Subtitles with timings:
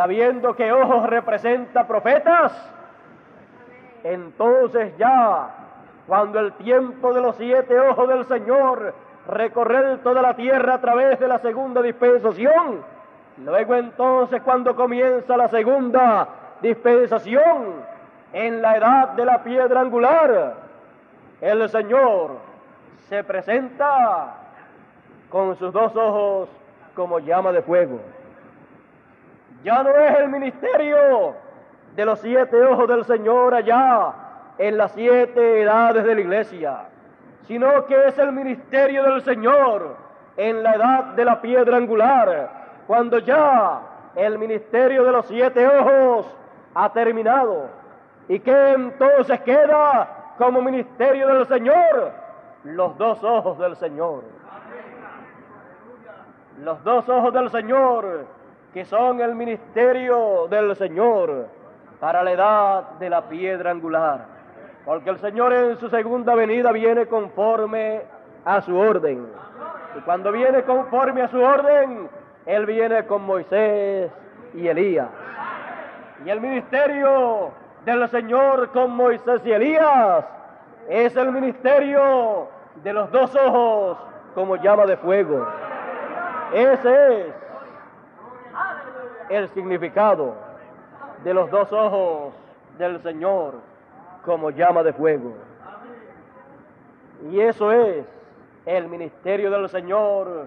[0.00, 2.52] sabiendo que ojos representa profetas,
[4.02, 5.50] entonces ya,
[6.06, 8.94] cuando el tiempo de los siete ojos del Señor
[9.30, 12.82] recorrer toda la tierra a través de la segunda dispensación,
[13.44, 16.28] luego entonces cuando comienza la segunda
[16.60, 17.90] dispensación,
[18.32, 20.54] en la edad de la piedra angular,
[21.40, 22.36] el Señor
[23.08, 24.36] se presenta
[25.28, 26.48] con sus dos ojos
[26.94, 28.00] como llama de fuego.
[29.64, 31.34] Ya no es el ministerio
[31.96, 34.12] de los siete ojos del Señor allá
[34.58, 36.78] en las siete edades de la iglesia,
[37.50, 39.96] sino que es el ministerio del Señor
[40.36, 42.48] en la edad de la piedra angular,
[42.86, 43.80] cuando ya
[44.14, 46.32] el ministerio de los siete ojos
[46.76, 47.66] ha terminado.
[48.28, 52.12] ¿Y que entonces queda como ministerio del Señor?
[52.62, 54.22] Los dos ojos del Señor.
[56.62, 58.26] Los dos ojos del Señor
[58.72, 61.48] que son el ministerio del Señor
[61.98, 64.39] para la edad de la piedra angular.
[64.84, 68.02] Porque el Señor en su segunda venida viene conforme
[68.44, 69.26] a su orden.
[69.96, 72.08] Y cuando viene conforme a su orden,
[72.46, 74.10] Él viene con Moisés
[74.54, 75.08] y Elías.
[76.24, 77.50] Y el ministerio
[77.84, 80.24] del Señor con Moisés y Elías
[80.88, 82.48] es el ministerio
[82.82, 83.98] de los dos ojos
[84.34, 85.46] como llama de fuego.
[86.52, 87.34] Ese es
[89.28, 90.34] el significado
[91.22, 92.34] de los dos ojos
[92.78, 93.69] del Señor
[94.24, 95.34] como llama de fuego.
[97.30, 98.04] Y eso es
[98.66, 100.46] el ministerio del Señor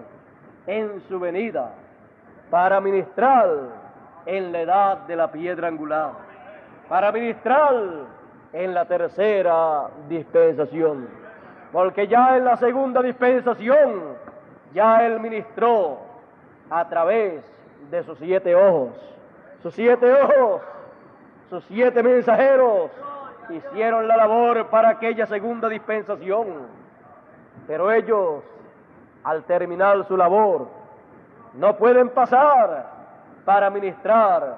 [0.66, 1.72] en su venida
[2.50, 3.48] para ministrar
[4.26, 6.12] en la edad de la piedra angular,
[6.88, 7.74] para ministrar
[8.52, 11.08] en la tercera dispensación,
[11.72, 14.14] porque ya en la segunda dispensación
[14.72, 15.98] ya Él ministró
[16.70, 17.44] a través
[17.90, 18.90] de sus siete ojos.
[19.62, 20.62] Sus siete ojos,
[21.48, 22.90] sus siete mensajeros
[23.50, 26.46] hicieron la labor para aquella segunda dispensación.
[27.66, 28.42] Pero ellos,
[29.22, 30.68] al terminar su labor,
[31.54, 32.86] no pueden pasar
[33.44, 34.56] para ministrar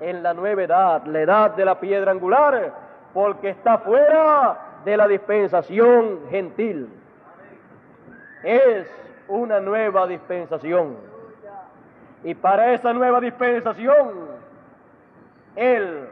[0.00, 2.72] en la nueva edad, la edad de la piedra angular,
[3.12, 6.88] porque está fuera de la dispensación gentil.
[8.42, 8.88] Es
[9.28, 10.96] una nueva dispensación.
[12.24, 14.28] Y para esa nueva dispensación,
[15.56, 16.08] Él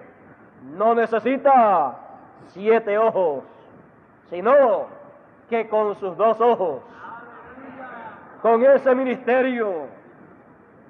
[0.77, 1.97] no necesita
[2.49, 3.45] siete ojos,
[4.31, 4.87] sino
[5.49, 6.81] que con sus dos ojos,
[8.43, 9.87] con ese ministerio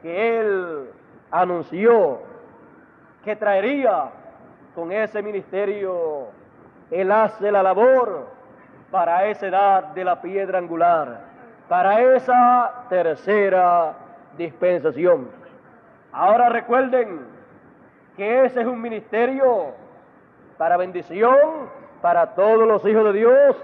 [0.03, 0.91] que Él
[1.31, 2.21] anunció
[3.25, 4.11] que traería,
[4.75, 6.29] con ese ministerio,
[6.91, 8.27] Él hace la labor
[8.91, 11.21] para esa edad de la piedra angular,
[11.69, 13.95] para esa tercera
[14.37, 15.29] dispensación.
[16.13, 17.21] Ahora recuerden
[18.17, 19.75] que ese es un ministerio
[20.59, 21.71] para bendición
[22.03, 23.57] para todos los hijos de Dios,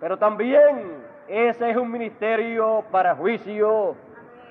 [0.00, 3.94] pero también ese es un ministerio para juicio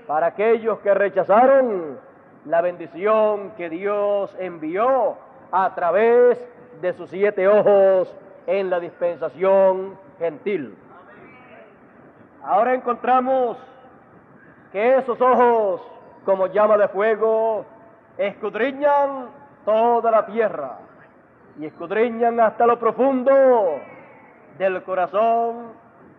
[0.05, 1.97] para aquellos que rechazaron
[2.45, 5.17] la bendición que Dios envió
[5.51, 6.39] a través
[6.81, 8.13] de sus siete ojos
[8.47, 10.75] en la dispensación gentil.
[12.43, 13.57] Ahora encontramos
[14.71, 15.81] que esos ojos,
[16.25, 17.65] como llama de fuego,
[18.17, 19.27] escudriñan
[19.65, 20.77] toda la tierra
[21.59, 23.79] y escudriñan hasta lo profundo
[24.57, 25.73] del corazón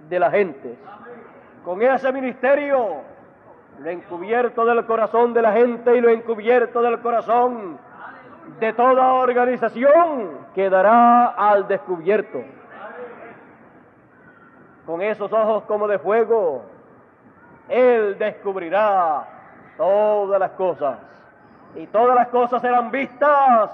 [0.08, 0.76] de la gente.
[1.64, 2.96] Con ese ministerio,
[3.78, 7.78] lo encubierto del corazón de la gente y lo encubierto del corazón
[8.58, 12.42] de toda organización quedará al descubierto.
[14.84, 16.64] Con esos ojos como de fuego,
[17.68, 19.26] él descubrirá
[19.78, 20.98] todas las cosas.
[21.76, 23.70] Y todas las cosas serán vistas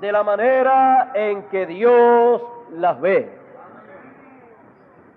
[0.00, 2.42] de la manera en que Dios
[2.72, 3.30] las ve.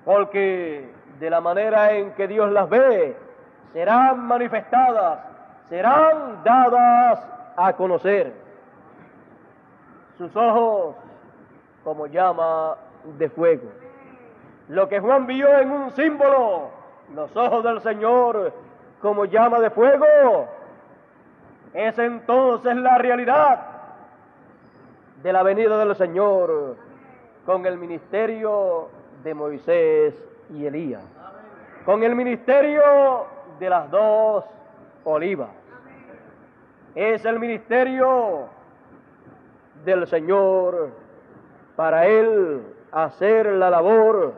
[0.05, 0.89] Porque
[1.19, 3.17] de la manera en que Dios las ve,
[3.73, 5.19] serán manifestadas,
[5.69, 8.33] serán dadas a conocer.
[10.17, 10.95] Sus ojos
[11.83, 12.75] como llama
[13.17, 13.69] de fuego.
[14.69, 16.69] Lo que Juan vio en un símbolo,
[17.15, 18.53] los ojos del Señor
[19.01, 20.47] como llama de fuego,
[21.73, 23.76] es entonces la realidad
[25.23, 26.75] de la venida del Señor
[27.45, 28.89] con el ministerio
[29.23, 30.13] de Moisés
[30.53, 31.03] y Elías,
[31.85, 33.25] con el ministerio
[33.59, 34.45] de las dos
[35.03, 35.49] olivas.
[36.93, 38.47] Es el ministerio
[39.85, 40.89] del Señor
[41.75, 42.61] para Él
[42.91, 44.33] hacer la labor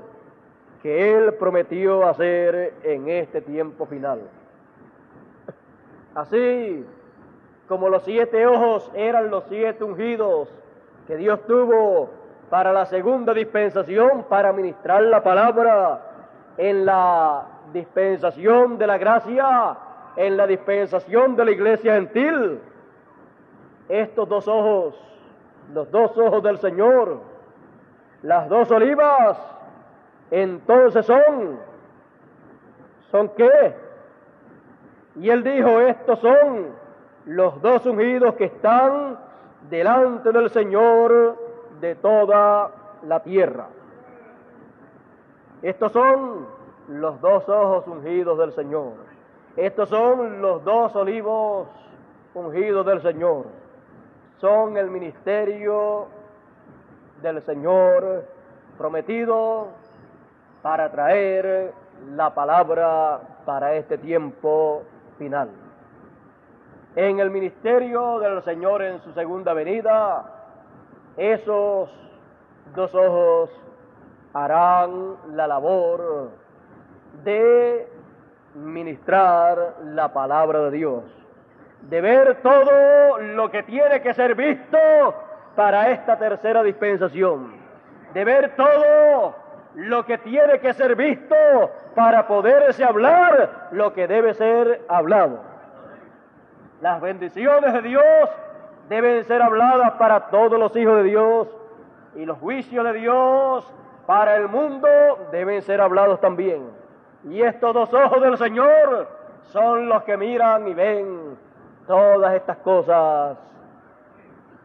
[0.82, 4.22] que Él prometió hacer en este tiempo final.
[6.16, 6.86] Así
[7.68, 10.50] como los siete ojos eran los siete ungidos
[11.10, 12.08] que Dios tuvo
[12.52, 16.02] para la segunda dispensación, para ministrar la palabra
[16.56, 19.76] en la dispensación de la gracia,
[20.16, 22.60] en la dispensación de la iglesia gentil.
[23.88, 24.94] Estos dos ojos,
[25.74, 27.22] los dos ojos del Señor,
[28.22, 29.36] las dos olivas,
[30.30, 31.58] entonces son,
[33.10, 33.74] ¿son qué?
[35.16, 36.68] Y él dijo, estos son
[37.26, 39.18] los dos ungidos que están
[39.70, 41.38] delante del Señor
[41.80, 42.72] de toda
[43.04, 43.68] la tierra.
[45.62, 46.48] Estos son
[46.88, 48.94] los dos ojos ungidos del Señor.
[49.56, 51.68] Estos son los dos olivos
[52.34, 53.46] ungidos del Señor.
[54.40, 56.08] Son el ministerio
[57.22, 58.26] del Señor
[58.78, 59.68] prometido
[60.62, 61.74] para traer
[62.16, 64.84] la palabra para este tiempo
[65.18, 65.50] final.
[67.02, 70.22] En el ministerio del Señor en su segunda venida,
[71.16, 71.90] esos
[72.76, 73.50] dos ojos
[74.34, 76.32] harán la labor
[77.24, 77.88] de
[78.54, 81.04] ministrar la palabra de Dios,
[81.84, 84.78] de ver todo lo que tiene que ser visto
[85.56, 87.54] para esta tercera dispensación,
[88.14, 89.36] de ver todo
[89.76, 91.36] lo que tiene que ser visto
[91.96, 95.59] para poderse hablar lo que debe ser hablado.
[96.82, 98.04] Las bendiciones de Dios
[98.88, 101.48] deben ser habladas para todos los hijos de Dios
[102.16, 103.74] y los juicios de Dios
[104.06, 104.88] para el mundo
[105.32, 106.70] deben ser hablados también.
[107.26, 109.10] Y estos dos ojos del Señor
[109.44, 111.38] son los que miran y ven
[111.86, 113.38] todas estas cosas.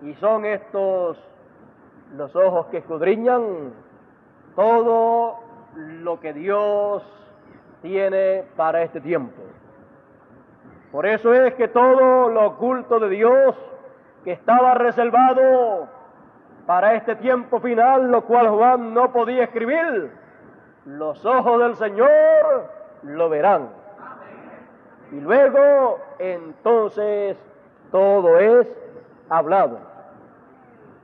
[0.02, 1.19] Y son estos
[2.17, 3.72] los ojos que escudriñan
[4.55, 5.40] todo
[5.75, 7.02] lo que Dios
[7.82, 9.43] tiene para este tiempo.
[10.94, 13.56] Por eso es que todo lo oculto de Dios
[14.23, 15.88] que estaba reservado
[16.67, 20.12] para este tiempo final, lo cual Juan no podía escribir,
[20.85, 22.70] los ojos del Señor
[23.02, 23.70] lo verán.
[25.11, 27.37] Y luego entonces
[27.91, 28.69] todo es
[29.29, 29.81] hablado.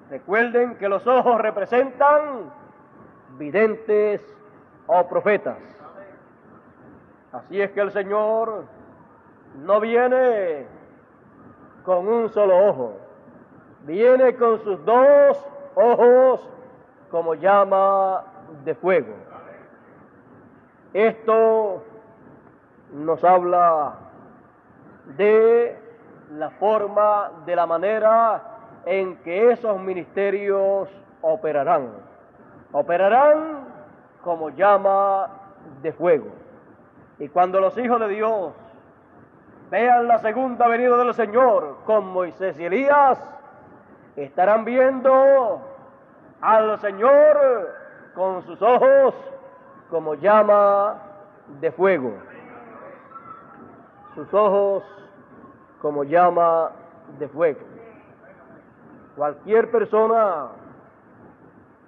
[0.08, 2.52] Recuerden que los ojos representan
[3.38, 4.22] videntes
[4.87, 5.58] o profetas.
[7.32, 8.66] Así es que el Señor
[9.55, 10.67] no viene
[11.85, 12.97] con un solo ojo,
[13.82, 16.49] viene con sus dos ojos
[17.11, 18.25] como llama
[18.64, 19.14] de fuego.
[20.93, 21.82] Esto
[22.93, 23.94] nos habla
[25.17, 25.79] de
[26.32, 28.43] la forma, de la manera
[28.87, 30.88] en que esos ministerios
[31.20, 31.91] operarán.
[32.73, 33.64] Operarán
[34.23, 35.29] como llama
[35.82, 36.29] de fuego.
[37.19, 38.52] Y cuando los hijos de Dios
[39.70, 43.19] vean la segunda venida del Señor con Moisés y Elías,
[44.17, 45.62] estarán viendo
[46.40, 47.70] al Señor
[48.14, 49.14] con sus ojos
[49.88, 50.96] como llama
[51.61, 52.14] de fuego,
[54.14, 54.83] sus ojos
[55.80, 56.73] como llama
[57.18, 57.61] de fuego.
[59.16, 60.49] Cualquier persona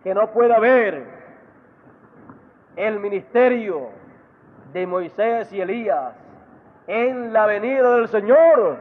[0.05, 1.05] que no pueda ver
[2.77, 3.89] el ministerio
[4.73, 6.15] de Moisés y Elías
[6.87, 8.77] en la venida del Señor,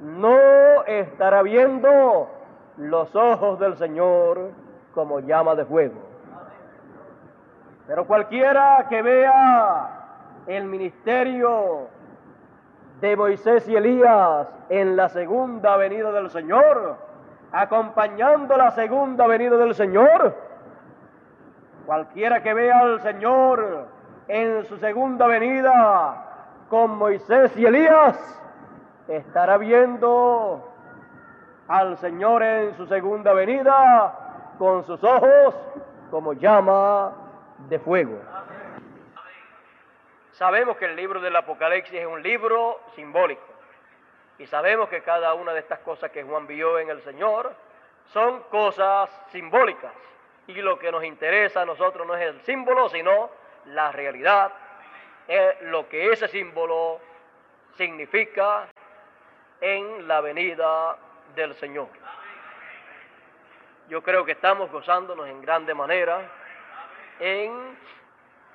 [0.00, 2.28] no estará viendo
[2.76, 4.50] los ojos del Señor
[4.94, 6.00] como llama de fuego.
[7.86, 9.90] Pero cualquiera que vea
[10.46, 11.88] el ministerio
[13.00, 16.96] de Moisés y Elías en la segunda venida del Señor,
[17.52, 20.34] acompañando la segunda venida del Señor,
[21.86, 23.86] cualquiera que vea al Señor
[24.28, 26.29] en su segunda venida
[26.70, 28.16] con Moisés y Elías,
[29.08, 30.72] estará viendo
[31.66, 35.54] al Señor en su segunda venida con sus ojos
[36.12, 37.12] como llama
[37.68, 38.18] de fuego.
[40.30, 43.42] Sabemos que el libro del Apocalipsis es un libro simbólico
[44.38, 47.52] y sabemos que cada una de estas cosas que Juan vio en el Señor
[48.12, 49.92] son cosas simbólicas
[50.46, 53.28] y lo que nos interesa a nosotros no es el símbolo, sino
[53.66, 54.52] la realidad
[55.62, 57.00] lo que ese símbolo
[57.76, 58.68] significa
[59.60, 60.96] en la venida
[61.34, 61.88] del Señor.
[63.88, 66.30] Yo creo que estamos gozándonos en grande manera
[67.20, 67.76] en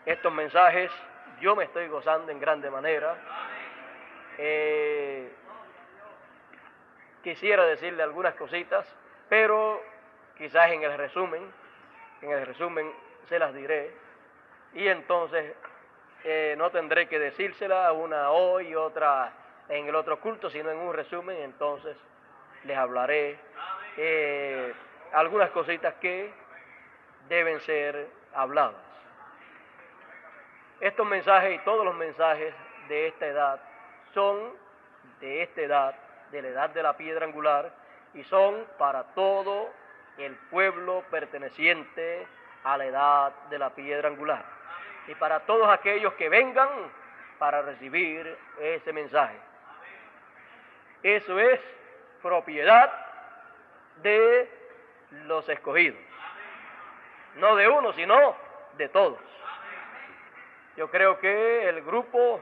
[0.05, 0.91] estos mensajes
[1.41, 3.15] yo me estoy gozando en grande manera.
[4.37, 5.31] Eh,
[7.23, 8.87] quisiera decirle algunas cositas,
[9.29, 9.81] pero
[10.37, 11.51] quizás en el resumen,
[12.21, 12.91] en el resumen
[13.27, 13.91] se las diré,
[14.73, 15.55] y entonces
[16.57, 19.31] no tendré que decírsela una hoy y otra
[19.69, 21.97] en el otro culto, sino en un resumen, entonces
[22.63, 23.37] les hablaré
[23.97, 24.73] eh,
[25.13, 26.31] algunas cositas que
[27.29, 28.75] deben ser habladas.
[30.79, 32.53] Estos mensajes y todos los mensajes
[32.89, 33.59] de esta edad
[34.13, 34.53] son
[35.21, 35.95] de esta edad,
[36.31, 37.71] de la edad de la piedra angular,
[38.13, 39.69] y son para todo
[40.17, 42.27] el pueblo perteneciente
[42.63, 44.54] a la edad de la piedra angular.
[45.07, 46.69] Y para todos aquellos que vengan
[47.37, 49.37] para recibir ese mensaje.
[51.03, 51.59] Eso es
[52.21, 52.91] propiedad
[53.97, 54.49] de
[55.25, 55.99] los escogidos.
[57.35, 58.35] No de uno, sino
[58.77, 59.19] de todos.
[60.77, 62.41] Yo creo que el grupo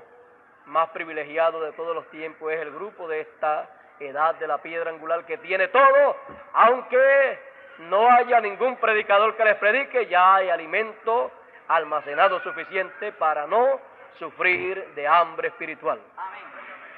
[0.65, 4.89] más privilegiado de todos los tiempos es el grupo de esta edad de la piedra
[4.89, 6.17] angular que tiene todo,
[6.53, 7.39] aunque
[7.79, 11.31] no haya ningún predicador que les predique, ya hay alimento
[11.67, 13.79] almacenado suficiente para no
[14.19, 15.99] sufrir de hambre espiritual.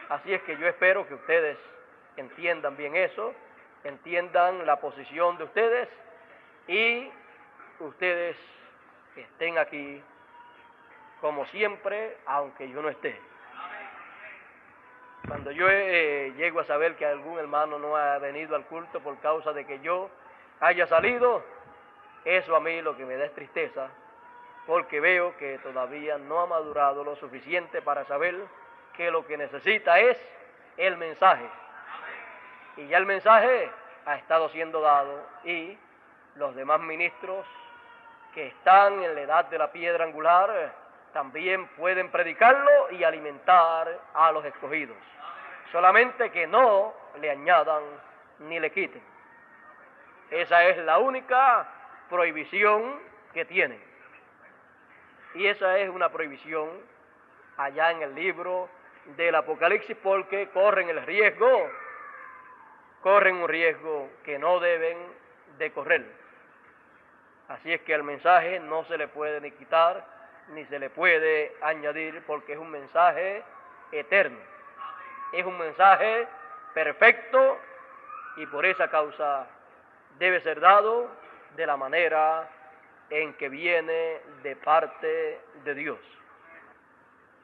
[0.10, 1.58] Así es que yo espero que ustedes
[2.18, 3.34] entiendan bien eso,
[3.84, 5.90] entiendan la posición de ustedes
[6.68, 7.10] y
[7.80, 8.38] ustedes
[9.16, 10.02] estén aquí
[11.22, 13.20] como siempre, aunque yo no esté.
[15.28, 19.18] Cuando yo eh, llego a saber que algún hermano no ha venido al culto por
[19.20, 20.10] causa de que yo
[20.60, 21.44] haya salido,
[22.26, 23.90] eso a mí lo que me da es tristeza,
[24.66, 28.36] porque veo que todavía no ha madurado lo suficiente para saber
[28.96, 30.18] que lo que necesita es
[30.78, 31.48] el mensaje.
[32.78, 33.70] Y ya el mensaje
[34.06, 35.78] ha estado siendo dado y
[36.36, 37.46] los demás ministros
[38.34, 40.74] que están en la edad de la piedra angular
[41.14, 44.98] también pueden predicarlo y alimentar a los escogidos.
[45.72, 47.84] Solamente que no le añadan
[48.40, 49.02] ni le quiten.
[50.30, 51.68] Esa es la única
[52.10, 53.00] prohibición
[53.34, 53.95] que tienen.
[55.36, 56.70] Y esa es una prohibición
[57.58, 58.70] allá en el libro
[59.18, 61.70] del Apocalipsis porque corren el riesgo,
[63.02, 64.98] corren un riesgo que no deben
[65.58, 66.06] de correr.
[67.50, 70.06] Así es que el mensaje no se le puede ni quitar
[70.50, 73.44] ni se le puede añadir porque es un mensaje
[73.92, 74.38] eterno.
[75.34, 76.28] Es un mensaje
[76.74, 77.60] perfecto
[78.38, 79.48] y por esa causa
[80.18, 81.10] debe ser dado
[81.56, 82.48] de la manera
[83.10, 86.00] en que viene de parte de Dios.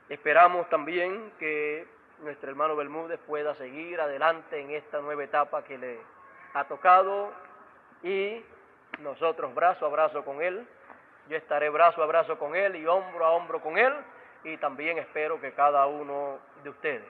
[0.10, 1.88] Esperamos también que
[2.20, 6.00] nuestro hermano Bermúdez pueda seguir adelante en esta nueva etapa que le
[6.54, 7.32] ha tocado
[8.04, 8.44] y
[9.00, 10.68] nosotros brazo a brazo con él
[11.30, 13.94] yo estaré brazo a brazo con Él y hombro a hombro con Él
[14.44, 17.06] y también espero que cada uno de ustedes.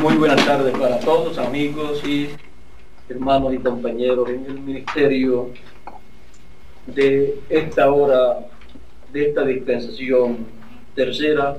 [0.00, 2.30] Muy buenas tardes para todos, amigos y
[3.10, 5.50] hermanos y compañeros en el ministerio
[6.86, 8.38] de esta hora,
[9.12, 10.46] de esta dispensación
[10.94, 11.58] tercera,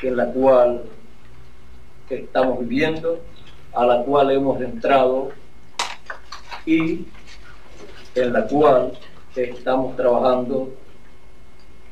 [0.00, 0.84] en la cual
[2.08, 3.20] estamos viviendo,
[3.74, 5.32] a la cual hemos entrado
[6.64, 7.04] y
[8.14, 8.98] en la cual
[9.36, 10.72] estamos trabajando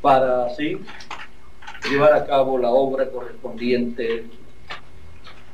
[0.00, 0.78] para así
[1.90, 4.25] llevar a cabo la obra correspondiente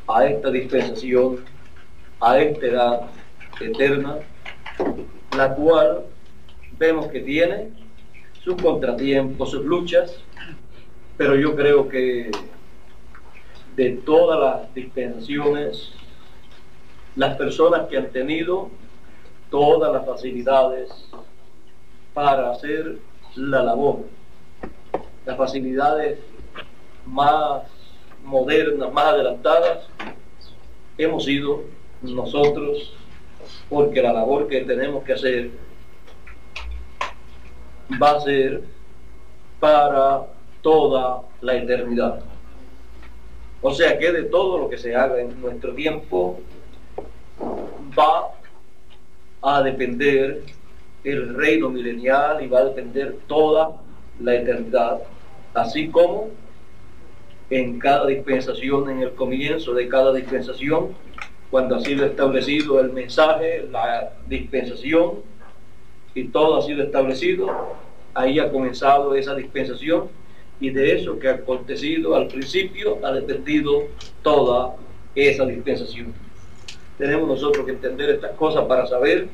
[0.08, 1.44] a esta dispensación,
[2.20, 3.00] a esta edad
[3.60, 4.16] eterna,
[5.36, 6.04] la cual
[6.78, 7.70] vemos que tiene
[8.42, 10.16] sus contratiempos, sus luchas,
[11.16, 12.30] pero yo creo que
[13.76, 15.92] de todas las dispensaciones,
[17.14, 18.70] las personas que han tenido
[19.50, 20.88] todas las facilidades
[22.14, 22.98] para hacer
[23.34, 24.04] la labor,
[25.26, 26.18] las facilidades
[27.04, 27.62] más
[28.28, 29.88] modernas, más adelantadas,
[30.96, 31.62] hemos sido
[32.02, 32.94] nosotros,
[33.68, 35.50] porque la labor que tenemos que hacer
[38.00, 38.62] va a ser
[39.58, 40.26] para
[40.62, 42.20] toda la eternidad.
[43.60, 46.40] O sea que de todo lo que se haga en nuestro tiempo
[47.98, 48.28] va
[49.42, 50.42] a depender
[51.04, 53.76] el reino milenial y va a depender toda
[54.20, 55.00] la eternidad,
[55.54, 56.28] así como
[57.50, 60.88] en cada dispensación, en el comienzo de cada dispensación,
[61.50, 65.22] cuando ha sido establecido el mensaje, la dispensación,
[66.14, 67.48] y todo ha sido establecido,
[68.14, 70.08] ahí ha comenzado esa dispensación
[70.60, 73.84] y de eso que ha acontecido al principio ha dependido
[74.22, 74.74] toda
[75.14, 76.12] esa dispensación.
[76.98, 79.28] tenemos nosotros que entender estas cosas para saber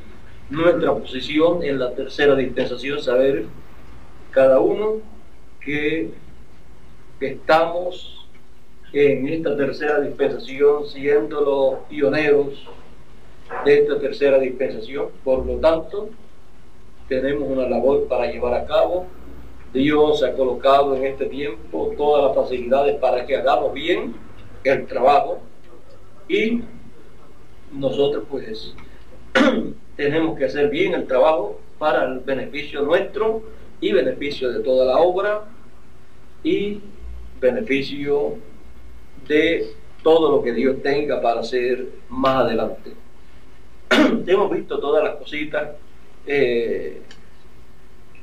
[0.51, 3.45] nuestra posición en la tercera dispensación, saber
[4.29, 4.97] cada uno
[5.59, 6.11] que
[7.19, 8.27] estamos
[8.93, 12.67] en esta tercera dispensación siendo los pioneros
[13.63, 15.07] de esta tercera dispensación.
[15.23, 16.09] Por lo tanto,
[17.07, 19.05] tenemos una labor para llevar a cabo.
[19.73, 24.15] Dios ha colocado en este tiempo todas las facilidades para que hagamos bien
[24.63, 25.41] el trabajo
[26.27, 26.61] y
[27.73, 28.73] nosotros pues
[29.95, 33.43] tenemos que hacer bien el trabajo para el beneficio nuestro
[33.81, 35.43] y beneficio de toda la obra
[36.43, 36.79] y
[37.39, 38.37] beneficio
[39.27, 39.73] de
[40.03, 42.93] todo lo que Dios tenga para hacer más adelante.
[44.27, 45.69] Hemos visto todas las cositas
[46.27, 47.01] eh,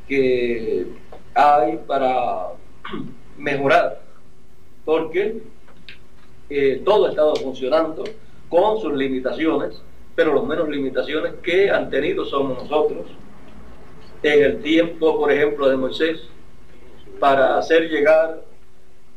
[0.07, 0.87] que
[1.35, 2.51] hay para
[3.37, 4.01] mejorar,
[4.85, 5.43] porque
[6.51, 8.05] eh, todo ha estado funcionando
[8.49, 9.81] con sus limitaciones,
[10.15, 13.07] pero los menos limitaciones que han tenido somos nosotros.
[14.23, 16.21] En el tiempo, por ejemplo, de Moisés,
[17.19, 18.43] para hacer llegar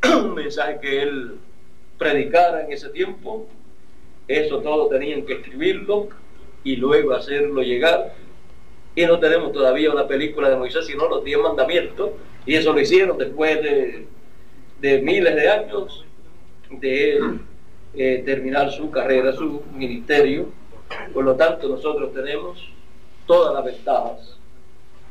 [0.10, 1.36] un mensaje que él
[1.98, 3.48] predicara en ese tiempo,
[4.28, 6.10] eso todo tenían que escribirlo
[6.64, 8.14] y luego hacerlo llegar.
[8.96, 12.12] Y no tenemos todavía una película de Moisés, sino los diez mandamientos,
[12.46, 14.08] y eso lo hicieron después de,
[14.82, 16.06] de miles de años
[16.70, 17.20] de
[17.94, 20.50] eh, terminar su carrera, su ministerio.
[21.14, 22.70] Por lo tanto, nosotros tenemos
[23.26, 24.38] todas las ventajas,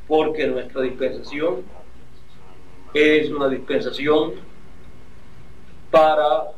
[0.06, 1.62] porque nuestra dispensación
[2.94, 4.34] es una dispensación
[5.94, 6.50] para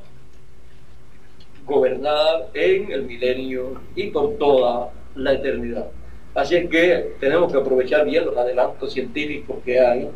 [1.66, 5.88] gobernar en el milenio y por toda la eternidad.
[6.34, 10.08] Así es que tenemos que aprovechar bien los adelantos científicos que hay,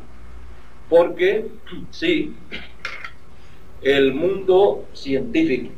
[0.88, 1.48] porque
[1.90, 2.34] sí,
[3.82, 5.70] el mundo científico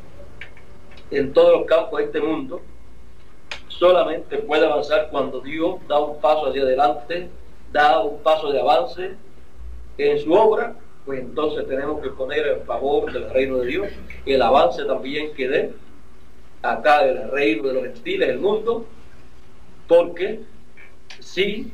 [1.11, 2.63] en todos los campos de este mundo
[3.67, 7.29] solamente puede avanzar cuando Dios da un paso hacia adelante,
[7.73, 9.17] da un paso de avance
[9.99, 13.89] en su obra, pues entonces tenemos que poner en favor del reino de Dios
[14.25, 15.73] el avance también que dé
[16.63, 18.87] acá del reino de los gentiles, el mundo,
[19.89, 20.41] porque
[21.19, 21.73] si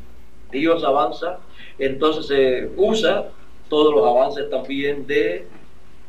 [0.51, 1.41] Dios avanza,
[1.79, 3.29] entonces se usa
[3.69, 5.47] todos los avances también de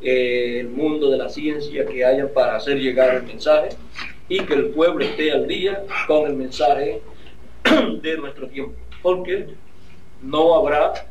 [0.01, 3.75] eh, mundo de la ciencia que haya para hacer llegar el mensaje
[4.29, 7.01] y que el pueblo esté al día con el mensaje
[8.01, 9.47] de nuestro tiempo, porque
[10.21, 11.08] no habrá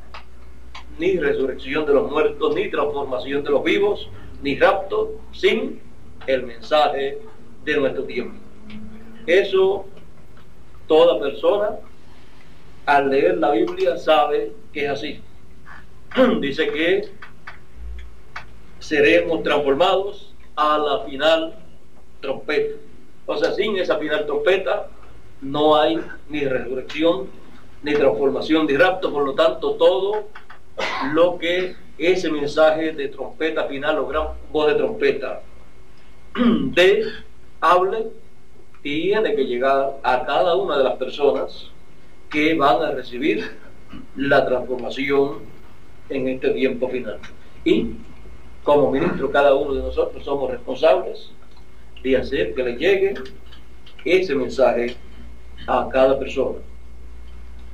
[0.98, 4.08] ni resurrección de los muertos, ni transformación de los vivos,
[4.42, 5.80] ni rapto sin
[6.26, 7.18] el mensaje
[7.64, 8.36] de nuestro tiempo.
[9.26, 9.86] Eso
[10.86, 11.76] toda persona
[12.86, 15.20] al leer la Biblia sabe que es así.
[16.40, 17.08] Dice que
[18.78, 21.54] seremos transformados a la final
[22.20, 22.78] trompeta.
[23.26, 24.88] O sea, sin esa final trompeta
[25.42, 27.28] no hay ni resurrección,
[27.82, 29.12] ni transformación, ni rapto.
[29.12, 30.28] Por lo tanto, todo
[31.12, 35.42] lo que ese mensaje de trompeta final o gran voz de trompeta
[36.34, 37.04] de
[37.60, 38.06] hable
[38.82, 41.70] tiene que llegar a cada una de las personas
[42.30, 43.56] que van a recibir
[44.16, 45.38] la transformación
[46.08, 47.18] en este tiempo final.
[47.64, 47.94] Y
[48.62, 51.30] como ministro cada uno de nosotros somos responsables
[52.02, 53.14] de hacer que le llegue
[54.04, 54.96] ese mensaje
[55.66, 56.58] a cada persona.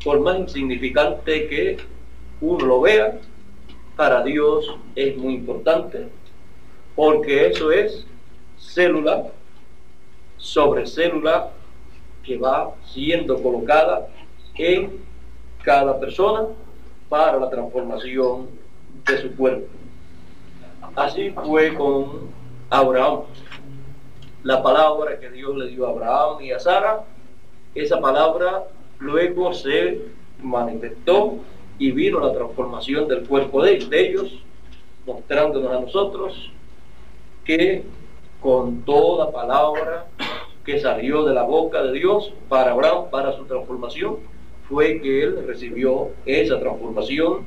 [0.03, 1.77] Por más insignificante que
[2.41, 3.19] uno lo vea,
[3.97, 6.09] para Dios es muy importante,
[6.97, 8.07] porque eso es
[8.59, 9.27] célula
[10.37, 11.51] sobre célula
[12.23, 14.09] que va siendo colocada
[14.57, 15.01] en
[15.63, 16.47] cada persona
[17.09, 18.49] para la transformación
[19.07, 19.67] de su cuerpo.
[20.97, 22.29] Así fue con
[22.71, 23.21] Abraham.
[24.43, 27.05] La palabra que Dios le dio a Abraham y a Sara,
[27.75, 28.65] esa palabra
[28.99, 30.03] luego se
[30.43, 31.39] manifestó
[31.79, 34.33] y vino la transformación del cuerpo de, ellos,
[35.07, 36.51] mostrándonos a nosotros
[37.45, 37.83] que
[38.41, 40.07] con toda palabra
[40.65, 44.19] que salió de la boca de Dios para Abraham, para su transformación,
[44.69, 47.45] fue que él recibió esa transformación.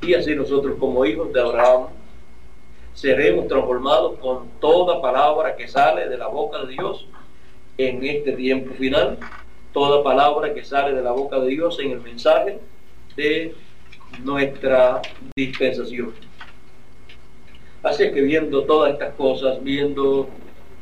[0.00, 1.88] Y así nosotros como hijos de Abraham
[2.94, 7.06] seremos transformados con toda palabra que sale de la boca de Dios
[7.76, 9.18] en este tiempo final,
[9.72, 12.58] toda palabra que sale de la boca de Dios en el mensaje
[13.16, 13.54] de
[14.22, 15.02] nuestra
[15.34, 16.12] dispensación.
[17.82, 20.28] Así que viendo todas estas cosas, viendo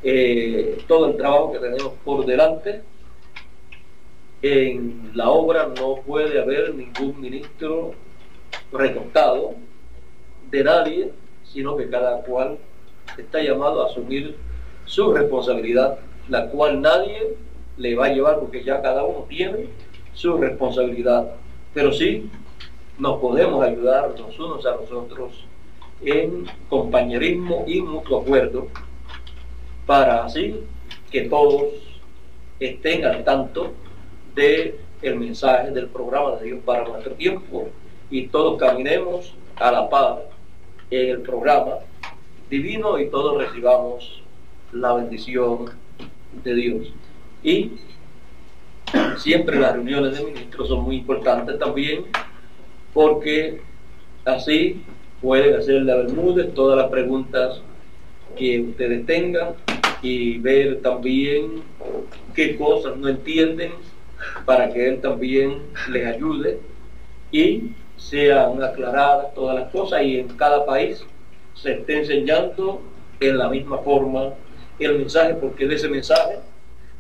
[0.03, 2.83] eh, todo el trabajo que tenemos por delante,
[4.43, 7.95] en la obra no puede haber ningún ministro
[8.73, 9.55] retocado
[10.51, 11.11] de nadie,
[11.45, 12.59] sino que cada cual
[13.17, 14.37] está llamado a asumir
[14.85, 17.37] su responsabilidad la cual nadie
[17.77, 19.67] le va a llevar porque ya cada uno tiene
[20.13, 21.33] su responsabilidad.
[21.75, 22.31] Pero sí
[22.99, 25.45] nos podemos ayudar los unos a los otros
[26.03, 28.69] en compañerismo y mutuo acuerdo
[29.87, 30.55] para así
[31.11, 31.73] que todos
[32.61, 33.73] estén al tanto
[34.35, 37.69] de el mensaje del programa de Dios para nuestro tiempo
[38.11, 40.21] y todos caminemos a la paz
[40.91, 41.79] en el programa
[42.49, 44.23] divino y todos recibamos
[44.73, 45.71] la bendición
[46.45, 46.93] de Dios.
[47.43, 47.73] Y
[49.19, 52.05] siempre las reuniones de ministros son muy importantes también
[52.93, 53.61] porque
[54.25, 54.83] así
[55.21, 57.61] pueden hacerle a Bermúdez todas las preguntas
[58.37, 59.55] que ustedes tengan
[60.03, 61.63] y ver también
[62.35, 63.73] qué cosas no entienden
[64.45, 66.59] para que él también les ayude
[67.31, 71.05] y sean aclaradas todas las cosas y en cada país
[71.55, 72.83] se esté enseñando
[73.21, 74.35] en la misma forma
[74.79, 76.39] el mensaje, porque de ese mensaje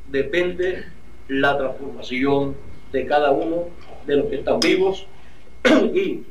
[0.08, 0.84] depende
[1.28, 2.54] la transformación
[2.92, 3.64] de cada uno
[4.06, 5.06] de los que están vivos
[5.94, 6.22] y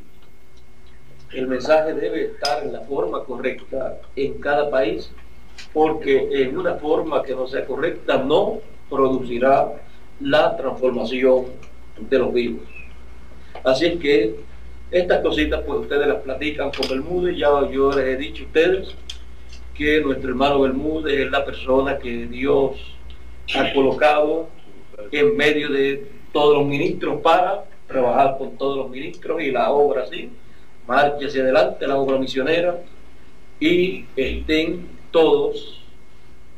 [1.33, 5.11] el mensaje debe estar en la forma correcta en cada país,
[5.73, 9.73] porque en una forma que no sea correcta no producirá
[10.19, 11.45] la transformación
[11.99, 12.63] de los vivos.
[13.63, 14.35] Así es que
[14.91, 18.95] estas cositas pues ustedes las platican con Bermúdez, ya yo les he dicho a ustedes
[19.73, 22.77] que nuestro hermano Bermúdez es la persona que Dios
[23.55, 24.49] ha colocado
[25.11, 30.03] en medio de todos los ministros para trabajar con todos los ministros y la obra
[30.03, 30.29] así,
[30.87, 32.79] marche hacia adelante la obra misionera
[33.59, 35.81] y estén todos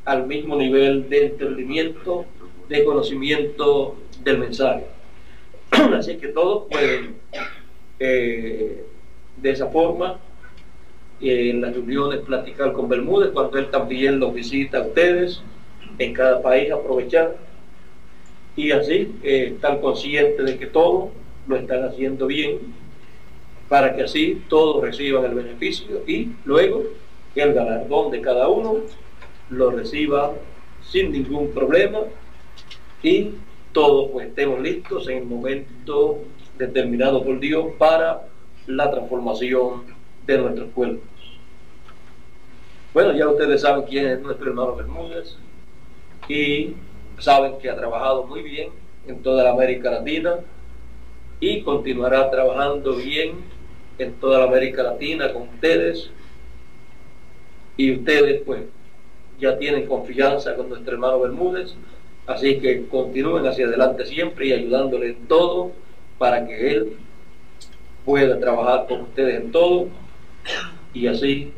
[0.06, 2.26] al mismo nivel de entendimiento,
[2.70, 4.86] de conocimiento del mensaje.
[5.72, 7.16] Así que todos pueden
[8.00, 8.86] eh,
[9.38, 10.20] de esa forma
[11.22, 15.42] en las reuniones platicar con Bermúdez cuando él también los visita a ustedes
[15.98, 17.36] en cada país aprovechar
[18.56, 21.10] y así eh, estar consciente de que todos
[21.48, 22.60] lo están haciendo bien
[23.68, 26.84] para que así todos reciban el beneficio y luego
[27.36, 28.78] el galardón de cada uno
[29.50, 30.34] lo reciba
[30.82, 32.00] sin ningún problema
[33.04, 33.32] y
[33.74, 36.20] todos pues estemos listos en el momento
[36.58, 38.28] determinado por Dios para
[38.68, 39.84] la transformación
[40.26, 41.04] de nuestros cuerpos.
[42.94, 45.36] Bueno, ya ustedes saben quién es nuestro hermano Bermúdez
[46.30, 46.74] y
[47.19, 48.69] saben que ha trabajado muy bien
[49.08, 50.36] en toda la América Latina
[51.39, 53.36] y continuará trabajando bien
[53.97, 56.10] en toda la América Latina con ustedes.
[57.78, 58.63] Y ustedes pues
[59.39, 61.75] ya tienen confianza con nuestro hermano Bermúdez,
[62.25, 65.71] así que continúen hacia adelante siempre y ayudándole en todo
[66.17, 66.97] para que él
[68.06, 69.88] pueda trabajar con ustedes en todo.
[70.93, 71.51] Y así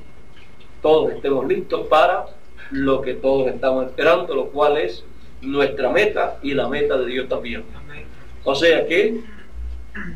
[0.81, 2.25] todos estemos listos para
[2.71, 5.03] lo que todos estamos esperando, lo cual es
[5.41, 7.63] nuestra meta y la meta de Dios también.
[8.43, 9.21] O sea que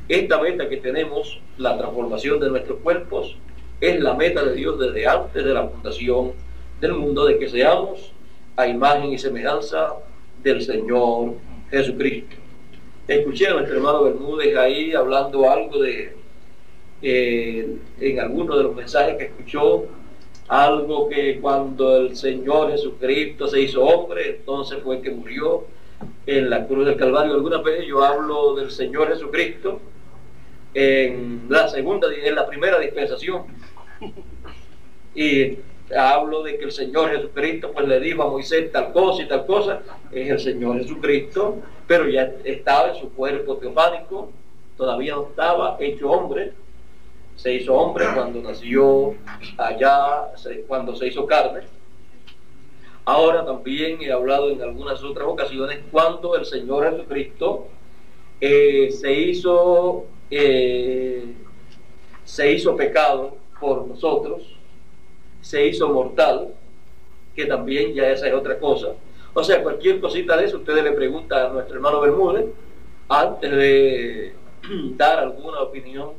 [0.08, 3.38] esta meta que tenemos, la transformación de nuestros cuerpos,
[3.80, 6.34] es la meta de Dios desde antes de la fundación
[6.80, 8.14] del mundo, de que seamos
[8.56, 9.94] a imagen y semejanza
[10.44, 11.34] del Señor
[11.70, 12.36] Jesucristo.
[13.08, 16.16] Escuché a nuestro hermano Bermúdez ahí hablando algo de,
[17.02, 19.88] eh, en alguno de los mensajes que escuchó,
[20.52, 25.64] algo que cuando el Señor Jesucristo se hizo hombre, entonces fue que murió
[26.26, 27.36] en la cruz del Calvario.
[27.36, 29.80] Algunas veces yo hablo del Señor Jesucristo
[30.74, 33.44] en la segunda, en la primera dispensación.
[35.16, 35.58] Y
[35.98, 39.46] hablo de que el Señor Jesucristo pues le dijo a Moisés tal cosa y tal
[39.46, 44.30] cosa, es el Señor Jesucristo, pero ya estaba en su cuerpo teofánico,
[44.76, 46.52] todavía no estaba hecho hombre,
[47.42, 49.16] se hizo hombre cuando nació
[49.58, 50.28] allá,
[50.68, 51.62] cuando se hizo carne.
[53.04, 57.66] Ahora también he hablado en algunas otras ocasiones cuando el Señor Jesucristo
[58.40, 61.34] eh, se hizo eh,
[62.24, 64.44] se hizo pecado por nosotros,
[65.42, 66.54] se hizo mortal,
[67.36, 68.90] que también ya esa es otra cosa.
[69.34, 72.46] O sea, cualquier cosita de eso, ustedes le preguntan a nuestro hermano Bermúdez
[73.10, 74.36] antes de
[74.96, 76.12] dar alguna opinión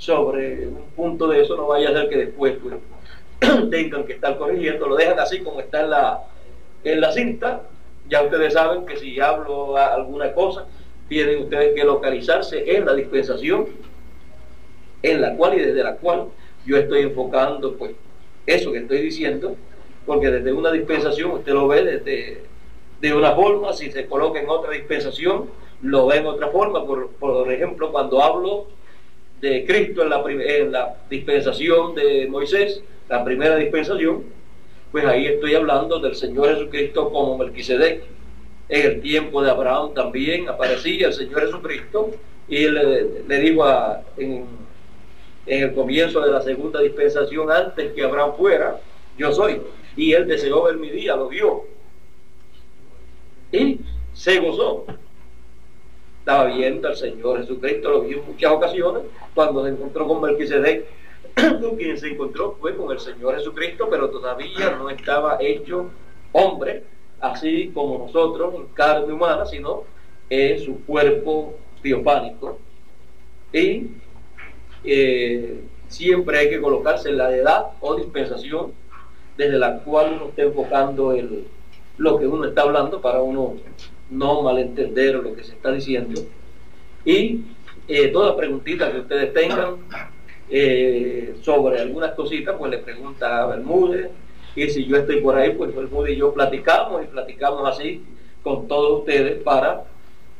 [0.00, 2.76] sobre un punto de eso, no vaya a ser que después pues,
[3.70, 6.20] tengan que estar corrigiendo, lo dejan así como está en la,
[6.84, 7.64] en la cinta,
[8.08, 10.64] ya ustedes saben que si hablo alguna cosa,
[11.06, 13.66] tienen ustedes que localizarse en la dispensación
[15.02, 16.28] en la cual y desde la cual
[16.64, 17.92] yo estoy enfocando pues
[18.46, 19.54] eso que estoy diciendo,
[20.06, 22.42] porque desde una dispensación usted lo ve desde
[23.02, 25.50] de una forma, si se coloca en otra dispensación,
[25.82, 28.66] lo ve en otra forma, por, por ejemplo, cuando hablo
[29.40, 34.24] de Cristo en la, en la dispensación de Moisés, la primera dispensación,
[34.92, 38.04] pues ahí estoy hablando del Señor Jesucristo como Melquisedec.
[38.68, 42.12] En el tiempo de Abraham también aparecía el Señor Jesucristo
[42.48, 43.64] y le, le dijo
[44.16, 44.44] en,
[45.46, 48.80] en el comienzo de la segunda dispensación, antes que Abraham fuera,
[49.18, 49.60] yo soy.
[49.96, 51.64] Y él deseó ver mi día, lo vio.
[53.52, 53.80] Y
[54.12, 54.86] se gozó.
[56.30, 59.02] Estaba viendo al Señor Jesucristo, lo vio en muchas ocasiones,
[59.34, 60.86] cuando se encontró con Melquisedec,
[61.34, 65.90] con quien se encontró fue con el Señor Jesucristo, pero todavía no estaba hecho
[66.30, 66.84] hombre,
[67.18, 69.82] así como nosotros, en carne humana, sino
[70.28, 72.60] en su cuerpo biopánico.
[73.52, 73.88] Y
[74.84, 78.72] eh, siempre hay que colocarse en la edad o dispensación
[79.36, 81.48] desde la cual uno está enfocando el,
[81.98, 83.56] lo que uno está hablando para uno
[84.10, 86.20] no malentender lo que se está diciendo.
[87.04, 87.42] Y
[87.88, 89.76] eh, toda preguntita que ustedes tengan
[90.50, 94.10] eh, sobre algunas cositas, pues le pregunta a Bermúdez.
[94.56, 98.04] Y si yo estoy por ahí, pues Bermúdez y yo platicamos y platicamos así
[98.42, 99.84] con todos ustedes para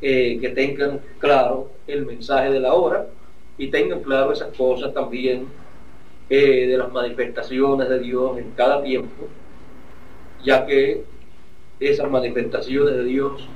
[0.03, 3.07] eh, que tengan claro el mensaje de la hora
[3.57, 5.47] y tengan claro esas cosas también
[6.29, 9.27] de las manifestaciones de Dios en cada tiempo,
[10.45, 11.03] ya que
[11.81, 13.49] esas manifestaciones de Dios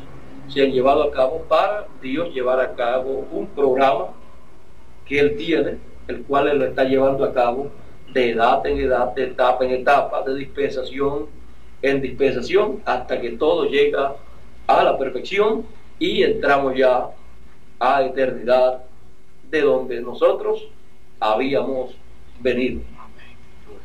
[0.48, 4.08] se han llevado a cabo para Dios llevar a cabo un programa
[5.06, 5.78] que Él tiene,
[6.08, 7.70] el cual Él lo está llevando a cabo
[8.12, 11.26] de edad en edad, de etapa en etapa, de dispensación
[11.82, 14.16] en dispensación, hasta que todo llega
[14.66, 15.66] a la perfección
[15.98, 17.10] y entramos ya
[17.78, 18.84] a eternidad
[19.50, 20.66] de donde nosotros
[21.20, 21.94] habíamos
[22.40, 22.80] venido.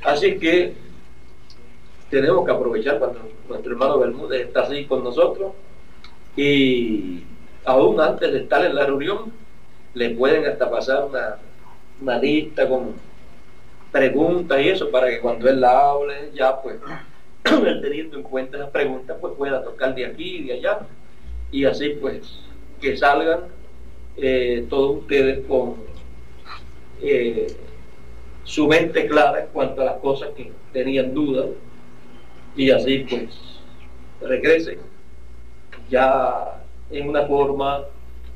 [0.02, 0.76] Así que
[2.10, 3.20] tenemos que aprovechar cuando
[3.50, 5.52] nuestro hermano Bermúdez está así con nosotros
[6.42, 7.22] y
[7.66, 9.34] aún antes de estar en la reunión
[9.94, 11.36] le pueden hasta pasar una,
[12.02, 12.94] una lista con
[13.92, 16.78] preguntas y eso para que cuando él la hable ya pues
[17.44, 20.80] teniendo en cuenta esas preguntas pues pueda tocar de aquí y de allá.
[21.52, 22.40] Y así pues
[22.80, 23.42] que salgan
[24.16, 25.76] eh, todos ustedes con
[27.02, 27.48] eh,
[28.46, 31.48] su mente clara en cuanto a las cosas que tenían dudas.
[32.56, 33.28] Y así pues
[34.22, 34.80] regresen
[35.90, 37.84] ya en una forma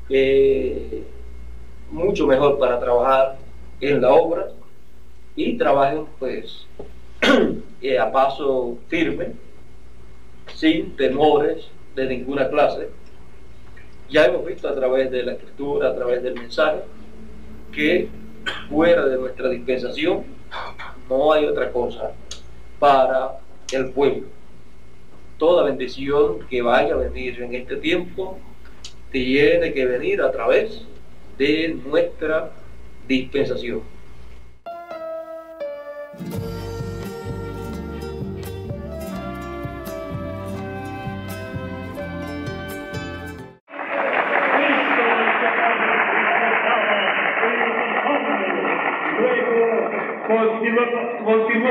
[0.08, 1.04] eh,
[1.90, 3.36] mucho mejor para trabajar
[3.80, 4.48] en la obra
[5.36, 6.66] y trabajen pues
[7.82, 9.32] eh, a paso firme
[10.54, 12.90] sin temores de ninguna clase
[14.10, 16.82] ya hemos visto a través de la escritura a través del mensaje
[17.72, 18.08] que
[18.68, 20.24] fuera de nuestra dispensación,
[21.08, 22.12] no hay otra cosa
[22.78, 23.38] para
[23.72, 24.28] el pueblo.
[25.38, 28.38] Toda bendición que vaya a venir en este tiempo
[29.10, 30.82] tiene que venir a través
[31.38, 32.52] de nuestra
[33.08, 33.82] dispensación.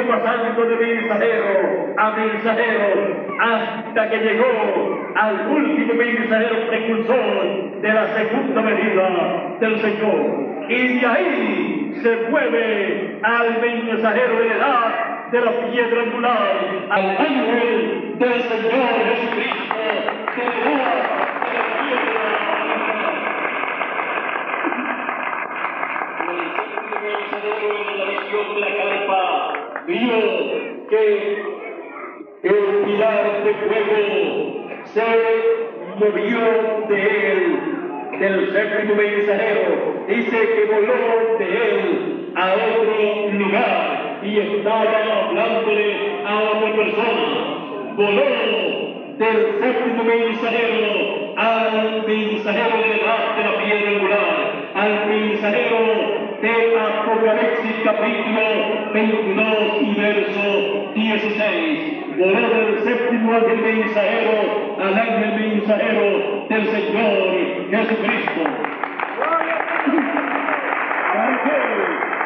[0.08, 8.62] Pasando de mensajero a mensajero hasta que llegó al último mensajero precursor de la segunda
[8.62, 10.44] venida del Señor.
[10.70, 18.16] Y de ahí se mueve al mensajero de edad de la piedra angular, al ángel
[18.20, 19.76] del Señor Jesucristo,
[20.36, 20.42] que
[27.02, 29.53] de la piedra de la carpa
[29.88, 31.44] vio que
[32.44, 34.04] el pilar de fuego
[34.84, 35.02] se
[36.00, 36.40] movió
[36.90, 37.60] de él,
[38.20, 40.06] del séptimo mensajero.
[40.08, 47.94] Dice que voló de él a otro lugar y estaba hablándole a otra persona.
[47.96, 48.24] Voló
[49.18, 57.76] del séptimo mensajero al mensajero de la, de la piedra angular, al mensajero de Apocalipsis
[57.86, 62.18] capítulo 22 y verso 16.
[62.18, 68.44] Voló del séptimo ángel mensajero al ángel mensajero del Señor Jesucristo.
[71.14, 71.58] ¿Para qué?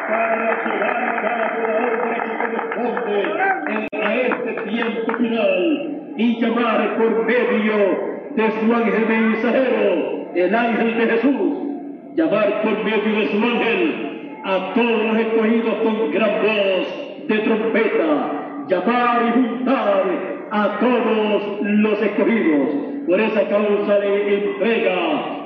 [0.08, 3.18] Para llevar a cabo la obra que corresponde
[3.92, 5.62] a este tiempo final
[6.16, 7.76] y llamar por medio
[8.34, 11.67] de su ángel mensajero, el ángel de Jesús,
[12.18, 18.64] llamar por medio de su ángel a todos los escogidos con gran voz de trompeta,
[18.66, 20.02] llamar y juntar
[20.50, 22.68] a todos los escogidos.
[23.06, 24.96] Por esa causa le entrega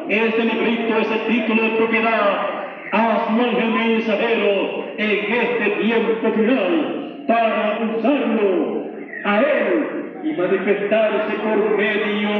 [0.09, 2.47] ese librito, ese título de propiedad
[2.93, 8.87] a su ángel mensajero en este tiempo final para usarlo
[9.25, 12.31] a Él y manifestarse por medio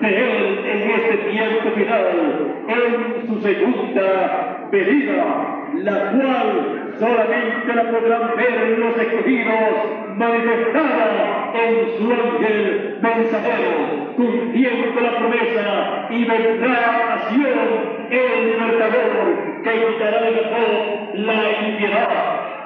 [0.00, 8.36] de Él en este tiempo final, en su segunda venida, la cual solamente la podrán
[8.36, 18.02] ver los escogidos manifestada en su ángel mensajero, cumpliendo la promesa y vendrá a Sion
[18.10, 22.08] el libertador que quitará de la la impiedad.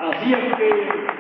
[0.01, 1.16] Así es que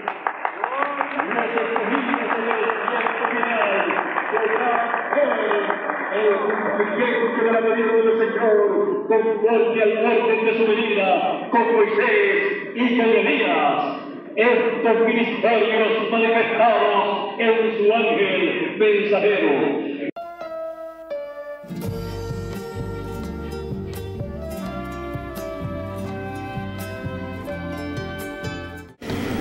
[9.08, 14.02] conforme al orden de su venida con Moisés y con Elías
[14.36, 19.96] estos ministerios manifestados en su ángel mensajero.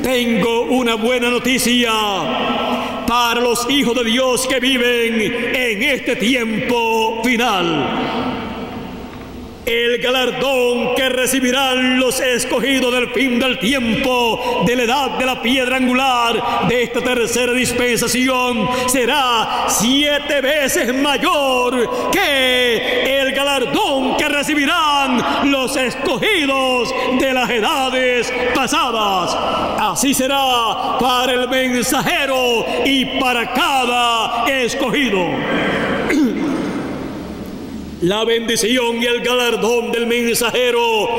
[0.05, 1.91] Tengo una buena noticia
[3.07, 8.44] para los hijos de Dios que viven en este tiempo final
[9.65, 15.41] el galardón que recibirán los escogidos del fin del tiempo, de la edad de la
[15.41, 25.51] piedra angular de esta tercera dispensación, será siete veces mayor que el galardón que recibirán
[25.51, 29.35] los escogidos de las edades pasadas.
[29.79, 35.25] Así será para el mensajero y para cada escogido
[38.05, 41.09] la bendición y el galardón del mensajero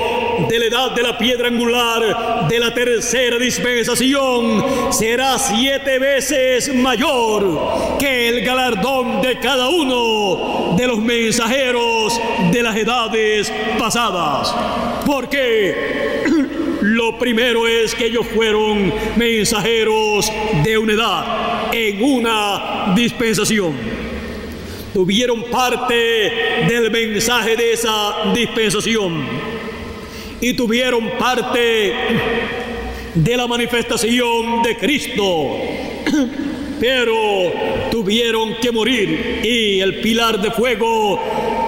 [0.49, 7.99] de la edad de la piedra angular de la tercera dispensación será siete veces mayor
[7.99, 12.21] que el galardón de cada uno de los mensajeros
[12.53, 14.55] de las edades pasadas.
[15.05, 16.23] Porque
[16.83, 20.31] lo primero es que ellos fueron mensajeros
[20.63, 21.25] de una edad
[21.73, 23.75] en una dispensación
[24.97, 25.95] tuvieron parte
[26.67, 29.27] del mensaje de esa dispensación
[30.41, 31.93] y tuvieron parte
[33.15, 35.59] de la manifestación de Cristo.
[36.81, 37.15] Pero
[37.91, 41.21] tuvieron que morir y el pilar de fuego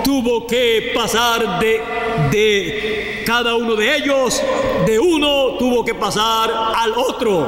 [0.03, 1.83] tuvo que pasar de,
[2.31, 4.43] de cada uno de ellos,
[4.87, 7.47] de uno tuvo que pasar al otro.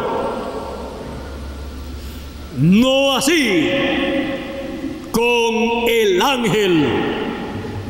[2.59, 4.20] No así
[6.21, 6.87] el ángel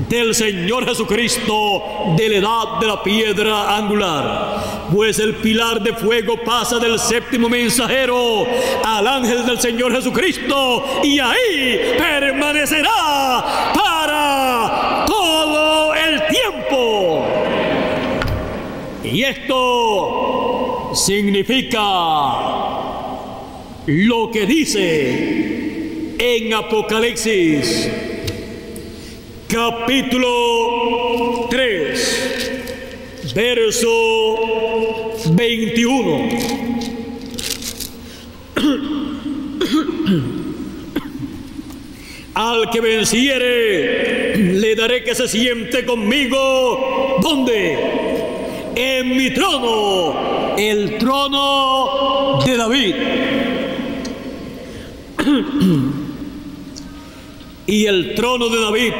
[0.08, 4.86] del Señor Jesucristo de la edad de la piedra angular.
[4.94, 8.46] Pues el pilar de fuego pasa del séptimo mensajero
[8.84, 17.24] al ángel del Señor Jesucristo y ahí permanecerá para todo el tiempo.
[19.02, 21.72] Y esto significa
[23.86, 28.09] lo que dice en Apocalipsis
[29.50, 33.88] capítulo 3, verso
[35.32, 36.28] 21.
[42.34, 47.18] Al que venciere, le daré que se siente conmigo.
[47.20, 47.76] ¿Dónde?
[48.76, 52.94] En mi trono, el trono de David
[57.70, 58.92] y el trono de David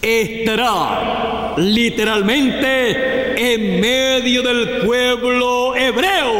[0.00, 6.32] estará literalmente en medio del pueblo hebreo.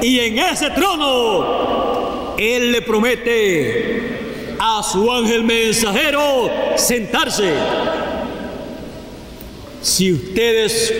[0.00, 7.52] Y en ese trono Él le promete a su ángel mensajero sentarse.
[9.82, 10.94] Si ustedes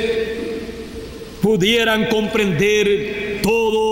[1.41, 3.86] pudieran comprender todo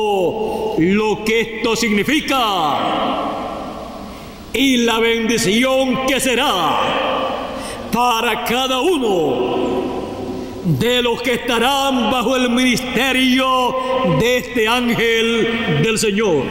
[0.79, 3.25] lo que esto significa
[4.53, 6.81] y la bendición que será
[7.93, 9.75] para cada uno
[10.65, 13.77] de los que estarán bajo el ministerio
[14.19, 16.45] de este ángel del Señor.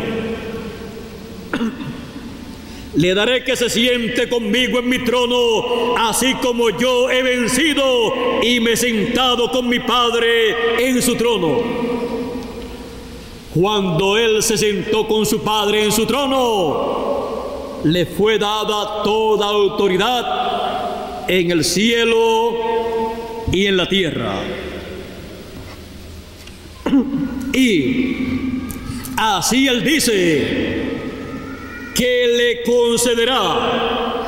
[2.95, 8.60] Le daré que se siente conmigo en mi trono, así como yo he vencido y
[8.60, 12.03] me he sentado con mi Padre en su trono.
[13.54, 21.26] Cuando él se sentó con su padre en su trono, le fue dada toda autoridad
[21.28, 22.54] en el cielo
[23.51, 24.34] y en la tierra.
[27.56, 28.16] Y
[29.16, 30.82] así él dice
[31.93, 34.26] que le concederá,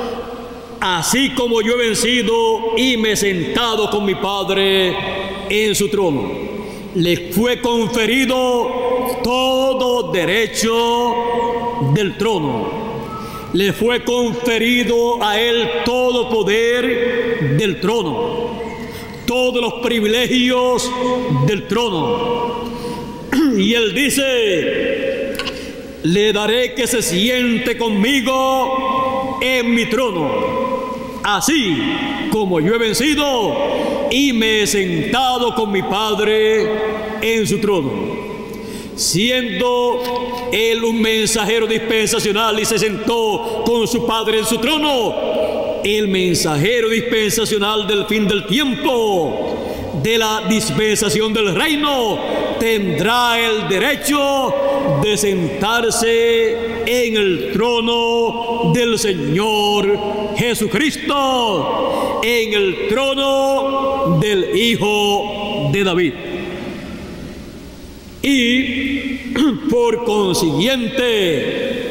[0.79, 4.95] así como yo he vencido y me he sentado con mi Padre
[5.49, 6.29] en su trono.
[6.93, 11.15] Le fue conferido todo derecho
[11.93, 12.85] del trono.
[13.53, 18.59] Le fue conferido a él todo poder del trono,
[19.25, 20.91] todos los privilegios
[21.45, 22.65] del trono.
[23.57, 25.33] Y él dice,
[26.03, 30.29] le daré que se siente conmigo en mi trono,
[31.23, 31.77] así
[32.31, 33.55] como yo he vencido
[34.11, 36.67] y me he sentado con mi Padre
[37.21, 38.34] en su trono
[38.95, 46.07] siendo él un mensajero dispensacional y se sentó con su Padre en su trono, el
[46.07, 49.55] mensajero dispensacional del fin del tiempo,
[50.01, 52.19] de la dispensación del reino,
[52.59, 54.53] tendrá el derecho
[55.01, 66.13] de sentarse en el trono del Señor Jesucristo, en el trono del Hijo de David.
[68.27, 69.21] Y
[69.69, 71.83] por consiguiente,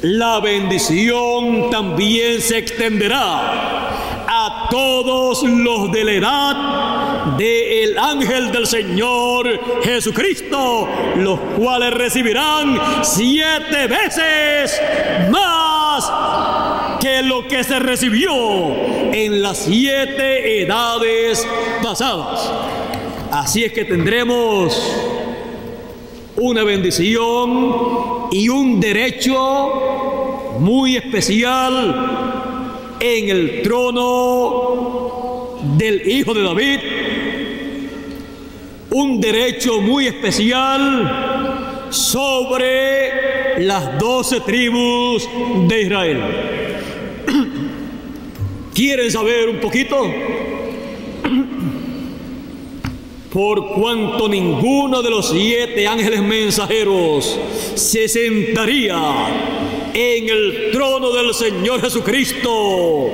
[0.00, 3.90] la bendición también se extenderá
[4.26, 13.88] a todos los de la edad del ángel del Señor Jesucristo, los cuales recibirán siete
[13.88, 14.80] veces
[15.30, 16.10] más
[16.98, 18.32] que lo que se recibió
[19.12, 21.46] en las siete edades
[21.82, 22.50] pasadas.
[23.32, 24.78] Así es que tendremos
[26.36, 36.78] una bendición y un derecho muy especial en el trono del Hijo de David,
[38.90, 45.26] un derecho muy especial sobre las doce tribus
[45.68, 46.20] de Israel.
[48.74, 49.96] ¿Quieren saber un poquito?
[53.32, 57.40] Por cuanto ninguno de los siete ángeles mensajeros
[57.74, 63.08] se sentaría en el trono del Señor Jesucristo,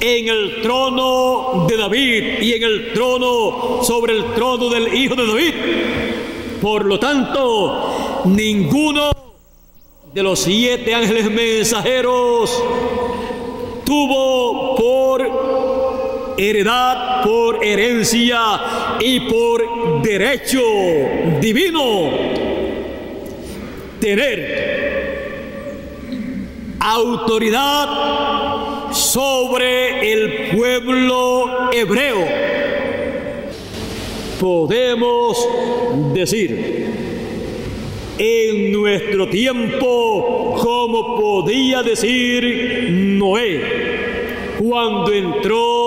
[0.00, 5.26] en el trono de David y en el trono sobre el trono del Hijo de
[5.26, 5.54] David.
[6.60, 9.12] Por lo tanto, ninguno
[10.12, 12.62] de los siete ángeles mensajeros
[13.84, 15.39] tuvo por
[16.40, 20.62] heredad por herencia y por derecho
[21.40, 22.10] divino.
[24.00, 24.70] Tener
[26.80, 32.26] autoridad sobre el pueblo hebreo.
[34.40, 35.46] Podemos
[36.14, 36.86] decir,
[38.16, 45.79] en nuestro tiempo, como podía decir Noé, cuando entró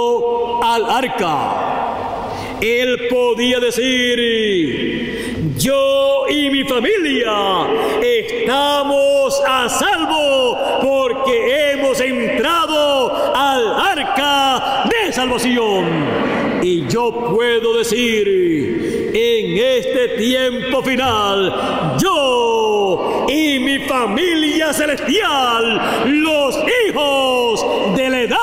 [0.73, 7.67] al arca, él podía decir, yo y mi familia
[8.01, 16.33] estamos a salvo porque hemos entrado al arca de salvación.
[16.63, 26.57] Y yo puedo decir, en este tiempo final, yo y mi familia celestial, los
[26.87, 27.65] hijos
[27.95, 28.42] de la edad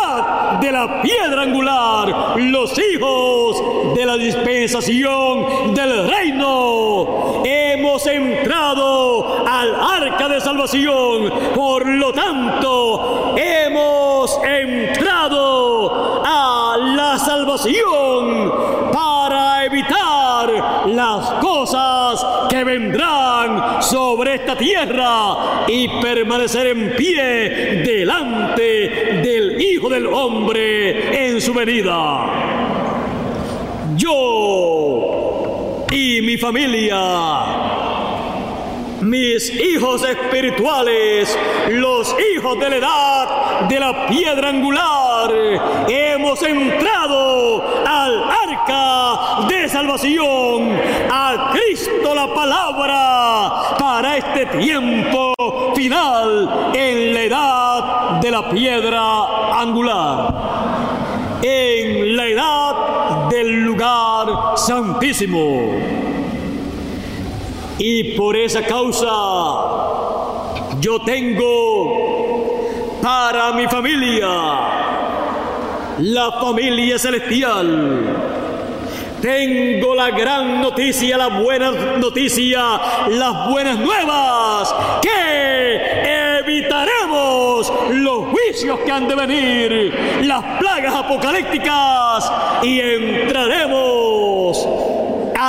[0.60, 10.28] de la piedra angular, los hijos de la dispensación del reino, hemos entrado al arca
[10.28, 11.32] de salvación.
[11.54, 18.52] Por lo tanto, hemos entrado a la salvación
[18.92, 20.19] para evitar
[20.86, 30.06] las cosas que vendrán sobre esta tierra y permanecer en pie delante del Hijo del
[30.06, 32.26] Hombre en su venida.
[33.96, 37.79] Yo y mi familia
[39.00, 41.36] mis hijos espirituales,
[41.70, 45.30] los hijos de la edad de la piedra angular,
[45.88, 50.78] hemos entrado al arca de salvación,
[51.10, 55.34] a Cristo la palabra, para este tiempo
[55.74, 60.34] final en la edad de la piedra angular,
[61.42, 65.99] en la edad del lugar santísimo.
[67.82, 69.08] Y por esa causa
[70.80, 72.50] yo tengo
[73.00, 74.28] para mi familia
[76.00, 78.16] la familia celestial.
[79.22, 88.92] Tengo la gran noticia, la buena noticia, las buenas nuevas, que evitaremos los juicios que
[88.92, 94.09] han de venir, las plagas apocalípticas y entraremos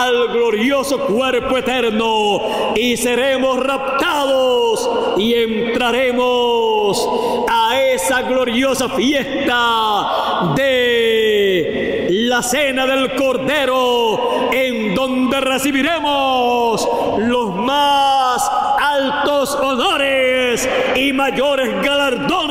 [0.01, 7.07] al glorioso cuerpo eterno y seremos raptados y entraremos
[7.47, 16.89] a esa gloriosa fiesta de la cena del Cordero en donde recibiremos
[17.19, 22.50] los más altos honores y mayores galardones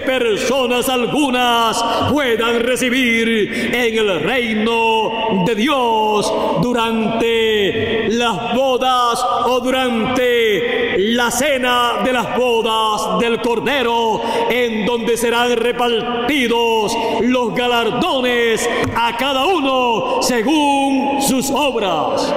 [0.00, 6.32] personas algunas puedan recibir en el reino de Dios
[6.62, 14.20] durante las bodas o durante la cena de las bodas del Cordero,
[14.50, 22.32] en donde serán repartidos los galardones a cada uno según sus obras.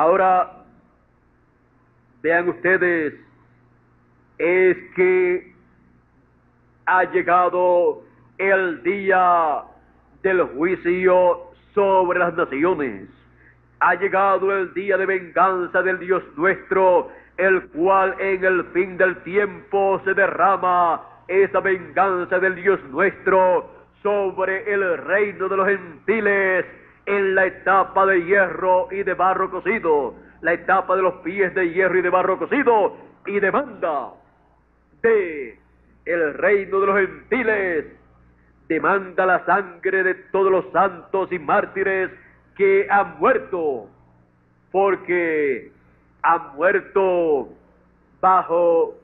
[0.00, 0.50] Ahora,
[2.22, 3.12] vean ustedes,
[4.38, 5.52] es que
[6.86, 8.02] ha llegado
[8.38, 9.62] el día
[10.22, 11.40] del juicio
[11.74, 13.10] sobre las naciones.
[13.80, 19.22] Ha llegado el día de venganza del Dios nuestro, el cual en el fin del
[19.22, 23.70] tiempo se derrama esa venganza del Dios nuestro
[24.02, 26.79] sobre el reino de los gentiles
[27.10, 31.72] en la etapa de hierro y de barro cocido, la etapa de los pies de
[31.72, 32.96] hierro y de barro cocido,
[33.26, 34.10] y demanda
[35.02, 35.58] de
[36.04, 37.86] el reino de los gentiles,
[38.68, 42.10] demanda la sangre de todos los santos y mártires
[42.56, 43.88] que han muerto,
[44.70, 45.72] porque
[46.22, 47.48] han muerto
[48.20, 48.94] bajo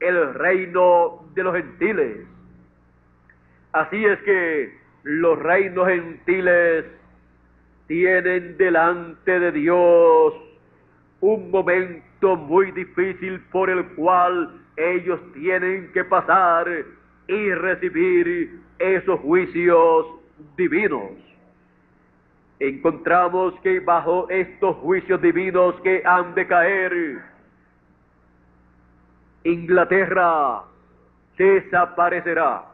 [0.00, 2.26] el reino de los gentiles.
[3.72, 6.86] Así es que los reinos gentiles
[7.86, 10.34] tienen delante de Dios
[11.20, 16.66] un momento muy difícil por el cual ellos tienen que pasar
[17.28, 20.06] y recibir esos juicios
[20.56, 21.12] divinos.
[22.58, 27.22] Encontramos que bajo estos juicios divinos que han de caer,
[29.44, 30.62] Inglaterra
[31.36, 32.64] desaparecerá.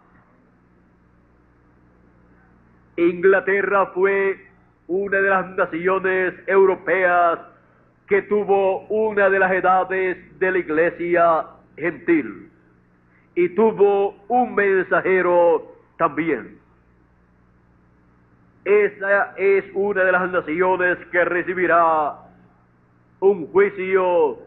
[2.96, 4.49] Inglaterra fue
[4.90, 7.38] una de las naciones europeas
[8.08, 12.50] que tuvo una de las edades de la iglesia gentil
[13.36, 16.58] y tuvo un mensajero también.
[18.64, 22.16] Esa es una de las naciones que recibirá
[23.20, 24.40] un juicio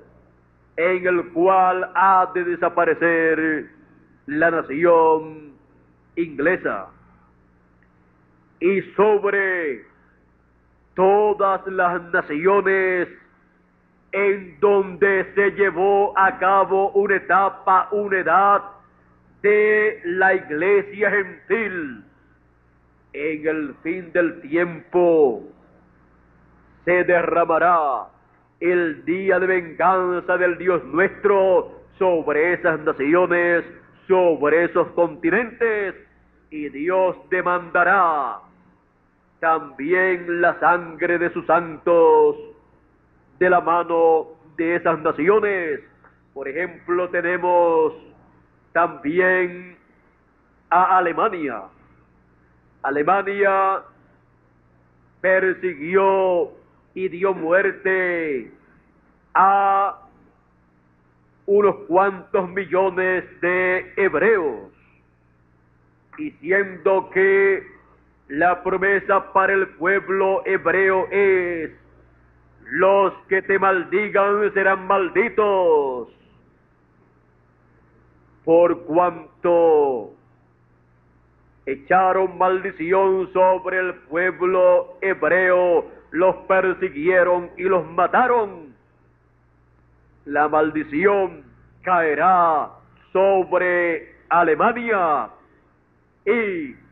[0.76, 3.70] en el cual ha de desaparecer
[4.26, 5.54] la nación
[6.18, 6.88] inglesa.
[8.60, 9.93] Y sobre
[10.96, 13.08] todas las naciones
[14.12, 18.62] en donde se llevó a cabo una etapa, una edad
[19.42, 22.04] de la iglesia gentil.
[23.14, 25.44] En el fin del tiempo
[26.86, 28.08] se derramará
[28.60, 33.66] el día de venganza del Dios nuestro sobre esas naciones,
[34.08, 35.96] sobre esos continentes,
[36.50, 38.40] y Dios demandará
[39.44, 42.38] también la sangre de sus santos
[43.40, 45.82] de la mano de esas naciones.
[46.34, 47.92] Por ejemplo, tenemos
[48.72, 49.76] también
[50.70, 51.64] a Alemania.
[52.84, 53.82] Alemania
[55.20, 56.54] persiguió
[56.94, 58.50] y dio muerte
[59.34, 60.08] a
[61.48, 64.72] unos cuantos millones de hebreos,
[66.18, 67.73] diciendo que
[68.34, 71.70] la promesa para el pueblo hebreo es,
[72.64, 76.10] los que te maldigan serán malditos,
[78.44, 80.14] por cuanto
[81.68, 88.74] echaron maldición sobre el pueblo hebreo, los persiguieron y los mataron.
[90.26, 91.44] La maldición
[91.84, 92.72] caerá
[93.12, 95.30] sobre Alemania
[96.26, 96.83] y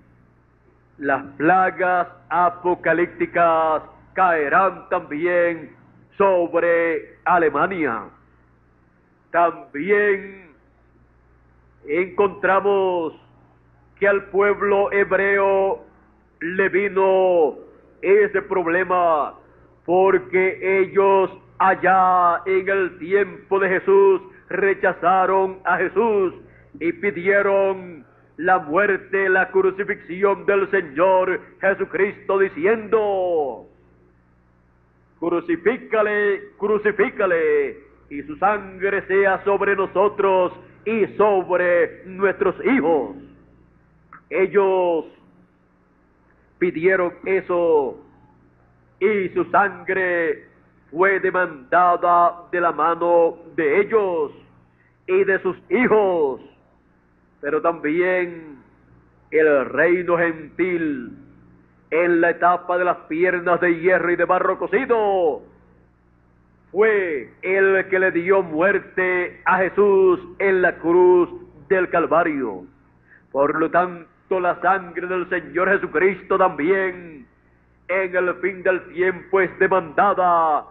[1.02, 3.82] las plagas apocalípticas
[4.14, 5.76] caerán también
[6.16, 8.04] sobre Alemania.
[9.32, 10.52] También
[11.88, 13.16] encontramos
[13.99, 15.84] que al pueblo hebreo
[16.39, 17.56] le vino
[18.04, 19.34] ese problema
[19.86, 26.36] porque ellos allá en el tiempo de Jesús rechazaron a Jesús
[26.80, 28.06] y pidieron
[28.42, 33.68] la muerte, la crucifixión del Señor Jesucristo diciendo,
[35.20, 37.92] crucifícale, crucifícale.
[38.10, 40.52] y su sangre sea sobre nosotros
[40.86, 43.16] y sobre nuestros hijos.
[44.30, 45.06] Ellos
[46.58, 47.98] pidieron eso
[49.00, 50.48] y su sangre
[50.89, 54.32] fue demandada de la mano de ellos
[55.08, 56.42] y de sus hijos,
[57.42, 58.58] pero también
[59.32, 61.18] el reino gentil
[61.89, 65.42] en la etapa de las piernas de hierro y de barro cocido
[66.72, 71.30] fue el que le dio muerte a Jesús en la cruz
[71.68, 72.64] del Calvario.
[73.32, 77.26] Por lo tanto, la sangre del Señor Jesucristo también
[77.89, 80.66] en el fin del tiempo es demandada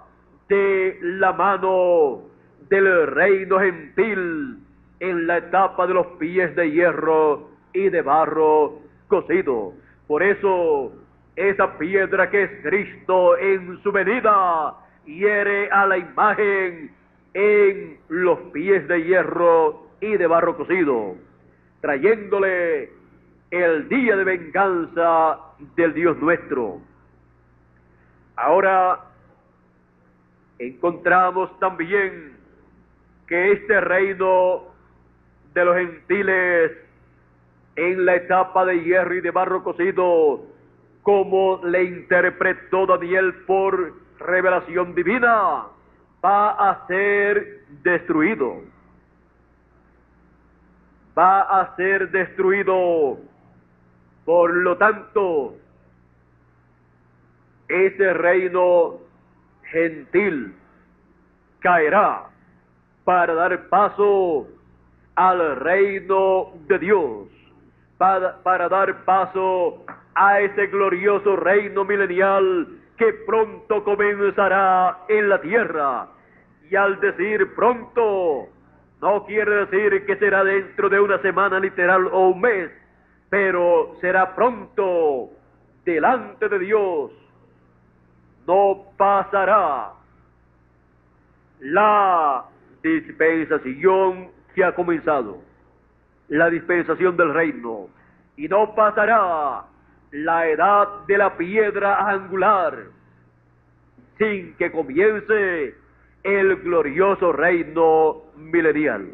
[0.48, 2.22] de la mano
[2.70, 4.58] del reino gentil
[5.00, 8.78] en la etapa de los pies de hierro y de barro
[9.08, 9.72] cocido.
[10.06, 10.92] Por eso,
[11.36, 14.74] esa piedra que es Cristo en su venida
[15.06, 16.94] hiere a la imagen
[17.34, 21.16] en los pies de hierro y de barro cocido,
[21.80, 22.90] trayéndole
[23.50, 25.38] el día de venganza
[25.76, 26.80] del Dios nuestro.
[28.36, 29.00] Ahora
[30.58, 32.36] encontramos también
[33.26, 34.69] que este reino
[35.54, 36.72] de los gentiles
[37.76, 40.42] en la etapa de hierro y de barro cocido,
[41.02, 45.64] como le interpretó Daniel por revelación divina,
[46.24, 48.62] va a ser destruido.
[51.16, 53.18] Va a ser destruido.
[54.24, 55.56] Por lo tanto,
[57.68, 58.98] ese reino
[59.64, 60.54] gentil
[61.60, 62.26] caerá
[63.04, 64.46] para dar paso
[65.20, 67.28] al reino de Dios,
[67.98, 72.66] para, dar paso a ese glorioso reino milenial
[72.96, 76.08] que pronto comenzará en la tierra.
[76.70, 78.48] Y al decir pronto,
[79.02, 82.70] no quiere decir que será dentro de una semana literal o un mes,
[83.28, 85.28] pero será pronto
[85.84, 87.10] delante de Dios.
[88.46, 89.90] No pasará
[91.60, 92.46] la
[92.82, 95.38] dispensación que ha comenzado,
[96.28, 97.88] la dispensación del reino,
[98.36, 99.64] y no pasará
[100.12, 102.76] la edad de la piedra angular,
[104.18, 105.74] sin que comience
[106.22, 109.08] el glorioso reino milenial.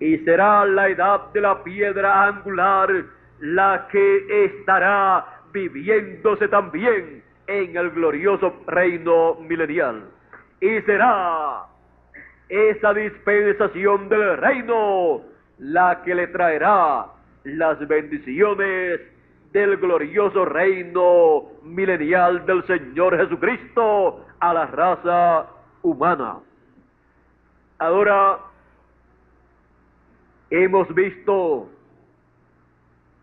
[0.00, 2.90] Y será la edad de la piedra angular
[3.40, 10.04] la que estará viviéndose también en el glorioso reino milenial.
[10.60, 11.64] Y será
[12.48, 15.22] esa dispensación del reino
[15.58, 17.06] la que le traerá
[17.44, 19.00] las bendiciones
[19.52, 25.46] del glorioso reino milenial del Señor Jesucristo a la raza
[25.82, 26.38] humana.
[27.78, 28.38] Ahora
[30.50, 31.70] hemos visto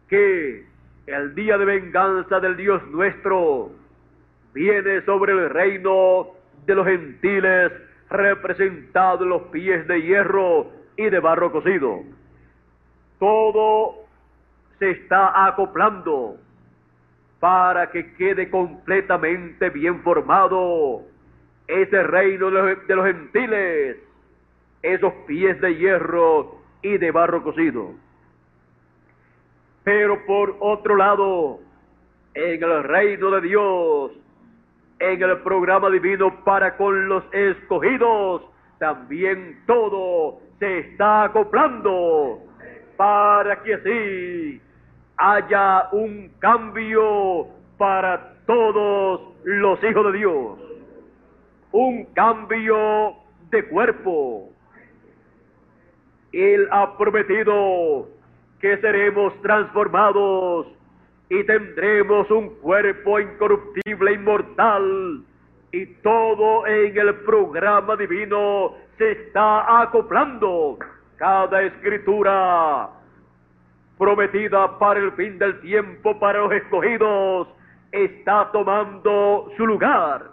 [0.09, 0.65] que
[1.07, 3.71] el día de venganza del Dios nuestro
[4.53, 6.27] viene sobre el reino
[6.65, 7.71] de los gentiles
[8.09, 12.01] representado en los pies de hierro y de barro cocido.
[13.19, 13.95] Todo
[14.79, 16.37] se está acoplando
[17.39, 21.01] para que quede completamente bien formado
[21.67, 23.97] ese reino de los, gentiles,
[24.81, 27.93] esos pies de hierro y de barro cocido.
[29.83, 31.59] Pero por otro lado,
[32.33, 34.11] en el reino de Dios,
[35.11, 38.41] en el programa divino para con los escogidos,
[38.79, 42.39] también todo se está acoplando
[42.95, 44.61] para que así
[45.17, 47.47] haya un cambio
[47.77, 50.59] para todos los hijos de Dios,
[51.73, 53.13] un cambio
[53.49, 54.49] de cuerpo.
[56.31, 58.07] Él ha prometido
[58.59, 60.67] que seremos transformados
[61.33, 65.23] y tendremos un cuerpo incorruptible, inmortal,
[65.71, 70.77] y todo en el programa divino se está acoplando.
[71.17, 72.87] Cada escritura
[73.97, 77.47] prometida para el fin del tiempo para los escogidos
[77.91, 80.29] está tomando su lugar,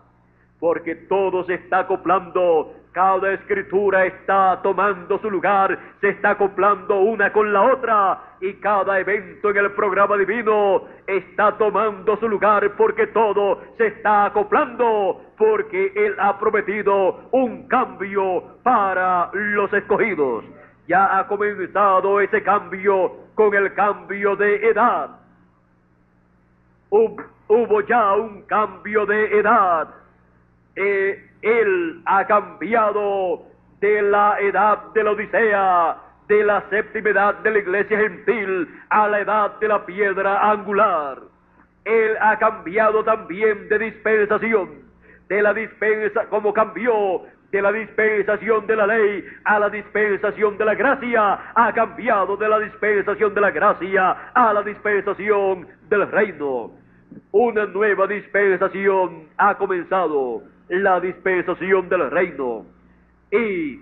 [0.59, 7.32] porque todo se está acoplando cada escritura está tomando su lugar, se está acoplando una
[7.32, 13.07] con la otra y cada evento en el programa divino está tomando su lugar porque
[13.09, 20.45] todo se está acoplando, porque Él ha prometido un cambio para los escogidos.
[20.88, 25.11] Ya ha comenzado ese cambio con el cambio de edad.
[26.91, 29.88] Hubo ya un cambio de edad
[30.74, 33.43] eh, Él ha cambiado
[33.80, 35.97] de la edad de la Odisea,
[36.28, 41.18] de la séptima edad de la iglesia gentil, a la edad de la piedra angular.
[41.84, 44.68] Él ha cambiado también de dispensación,
[45.28, 50.64] de la dispensa, como cambió de la dispensación de la ley a la dispensación de
[50.64, 56.70] la gracia, ha cambiado de la dispensación de la gracia a la dispensación del reino.
[57.32, 62.64] Una nueva dispensación ha comenzado, la dispensación del reino.
[63.31, 63.81] Y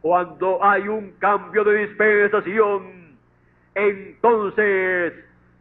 [0.00, 3.16] cuando hay un cambio de dispensación,
[3.74, 5.12] entonces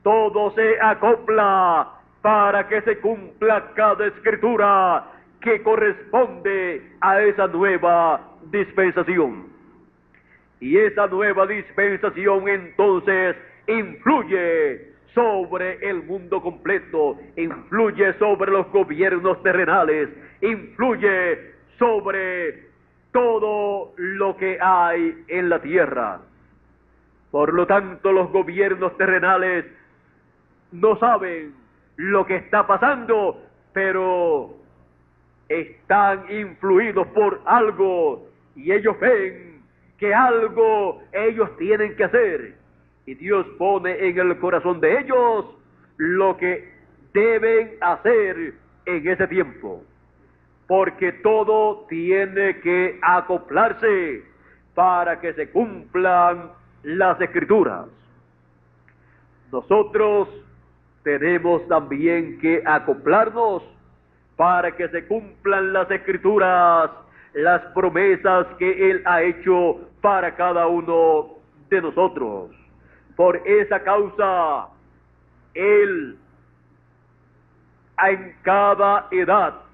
[0.03, 1.87] todo se acopla
[2.21, 5.05] para que se cumpla cada escritura
[5.41, 9.47] que corresponde a esa nueva dispensación.
[10.59, 13.35] Y esa nueva dispensación entonces
[13.67, 20.09] influye sobre el mundo completo, influye sobre los gobiernos terrenales,
[20.41, 22.71] influye sobre
[23.11, 26.21] todo lo que hay en la tierra.
[27.29, 29.65] Por lo tanto, los gobiernos terrenales
[30.71, 31.53] no saben
[31.97, 33.41] lo que está pasando,
[33.73, 34.55] pero
[35.49, 39.61] están influidos por algo y ellos ven
[39.97, 42.55] que algo ellos tienen que hacer.
[43.05, 45.45] Y Dios pone en el corazón de ellos
[45.97, 46.71] lo que
[47.13, 48.53] deben hacer
[48.85, 49.83] en ese tiempo
[50.71, 54.23] porque todo tiene que acoplarse
[54.73, 56.49] para que se cumplan
[56.83, 57.87] las escrituras.
[59.51, 60.29] Nosotros
[61.03, 63.63] tenemos también que acoplarnos
[64.37, 66.89] para que se cumplan las escrituras,
[67.33, 71.31] las promesas que Él ha hecho para cada uno
[71.69, 72.49] de nosotros.
[73.17, 74.69] Por esa causa,
[75.53, 76.17] Él
[78.07, 79.70] en cada edad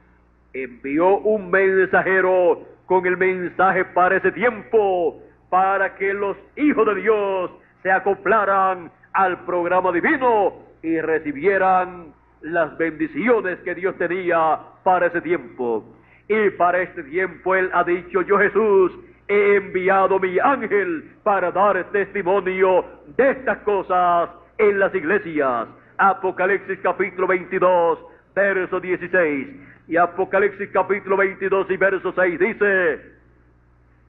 [0.54, 7.52] envió un mensajero con el mensaje para ese tiempo, para que los hijos de Dios
[7.84, 15.84] se acoplaran al programa divino y recibieran las bendiciones que Dios tenía para ese tiempo.
[16.28, 18.92] Y para este tiempo Él ha dicho, yo Jesús
[19.28, 22.86] he enviado mi ángel para dar testimonio
[23.18, 25.68] de estas cosas en las iglesias.
[25.98, 28.00] Apocalipsis capítulo 22,
[28.36, 29.67] verso 16.
[29.88, 33.02] Y Apocalipsis capítulo 22 y verso 6 dice,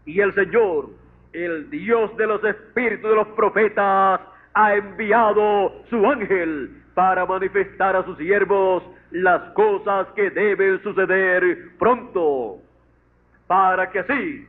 [0.07, 0.91] y el Señor,
[1.33, 4.20] el Dios de los espíritus de los profetas,
[4.55, 12.59] ha enviado su ángel para manifestar a sus siervos las cosas que deben suceder pronto,
[13.47, 14.49] para que así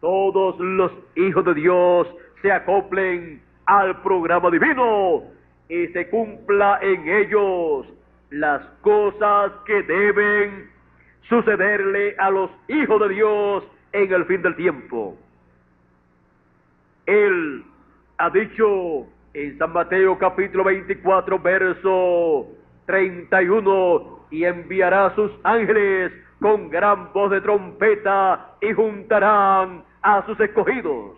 [0.00, 2.08] todos los hijos de Dios
[2.42, 5.24] se acoplen al programa divino
[5.70, 7.86] y se cumpla en ellos
[8.30, 10.70] las cosas que deben
[11.28, 15.16] sucederle a los hijos de Dios en el fin del tiempo.
[17.06, 17.64] Él
[18.18, 22.48] ha dicho en San Mateo capítulo 24 verso
[22.86, 30.38] 31 y enviará a sus ángeles con gran voz de trompeta y juntarán a sus
[30.40, 31.16] escogidos.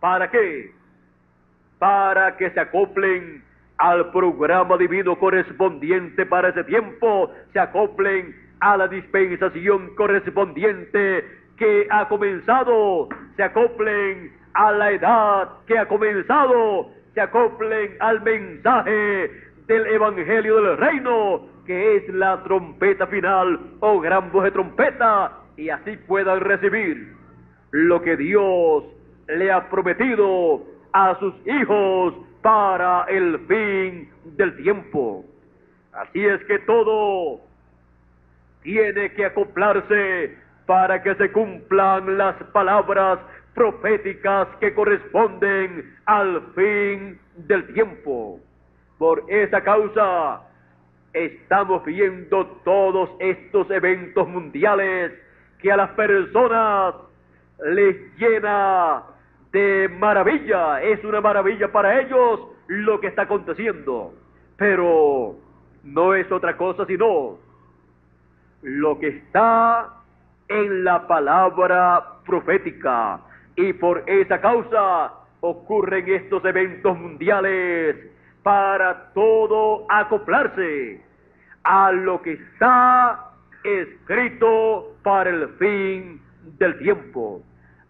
[0.00, 0.72] ¿Para qué?
[1.78, 3.44] Para que se acoplen
[3.80, 11.24] al programa divino correspondiente para ese tiempo, se acoplen a la dispensación correspondiente
[11.56, 19.30] que ha comenzado, se acoplen a la edad que ha comenzado, se acoplen al mensaje
[19.66, 25.70] del Evangelio del Reino, que es la trompeta final o gran voz de trompeta, y
[25.70, 27.14] así puedan recibir
[27.70, 28.84] lo que Dios
[29.28, 35.24] le ha prometido a sus hijos para el fin del tiempo.
[35.92, 37.40] Así es que todo
[38.62, 40.36] tiene que acoplarse
[40.66, 43.18] para que se cumplan las palabras
[43.54, 48.40] proféticas que corresponden al fin del tiempo.
[48.98, 50.42] Por esa causa
[51.12, 55.12] estamos viendo todos estos eventos mundiales
[55.58, 56.94] que a las personas
[57.64, 59.02] les llena
[59.52, 64.14] de maravilla, es una maravilla para ellos lo que está aconteciendo,
[64.56, 65.36] pero
[65.82, 67.38] no es otra cosa sino
[68.62, 69.88] lo que está
[70.48, 73.20] en la palabra profética.
[73.56, 77.96] Y por esa causa ocurren estos eventos mundiales
[78.42, 81.02] para todo acoplarse
[81.64, 83.32] a lo que está
[83.64, 86.20] escrito para el fin
[86.58, 87.42] del tiempo.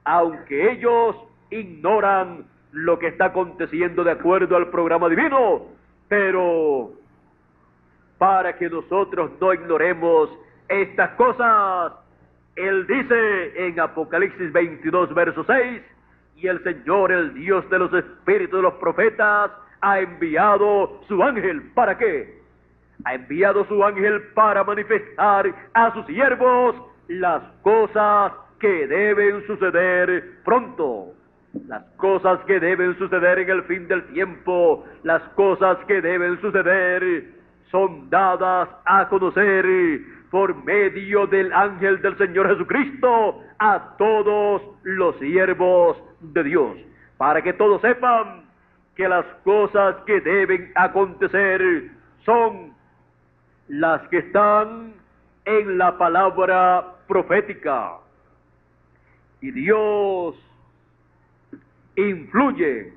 [0.04, 1.16] Aunque ellos
[1.50, 5.66] ignoran lo que está aconteciendo de acuerdo al programa divino,
[6.08, 6.92] pero
[8.18, 10.30] para que nosotros no ignoremos
[10.68, 11.92] estas cosas,
[12.54, 15.82] Él dice en Apocalipsis 22, verso 6,
[16.36, 21.70] y el Señor, el Dios de los espíritus de los profetas, ha enviado su ángel.
[21.74, 22.40] ¿Para qué?
[23.04, 26.76] Ha enviado su ángel para manifestar a sus siervos
[27.08, 31.14] las cosas que deben suceder pronto.
[31.66, 37.24] Las cosas que deben suceder en el fin del tiempo, las cosas que deben suceder
[37.70, 39.64] son dadas a conocer
[40.30, 46.76] por medio del ángel del Señor Jesucristo a todos los siervos de Dios,
[47.16, 48.44] para que todos sepan
[48.94, 51.90] que las cosas que deben acontecer
[52.24, 52.72] son
[53.68, 54.92] las que están
[55.44, 57.94] en la palabra profética.
[59.40, 60.36] Y Dios
[62.08, 62.92] influye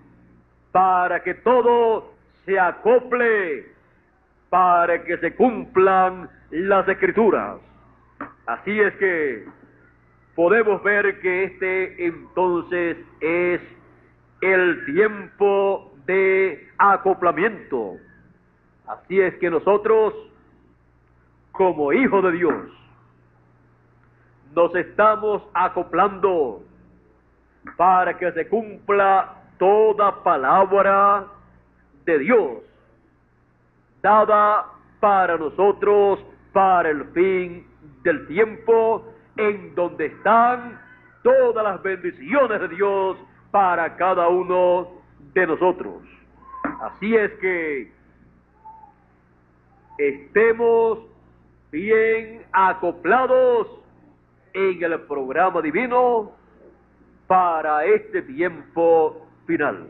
[0.71, 2.13] para que todo
[2.45, 3.65] se acople,
[4.49, 7.59] para que se cumplan las escrituras.
[8.45, 9.45] Así es que
[10.35, 13.61] podemos ver que este entonces es
[14.41, 17.97] el tiempo de acoplamiento.
[18.87, 20.13] Así es que nosotros,
[21.51, 22.53] como hijos de Dios,
[24.53, 26.61] nos estamos acoplando
[27.77, 31.25] para que se cumpla toda palabra
[32.05, 32.57] de Dios,
[34.01, 34.65] dada
[34.99, 36.19] para nosotros
[36.51, 37.65] para el fin
[38.03, 39.05] del tiempo,
[39.37, 40.79] en donde están
[41.23, 43.17] todas las bendiciones de Dios
[43.51, 44.89] para cada uno
[45.33, 46.03] de nosotros.
[46.81, 47.91] Así es que
[49.97, 50.99] estemos
[51.71, 53.67] bien acoplados
[54.53, 56.31] en el programa divino
[57.27, 59.87] para este tiempo final,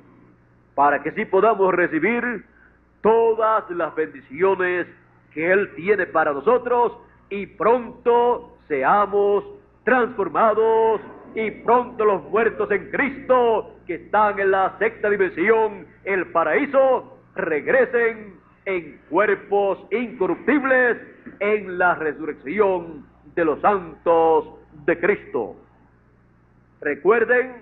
[0.75, 2.45] para que sí podamos recibir
[3.01, 4.87] todas las bendiciones
[5.33, 6.93] que Él tiene para nosotros
[7.29, 9.43] y pronto seamos
[9.83, 11.01] transformados
[11.35, 18.35] y pronto los muertos en Cristo que están en la sexta dimensión, el paraíso, regresen
[18.65, 20.97] en cuerpos incorruptibles
[21.39, 23.05] en la resurrección
[23.35, 25.55] de los santos de Cristo.
[26.83, 27.61] Recuerden,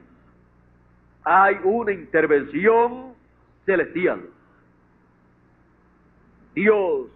[1.24, 3.13] hay una intervención
[3.67, 4.22] celestial.
[6.55, 7.07] Dios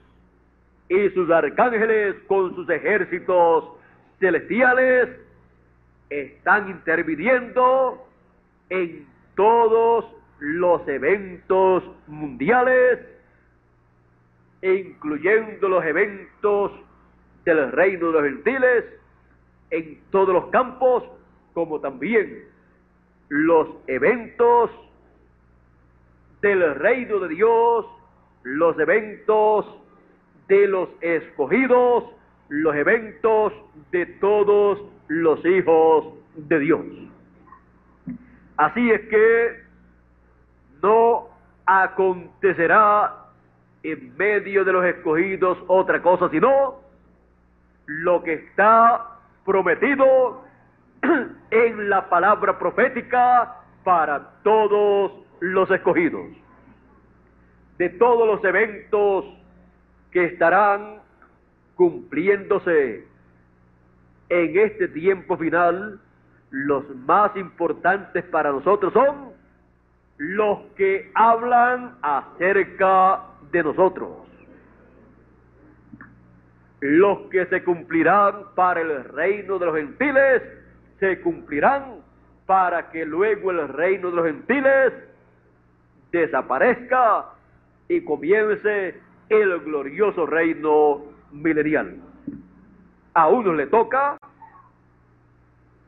[0.87, 3.71] y sus arcángeles con sus ejércitos
[4.19, 5.09] celestiales
[6.11, 8.07] están interviniendo
[8.69, 10.05] en todos
[10.37, 12.99] los eventos mundiales,
[14.61, 16.71] incluyendo los eventos
[17.45, 18.85] del reino de los gentiles,
[19.71, 21.03] en todos los campos,
[21.55, 22.43] como también
[23.29, 24.69] los eventos
[26.41, 27.85] del reino de Dios,
[28.43, 29.65] los eventos
[30.47, 32.03] de los escogidos,
[32.49, 33.53] los eventos
[33.91, 36.85] de todos los hijos de Dios.
[38.57, 39.63] Así es que
[40.83, 41.29] no
[41.65, 43.27] acontecerá
[43.81, 46.81] en medio de los escogidos otra cosa, sino
[47.87, 50.44] lo que está prometido
[51.51, 56.27] en la palabra profética para todos los escogidos.
[57.77, 59.25] De todos los eventos
[60.11, 60.99] que estarán
[61.75, 63.05] cumpliéndose
[64.29, 65.99] en este tiempo final,
[66.49, 69.33] los más importantes para nosotros son
[70.17, 74.09] los que hablan acerca de nosotros.
[76.79, 80.43] Los que se cumplirán para el reino de los gentiles,
[80.99, 82.01] se cumplirán
[82.45, 84.93] para que luego el reino de los gentiles
[86.11, 87.25] desaparezca
[87.87, 91.97] y comience el glorioso reino milenial.
[93.13, 94.17] A unos le toca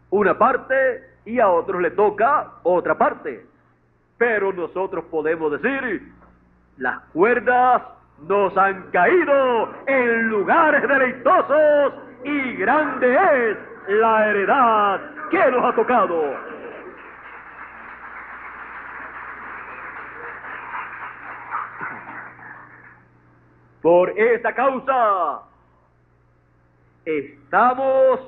[0.09, 3.45] una parte y a otros le toca otra parte.
[4.17, 6.11] Pero nosotros podemos decir,
[6.77, 7.83] las cuerdas
[8.27, 11.93] nos han caído en lugares deleitosos
[12.23, 13.15] y grande
[13.51, 13.57] es
[13.87, 16.35] la heredad que nos ha tocado.
[23.81, 25.41] Por esa causa
[27.05, 28.19] estamos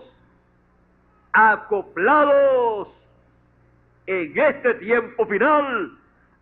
[1.34, 2.88] acoplados
[4.08, 5.92] en este tiempo final,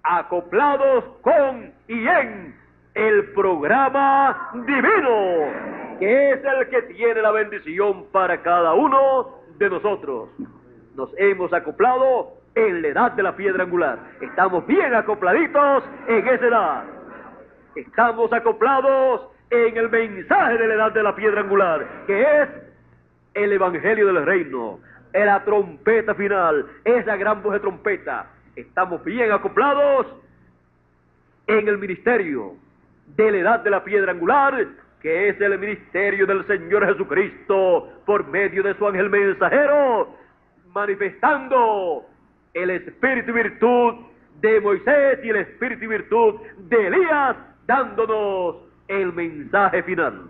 [0.03, 2.55] acoplados con y en
[2.93, 10.29] el programa divino, que es el que tiene la bendición para cada uno de nosotros.
[10.95, 13.99] Nos hemos acoplado en la edad de la piedra angular.
[14.21, 16.83] Estamos bien acopladitos en esa edad.
[17.75, 22.49] Estamos acoplados en el mensaje de la edad de la piedra angular, que es
[23.33, 24.79] el Evangelio del Reino,
[25.13, 28.27] la trompeta final, esa gran voz de trompeta.
[28.55, 30.07] Estamos bien acoplados
[31.47, 32.55] en el ministerio
[33.15, 34.67] de la edad de la piedra angular,
[35.07, 40.13] que es el ministerio del Señor Jesucristo por medio de su ángel mensajero,
[40.73, 42.03] manifestando
[42.53, 43.93] el espíritu y virtud
[44.41, 47.37] de Moisés y el espíritu y virtud de Elías,
[47.67, 48.57] dándonos
[48.89, 50.23] el mensaje final.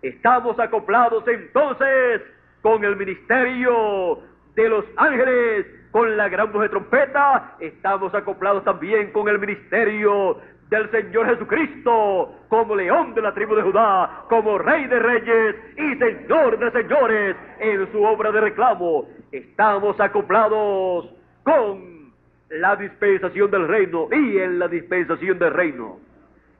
[0.00, 2.22] Estamos acoplados entonces
[2.62, 4.20] con el ministerio
[4.54, 10.40] de los ángeles, con la gran voz de trompeta, estamos acoplados también con el ministerio
[10.70, 15.96] del Señor Jesucristo, como león de la tribu de Judá, como rey de reyes y
[15.96, 19.06] señor de señores en su obra de reclamo.
[19.30, 21.08] Estamos acoplados
[21.44, 22.12] con
[22.50, 25.98] la dispensación del reino y en la dispensación del reino.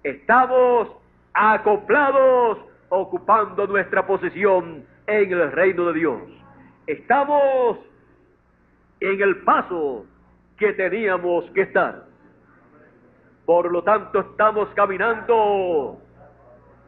[0.05, 0.89] Estamos
[1.35, 6.21] acoplados ocupando nuestra posición en el reino de Dios.
[6.87, 7.79] Estamos
[9.01, 10.07] en el paso
[10.57, 12.06] que teníamos que estar.
[13.47, 16.01] Por lo tanto, estamos caminando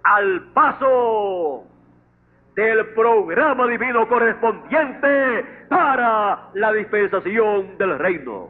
[0.02, 1.64] al paso
[2.56, 8.48] del programa divino correspondiente para la dispensación del reino.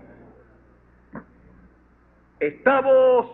[2.41, 3.27] Estamos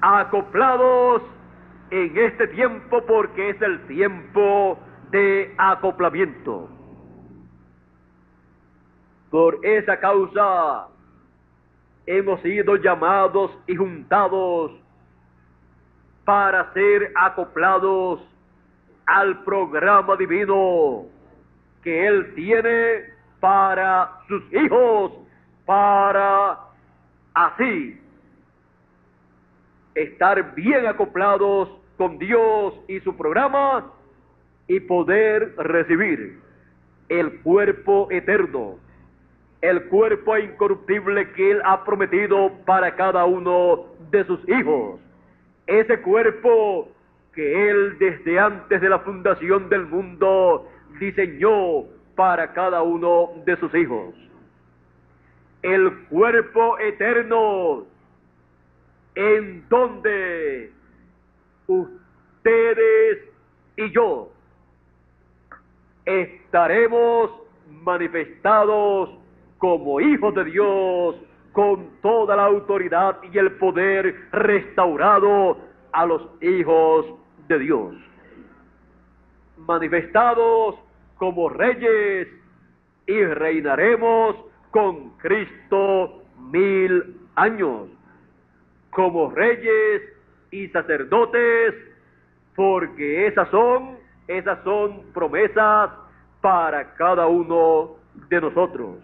[0.00, 1.22] acoplados
[1.90, 4.78] en este tiempo porque es el tiempo
[5.10, 6.70] de acoplamiento.
[9.30, 10.88] Por esa causa
[12.10, 14.72] hemos sido llamados y juntados
[16.24, 18.20] para ser acoplados
[19.04, 21.04] al programa divino
[21.82, 25.12] que Él tiene para sus hijos,
[25.66, 26.58] para
[27.34, 28.00] así
[29.94, 33.92] estar bien acoplados con Dios y su programa
[34.66, 36.40] y poder recibir
[37.10, 38.78] el cuerpo eterno,
[39.60, 45.00] el cuerpo incorruptible que Él ha prometido para cada uno de sus hijos.
[45.66, 46.88] Ese cuerpo
[47.34, 50.68] que Él desde antes de la fundación del mundo
[51.00, 51.84] diseñó
[52.14, 54.14] para cada uno de sus hijos.
[55.62, 57.86] El cuerpo eterno
[59.14, 60.72] en donde
[61.66, 63.18] ustedes
[63.76, 64.30] y yo
[66.04, 67.30] estaremos
[67.82, 69.17] manifestados
[69.58, 71.16] como hijos de Dios
[71.52, 75.58] con toda la autoridad y el poder restaurado
[75.92, 77.06] a los hijos
[77.48, 77.94] de Dios.
[79.56, 80.76] Manifestados
[81.16, 82.28] como reyes
[83.06, 84.36] y reinaremos
[84.70, 87.88] con Cristo mil años
[88.90, 90.02] como reyes
[90.50, 91.74] y sacerdotes,
[92.54, 93.96] porque esas son,
[94.26, 95.90] esas son promesas
[96.40, 97.96] para cada uno
[98.28, 98.96] de nosotros.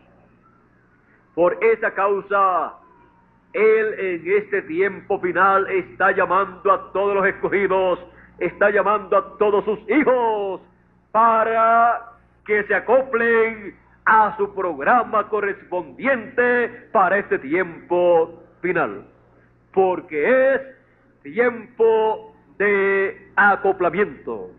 [1.34, 2.74] Por esa causa,
[3.52, 7.98] Él en este tiempo final está llamando a todos los escogidos,
[8.38, 10.60] está llamando a todos sus hijos
[11.12, 12.12] para
[12.46, 19.04] que se acoplen a su programa correspondiente para este tiempo final
[19.74, 20.60] porque es
[21.22, 24.50] tiempo de acoplamiento.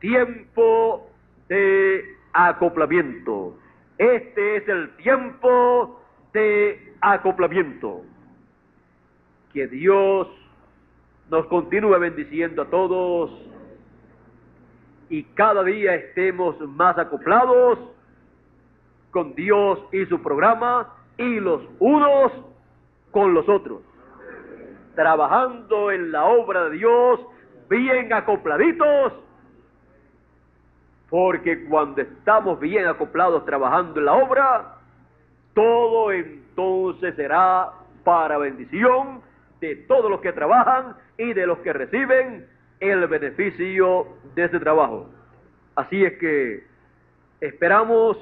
[0.00, 1.10] Tiempo
[1.48, 3.56] de acoplamiento.
[3.98, 6.00] Este es el tiempo
[6.32, 8.02] de acoplamiento.
[9.52, 10.28] Que Dios
[11.30, 13.30] nos continúe bendiciendo a todos
[15.10, 17.78] y cada día estemos más acoplados
[19.10, 22.32] con Dios y su programa y los unos
[23.10, 23.82] con los otros
[24.98, 27.20] trabajando en la obra de Dios,
[27.70, 29.12] bien acopladitos,
[31.10, 34.74] porque cuando estamos bien acoplados trabajando en la obra,
[35.54, 37.70] todo entonces será
[38.04, 39.22] para bendición
[39.60, 42.46] de todos los que trabajan y de los que reciben
[42.80, 45.08] el beneficio de ese trabajo.
[45.74, 46.64] Así es que
[47.40, 48.16] esperamos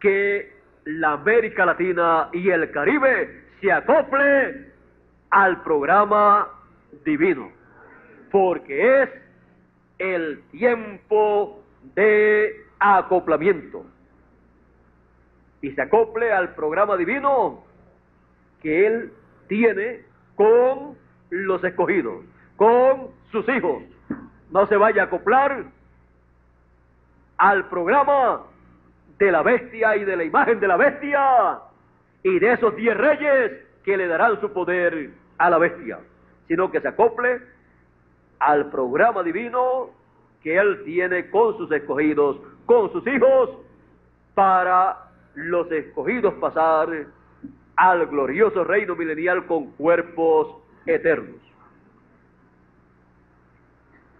[0.00, 0.52] que
[0.84, 4.72] la América Latina y el Caribe se acople
[5.30, 6.48] al programa
[7.04, 7.50] divino,
[8.30, 9.10] porque es
[9.98, 11.62] el tiempo
[11.94, 13.84] de acoplamiento.
[15.60, 17.64] Y se acople al programa divino
[18.62, 19.12] que Él
[19.48, 20.02] tiene
[20.36, 20.96] con
[21.30, 22.24] los escogidos,
[22.56, 23.82] con sus hijos.
[24.50, 25.64] No se vaya a acoplar
[27.36, 28.42] al programa
[29.18, 31.58] de la bestia y de la imagen de la bestia
[32.22, 33.52] y de esos diez reyes
[33.84, 35.98] que le darán su poder a la bestia,
[36.46, 37.40] sino que se acople
[38.38, 39.90] al programa divino
[40.42, 43.50] que Él tiene con sus escogidos, con sus hijos,
[44.34, 46.88] para los escogidos pasar
[47.76, 51.36] al glorioso reino milenial con cuerpos eternos.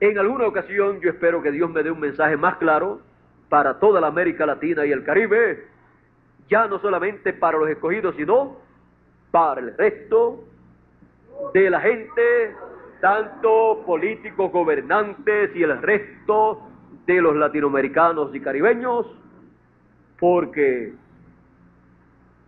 [0.01, 3.01] En alguna ocasión yo espero que Dios me dé un mensaje más claro
[3.49, 5.67] para toda la América Latina y el Caribe,
[6.49, 8.57] ya no solamente para los escogidos, sino
[9.31, 10.45] para el resto
[11.53, 12.55] de la gente,
[13.01, 16.63] tanto políticos, gobernantes y el resto
[17.07, 19.07] de los latinoamericanos y caribeños,
[20.19, 20.93] porque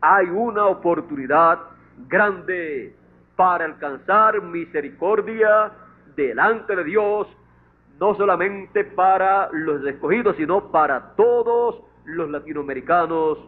[0.01, 1.61] hay una oportunidad
[2.09, 2.95] grande
[3.37, 5.73] para alcanzar misericordia
[6.17, 7.27] delante de Dios,
[7.99, 13.39] no solamente para los escogidos, sino para todos los latinoamericanos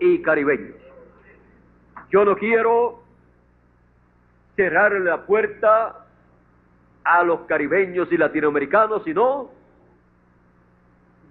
[0.00, 0.76] y caribeños.
[2.10, 3.00] Yo no quiero
[4.54, 6.05] cerrarle la puerta
[7.06, 9.48] a los caribeños y latinoamericanos, sino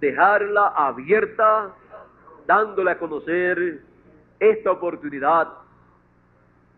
[0.00, 1.70] dejarla abierta,
[2.46, 3.82] dándole a conocer
[4.40, 5.48] esta oportunidad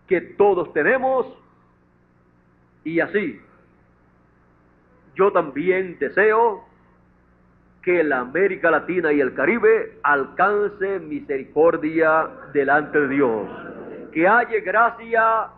[0.09, 1.27] que todos tenemos.
[2.83, 3.41] Y así
[5.15, 6.65] yo también deseo
[7.83, 13.49] que la América Latina y el Caribe alcance misericordia delante de Dios,
[14.13, 15.51] que haya gracia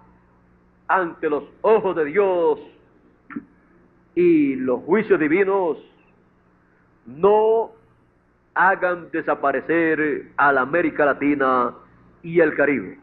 [0.88, 2.60] ante los ojos de Dios
[4.14, 5.78] y los juicios divinos
[7.06, 7.72] no
[8.54, 11.74] hagan desaparecer a la América Latina
[12.22, 12.98] y el Caribe,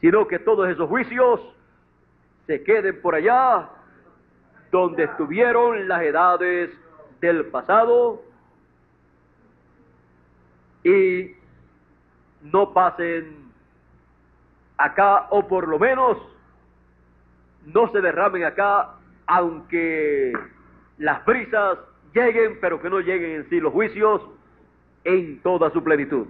[0.00, 1.40] sino que todos esos juicios
[2.46, 3.70] se queden por allá
[4.70, 6.70] donde estuvieron las edades
[7.20, 8.22] del pasado
[10.82, 11.34] y
[12.42, 13.44] no pasen
[14.76, 16.18] acá o por lo menos
[17.64, 18.90] no se derramen acá
[19.26, 20.32] aunque
[20.98, 21.78] las brisas
[22.14, 24.22] lleguen pero que no lleguen en sí los juicios
[25.04, 26.26] en toda su plenitud.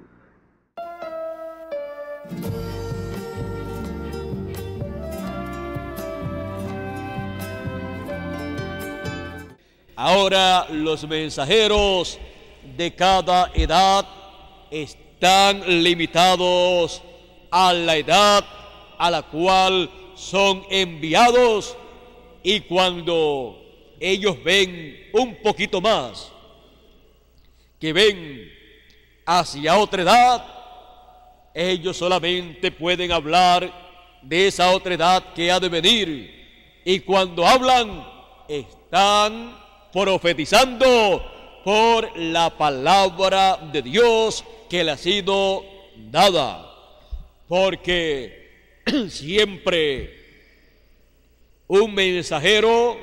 [9.96, 12.18] Ahora los mensajeros
[12.76, 14.04] de cada edad
[14.70, 17.02] están limitados
[17.50, 18.44] a la edad
[18.98, 21.76] a la cual son enviados
[22.44, 23.58] y cuando
[23.98, 26.30] ellos ven un poquito más,
[27.80, 28.52] que ven
[29.24, 30.46] hacia otra edad,
[31.54, 33.72] ellos solamente pueden hablar
[34.20, 36.82] de esa otra edad que ha de venir.
[36.84, 38.06] Y cuando hablan,
[38.46, 39.56] están
[39.90, 45.64] profetizando por la palabra de Dios que le ha sido
[45.96, 46.70] dada.
[47.48, 50.23] Porque siempre
[51.68, 52.98] un mensajero,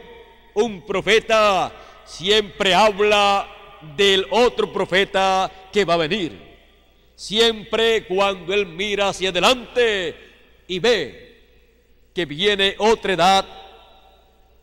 [0.53, 1.71] un profeta,
[2.05, 3.47] siempre habla
[3.95, 6.51] del otro profeta que va a venir.
[7.15, 10.15] Siempre cuando él mira hacia adelante
[10.67, 11.31] y ve
[12.13, 13.45] que viene otra edad,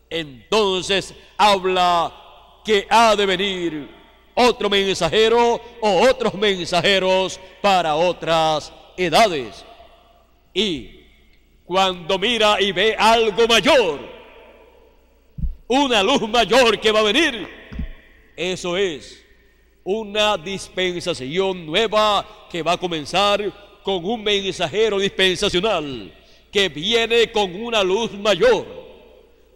[0.09, 2.13] entonces habla
[2.65, 3.89] que ha de venir
[4.35, 9.65] otro mensajero o otros mensajeros para otras edades.
[10.53, 10.98] Y
[11.69, 13.99] cuando mira y ve algo mayor,
[15.67, 17.47] una luz mayor que va a venir,
[18.35, 19.23] eso es
[19.83, 26.11] una dispensación nueva que va a comenzar con un mensajero dispensacional
[26.51, 28.79] que viene con una luz mayor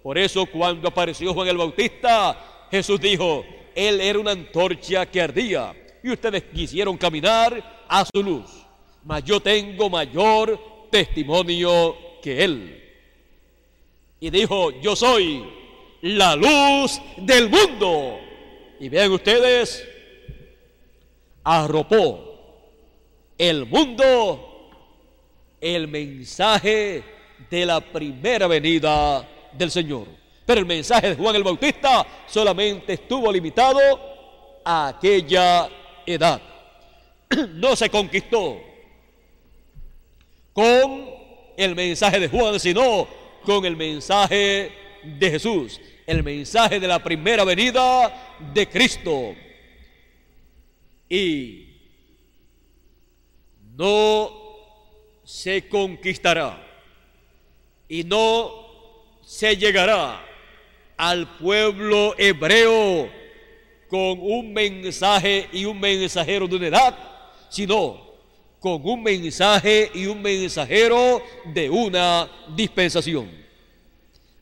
[0.04, 5.74] por eso cuando apareció Juan el Bautista, Jesús dijo, Él era una antorcha que ardía
[6.04, 8.52] y ustedes quisieron caminar a su luz.
[9.04, 12.80] Mas yo tengo mayor testimonio que Él.
[14.20, 15.44] Y dijo, yo soy
[16.04, 18.20] la luz del mundo.
[18.80, 19.84] Y vean ustedes,
[21.44, 22.30] arropó
[23.40, 24.70] el mundo
[25.60, 27.04] el mensaje
[27.50, 30.06] de la primera venida del Señor.
[30.46, 33.80] Pero el mensaje de Juan el Bautista solamente estuvo limitado
[34.64, 35.68] a aquella
[36.06, 36.40] edad.
[37.56, 38.73] No se conquistó
[40.54, 41.10] con
[41.58, 43.08] el mensaje de Juan, sino
[43.44, 44.72] con el mensaje
[45.04, 49.36] de Jesús, el mensaje de la primera venida de Cristo.
[51.10, 51.68] Y
[53.76, 54.32] no
[55.24, 56.62] se conquistará
[57.88, 58.52] y no
[59.24, 60.24] se llegará
[60.98, 63.10] al pueblo hebreo
[63.88, 66.98] con un mensaje y un mensajero de una edad,
[67.50, 68.13] sino
[68.64, 73.44] con un mensaje y un mensajero de una dispensación.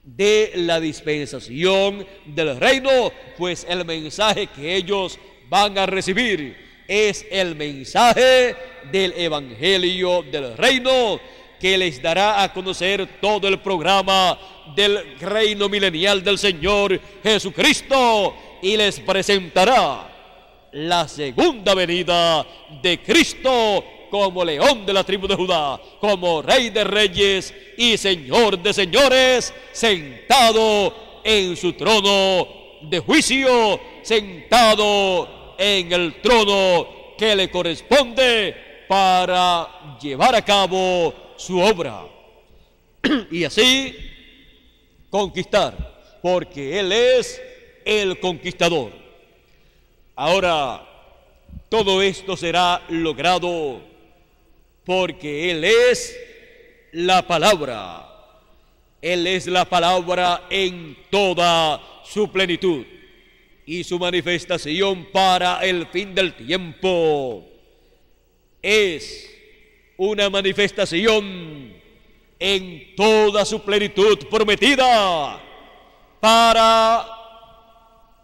[0.03, 5.17] de la dispensación del reino, pues el mensaje que ellos
[5.49, 6.55] van a recibir
[6.87, 8.55] es el mensaje
[8.91, 11.19] del Evangelio del reino
[11.59, 14.37] que les dará a conocer todo el programa
[14.75, 22.45] del reino milenial del Señor Jesucristo y les presentará la segunda venida
[22.81, 28.59] de Cristo como león de la tribu de Judá, como rey de reyes y señor
[28.61, 30.93] de señores, sentado
[31.23, 32.47] en su trono
[32.81, 42.05] de juicio, sentado en el trono que le corresponde para llevar a cabo su obra.
[43.31, 43.95] y así
[45.09, 47.41] conquistar, porque Él es
[47.85, 48.91] el conquistador.
[50.15, 50.85] Ahora,
[51.69, 53.90] todo esto será logrado
[54.85, 56.17] porque Él es
[56.91, 58.07] la palabra.
[59.01, 62.85] Él es la palabra en toda su plenitud
[63.65, 67.47] y su manifestación para el fin del tiempo
[68.61, 69.29] es
[69.97, 71.73] una manifestación
[72.39, 75.41] en toda su plenitud prometida
[76.19, 77.07] para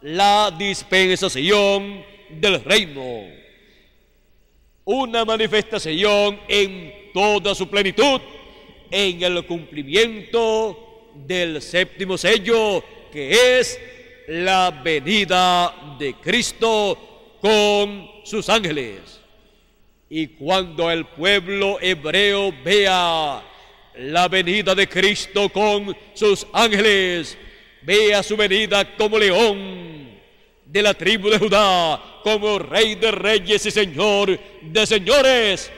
[0.01, 3.46] la dispensación del reino
[4.87, 8.21] una manifestación en toda su plenitud
[8.89, 12.81] en el cumplimiento del séptimo sello,
[13.11, 13.77] que es
[14.29, 19.19] la venida de Cristo con sus ángeles.
[20.09, 23.43] Y cuando el pueblo hebreo vea
[23.97, 27.37] la venida de Cristo con sus ángeles,
[27.81, 30.17] vea su venida como león
[30.65, 35.71] de la tribu de Judá, como rey de reyes y señor de señores,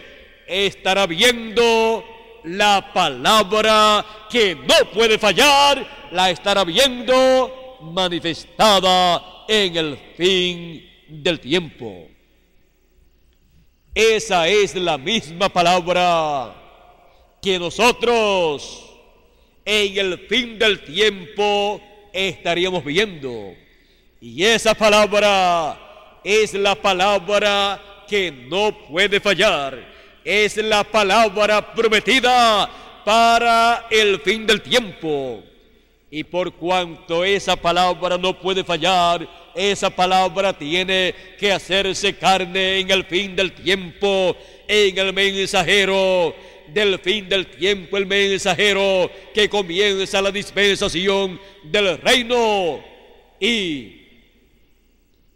[0.48, 2.04] estará viendo
[2.44, 12.08] la palabra que no puede fallar, la estará viendo manifestada en el fin del tiempo.
[13.94, 16.56] Esa es la misma palabra
[17.44, 18.86] que nosotros
[19.64, 21.80] en el fin del tiempo
[22.12, 23.54] estaríamos viendo.
[24.20, 25.89] Y esa palabra
[26.30, 29.84] es la palabra que no puede fallar.
[30.23, 32.69] Es la palabra prometida
[33.03, 35.41] para el fin del tiempo.
[36.11, 42.91] Y por cuanto esa palabra no puede fallar, esa palabra tiene que hacerse carne en
[42.91, 44.38] el fin del tiempo,
[44.68, 46.35] en el mensajero
[46.68, 52.84] del fin del tiempo, el mensajero que comienza la dispensación del reino.
[53.39, 53.99] Y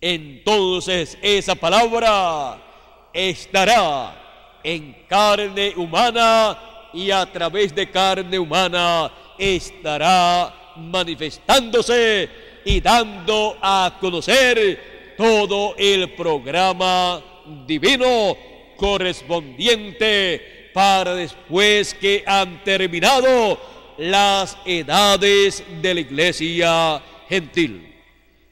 [0.05, 2.61] entonces esa palabra
[3.13, 12.29] estará en carne humana y a través de carne humana estará manifestándose
[12.65, 17.23] y dando a conocer todo el programa
[17.65, 18.35] divino
[18.75, 23.57] correspondiente para después que han terminado
[23.99, 27.92] las edades de la iglesia gentil.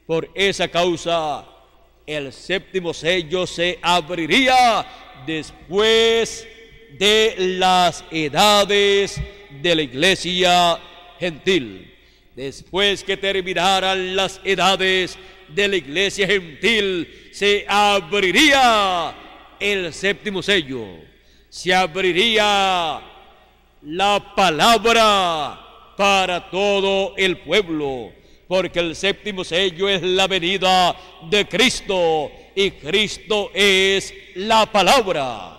[0.05, 1.45] Por esa causa,
[2.05, 4.85] el séptimo sello se abriría
[5.25, 6.47] después
[6.97, 9.21] de las edades
[9.61, 10.79] de la iglesia
[11.19, 11.93] gentil.
[12.35, 15.17] Después que terminaran las edades
[15.49, 19.13] de la iglesia gentil, se abriría
[19.59, 20.85] el séptimo sello.
[21.49, 23.01] Se abriría
[23.83, 28.20] la palabra para todo el pueblo
[28.51, 30.93] porque el séptimo sello es la venida
[31.29, 35.57] de Cristo y Cristo es la palabra.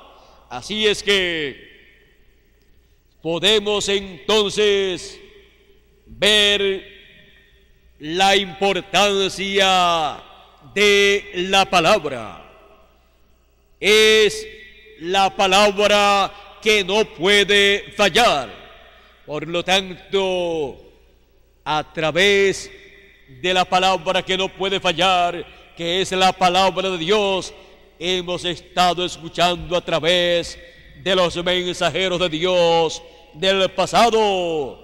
[0.51, 1.57] Así es que
[3.23, 5.19] podemos entonces
[6.05, 6.87] ver
[7.99, 10.23] la importancia
[10.75, 12.45] de la palabra.
[13.81, 14.47] Es
[15.01, 18.51] la palabra que no puede fallar.
[19.25, 20.79] Por lo tanto,
[21.65, 22.82] a través
[23.43, 25.45] de la palabra que no puede fallar,
[25.77, 27.53] que es la palabra de Dios,
[27.99, 30.57] hemos estado escuchando a través
[31.03, 33.03] de los mensajeros de Dios
[33.35, 34.79] del pasado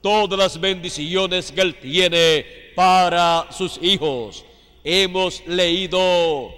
[0.00, 2.46] todas las bendiciones que Él tiene
[2.76, 4.44] para sus hijos.
[4.84, 6.54] Hemos leído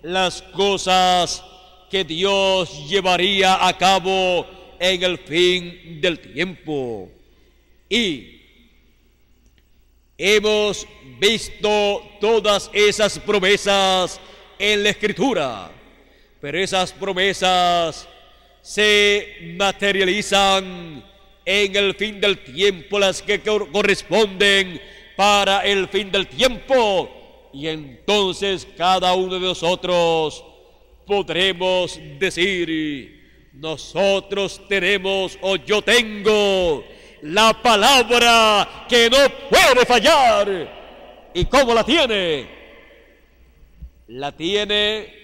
[0.00, 1.44] las cosas
[1.90, 4.46] que Dios llevaría a cabo
[4.78, 7.10] en el fin del tiempo.
[7.90, 8.37] Y
[10.20, 10.84] Hemos
[11.20, 14.20] visto todas esas promesas
[14.58, 15.70] en la escritura,
[16.40, 18.08] pero esas promesas
[18.60, 21.04] se materializan
[21.44, 24.80] en el fin del tiempo las que corresponden
[25.16, 27.48] para el fin del tiempo.
[27.54, 30.44] Y entonces cada uno de nosotros
[31.06, 36.84] podremos decir, nosotros tenemos o yo tengo
[37.22, 39.18] la palabra que no
[39.48, 41.28] puede fallar.
[41.34, 42.46] ¿Y cómo la tiene?
[44.08, 45.14] La tiene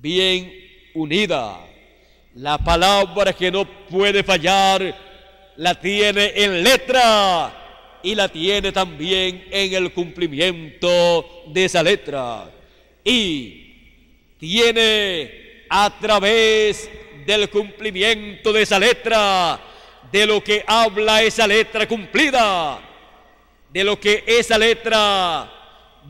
[0.00, 0.52] bien
[0.94, 1.60] unida.
[2.34, 4.94] La palabra que no puede fallar
[5.56, 12.50] la tiene en letra y la tiene también en el cumplimiento de esa letra.
[13.02, 13.64] Y
[14.38, 16.90] tiene a través
[17.26, 19.58] del cumplimiento de esa letra,
[20.14, 22.80] de lo que habla esa letra cumplida,
[23.68, 25.52] de lo que esa letra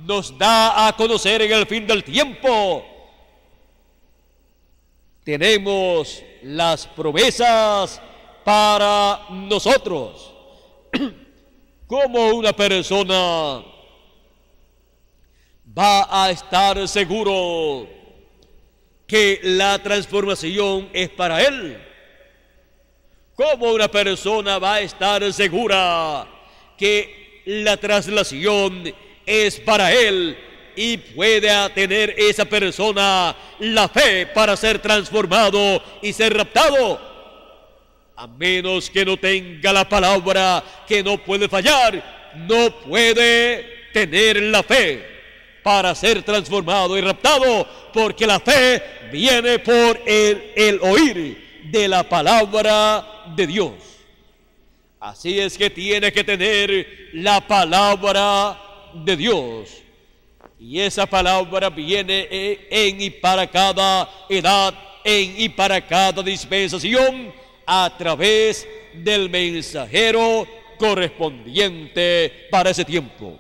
[0.04, 2.84] nos da a conocer en el fin del tiempo.
[5.24, 7.98] Tenemos las promesas
[8.44, 10.34] para nosotros.
[11.86, 13.64] ¿Cómo una persona
[15.78, 17.88] va a estar seguro
[19.06, 21.93] que la transformación es para él?
[23.36, 26.24] ¿Cómo una persona va a estar segura
[26.78, 28.94] que la traslación
[29.26, 30.38] es para él
[30.76, 37.12] y puede tener esa persona la fe para ser transformado y ser raptado?
[38.16, 44.62] a menos que no tenga la palabra que no puede fallar, no puede tener la
[44.62, 45.04] fe
[45.64, 48.80] para ser transformado y raptado, porque la fe
[49.10, 53.72] viene por el, el oír de la palabra de Dios.
[55.00, 58.58] Así es que tiene que tener la palabra
[58.94, 59.70] de Dios.
[60.58, 62.26] Y esa palabra viene
[62.70, 64.74] en y para cada edad,
[65.04, 67.32] en y para cada dispensación
[67.66, 70.46] a través del mensajero
[70.78, 73.38] correspondiente para ese tiempo.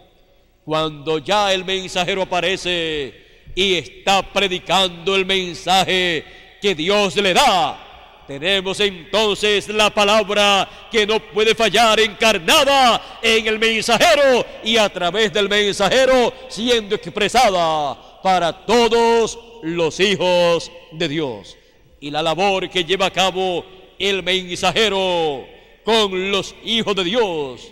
[0.64, 3.14] Cuando ya el mensajero aparece
[3.54, 6.24] y está predicando el mensaje
[6.60, 7.83] que Dios le da,
[8.26, 15.32] tenemos entonces la palabra que no puede fallar encarnada en el mensajero y a través
[15.32, 21.56] del mensajero siendo expresada para todos los hijos de Dios.
[22.00, 23.64] Y la labor que lleva a cabo
[23.98, 25.46] el mensajero
[25.84, 27.70] con los hijos de Dios.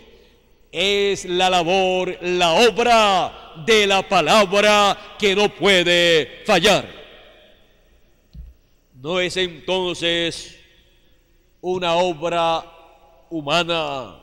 [0.71, 7.02] Es la labor, la obra de la palabra que no puede fallar.
[9.03, 10.57] No es entonces
[11.59, 12.63] una obra
[13.29, 14.15] humana,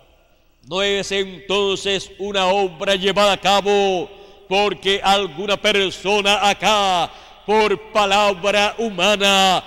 [0.66, 4.08] no es entonces una obra llevada a cabo
[4.48, 7.10] porque alguna persona acá
[7.44, 9.62] por palabra humana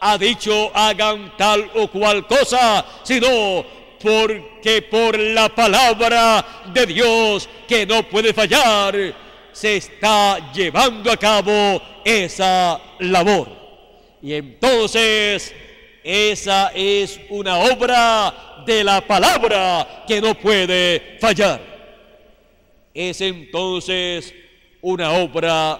[0.00, 3.64] ha dicho hagan tal o cual cosa, sino
[3.98, 8.94] porque por la palabra de Dios que no puede fallar,
[9.50, 13.57] se está llevando a cabo esa labor.
[14.22, 15.54] Y entonces
[16.02, 21.60] esa es una obra de la palabra que no puede fallar.
[22.94, 24.34] Es entonces
[24.80, 25.78] una obra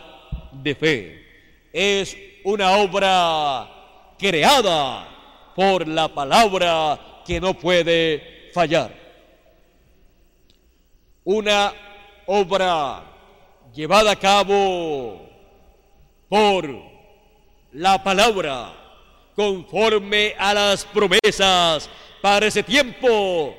[0.53, 1.27] de fe.
[1.73, 3.69] Es una obra
[4.19, 5.09] creada
[5.55, 8.93] por la palabra que no puede fallar.
[11.25, 11.73] Una
[12.27, 13.03] obra
[13.75, 15.27] llevada a cabo
[16.29, 16.98] por
[17.73, 18.75] la palabra
[19.35, 21.89] conforme a las promesas
[22.21, 23.55] para ese tiempo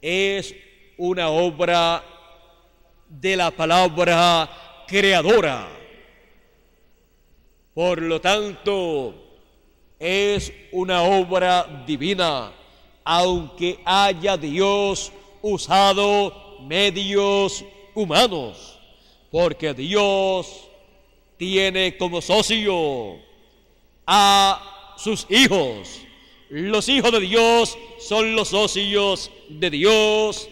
[0.00, 0.54] es
[0.96, 2.04] una obra
[3.08, 4.48] de la palabra
[4.86, 5.68] creadora.
[7.74, 9.14] Por lo tanto,
[9.98, 12.52] es una obra divina,
[13.04, 15.12] aunque haya Dios
[15.42, 17.64] usado medios
[17.94, 18.78] humanos,
[19.30, 20.69] porque Dios
[21.40, 23.16] tiene como socio
[24.06, 26.06] a sus hijos.
[26.50, 30.50] Los hijos de Dios son los socios de Dios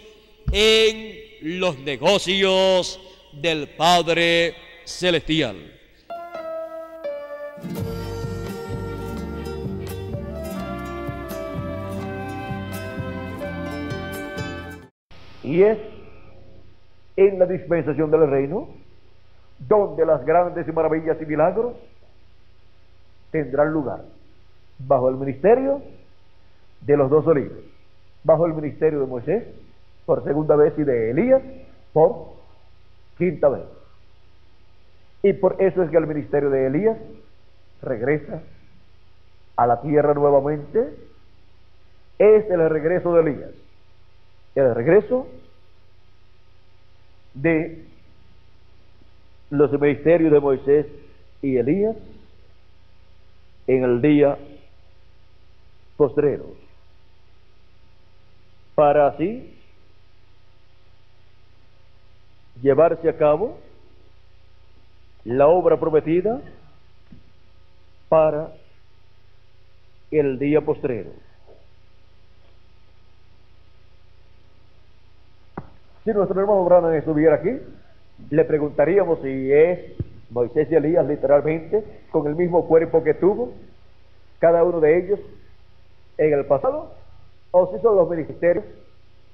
[0.50, 2.98] en los negocios
[3.32, 4.54] del Padre
[4.86, 5.78] Celestial.
[15.44, 15.76] Y es
[17.16, 18.77] en la dispensación del reino
[19.58, 21.74] donde las grandes maravillas y milagros
[23.30, 24.02] tendrán lugar
[24.78, 25.82] bajo el ministerio
[26.82, 27.58] de los dos olivos,
[28.22, 29.44] bajo el ministerio de Moisés
[30.06, 31.42] por segunda vez y de Elías
[31.92, 32.34] por
[33.16, 33.64] quinta vez.
[35.22, 36.96] Y por eso es que el ministerio de Elías
[37.82, 38.40] regresa
[39.56, 40.94] a la tierra nuevamente
[42.18, 43.50] es el regreso de Elías.
[44.54, 45.26] El regreso
[47.34, 47.87] de
[49.50, 50.86] los ministerios de Moisés
[51.42, 51.96] y Elías
[53.66, 54.36] en el día
[55.96, 56.46] postrero.
[58.74, 59.54] Para así
[62.62, 63.58] llevarse a cabo
[65.24, 66.40] la obra prometida
[68.08, 68.52] para
[70.10, 71.10] el día postrero.
[76.04, 77.50] Si nuestro hermano Branham estuviera aquí,
[78.30, 79.78] le preguntaríamos si es
[80.30, 83.52] Moisés y Elías literalmente con el mismo cuerpo que tuvo
[84.38, 85.20] cada uno de ellos
[86.16, 86.92] en el pasado,
[87.50, 88.64] o si son los ministerios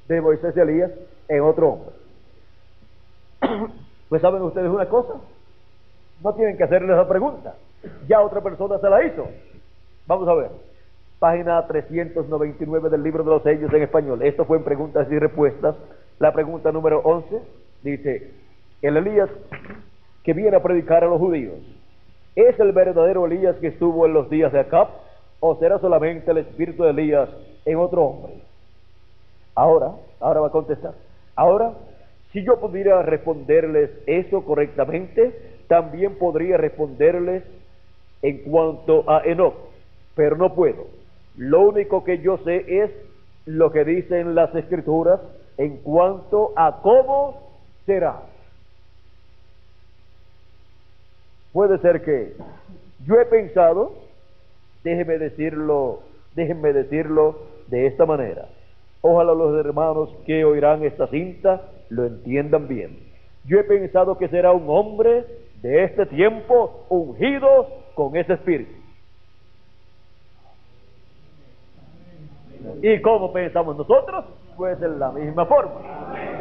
[0.09, 0.91] de Moisés y Elías
[1.29, 1.95] en otro hombre.
[4.07, 5.15] Pues saben ustedes una cosa,
[6.23, 7.55] no tienen que hacerle esa pregunta,
[8.07, 9.27] ya otra persona se la hizo.
[10.07, 10.51] Vamos a ver,
[11.19, 14.23] página 399 del libro de los sellos en español.
[14.23, 15.75] Esto fue en preguntas y respuestas.
[16.19, 17.41] La pregunta número 11
[17.83, 18.31] dice,
[18.87, 19.31] el Elías
[20.23, 21.59] que viene a predicar a los judíos,
[22.37, 24.89] ¿es el verdadero Elías que estuvo en los días de Acab
[25.41, 27.29] o será solamente el espíritu de Elías
[27.65, 28.35] en otro hombre?
[29.55, 30.95] Ahora, ahora va a contestar.
[31.35, 31.73] Ahora,
[32.33, 35.33] si yo pudiera responderles eso correctamente,
[35.69, 37.45] también podría responderles
[38.23, 39.55] en cuanto a Enoch,
[40.15, 40.87] pero no puedo.
[41.37, 42.91] Lo único que yo sé es
[43.47, 45.21] lo que dicen las escrituras
[45.57, 47.41] en cuanto a cómo
[47.87, 48.34] será.
[51.55, 52.35] Puede ser que
[53.07, 53.93] yo he pensado,
[54.83, 56.01] déjeme decirlo,
[56.35, 58.49] déjenme decirlo de esta manera.
[59.03, 62.99] Ojalá los hermanos que oirán esta cinta lo entiendan bien.
[63.45, 65.27] Yo he pensado que será un hombre
[65.63, 68.75] de este tiempo ungido con ese espíritu.
[72.83, 74.25] ¿Y cómo pensamos nosotros?
[74.57, 76.34] Pues en la misma forma.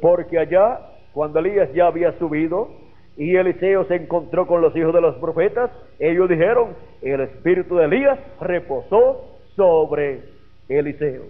[0.00, 0.80] Porque allá,
[1.12, 2.68] cuando Elías ya había subido
[3.16, 7.84] y Eliseo se encontró con los hijos de los profetas, ellos dijeron, el espíritu de
[7.86, 10.22] Elías reposó sobre
[10.68, 11.24] Eliseo.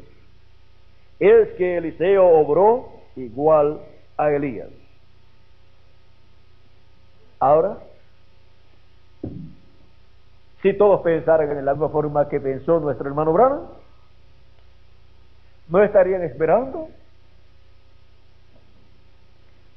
[1.21, 3.81] Es que Eliseo obró igual
[4.17, 4.69] a Elías.
[7.39, 7.79] Ahora,
[10.63, 13.69] si todos pensaran en la misma forma que pensó nuestro hermano Branham,
[15.69, 16.89] ¿no estarían esperando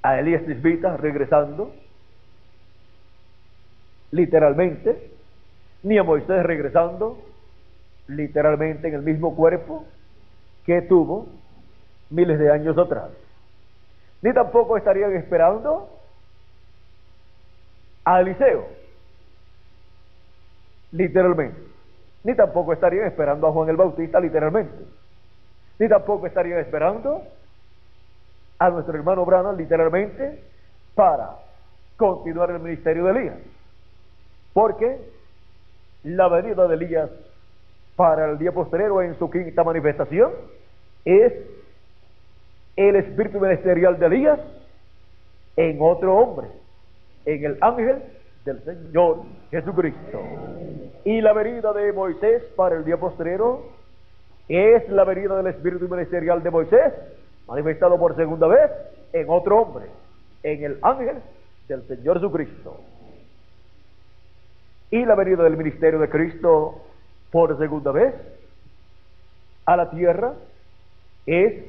[0.09, 1.71] a Elías Tisbita regresando,
[4.09, 5.11] literalmente,
[5.83, 7.19] ni a Moisés regresando,
[8.07, 9.85] literalmente en el mismo cuerpo
[10.65, 11.27] que tuvo
[12.09, 13.11] miles de años atrás.
[14.23, 15.87] Ni tampoco estarían esperando
[18.03, 18.67] a Eliseo,
[20.91, 21.61] literalmente.
[22.23, 24.85] Ni tampoco estarían esperando a Juan el Bautista, literalmente.
[25.77, 27.23] Ni tampoco estarían esperando
[28.59, 30.43] a nuestro hermano Branham literalmente
[30.93, 31.37] para
[31.95, 33.37] continuar el ministerio de Elías.
[34.53, 34.97] Porque
[36.03, 37.09] la venida de Elías
[37.95, 40.31] para el día posterior en su quinta manifestación
[41.05, 41.33] es
[42.75, 44.39] el espíritu ministerial de Elías
[45.55, 46.47] en otro hombre,
[47.25, 48.03] en el ángel
[48.45, 50.21] del Señor Jesucristo.
[51.05, 53.61] Y la venida de Moisés para el día posterior
[54.47, 56.93] es la venida del espíritu ministerial de Moisés
[57.49, 58.71] manifestado por segunda vez
[59.11, 59.85] en otro hombre,
[60.43, 61.17] en el ángel
[61.67, 62.79] del Señor Jesucristo.
[64.91, 66.81] Y la venida del ministerio de Cristo
[67.31, 68.13] por segunda vez
[69.65, 70.33] a la tierra
[71.25, 71.63] es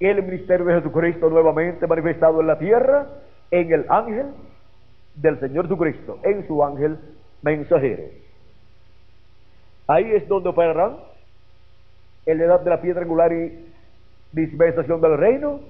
[0.00, 3.06] el ministerio de Jesucristo nuevamente manifestado en la tierra
[3.50, 4.26] en el ángel
[5.14, 6.98] del Señor Jesucristo, en su ángel
[7.42, 8.04] mensajero.
[9.86, 10.96] Ahí es donde operarán
[12.26, 13.67] en la edad de la piedra angular y
[14.32, 15.60] dispensación del reino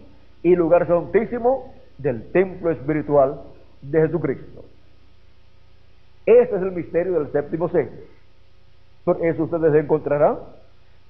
[0.42, 3.40] y lugar santísimo del templo espiritual
[3.82, 4.64] de Jesucristo.
[6.26, 7.90] Este es el misterio del séptimo sello.
[9.04, 10.38] Por eso ustedes encontrarán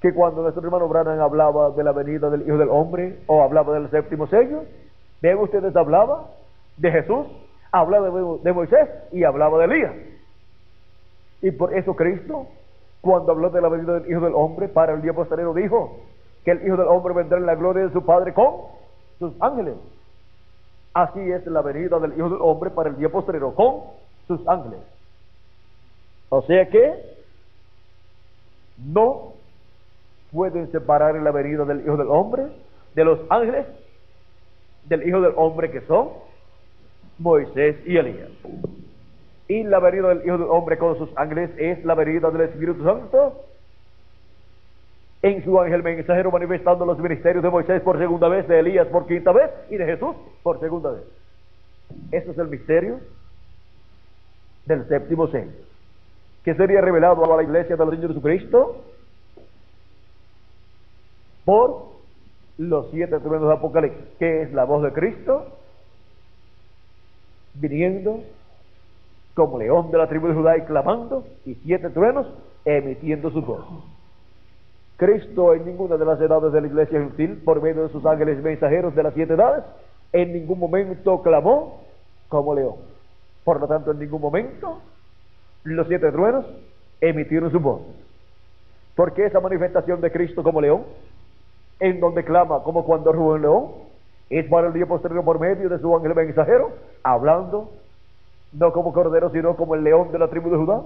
[0.00, 3.74] que cuando nuestro hermano Branham hablaba de la venida del Hijo del Hombre o hablaba
[3.74, 4.62] del séptimo sello,
[5.20, 6.30] ven ustedes hablaba
[6.76, 7.26] de Jesús,
[7.72, 8.10] hablaba
[8.42, 9.92] de Moisés y hablaba de Elías.
[11.42, 12.46] Y por eso Cristo,
[13.00, 15.98] cuando habló de la venida del Hijo del Hombre para el día posterior, dijo,
[16.48, 18.62] que el Hijo del Hombre vendrá en la gloria de su Padre con
[19.18, 19.74] sus ángeles.
[20.94, 23.82] Así es la venida del Hijo del Hombre para el día posterior con
[24.26, 24.78] sus ángeles.
[26.30, 26.94] O sea que
[28.78, 29.34] no
[30.32, 32.46] pueden separar la venida del Hijo del Hombre
[32.94, 33.66] de los ángeles
[34.84, 36.08] del Hijo del Hombre que son
[37.18, 38.30] Moisés y Elías.
[39.48, 42.82] Y la venida del Hijo del Hombre con sus ángeles es la venida del Espíritu
[42.84, 43.44] Santo
[45.22, 49.06] en su ángel mensajero manifestando los ministerios de Moisés por segunda vez, de Elías por
[49.06, 51.02] quinta vez y de Jesús por segunda vez.
[52.12, 53.00] Ese es el misterio
[54.66, 55.50] del séptimo sello,
[56.44, 58.84] que sería revelado a la iglesia del Señor Jesucristo
[61.44, 61.88] por
[62.58, 65.46] los siete truenos de Apocalipsis, que es la voz de Cristo
[67.54, 68.22] viniendo
[69.34, 72.26] como león de la tribu de Judá y clamando, y siete truenos
[72.64, 73.64] emitiendo su voz.
[74.98, 78.42] Cristo en ninguna de las edades de la iglesia gentil, por medio de sus ángeles
[78.42, 79.64] mensajeros de las siete edades,
[80.12, 81.84] en ningún momento clamó
[82.28, 82.74] como león.
[83.44, 84.80] Por lo tanto, en ningún momento
[85.62, 86.44] los siete truenos
[87.00, 87.82] emitieron su voz.
[88.96, 90.82] Porque esa manifestación de Cristo como león,
[91.78, 93.66] en donde clama como cuando ruge un león,
[94.30, 96.72] es para el día posterior por medio de su ángel mensajero,
[97.04, 97.70] hablando
[98.52, 100.82] no como cordero, sino como el león de la tribu de Judá,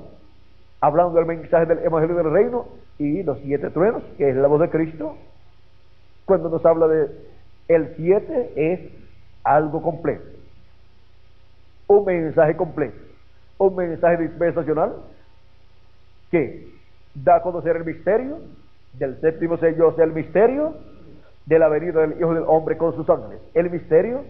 [0.82, 2.66] hablando del mensaje del Evangelio del Reino
[2.98, 5.16] y los siete truenos, que es la voz de Cristo.
[6.24, 7.08] Cuando nos habla de
[7.68, 8.80] el siete es
[9.44, 10.24] algo completo,
[11.86, 12.98] un mensaje completo,
[13.58, 14.94] un mensaje dispensacional
[16.32, 16.68] que
[17.14, 18.40] da a conocer el misterio
[18.94, 20.74] del séptimo sello, o sea, el misterio
[21.46, 24.24] de la venida del Hijo del Hombre con sus ángeles, el misterio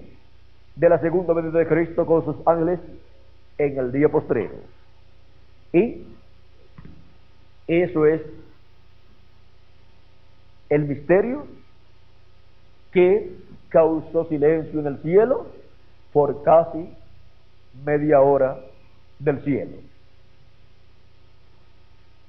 [0.77, 2.79] de la segunda venida de Cristo con sus ángeles
[3.57, 4.55] en el día postrero.
[5.73, 6.12] Y
[7.81, 8.21] eso es
[10.69, 11.47] el misterio
[12.93, 13.35] que
[13.69, 15.47] causó silencio en el cielo
[16.13, 16.93] por casi
[17.85, 18.61] media hora
[19.19, 19.77] del cielo.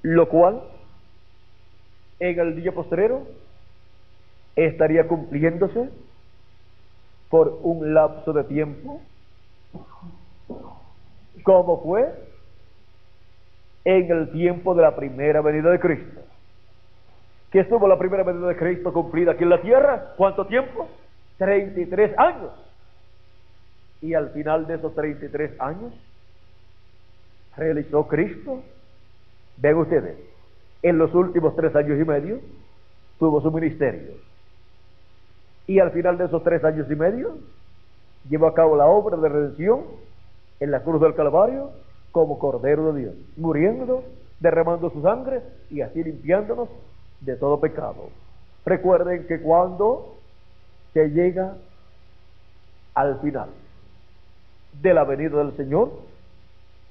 [0.02, 0.62] Lo cual
[2.20, 3.26] en el día postrero
[4.56, 5.90] estaría cumpliéndose
[7.28, 9.00] por un lapso de tiempo
[11.42, 12.33] como fue
[13.84, 16.20] en el tiempo de la primera venida de Cristo.
[17.50, 20.14] ¿Qué estuvo la primera venida de Cristo cumplida aquí en la tierra?
[20.16, 20.88] ¿Cuánto tiempo?
[21.38, 22.50] 33 años.
[24.00, 25.92] Y al final de esos 33 años,
[27.56, 28.62] realizó Cristo,
[29.56, 30.16] ven ustedes,
[30.82, 32.40] en los últimos tres años y medio,
[33.18, 34.14] tuvo su ministerio.
[35.66, 37.38] Y al final de esos tres años y medio,
[38.28, 39.84] llevó a cabo la obra de redención
[40.60, 41.70] en la cruz del Calvario
[42.14, 44.04] como Cordero de Dios, muriendo,
[44.38, 46.68] derramando su sangre y así limpiándonos
[47.20, 48.08] de todo pecado.
[48.64, 50.14] Recuerden que cuando
[50.92, 51.56] se llega
[52.94, 53.48] al final
[54.80, 55.90] de la venida del Señor,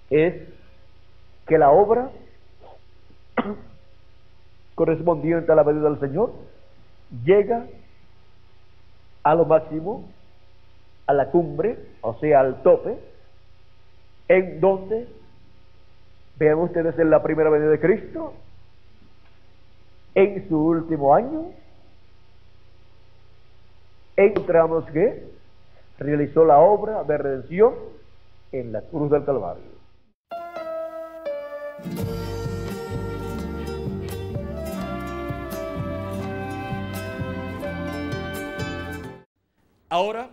[0.10, 0.44] es
[1.48, 2.10] que la obra
[4.76, 6.34] correspondiente a la venida del Señor
[7.24, 7.66] llega
[9.24, 10.04] a lo máximo,
[11.08, 13.13] a la cumbre, o sea, al tope,
[14.28, 15.08] en donde,
[16.38, 18.34] vean ustedes en la primera venida de Cristo,
[20.16, 21.52] en su último año,
[24.16, 25.24] encontramos que
[25.98, 27.74] realizó la obra de redención
[28.52, 29.74] en la cruz del Calvario.
[39.90, 40.30] Ahora,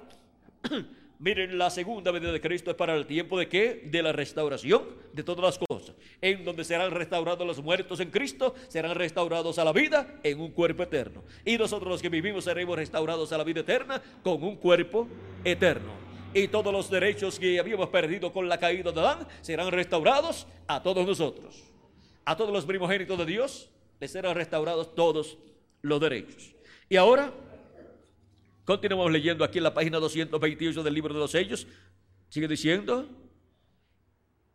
[1.21, 3.83] miren, la segunda venida de Cristo es para el tiempo de qué?
[3.85, 4.83] De la restauración
[5.13, 5.95] de todas las cosas.
[6.21, 10.51] En donde serán restaurados los muertos en Cristo, serán restaurados a la vida en un
[10.51, 11.23] cuerpo eterno.
[11.45, 15.07] Y nosotros los que vivimos seremos restaurados a la vida eterna con un cuerpo
[15.45, 15.93] eterno.
[16.33, 20.83] Y todos los derechos que habíamos perdido con la caída de Adán serán restaurados a
[20.83, 21.65] todos nosotros.
[22.25, 25.39] A todos los primogénitos de Dios les serán restaurados todos
[25.83, 26.55] los derechos.
[26.89, 27.33] Y ahora
[28.71, 31.67] Continuamos leyendo aquí en la página 228 del libro de los sellos.
[32.29, 33.05] Sigue diciendo,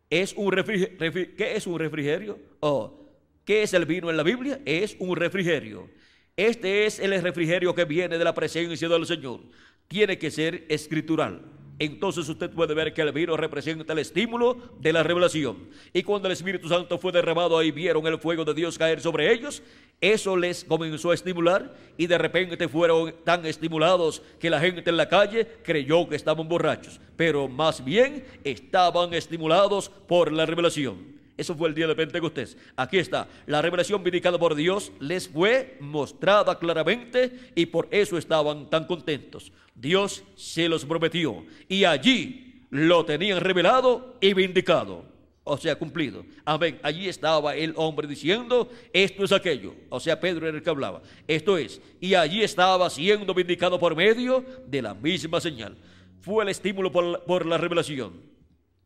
[0.10, 2.40] es un ¿qué es un refrigerio?
[2.62, 3.10] Oh,
[3.44, 4.62] ¿Qué es el vino en la Biblia?
[4.64, 5.90] Es un refrigerio.
[6.38, 9.42] Este es el refrigerio que viene de la presencia del Señor.
[9.90, 11.42] Tiene que ser escritural
[11.78, 15.70] entonces usted puede ver que el vino representa el estímulo de la revelación.
[15.94, 19.32] Y cuando el Espíritu Santo fue derramado ahí vieron el fuego de Dios caer sobre
[19.34, 19.62] ellos,
[20.00, 24.98] eso les comenzó a estimular y de repente fueron tan estimulados que la gente en
[24.98, 31.15] la calle creyó que estaban borrachos, pero más bien estaban estimulados por la revelación.
[31.38, 32.58] Eso fue el día de Pentecostés.
[32.76, 33.28] Aquí está.
[33.46, 39.52] La revelación vindicada por Dios les fue mostrada claramente y por eso estaban tan contentos.
[39.74, 45.06] Dios se los prometió y allí lo tenían revelado y vindicado.
[45.48, 46.26] O sea, cumplido.
[46.44, 46.80] Amén.
[46.82, 49.76] Allí estaba el hombre diciendo, esto es aquello.
[49.90, 51.04] O sea, Pedro era el que hablaba.
[51.28, 51.80] Esto es.
[52.02, 55.78] Y allí estaba siendo vindicado por medio de la misma señal.
[56.22, 58.14] fue el estímulo por la, por la revelación.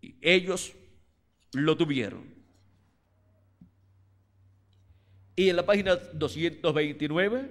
[0.02, 0.74] Y ellos
[1.54, 2.39] lo tuvieron.
[5.40, 7.50] Y en la página 229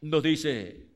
[0.00, 0.88] nos dice,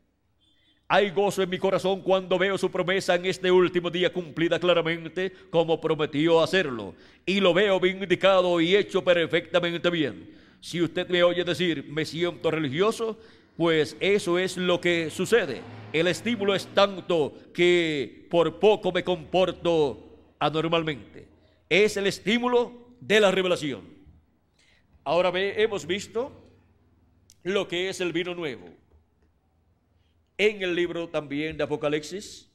[0.88, 5.32] hay gozo en mi corazón cuando veo su promesa en este último día cumplida claramente
[5.50, 6.96] como prometió hacerlo.
[7.24, 10.34] Y lo veo vindicado y hecho perfectamente bien.
[10.60, 13.16] Si usted me oye decir, me siento religioso,
[13.56, 15.60] pues eso es lo que sucede.
[15.92, 21.28] El estímulo es tanto que por poco me comporto anormalmente.
[21.68, 23.95] Es el estímulo de la revelación.
[25.06, 26.32] Ahora ve, hemos visto
[27.44, 28.68] lo que es el vino nuevo.
[30.36, 32.50] En el libro también de Apocalipsis,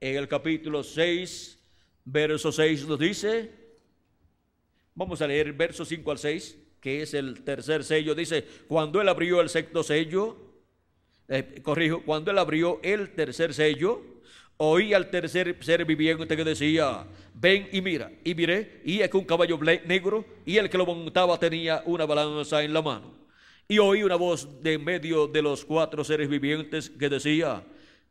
[0.00, 1.58] en el capítulo 6,
[2.04, 3.50] verso 6 nos dice,
[4.94, 9.08] vamos a leer verso 5 al 6, que es el tercer sello, dice, cuando él
[9.08, 10.36] abrió el sexto sello,
[11.26, 14.00] eh, corrijo, cuando él abrió el tercer sello,
[14.58, 19.16] oí al tercer ser viviente que decía, ven y mira, y miré, y es que
[19.16, 23.14] un caballo negro, y el que lo montaba tenía una balanza en la mano.
[23.68, 27.64] Y oí una voz de medio de los cuatro seres vivientes que decía,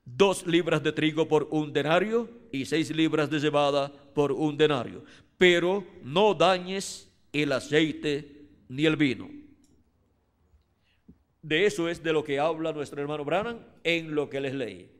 [0.03, 5.03] dos libras de trigo por un denario y seis libras de cebada por un denario.
[5.37, 9.29] Pero no dañes el aceite ni el vino.
[11.41, 14.94] De eso es de lo que habla nuestro hermano Branham en lo que les leí.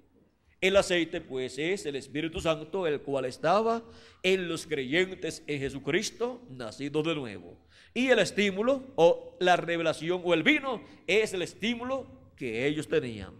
[0.65, 3.83] El aceite, pues, es el Espíritu Santo, el cual estaba
[4.23, 7.55] en los creyentes en Jesucristo, nacidos de nuevo.
[7.93, 13.35] Y el estímulo, o la revelación, o el vino, es el estímulo que ellos tenían.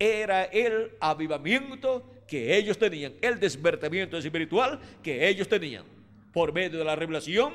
[0.00, 5.84] Era el avivamiento que ellos tenían, el despertamiento espiritual que ellos tenían,
[6.32, 7.52] por medio de la revelación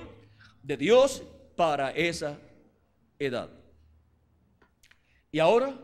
[0.62, 1.24] de Dios
[1.58, 2.40] para esa
[3.20, 3.50] edad.
[5.30, 5.78] Y ahora,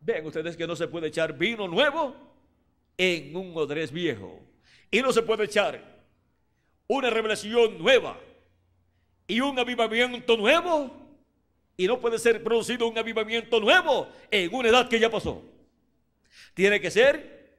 [0.00, 2.31] vean ustedes que no se puede echar vino nuevo
[2.96, 4.40] en un odrés viejo.
[4.90, 6.02] Y no se puede echar
[6.86, 8.18] una revelación nueva
[9.26, 10.90] y un avivamiento nuevo.
[11.76, 15.42] Y no puede ser producido un avivamiento nuevo en una edad que ya pasó.
[16.54, 17.58] Tiene que ser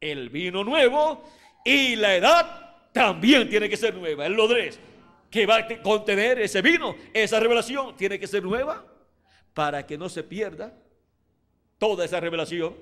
[0.00, 1.22] el vino nuevo
[1.64, 4.26] y la edad también tiene que ser nueva.
[4.26, 4.78] El odrés
[5.30, 8.84] que va a contener ese vino, esa revelación, tiene que ser nueva
[9.54, 10.76] para que no se pierda
[11.78, 12.74] toda esa revelación.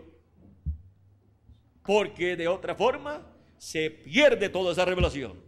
[1.85, 3.23] Porque de otra forma
[3.59, 5.41] se pierde toda esa revelación.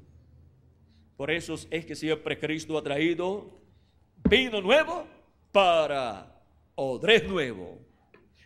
[1.16, 3.60] Por eso es que siempre Cristo ha traído
[4.28, 5.06] vino nuevo
[5.52, 6.42] para
[6.74, 7.80] odrés nuevo.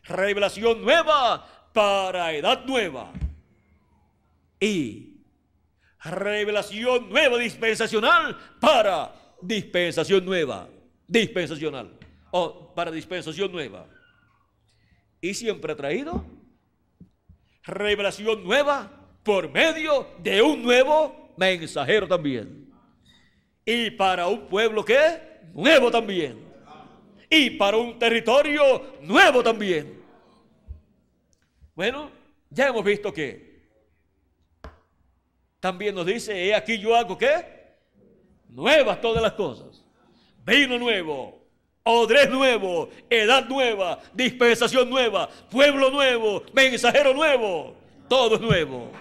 [0.05, 3.13] Revelación nueva para edad nueva.
[4.61, 5.17] Y
[6.03, 10.69] revelación nueva dispensacional para dispensación nueva,
[11.07, 11.99] dispensacional
[12.31, 13.87] o para dispensación nueva.
[15.21, 16.25] Y siempre ha traído
[17.67, 18.91] revelación nueva
[19.23, 22.73] por medio de un nuevo mensajero también.
[23.65, 25.21] Y para un pueblo que
[25.53, 26.45] nuevo también.
[27.29, 30.01] Y para un territorio nuevo también.
[31.75, 32.11] Bueno,
[32.49, 33.57] ya hemos visto que
[35.59, 37.45] también nos dice, he aquí yo hago qué?
[38.49, 39.85] Nuevas todas las cosas.
[40.45, 41.46] Vino nuevo,
[41.87, 47.75] odrés nuevo, edad nueva, dispensación nueva, pueblo nuevo, mensajero nuevo,
[48.09, 48.93] todo es nuevo.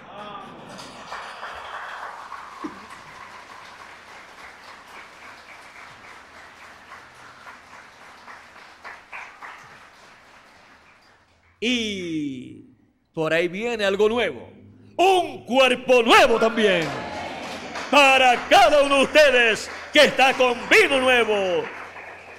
[11.60, 12.66] Y
[13.14, 14.56] por ahí viene algo nuevo
[14.98, 16.88] un cuerpo nuevo también.
[17.91, 21.64] Para cada uno de ustedes que está con vino nuevo,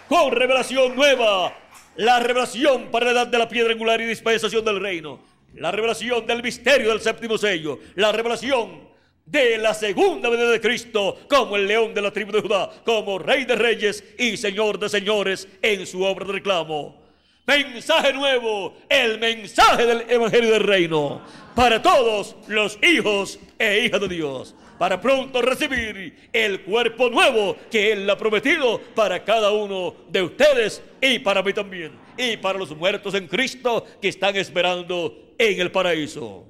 [0.08, 1.56] con revelación nueva,
[1.96, 5.20] la revelación para la edad de la piedra angular y dispensación del reino,
[5.54, 8.86] la revelación del misterio del séptimo sello, la revelación
[9.24, 13.18] de la segunda venida de Cristo como el león de la tribu de Judá, como
[13.18, 17.04] rey de reyes y señor de señores en su obra de reclamo.
[17.46, 21.22] Mensaje nuevo, el mensaje del evangelio del reino
[21.54, 27.92] para todos los hijos e hijas de Dios, para pronto recibir el cuerpo nuevo que
[27.92, 32.74] Él ha prometido para cada uno de ustedes y para mí también, y para los
[32.76, 36.46] muertos en Cristo que están esperando en el paraíso.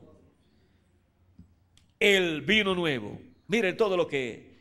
[1.98, 3.18] El vino nuevo.
[3.48, 4.60] Miren todo lo que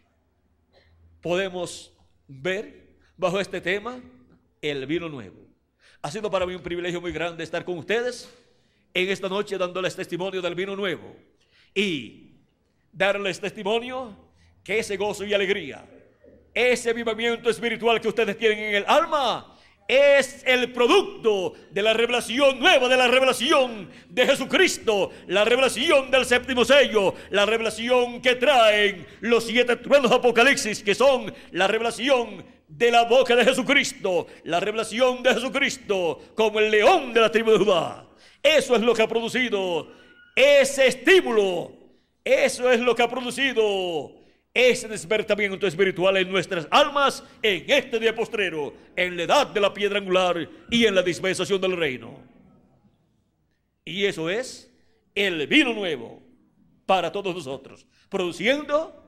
[1.21, 1.91] podemos
[2.27, 3.99] ver bajo este tema,
[4.61, 5.45] el vino nuevo.
[6.01, 8.31] Ha sido para mí un privilegio muy grande estar con ustedes
[8.93, 11.15] en esta noche dándoles testimonio del vino nuevo
[11.73, 12.24] y
[12.95, 14.15] darles testimonio
[14.63, 15.85] que ese gozo y alegría,
[16.53, 19.51] ese avivamiento espiritual que ustedes tienen en el alma,
[19.87, 26.25] es el producto de la revelación nueva, de la revelación de Jesucristo, la revelación del
[26.25, 32.43] séptimo sello, la revelación que traen los siete truenos de Apocalipsis, que son la revelación
[32.67, 37.51] de la boca de Jesucristo, la revelación de Jesucristo como el león de la tribu
[37.51, 38.07] de Judá.
[38.41, 39.87] Eso es lo que ha producido
[40.35, 41.84] ese estímulo,
[42.25, 44.11] eso es lo que ha producido
[44.51, 49.73] ese despertamiento espiritual en nuestras almas en este día postrero, en la edad de la
[49.73, 52.17] piedra angular y en la dispensación del reino.
[53.83, 54.73] Y eso es
[55.13, 56.23] el vino nuevo
[56.85, 59.03] para todos nosotros, produciendo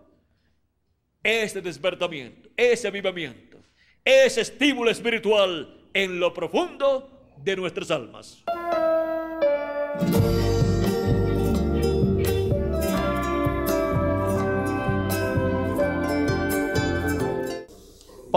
[1.23, 3.57] ese despertamiento, ese avivamiento,
[4.05, 8.43] ese estímulo espiritual en lo profundo de nuestras almas.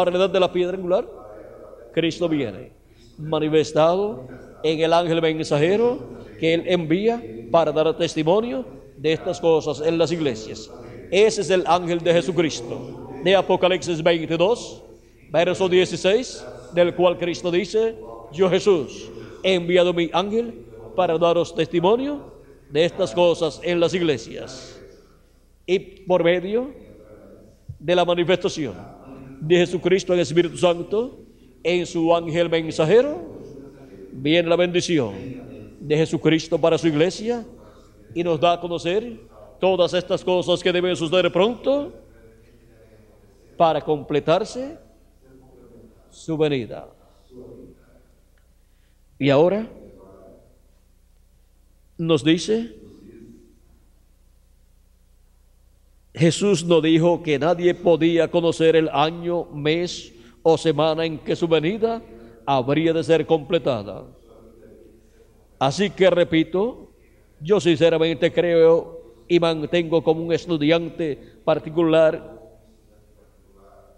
[0.08, 1.06] La edad de la piedra angular,
[1.92, 2.72] Cristo viene
[3.18, 4.26] manifestado
[4.62, 5.98] en el ángel mensajero
[6.38, 8.64] que él envía para dar testimonio
[8.96, 10.70] de estas cosas en las iglesias.
[11.10, 13.10] Ese es el ángel de Jesucristo.
[13.24, 14.82] De Apocalipsis 22,
[15.30, 17.96] verso 16, del cual Cristo dice,
[18.32, 19.10] yo Jesús
[19.42, 22.32] he enviado mi ángel para daros testimonio
[22.70, 24.80] de estas cosas en las iglesias.
[25.66, 26.70] Y por medio
[27.78, 28.74] de la manifestación
[29.40, 31.18] de Jesucristo en Espíritu Santo,
[31.62, 33.40] en su ángel mensajero,
[34.12, 35.14] viene la bendición
[35.80, 37.44] de Jesucristo para su iglesia
[38.14, 39.18] y nos da a conocer
[39.58, 41.92] todas estas cosas que deben suceder pronto
[43.56, 44.78] para completarse
[46.10, 46.88] su venida.
[49.18, 49.68] Y ahora
[51.98, 52.79] nos dice
[56.14, 60.12] Jesús no dijo que nadie podía conocer el año, mes
[60.42, 62.02] o semana en que su venida
[62.44, 64.04] habría de ser completada.
[65.58, 66.90] Así que repito,
[67.40, 72.40] yo sinceramente creo y mantengo como un estudiante particular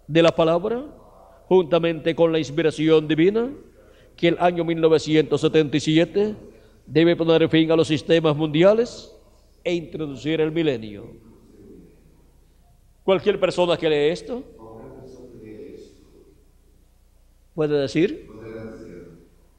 [0.06, 0.84] de la palabra,
[1.46, 3.50] juntamente con la inspiración divina,
[4.16, 6.34] que el año 1977
[6.86, 9.16] debe poner fin a los sistemas mundiales
[9.64, 11.31] e introducir el milenio.
[13.04, 14.42] Cualquier persona que lee esto
[17.54, 18.28] puede decir,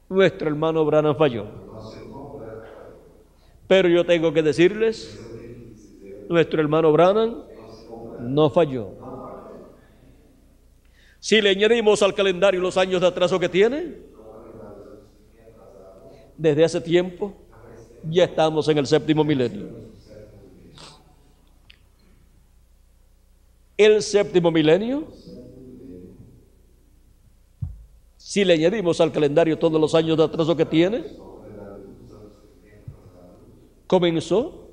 [0.08, 1.46] nuestro hermano Branham falló.
[3.68, 5.20] Pero yo tengo que decirles,
[6.28, 7.44] nuestro hermano Branham
[8.20, 8.90] no falló.
[11.20, 13.96] Si le añadimos al calendario los años de atraso que tiene,
[16.36, 17.32] desde hace tiempo
[18.10, 19.93] ya estamos en el séptimo milenio.
[23.76, 25.08] El séptimo milenio,
[28.16, 31.04] si le añadimos al calendario todos los años de atraso que tiene,
[33.86, 34.70] comenzó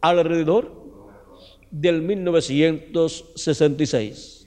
[0.00, 0.72] alrededor
[1.70, 4.46] del 1966.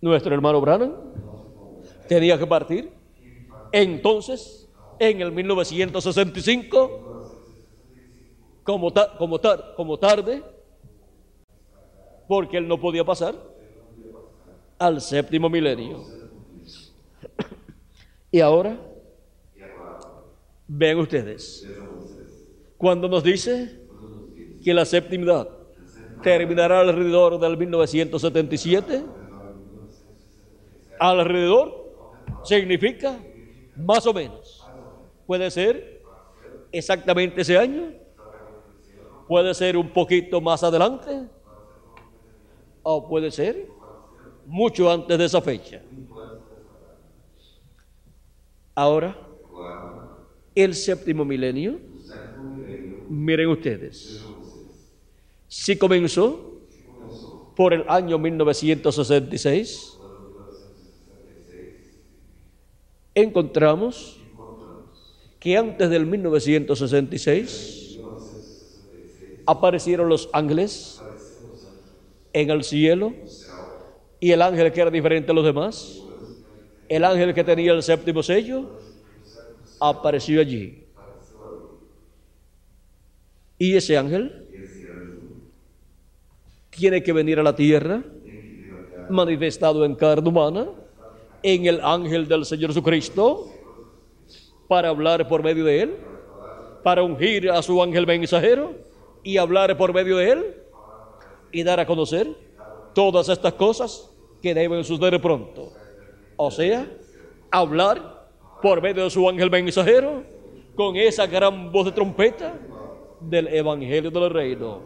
[0.00, 0.92] Nuestro hermano Branham
[2.08, 2.90] tenía que partir
[3.72, 4.68] entonces
[4.98, 7.13] en el 1965
[8.64, 9.40] como, como,
[9.76, 10.42] como tarde,
[12.26, 13.34] porque él no podía pasar
[14.78, 16.04] al séptimo milenio.
[18.30, 18.76] Y ahora,
[20.66, 21.68] ven ustedes,
[22.76, 23.80] cuando nos dice
[24.64, 25.46] que la séptima
[26.22, 29.04] terminará alrededor del 1977,
[30.98, 31.84] alrededor
[32.42, 33.18] significa
[33.76, 34.66] más o menos.
[35.26, 36.02] Puede ser
[36.72, 37.92] exactamente ese año,
[39.26, 41.28] Puede ser un poquito más adelante
[42.82, 43.66] o puede ser
[44.46, 45.82] mucho antes de esa fecha.
[48.74, 49.16] Ahora,
[50.54, 51.78] el séptimo milenio,
[53.08, 54.24] miren ustedes,
[55.48, 56.60] si comenzó
[57.56, 59.98] por el año 1966,
[63.14, 64.20] encontramos
[65.38, 67.83] que antes del 1966
[69.46, 71.02] aparecieron los ángeles
[72.32, 73.12] en el cielo
[74.20, 76.02] y el ángel que era diferente a los demás,
[76.88, 78.78] el ángel que tenía el séptimo sello,
[79.80, 80.84] apareció allí.
[83.58, 84.46] Y ese ángel
[86.70, 88.02] tiene que venir a la tierra,
[89.10, 90.68] manifestado en carne humana,
[91.42, 93.50] en el ángel del Señor Jesucristo,
[94.66, 95.96] para hablar por medio de él,
[96.82, 98.83] para ungir a su ángel mensajero
[99.24, 100.54] y hablar por medio de él
[101.50, 102.28] y dar a conocer
[102.94, 104.10] todas estas cosas
[104.40, 105.72] que deben suceder pronto.
[106.36, 106.86] O sea,
[107.50, 108.28] hablar
[108.62, 110.22] por medio de su ángel mensajero
[110.74, 112.54] con esa gran voz de trompeta
[113.20, 114.82] del Evangelio del Reino.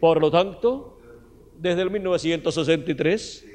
[0.00, 0.98] Por lo tanto,
[1.58, 3.46] desde el 1963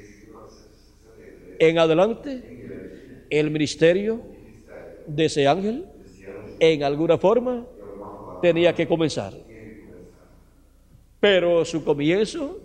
[1.58, 4.20] en adelante, el ministerio
[5.06, 5.86] de ese ángel,
[6.60, 7.66] en alguna forma,
[8.42, 9.45] tenía que comenzar.
[11.20, 12.60] Pero su comienzo,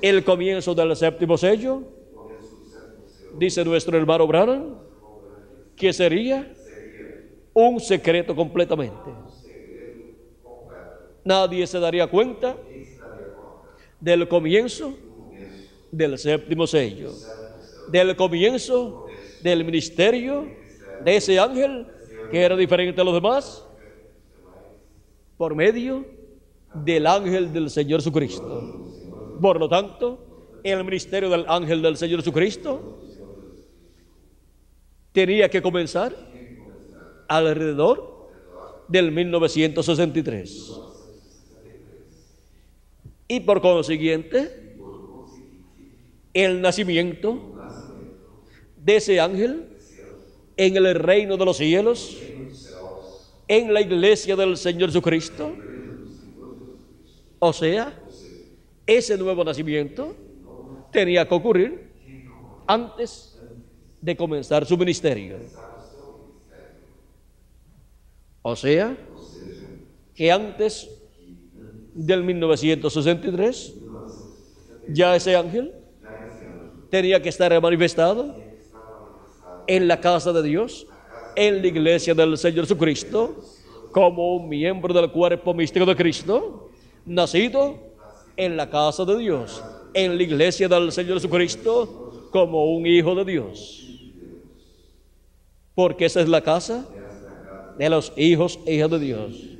[0.00, 1.82] el comienzo del séptimo sello,
[3.38, 4.78] dice nuestro hermano Branham,
[5.76, 6.52] que sería
[7.52, 9.10] un secreto completamente.
[11.24, 12.56] Nadie se daría cuenta
[14.00, 14.94] del comienzo
[15.90, 17.12] del séptimo sello,
[17.90, 19.06] del comienzo
[19.42, 20.46] del ministerio
[21.04, 21.86] de ese ángel
[22.30, 23.66] que era diferente a los demás,
[25.36, 26.04] por medio
[26.74, 29.36] del ángel del Señor Jesucristo.
[29.40, 33.00] Por lo tanto, el ministerio del ángel del Señor Jesucristo
[35.12, 36.14] tenía que comenzar
[37.28, 38.28] alrededor
[38.88, 40.80] del 1963.
[43.28, 44.76] Y por consiguiente,
[46.34, 47.54] el nacimiento
[48.76, 49.76] de ese ángel
[50.56, 52.18] en el reino de los cielos,
[53.48, 55.54] en la iglesia del Señor Jesucristo.
[57.40, 57.98] O sea,
[58.86, 60.14] ese nuevo nacimiento
[60.92, 61.90] tenía que ocurrir
[62.66, 63.40] antes
[64.00, 65.38] de comenzar su ministerio.
[68.42, 68.96] O sea,
[70.14, 70.90] que antes
[71.94, 73.74] del 1963
[74.88, 75.72] ya ese ángel
[76.90, 78.36] tenía que estar manifestado
[79.66, 80.86] en la casa de Dios,
[81.36, 83.42] en la iglesia del Señor Jesucristo,
[83.92, 86.69] como un miembro del cuerpo místico de Cristo,
[87.06, 87.78] nacido
[88.36, 89.62] en la casa de Dios,
[89.94, 93.86] en la iglesia del Señor Jesucristo, como un hijo de Dios.
[95.74, 96.86] Porque esa es la casa
[97.78, 99.50] de los hijos e hijas de Dios.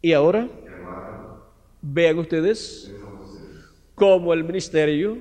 [0.00, 0.48] Y ahora,
[1.80, 2.92] vean ustedes
[3.94, 5.18] cómo el ministerio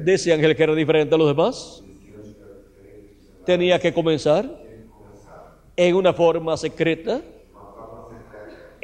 [0.00, 1.82] de ese ángel que era diferente a los demás
[3.46, 4.62] tenía que comenzar
[5.76, 7.22] en una forma secreta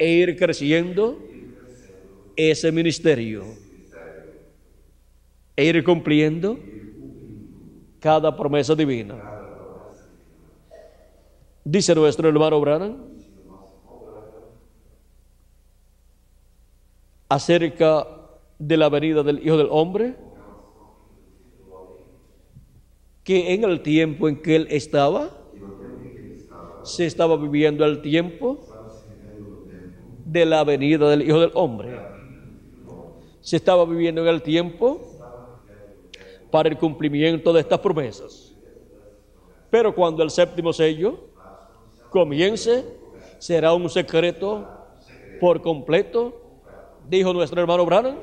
[0.01, 1.21] e ir creciendo
[2.35, 3.43] ese ministerio
[5.55, 6.57] e ir cumpliendo
[7.99, 9.13] cada promesa divina.
[11.63, 12.97] Dice nuestro hermano Branham
[17.29, 18.07] acerca
[18.57, 20.15] de la venida del Hijo del Hombre,
[23.23, 25.29] que en el tiempo en que él estaba,
[26.81, 28.70] se estaba viviendo el tiempo
[30.25, 31.99] de la venida del Hijo del Hombre.
[33.41, 35.01] Se estaba viviendo en el tiempo
[36.51, 38.55] para el cumplimiento de estas promesas.
[39.69, 41.17] Pero cuando el séptimo sello
[42.09, 42.85] comience,
[43.39, 44.67] será un secreto
[45.39, 46.41] por completo,
[47.09, 48.17] dijo nuestro hermano Branham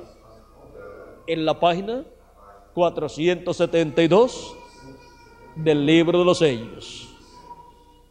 [1.27, 2.05] en la página
[2.75, 4.57] 472
[5.57, 7.09] del libro de los sellos.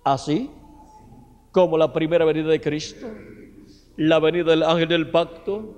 [0.03, 0.49] Así
[1.51, 3.07] como la primera venida de Cristo,
[3.97, 5.73] la venida del ángel del pacto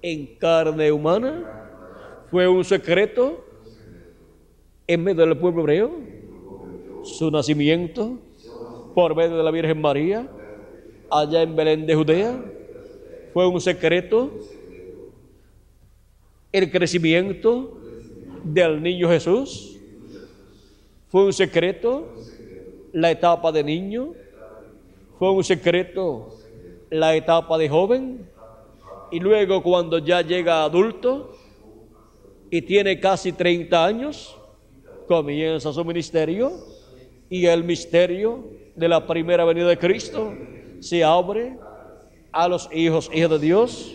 [0.00, 1.68] en carne humana,
[2.30, 3.44] fue un secreto
[4.86, 5.92] en medio del pueblo hebreo,
[7.02, 8.18] su nacimiento
[8.94, 10.28] por medio de la Virgen María,
[11.10, 12.44] allá en Belén de Judea,
[13.32, 14.30] fue un secreto
[16.52, 17.78] el crecimiento
[18.44, 19.78] del niño Jesús,
[21.08, 22.14] fue un secreto
[22.92, 24.12] la etapa de niño,
[25.18, 26.41] fue un secreto
[26.92, 28.28] la etapa de joven,
[29.10, 31.34] y luego cuando ya llega adulto
[32.50, 34.36] y tiene casi 30 años,
[35.08, 36.52] comienza su ministerio
[37.30, 38.44] y el misterio
[38.76, 40.34] de la primera venida de Cristo
[40.80, 41.58] se abre
[42.30, 43.94] a los hijos, hijas de Dios,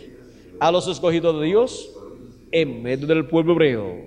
[0.59, 1.91] a los escogidos de Dios
[2.51, 4.05] en medio del pueblo hebreo.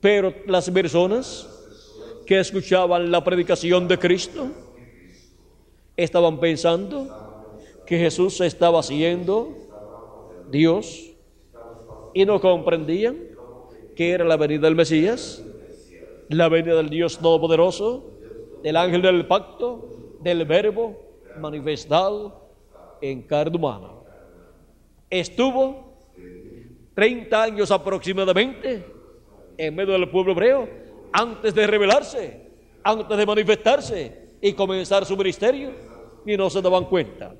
[0.00, 1.48] Pero las personas
[2.24, 4.48] que escuchaban la predicación de Cristo
[5.96, 7.33] estaban pensando
[7.86, 9.56] que Jesús estaba haciendo
[10.50, 11.12] Dios
[12.14, 13.16] y no comprendían
[13.94, 15.44] que era la venida del Mesías,
[16.28, 18.10] la venida del Dios Todopoderoso,
[18.62, 20.96] del ángel del pacto, del verbo
[21.38, 22.50] manifestado
[23.00, 23.88] en carne humana.
[25.10, 25.98] Estuvo
[26.94, 28.84] 30 años aproximadamente
[29.58, 30.68] en medio del pueblo hebreo
[31.12, 32.48] antes de revelarse,
[32.82, 35.72] antes de manifestarse y comenzar su ministerio
[36.26, 37.34] y no se daban cuenta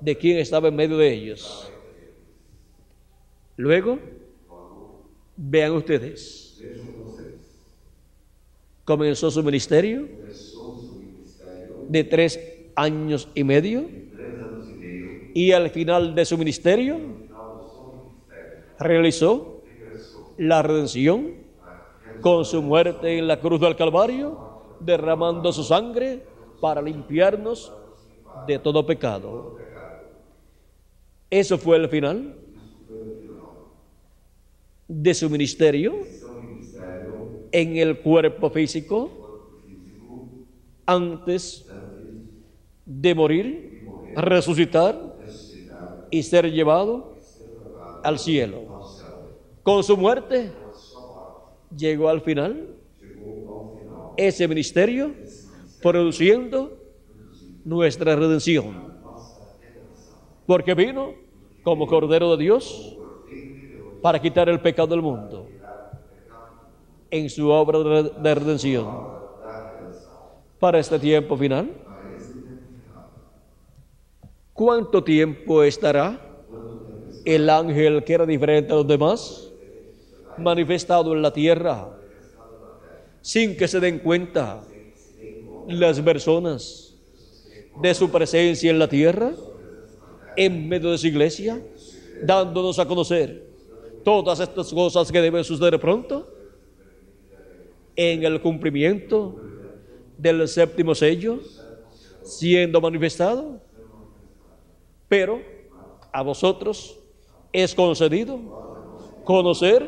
[0.00, 1.72] de quién estaba en medio de ellos.
[3.56, 3.98] Luego,
[5.40, 6.60] Vean ustedes.
[8.84, 10.08] Comenzó su ministerio
[11.88, 12.40] de tres
[12.74, 13.88] años y medio
[15.32, 16.98] y al final de su ministerio
[18.80, 19.62] realizó
[20.38, 21.34] la redención
[22.20, 24.36] con su muerte en la cruz del Calvario,
[24.80, 26.24] derramando su sangre
[26.60, 27.72] para limpiarnos
[28.48, 29.56] de todo pecado.
[31.30, 32.36] Eso fue el final
[34.86, 35.94] de su ministerio
[37.52, 39.10] en el cuerpo físico
[40.86, 41.70] antes
[42.86, 43.78] de morir,
[44.14, 45.14] resucitar
[46.10, 47.18] y ser llevado
[48.02, 48.62] al cielo.
[49.62, 50.50] Con su muerte
[51.76, 52.74] llegó al final
[54.16, 55.14] ese ministerio
[55.82, 56.82] produciendo
[57.64, 58.87] nuestra redención.
[60.48, 61.12] Porque vino
[61.62, 62.96] como Cordero de Dios
[64.00, 65.46] para quitar el pecado del mundo
[67.10, 68.88] en su obra de redención.
[70.58, 71.70] Para este tiempo final,
[74.54, 76.18] ¿cuánto tiempo estará
[77.26, 79.52] el ángel que era diferente a los demás
[80.38, 81.90] manifestado en la tierra
[83.20, 84.64] sin que se den cuenta
[85.66, 86.94] las personas
[87.82, 89.32] de su presencia en la tierra,
[90.38, 91.60] en medio de su iglesia,
[92.22, 93.44] dándonos a conocer
[94.04, 96.32] todas estas cosas que deben suceder pronto
[97.96, 99.34] en el cumplimiento
[100.16, 101.40] del séptimo sello
[102.22, 103.60] siendo manifestado.
[105.08, 105.40] Pero
[106.12, 106.96] a vosotros
[107.52, 108.38] es concedido
[109.24, 109.82] conocer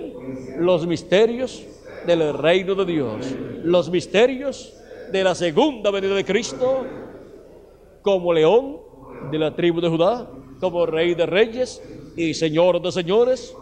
[0.59, 1.64] los misterios
[2.09, 3.27] del reino de Dios,
[3.62, 4.74] los misterios
[5.12, 6.85] de la segunda venida de Cristo
[8.02, 8.90] como león
[9.31, 10.28] de la tribu de Judá,
[10.61, 11.82] como rey de reyes
[12.16, 13.57] y señor de señores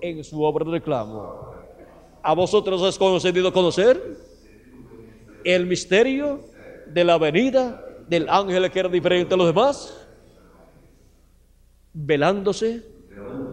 [0.00, 1.50] en su obra de reclamo.
[2.22, 4.00] A vosotros es concedido conocer
[5.44, 6.40] el misterio
[6.86, 10.08] de la venida del ángel que era diferente a los demás,
[11.92, 12.82] velándose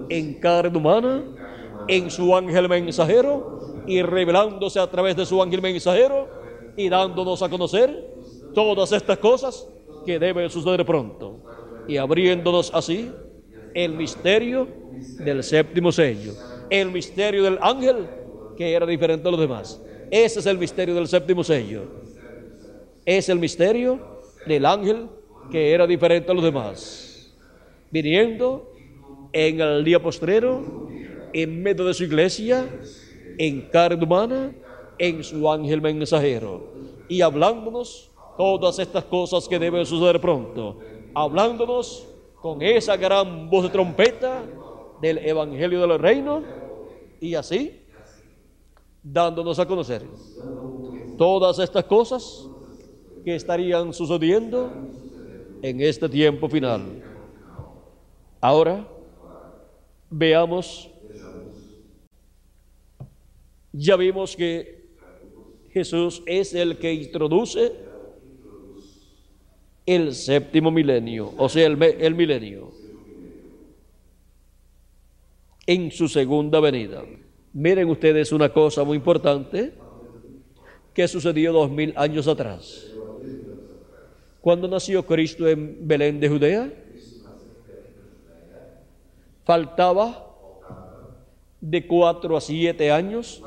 [0.10, 1.24] en carne humana,
[1.88, 6.28] en su ángel mensajero y revelándose a través de su ángel mensajero
[6.78, 8.14] y dándonos a conocer
[8.54, 9.68] todas estas cosas
[10.06, 11.53] que deben suceder pronto
[11.88, 13.12] y abriéndonos así
[13.74, 14.68] el misterio
[15.20, 16.34] del séptimo sello,
[16.70, 18.08] el misterio del ángel
[18.58, 19.82] que era diferente a los demás.
[20.12, 21.84] Ese es el misterio del séptimo sello.
[23.06, 25.08] Es el misterio del ángel
[25.52, 27.34] que era diferente a los demás.
[27.92, 28.72] Viniendo
[29.34, 30.88] en el día postrero,
[31.34, 32.68] en medio de su iglesia,
[33.38, 34.54] en carne humana,
[35.00, 36.72] en su ángel mensajero,
[37.10, 40.80] y hablándonos todas estas cosas que deben suceder pronto,
[41.14, 42.08] hablándonos
[42.42, 44.44] con esa gran voz de trompeta
[45.02, 46.44] del Evangelio del Reino,
[47.20, 47.82] y así
[49.02, 50.04] dándonos a conocer
[51.18, 52.48] todas estas cosas
[53.24, 54.72] que estarían sucediendo
[55.62, 57.02] en este tiempo final.
[58.42, 58.86] Ahora
[60.10, 60.90] veamos,
[63.72, 64.84] ya vimos que
[65.70, 67.74] Jesús es el que introduce
[69.86, 72.72] el séptimo milenio, o sea, el, el milenio,
[75.66, 77.04] en su segunda venida.
[77.54, 79.74] Miren ustedes una cosa muy importante
[80.94, 82.88] que sucedió dos mil años atrás.
[84.42, 86.74] Cuando nació Cristo en Belén de Judea,
[89.46, 90.30] faltaba
[91.62, 93.42] de cuatro a siete años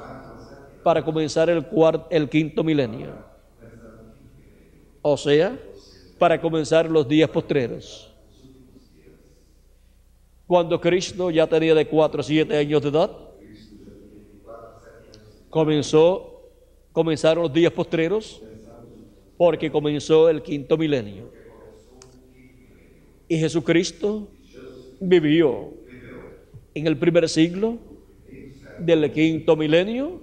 [0.82, 1.66] para comenzar el,
[2.10, 3.14] el quinto milenio.
[5.02, 5.58] O sea,
[6.18, 8.12] para comenzar los días postreros.
[10.46, 13.10] Cuando Cristo ya tenía de cuatro a siete años de edad,
[15.50, 16.50] comenzó,
[16.92, 18.42] comenzaron los días postreros
[19.36, 21.30] porque comenzó el quinto milenio.
[23.28, 24.28] Y Jesucristo
[25.00, 25.74] vivió
[26.74, 27.78] en el primer siglo
[28.78, 30.20] del quinto milenio,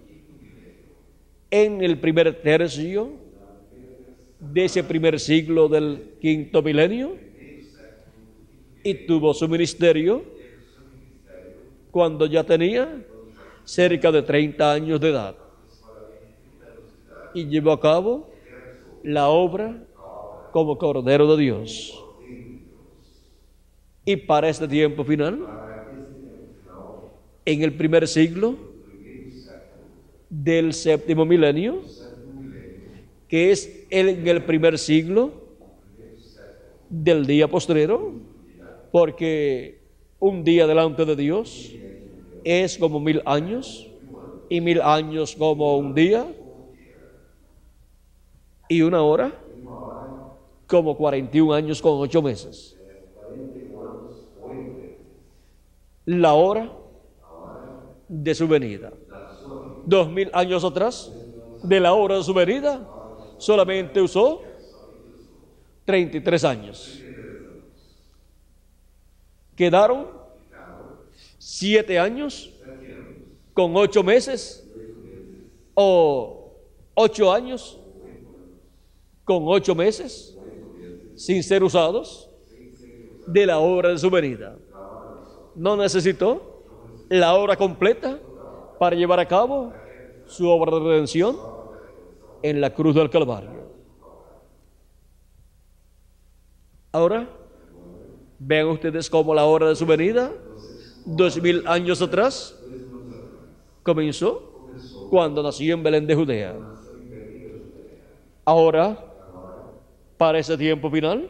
[1.52, 3.23] en el primer tercio
[4.52, 7.16] de ese primer siglo del quinto milenio,
[8.84, 10.24] y tuvo su ministerio
[11.90, 13.06] cuando ya tenía
[13.64, 15.36] cerca de 30 años de edad.
[17.34, 18.30] Y llevó a cabo
[19.04, 19.84] la obra
[20.52, 22.00] como Cordero de Dios.
[24.06, 25.48] Y para este tiempo final,
[27.46, 28.58] en el primer siglo
[30.30, 31.82] del séptimo milenio,
[33.34, 35.32] que es en el primer siglo
[36.88, 38.14] del día postrero,
[38.92, 39.82] porque
[40.20, 41.74] un día delante de Dios
[42.44, 43.90] es como mil años
[44.50, 46.28] y mil años como un día
[48.70, 49.34] y una hora
[50.68, 52.78] como 41 años con ocho meses.
[56.06, 56.72] La hora
[58.08, 58.94] de su venida.
[59.88, 61.12] Dos mil años atrás,
[61.64, 62.94] de la hora de su venida,
[63.38, 64.42] solamente usó
[65.86, 67.00] 33 años.
[69.56, 70.08] Quedaron
[71.38, 72.52] siete años
[73.54, 74.68] con ocho meses
[75.76, 76.56] o
[76.96, 77.80] ocho años
[79.24, 80.38] con ocho meses
[81.16, 82.30] sin ser usados
[83.28, 84.58] de la obra de su venida.
[85.56, 86.64] No necesitó
[87.10, 88.20] la obra completa
[88.80, 89.72] para llevar a cabo
[90.26, 91.53] su obra de redención
[92.44, 93.64] en la cruz del Calvario.
[96.92, 97.28] Ahora,
[98.38, 100.32] vean ustedes cómo la hora de su venida,
[101.06, 102.60] dos mil años atrás,
[103.82, 104.70] comenzó
[105.10, 106.56] cuando nació en Belén de Judea.
[108.46, 109.04] Ahora,
[110.18, 111.30] para ese tiempo final,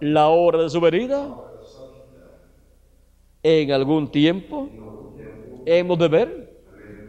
[0.00, 1.34] la hora de su venida,
[3.42, 4.68] en algún tiempo,
[5.64, 6.62] hemos de ver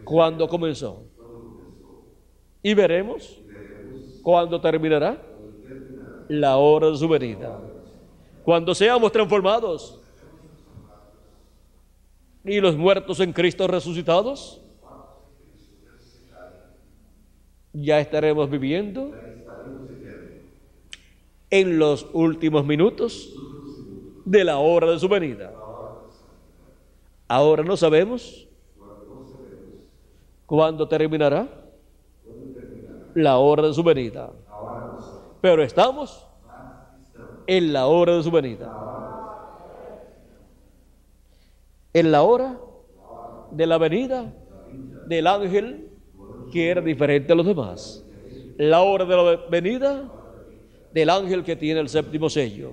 [0.04, 1.07] cuándo comenzó.
[2.68, 3.40] Y veremos
[4.22, 5.22] cuándo terminará
[6.28, 7.58] la hora de su venida.
[8.44, 9.98] Cuando seamos transformados
[12.44, 14.60] y los muertos en Cristo resucitados,
[17.72, 19.14] ya estaremos viviendo
[21.48, 23.32] en los últimos minutos
[24.26, 25.54] de la hora de su venida.
[27.28, 28.46] Ahora no sabemos
[30.44, 31.57] cuándo terminará
[33.22, 34.30] la hora de su venida.
[35.40, 36.24] Pero estamos
[37.46, 38.72] en la hora de su venida.
[41.92, 42.58] En la hora
[43.50, 44.32] de la venida
[45.06, 45.88] del ángel
[46.52, 48.04] que era diferente a los demás.
[48.56, 50.12] La hora de la venida
[50.92, 52.70] del ángel que tiene el séptimo sello.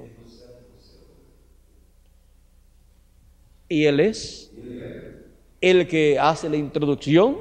[3.68, 4.54] Y él es
[5.60, 7.36] el que hace la introducción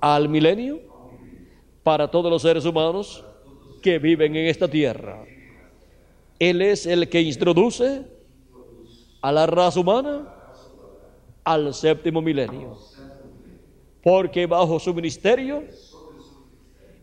[0.00, 0.87] al milenio
[1.88, 3.24] para todos los seres humanos
[3.80, 5.24] que viven en esta tierra.
[6.38, 8.02] Él es el que introduce
[9.22, 10.34] a la raza humana
[11.42, 12.76] al séptimo milenio.
[14.02, 15.64] Porque bajo su ministerio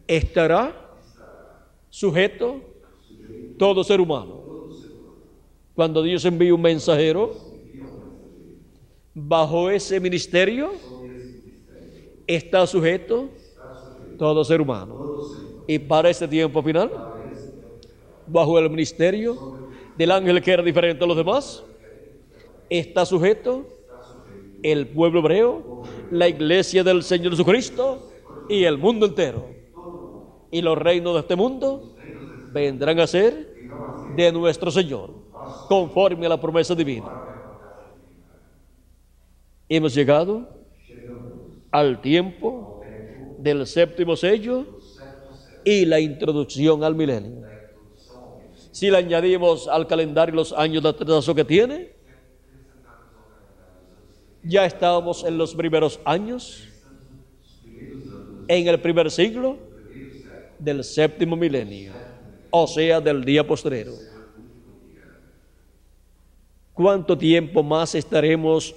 [0.06, 0.88] estará
[1.90, 2.62] sujeto
[3.57, 4.44] todo ser humano.
[5.74, 7.36] Cuando Dios envía un mensajero,
[9.16, 10.74] bajo ese ministerio
[12.28, 13.32] está sujeto
[14.18, 15.22] todo ser humano.
[15.68, 16.92] Y para ese tiempo final,
[18.28, 21.64] bajo el ministerio del ángel que era diferente a los demás,
[22.70, 23.68] está sujeto
[24.64, 28.12] el pueblo hebreo, la iglesia del Señor Jesucristo
[28.50, 29.46] y el mundo entero.
[30.52, 31.96] Y los reinos de este mundo
[32.52, 33.54] vendrán a ser
[34.16, 35.12] de nuestro Señor,
[35.68, 37.12] conforme a la promesa divina.
[39.68, 40.48] Hemos llegado
[41.72, 42.65] al tiempo
[43.46, 44.66] del séptimo sello
[45.64, 47.44] y la introducción al milenio.
[48.72, 51.94] Si le añadimos al calendario los años de atraso que tiene,
[54.42, 56.68] ya estábamos en los primeros años,
[58.48, 59.58] en el primer siglo
[60.58, 61.94] del séptimo milenio,
[62.50, 63.94] o sea, del día postrero.
[66.74, 68.76] ¿Cuánto tiempo más estaremos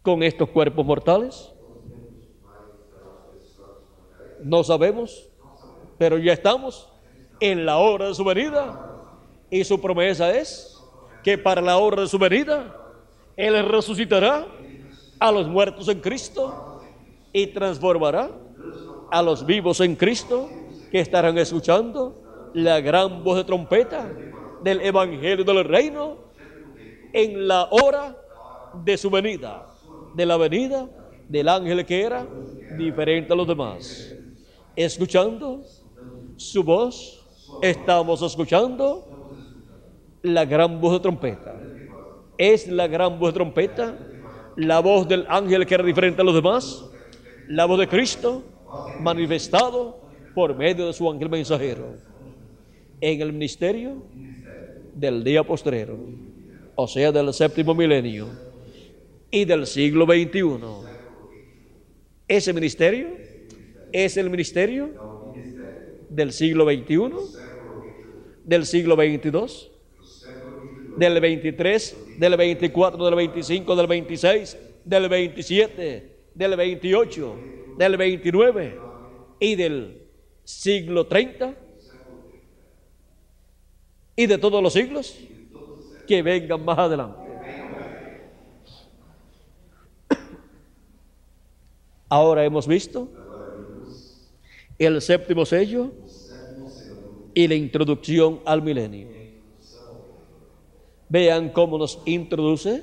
[0.00, 1.52] con estos cuerpos mortales?
[4.46, 5.28] No sabemos,
[5.98, 6.88] pero ya estamos
[7.40, 8.94] en la hora de su venida
[9.50, 10.80] y su promesa es
[11.24, 12.76] que para la hora de su venida
[13.36, 14.46] Él resucitará
[15.18, 16.80] a los muertos en Cristo
[17.32, 18.30] y transformará
[19.10, 20.48] a los vivos en Cristo
[20.92, 22.14] que estarán escuchando
[22.54, 24.08] la gran voz de trompeta
[24.62, 26.18] del Evangelio del Reino
[27.12, 28.16] en la hora
[28.84, 29.66] de su venida,
[30.14, 30.88] de la venida
[31.28, 32.24] del ángel que era
[32.78, 34.15] diferente a los demás.
[34.76, 35.62] Escuchando
[36.36, 37.24] su voz,
[37.62, 39.32] estamos escuchando
[40.20, 41.58] la gran voz de trompeta.
[42.36, 43.98] Es la gran voz de trompeta,
[44.54, 46.84] la voz del ángel que era diferente a los demás,
[47.48, 48.44] la voz de Cristo
[49.00, 49.98] manifestado
[50.34, 51.94] por medio de su ángel mensajero
[53.00, 54.02] en el ministerio
[54.94, 55.98] del día postrero,
[56.74, 58.28] o sea, del séptimo milenio
[59.30, 60.58] y del siglo XXI.
[62.28, 63.25] Ese ministerio
[63.92, 64.90] es el ministerio
[66.08, 67.10] del siglo XXI,
[68.44, 69.70] del siglo XXII,
[70.96, 77.36] del 23, del 24, del 25, del 26, del 27 del 28,
[77.78, 78.80] del 29
[79.40, 80.02] y del
[80.44, 81.54] siglo 30
[84.16, 85.18] y de todos los siglos
[86.06, 87.20] que vengan más adelante.
[92.08, 93.08] Ahora hemos visto
[94.78, 95.90] el séptimo sello
[97.34, 99.08] y la introducción al milenio.
[101.08, 102.82] Vean cómo nos introduce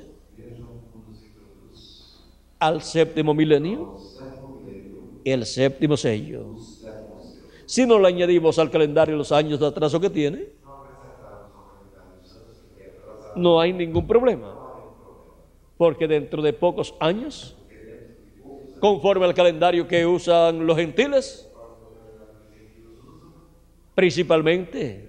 [2.58, 3.98] al séptimo milenio
[5.24, 6.56] el séptimo sello.
[7.66, 10.48] Si no le añadimos al calendario los años de atraso que tiene,
[13.36, 14.54] no hay ningún problema.
[15.76, 17.56] Porque dentro de pocos años,
[18.80, 21.50] conforme al calendario que usan los gentiles,
[23.94, 25.08] principalmente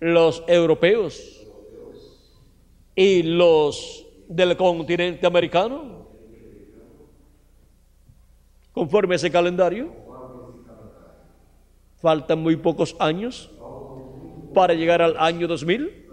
[0.00, 1.46] los europeos
[2.94, 6.06] y los del continente americano,
[8.72, 9.92] conforme ese calendario,
[12.00, 13.50] faltan muy pocos años
[14.54, 16.06] para llegar al año 2000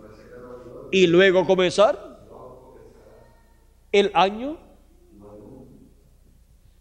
[0.91, 2.19] y luego comenzar
[3.91, 4.57] el año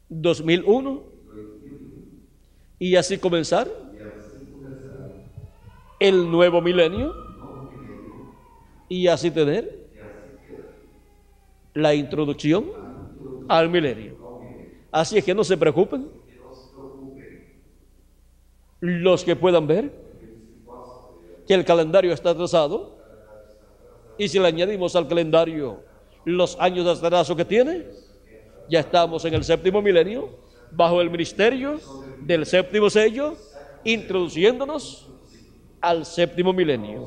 [0.09, 1.03] 2001
[2.79, 3.84] y así comenzar
[6.09, 7.15] el nuevo milenio
[8.91, 9.89] y así tener
[11.73, 12.67] la introducción
[13.49, 14.15] al milenio.
[14.93, 16.09] Así es que no se preocupen
[18.81, 19.91] los que puedan ver
[21.49, 22.99] que el calendario está atrasado
[24.19, 25.81] y si le añadimos al calendario
[26.27, 27.87] los años de atraso que tiene,
[28.69, 30.39] ya estamos en el séptimo milenio,
[30.71, 31.81] bajo el ministerio
[32.21, 33.39] del séptimo sello,
[33.85, 35.14] introduciéndonos
[35.85, 37.05] al séptimo milenio.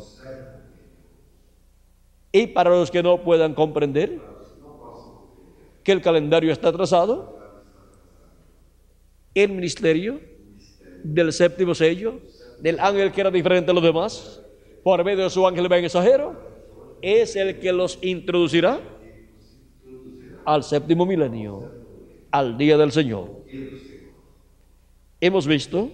[2.31, 4.19] Y para los que no puedan comprender
[5.83, 7.39] que el calendario está atrasado,
[9.33, 10.19] el ministerio
[11.03, 12.19] del séptimo sello,
[12.59, 14.43] del ángel que era diferente a los demás,
[14.83, 16.35] por medio de su ángel mensajero,
[17.01, 18.79] es el que los introducirá
[20.45, 21.71] al séptimo milenio,
[22.29, 23.43] al día del Señor.
[25.19, 25.89] Hemos visto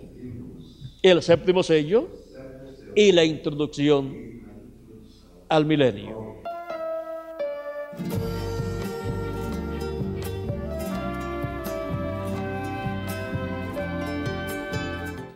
[1.01, 2.22] el séptimo sello
[2.95, 4.15] y la introducción
[5.49, 6.41] al milenio.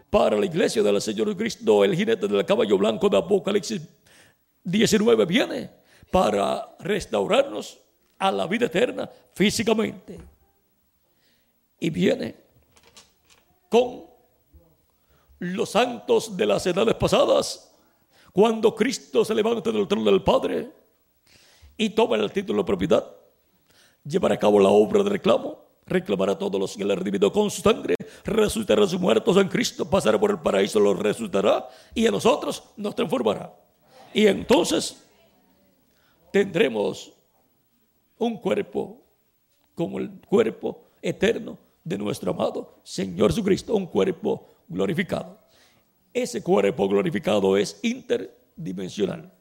[0.10, 3.82] Para la iglesia del Señor Cristo, el jinete del caballo blanco de Apocalipsis
[4.64, 5.70] 19 viene
[6.12, 7.80] para restaurarnos
[8.18, 10.18] a la vida eterna físicamente.
[11.80, 12.36] Y viene
[13.70, 14.07] con
[15.40, 17.74] los santos de las edades pasadas,
[18.34, 20.72] cuando Cristo se levanta del trono del Padre
[21.78, 23.06] y toma el título de propiedad,
[24.04, 27.32] llevará a cabo la obra de reclamo, reclamará a todos los que le han redimido
[27.32, 27.96] con su sangre,
[28.26, 32.64] resucitará a sus muertos en Cristo, pasará por el paraíso, los resucitará y a nosotros
[32.76, 33.54] nos transformará.
[34.14, 35.04] Y entonces
[36.32, 37.14] tendremos
[38.18, 39.02] un cuerpo
[39.76, 45.40] como el cuerpo eterno de nuestro amado Señor Jesucristo, un cuerpo glorificado.
[46.14, 49.32] Ese cuerpo glorificado es interdimensional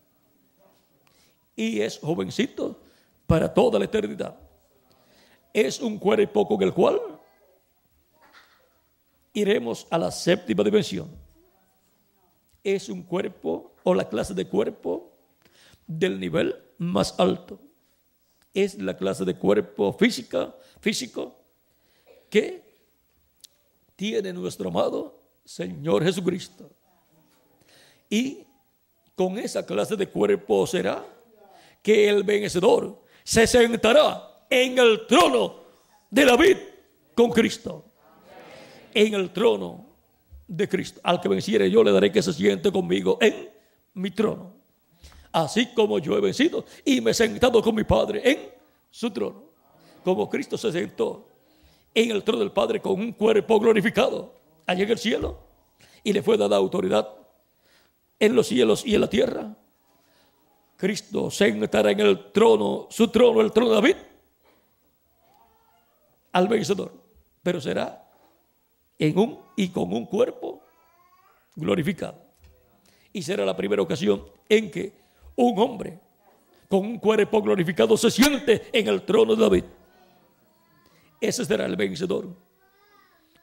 [1.55, 2.83] y es jovencito
[3.27, 4.37] para toda la eternidad.
[5.53, 7.01] Es un cuerpo con el cual
[9.33, 11.11] iremos a la séptima dimensión.
[12.63, 15.13] Es un cuerpo o la clase de cuerpo
[15.87, 17.59] del nivel más alto.
[18.53, 21.39] Es la clase de cuerpo física, físico
[22.29, 22.63] que
[23.95, 25.16] tiene nuestro amado
[25.47, 26.69] Señor Jesucristo.
[28.11, 28.45] Y
[29.15, 31.07] con esa clase de cuerpo será
[31.81, 35.61] que el vencedor se sentará en el trono
[36.11, 36.57] de David
[37.15, 37.85] con Cristo.
[38.93, 39.87] En el trono
[40.49, 41.01] de Cristo.
[41.05, 43.49] Al que venciere yo le daré que se siente conmigo en
[43.95, 44.53] mi trono.
[45.31, 48.51] Así como yo he vencido y me he sentado con mi Padre en
[48.91, 49.45] su trono.
[50.03, 51.29] Como Cristo se sentó
[51.95, 55.39] en el trono del Padre con un cuerpo glorificado allá en el cielo
[56.03, 57.09] y le fue dada autoridad
[58.19, 59.57] en los cielos y en la tierra.
[60.77, 63.97] Cristo sentará en el trono, su trono, el trono de David,
[66.33, 66.93] al vencedor,
[67.43, 68.09] pero será
[68.99, 70.63] en un y con un cuerpo
[71.55, 72.19] glorificado.
[73.13, 74.93] Y será la primera ocasión en que
[75.37, 75.99] un hombre
[76.69, 79.65] con un cuerpo glorificado se siente en el trono de David.
[81.21, 82.46] Ese será el vencedor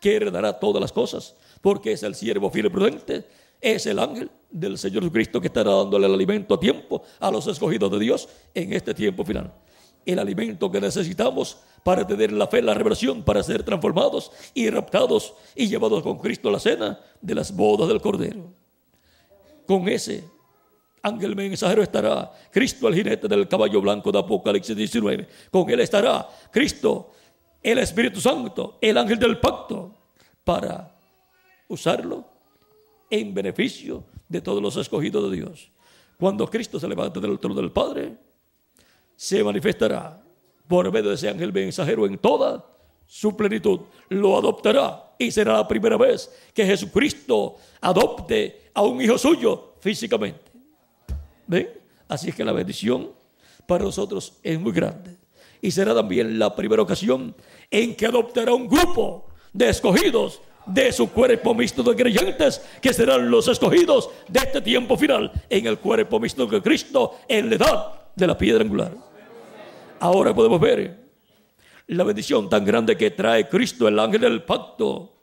[0.04, 3.26] que heredará todas las cosas, porque es el siervo fiel y prudente,
[3.62, 7.48] es el ángel del Señor Cristo que estará dándole el alimento a tiempo a los
[7.48, 9.54] escogidos de Dios en este tiempo final.
[10.06, 15.36] El alimento que necesitamos para tener la fe, la revelación, para ser transformados y raptados
[15.56, 18.52] y llevados con Cristo a la cena de las bodas del Cordero.
[19.66, 20.26] Con ese
[21.02, 25.30] ángel mensajero estará Cristo, el jinete del caballo blanco de Apocalipsis 19.
[25.50, 27.12] Con él estará Cristo,
[27.64, 29.96] el Espíritu Santo, el ángel del pacto,
[30.44, 30.94] para
[31.70, 32.26] usarlo
[33.10, 35.72] en beneficio de todos los escogidos de Dios.
[36.20, 38.18] Cuando Cristo se levante del trono del Padre,
[39.16, 40.22] se manifestará
[40.68, 42.66] por medio de ese ángel mensajero en toda
[43.06, 43.82] su plenitud.
[44.10, 50.52] Lo adoptará y será la primera vez que Jesucristo adopte a un hijo suyo físicamente.
[51.48, 51.70] ¿Ven?
[52.08, 53.12] Así es que la bendición
[53.66, 55.23] para nosotros es muy grande.
[55.64, 57.34] Y será también la primera ocasión
[57.72, 63.32] en que adoptará un grupo de escogidos de su cuerpo mixto de creyentes, que serán
[63.32, 68.12] los escogidos de este tiempo final en el cuerpo mixto de Cristo en la edad
[68.14, 68.94] de la piedra angular.
[70.02, 71.00] Ahora podemos ver
[71.88, 75.14] la bendición tan grande que trae Cristo, el ángel del pacto,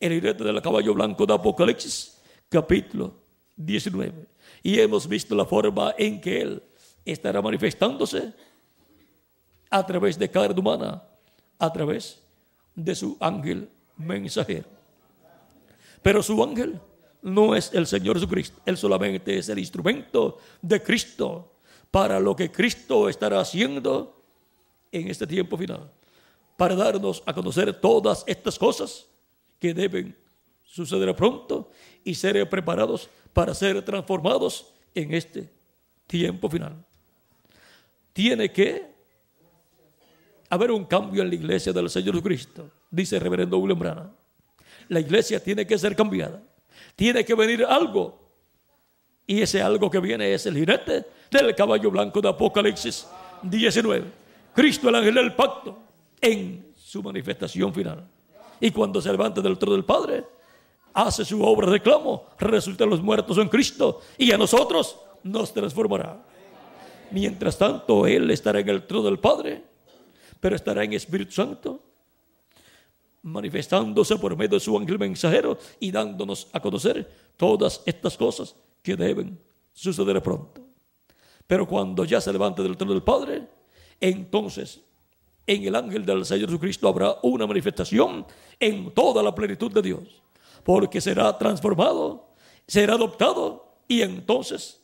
[0.00, 2.18] el jinete del caballo blanco de Apocalipsis,
[2.48, 3.12] capítulo
[3.56, 4.26] 19.
[4.62, 6.62] Y hemos visto la forma en que Él
[7.04, 8.32] estará manifestándose
[9.70, 11.02] a través de carne humana,
[11.58, 12.20] a través
[12.74, 14.68] de su ángel mensajero.
[16.02, 16.80] Pero su ángel
[17.22, 21.52] no es el Señor Jesucristo, Él solamente es el instrumento de Cristo
[21.90, 24.22] para lo que Cristo estará haciendo
[24.92, 25.90] en este tiempo final,
[26.56, 29.06] para darnos a conocer todas estas cosas
[29.58, 30.16] que deben
[30.64, 31.70] suceder pronto
[32.04, 35.52] y ser preparados para ser transformados en este
[36.06, 36.84] tiempo final.
[38.12, 38.90] Tiene que
[40.50, 44.10] haber un cambio en la iglesia del Señor Jesucristo dice el reverendo William Branham.
[44.88, 46.42] La iglesia tiene que ser cambiada.
[46.96, 48.18] Tiene que venir algo.
[49.26, 53.06] Y ese algo que viene es el jinete del caballo blanco de Apocalipsis
[53.42, 54.04] 19.
[54.52, 55.78] Cristo, el ángel del pacto,
[56.20, 58.04] en su manifestación final.
[58.58, 60.24] Y cuando se levanta del trono del Padre,
[60.92, 66.20] hace su obra reclamo, resultan los muertos en Cristo y a nosotros nos transformará.
[67.12, 69.69] Mientras tanto, Él estará en el trono del Padre,
[70.40, 71.84] pero estará en Espíritu Santo
[73.22, 78.96] manifestándose por medio de su ángel mensajero y dándonos a conocer todas estas cosas que
[78.96, 79.38] deben
[79.72, 80.66] suceder pronto.
[81.46, 83.46] Pero cuando ya se levante del trono del Padre,
[84.00, 84.80] entonces
[85.46, 88.26] en el ángel del Señor Jesucristo habrá una manifestación
[88.58, 90.22] en toda la plenitud de Dios,
[90.64, 92.28] porque será transformado,
[92.66, 94.80] será adoptado y entonces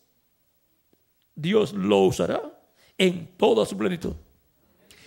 [1.35, 2.43] Dios lo usará
[2.99, 4.15] en toda su plenitud.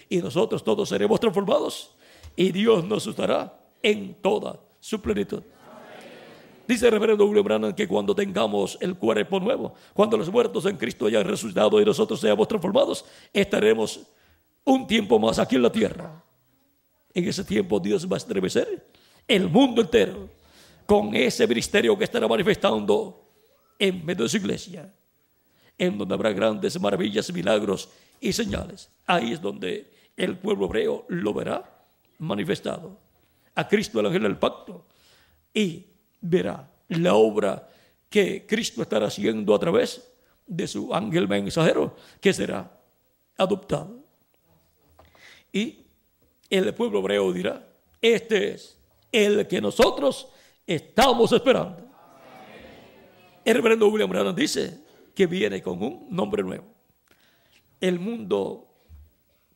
[0.09, 1.91] Y nosotros todos seremos transformados
[2.35, 5.43] y Dios nos usará en toda su plenitud.
[6.67, 10.77] Dice el reverendo William Branham que cuando tengamos el cuerpo nuevo, cuando los muertos en
[10.77, 14.01] Cristo hayan resucitado y nosotros seamos transformados, estaremos
[14.63, 16.23] un tiempo más aquí en la tierra.
[17.13, 18.87] En ese tiempo Dios va a estremecer
[19.27, 20.29] el mundo entero
[20.85, 23.29] con ese ministerio que estará manifestando
[23.77, 24.93] en medio de su iglesia,
[25.77, 28.89] en donde habrá grandes maravillas, milagros y señales.
[29.05, 31.63] Ahí es donde el pueblo hebreo lo verá
[32.19, 32.99] manifestado
[33.55, 34.85] a Cristo el ángel del pacto
[35.53, 35.85] y
[36.21, 37.69] verá la obra
[38.09, 40.11] que Cristo estará haciendo a través
[40.45, 42.69] de su ángel mensajero que será
[43.37, 43.99] adoptado.
[45.53, 45.85] Y
[46.49, 47.67] el pueblo hebreo dirá,
[48.01, 48.77] este es
[49.11, 50.27] el que nosotros
[50.67, 51.87] estamos esperando.
[53.45, 54.83] El reverendo William Branham dice
[55.15, 56.65] que viene con un nombre nuevo.
[57.79, 58.68] El mundo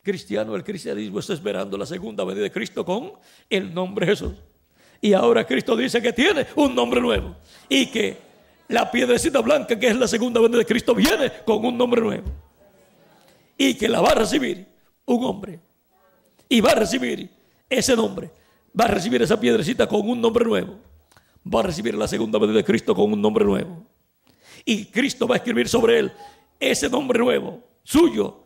[0.04, 3.14] cristiano, el cristianismo está esperando la segunda venida de Cristo con
[3.50, 4.34] el nombre Jesús.
[5.00, 7.34] Y ahora Cristo dice que tiene un nombre nuevo
[7.68, 8.18] y que
[8.68, 12.30] la piedrecita blanca, que es la segunda venida de Cristo, viene con un nombre nuevo.
[13.56, 14.66] Y que la va a recibir
[15.06, 15.60] un hombre.
[16.48, 17.30] Y va a recibir
[17.68, 18.30] ese nombre.
[18.78, 20.78] Va a recibir esa piedrecita con un nombre nuevo.
[21.46, 23.86] Va a recibir la segunda venida de Cristo con un nombre nuevo.
[24.64, 26.12] Y Cristo va a escribir sobre él
[26.58, 28.43] ese nombre nuevo, suyo,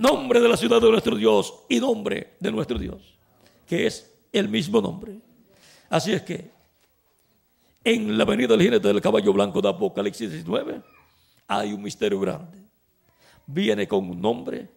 [0.00, 3.18] nombre de la ciudad de nuestro Dios y nombre de nuestro Dios,
[3.66, 5.18] que es el mismo nombre.
[5.90, 6.50] Así es que
[7.84, 10.80] en la venida del jinete del caballo blanco de Apocalipsis 19
[11.48, 12.58] hay un misterio grande.
[13.46, 14.70] Viene con un nombre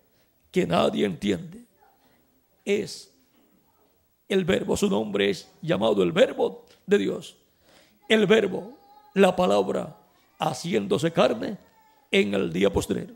[0.52, 1.64] que nadie entiende.
[2.66, 3.14] Es
[4.28, 7.38] el verbo, su nombre es llamado el verbo de Dios.
[8.10, 8.78] El verbo,
[9.14, 9.95] la palabra,
[10.38, 11.58] haciéndose carne
[12.12, 13.14] en el día postrero.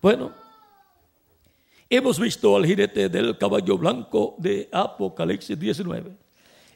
[0.00, 0.41] Bueno,
[1.94, 6.16] Hemos visto al jinete del caballo blanco de Apocalipsis 19.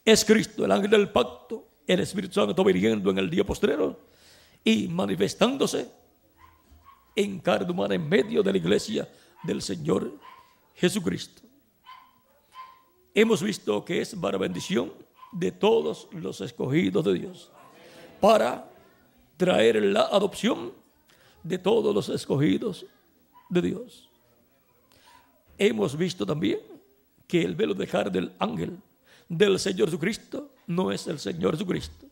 [0.05, 3.99] Es Cristo, el ángel del pacto, el Espíritu Santo viniendo en el día postrero
[4.63, 5.91] y manifestándose
[7.15, 9.09] en carne humana en medio de la iglesia
[9.43, 10.21] del Señor
[10.75, 11.41] Jesucristo.
[13.15, 14.93] hemos visto que es para bendición
[15.33, 17.51] de todos los escogidos de Dios,
[18.21, 18.71] para
[19.39, 20.75] traer la adopción
[21.43, 22.85] de todos los escogidos
[23.49, 24.06] de Dios.
[25.59, 26.59] Hemos visto también
[27.27, 28.79] que el velo de del ángel
[29.29, 32.07] del Señor Jesucristo no es el Señor Jesucristo,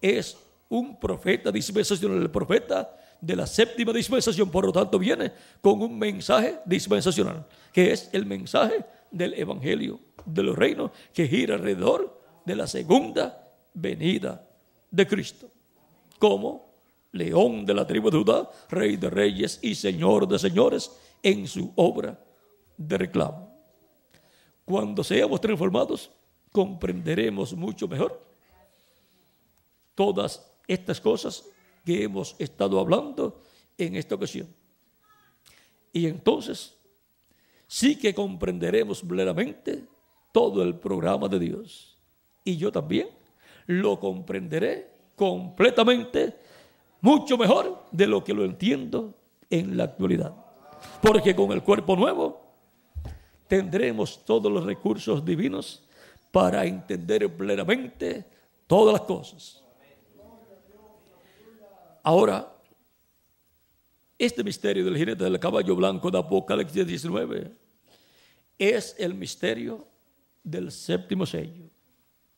[0.00, 0.36] es
[0.68, 5.98] un profeta dispensacional, el profeta de la séptima dispensación, por lo tanto viene con un
[5.98, 12.56] mensaje dispensacional, que es el mensaje del Evangelio de los reinos que gira alrededor de
[12.56, 14.46] la segunda venida
[14.90, 15.50] de Cristo,
[16.18, 16.68] como
[17.12, 20.90] león de la tribu de Judá, rey de reyes y señor de señores,
[21.22, 22.18] en su obra
[22.78, 23.52] de reclamo.
[24.64, 26.10] Cuando seamos transformados,
[26.52, 28.22] comprenderemos mucho mejor
[29.94, 31.44] todas estas cosas
[31.84, 33.42] que hemos estado hablando
[33.76, 34.46] en esta ocasión.
[35.92, 36.76] Y entonces
[37.66, 39.84] sí que comprenderemos plenamente
[40.32, 41.98] todo el programa de Dios.
[42.44, 43.08] Y yo también
[43.66, 46.36] lo comprenderé completamente,
[47.00, 49.14] mucho mejor de lo que lo entiendo
[49.50, 50.34] en la actualidad.
[51.02, 52.47] Porque con el cuerpo nuevo
[53.48, 55.82] tendremos todos los recursos divinos
[56.30, 58.24] para entender plenamente
[58.66, 59.64] todas las cosas.
[62.02, 62.54] Ahora,
[64.18, 67.52] este misterio del jinete del caballo blanco de Apocalipsis 19
[68.58, 69.86] es el misterio
[70.42, 71.70] del séptimo sello.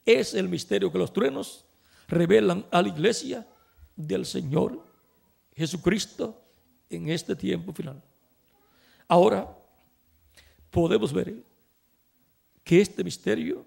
[0.04, 1.66] Es el misterio que los truenos
[2.08, 3.46] revelan a la iglesia
[3.96, 4.84] del Señor
[5.54, 6.42] Jesucristo
[6.88, 8.02] en este tiempo final.
[9.08, 9.59] Ahora
[10.70, 11.34] podemos ver
[12.64, 13.64] que este misterio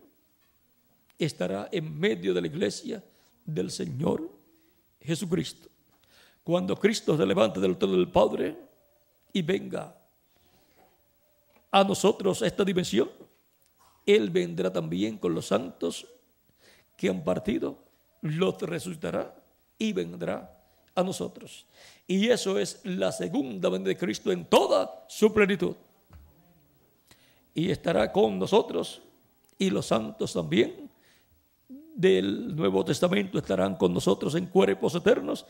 [1.18, 3.04] estará en medio de la iglesia
[3.46, 4.30] del Señor
[5.00, 5.70] Jesucristo.
[6.44, 8.58] Cuando Cristo se levante del trono del Padre
[9.32, 9.96] y venga
[11.72, 13.10] a nosotros esta dimensión,
[14.06, 16.08] Él vendrá también con los santos
[16.98, 17.78] que han partido,
[18.22, 19.36] los resucitará
[19.78, 20.64] y vendrá
[20.96, 21.66] a nosotros.
[22.08, 25.76] Y eso es la segunda venida de Cristo en toda su plenitud.
[27.54, 29.02] Y estará con nosotros
[29.58, 30.90] y los santos también
[31.96, 35.46] del Nuevo Testamento estarán con nosotros en cuerpos eternos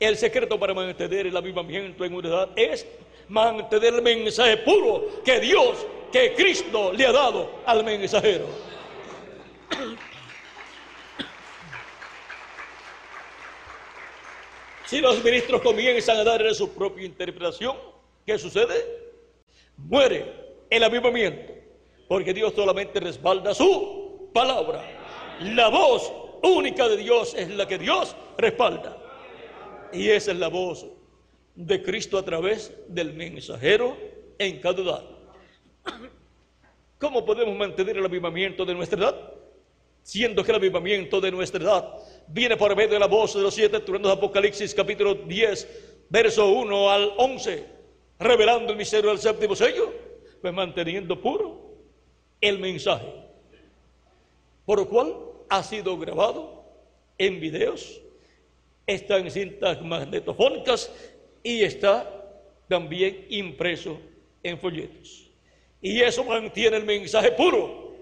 [0.00, 2.86] el secreto para mantener el avivamiento en unidad es
[3.28, 8.46] mantener el mensaje puro que Dios, que Cristo le ha dado al mensajero.
[14.90, 17.76] Si los ministros comienzan a darle su propia interpretación,
[18.26, 18.74] ¿qué sucede?
[19.76, 20.26] Muere
[20.68, 21.52] el avivamiento
[22.08, 24.82] porque Dios solamente respalda su palabra.
[25.42, 26.12] La voz
[26.42, 28.96] única de Dios es la que Dios respalda.
[29.92, 30.84] Y esa es la voz
[31.54, 33.96] de Cristo a través del mensajero
[34.40, 35.04] en cada edad.
[36.98, 39.34] ¿Cómo podemos mantener el avivamiento de nuestra edad?
[40.02, 41.94] Siendo que el avivamiento de nuestra edad
[42.32, 46.48] viene por medio de la voz de los siete truenos de Apocalipsis capítulo 10, verso
[46.50, 47.66] 1 al 11,
[48.18, 49.92] revelando el misterio del séptimo sello,
[50.40, 51.74] pues manteniendo puro
[52.40, 53.12] el mensaje,
[54.64, 55.16] por lo cual
[55.48, 56.64] ha sido grabado
[57.18, 58.00] en videos,
[58.86, 60.92] está en cintas magnetofónicas
[61.42, 62.08] y está
[62.68, 63.98] también impreso
[64.42, 65.28] en folletos.
[65.82, 67.94] Y eso mantiene el mensaje puro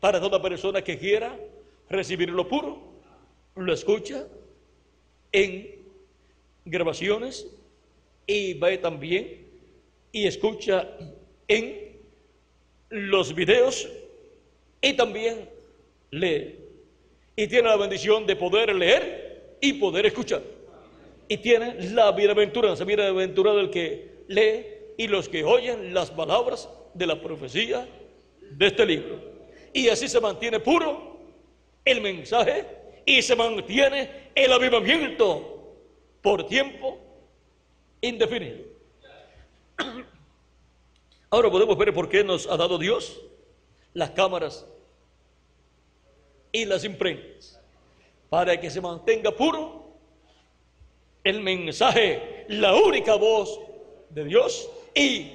[0.00, 1.38] para toda persona que quiera
[1.88, 2.89] recibirlo puro,
[3.56, 4.26] lo escucha
[5.32, 5.80] en
[6.64, 7.46] grabaciones
[8.26, 9.46] y ve también
[10.12, 10.88] y escucha
[11.48, 11.98] en
[12.88, 13.88] los videos
[14.80, 15.48] y también
[16.10, 16.56] lee.
[17.36, 20.42] Y tiene la bendición de poder leer y poder escuchar.
[21.28, 24.64] Y tiene la bienaventuranza, bienaventurado el que lee
[24.96, 27.86] y los que oyen las palabras de la profecía
[28.50, 29.18] de este libro.
[29.72, 31.18] Y así se mantiene puro
[31.84, 32.66] el mensaje
[33.10, 35.74] y se mantiene el avivamiento
[36.22, 36.96] por tiempo
[38.00, 38.58] indefinido.
[41.30, 43.20] Ahora podemos ver por qué nos ha dado Dios
[43.94, 44.64] las cámaras
[46.52, 47.60] y las imprentas,
[48.28, 49.98] para que se mantenga puro
[51.24, 53.58] el mensaje, la única voz
[54.10, 55.32] de Dios y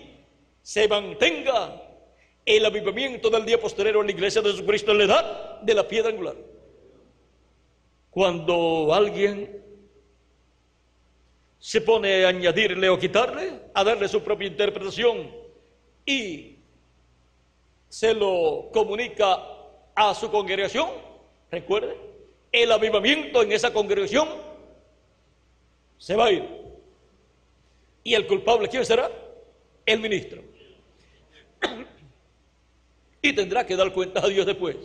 [0.62, 1.82] se mantenga
[2.46, 5.86] el avivamiento del día posterior en la iglesia de Jesucristo en la edad de la
[5.86, 6.55] piedra angular.
[8.16, 9.62] Cuando alguien
[11.60, 15.30] se pone a añadirle o quitarle, a darle su propia interpretación
[16.06, 16.60] y
[17.90, 19.38] se lo comunica
[19.94, 20.88] a su congregación,
[21.52, 21.98] recuerde,
[22.54, 24.30] el avivamiento en esa congregación
[25.98, 26.50] se va a ir.
[28.02, 29.12] ¿Y el culpable quién será?
[29.86, 30.42] El ministro.
[33.22, 34.78] Y tendrá que dar cuenta a Dios después.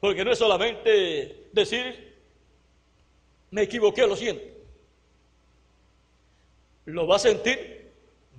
[0.00, 2.13] Porque no es solamente decir,
[3.54, 4.42] me equivoqué, lo siento.
[6.86, 7.92] Lo va a sentir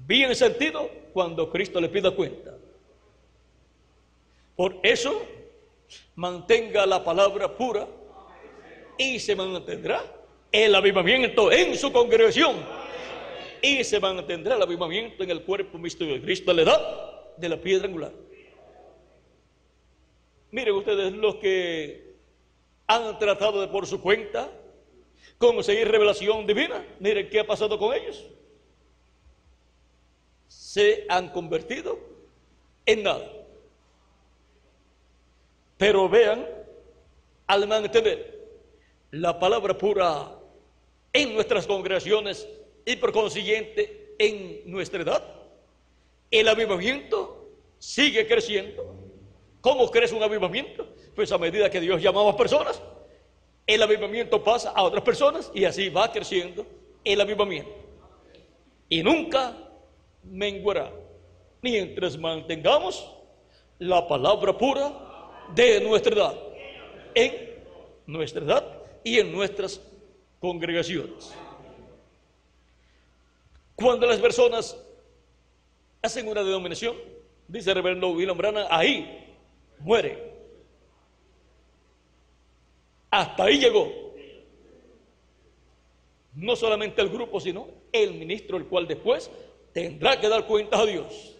[0.06, 2.54] bien sentido cuando Cristo le pida cuenta.
[4.58, 5.26] Por eso,
[6.16, 7.88] mantenga la palabra pura
[8.98, 10.04] y se mantendrá
[10.52, 12.58] el avivamiento en su congregación
[13.62, 17.48] y se mantendrá el avivamiento en el cuerpo místico de Cristo a la edad de
[17.48, 18.12] la piedra angular.
[20.52, 22.16] Miren ustedes los que
[22.86, 24.52] han tratado de por su cuenta
[25.38, 28.26] conseguir revelación divina, miren qué ha pasado con ellos.
[30.48, 32.00] Se han convertido
[32.86, 33.32] en nada.
[35.78, 36.48] Pero vean,
[37.48, 38.36] al mantener
[39.12, 40.32] la palabra pura
[41.14, 42.48] en nuestras congregaciones
[42.86, 45.24] y por consiguiente en nuestra edad,
[46.32, 47.50] el avivamiento
[47.80, 48.96] sigue creciendo.
[49.62, 50.88] ¿Cómo crece un avivamiento?
[51.16, 52.82] Pues a medida que Dios llama a personas,
[53.68, 56.66] el avivamiento pasa a otras personas y así va creciendo
[57.04, 57.72] el avivamiento.
[58.90, 59.58] Y nunca
[60.24, 60.92] menguará
[61.62, 63.12] mientras mantengamos
[63.80, 64.94] la palabra pura
[65.54, 66.36] de nuestra edad,
[67.16, 67.34] en
[68.06, 68.66] nuestra edad
[69.04, 69.82] y en nuestras
[70.40, 71.34] congregaciones.
[73.76, 74.78] Cuando las personas
[76.02, 76.96] hacen una denominación,
[77.48, 79.36] dice el reverendo William Brana, ahí
[79.80, 80.35] muere.
[83.10, 83.92] Hasta ahí llegó.
[86.34, 89.32] No solamente el grupo, sino el ministro, el cual después
[89.74, 91.36] tendrá que dar cuentas a Dios.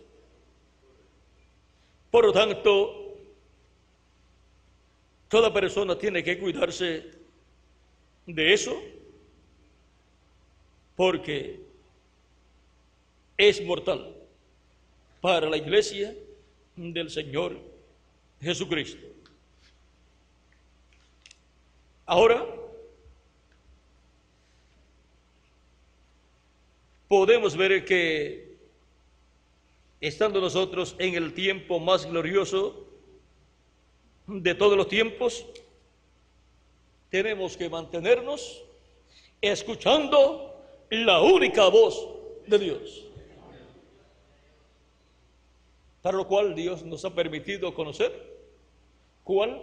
[2.12, 3.06] Por lo tanto,
[5.36, 7.04] Toda persona tiene que cuidarse
[8.26, 8.82] de eso
[10.96, 11.60] porque
[13.38, 14.16] es mortal
[15.20, 16.16] para la iglesia
[16.76, 17.60] del Señor
[18.40, 19.15] Jesucristo.
[22.06, 22.46] Ahora
[27.08, 28.58] podemos ver que
[30.00, 32.86] estando nosotros en el tiempo más glorioso
[34.28, 35.48] de todos los tiempos,
[37.10, 38.64] tenemos que mantenernos
[39.42, 40.54] escuchando
[40.92, 42.08] la única voz
[42.46, 43.04] de Dios.
[46.04, 48.12] Para lo cual Dios nos ha permitido conocer
[49.24, 49.60] cuál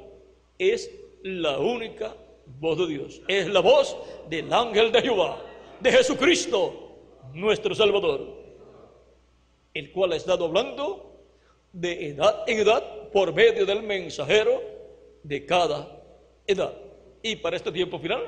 [0.59, 0.91] es
[1.23, 2.17] la única
[2.47, 3.23] voz de Dios.
[3.29, 3.97] Es la voz
[4.29, 5.43] del ángel de Jehová,
[5.81, 6.83] de Jesucristo,
[7.35, 8.29] nuestro Salvador,
[9.75, 11.13] el cual ha estado hablando
[11.73, 14.63] de edad en edad por medio del mensajero
[15.23, 16.03] de cada
[16.47, 16.75] edad.
[17.23, 18.23] Y para este tiempo final,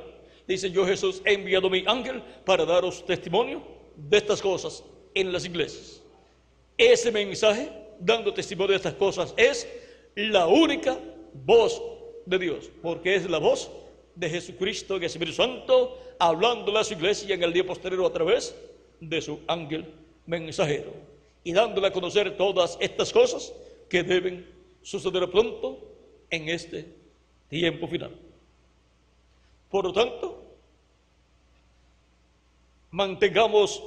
[0.47, 3.63] dice yo Jesús, he enviado mi ángel para daros testimonio
[3.97, 4.85] de estas cosas
[5.15, 6.03] en las iglesias.
[6.77, 7.71] Ese mensaje,
[8.01, 9.69] dando testimonio de estas cosas, es
[10.15, 10.99] la única
[11.33, 11.83] voz
[12.27, 13.71] de Dios, porque es la voz
[14.15, 18.55] de Jesucristo, el Espíritu Santo, hablando a su iglesia en el día posterior a través
[19.01, 19.87] de su ángel
[20.27, 20.93] mensajero
[21.43, 23.53] y dándole a conocer todas estas cosas
[23.89, 24.47] que deben
[24.83, 25.79] suceder pronto
[26.31, 26.89] en este
[27.49, 28.13] tiempo final.
[29.71, 30.43] Por lo tanto,
[32.91, 33.83] mantengamos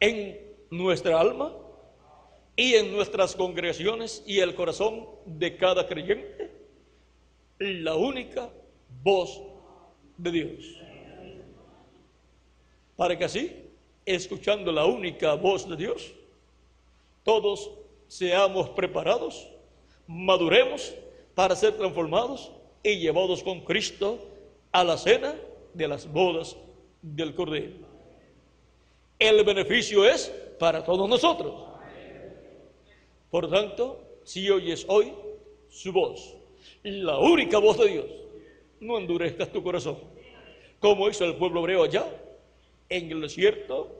[0.00, 0.40] en
[0.70, 1.52] nuestra alma
[2.54, 6.50] y en nuestras congregaciones y el corazón de cada creyente
[7.58, 8.50] la única
[9.06, 9.40] voz
[10.18, 10.64] de Dios.
[12.96, 13.52] Para que así
[14.04, 16.12] escuchando la única voz de Dios,
[17.22, 17.70] todos
[18.08, 19.48] seamos preparados,
[20.08, 20.92] maduremos
[21.36, 22.50] para ser transformados
[22.82, 24.18] y llevados con Cristo
[24.72, 25.36] a la cena
[25.72, 26.56] de las bodas
[27.00, 27.76] del Cordero.
[29.20, 31.54] El beneficio es para todos nosotros.
[33.30, 35.12] Por tanto, si oyes hoy
[35.68, 36.34] su voz,
[36.82, 38.25] la única voz de Dios,
[38.86, 39.98] no endurezcas tu corazón,
[40.80, 42.06] como hizo el pueblo hebreo allá
[42.88, 43.90] en el desierto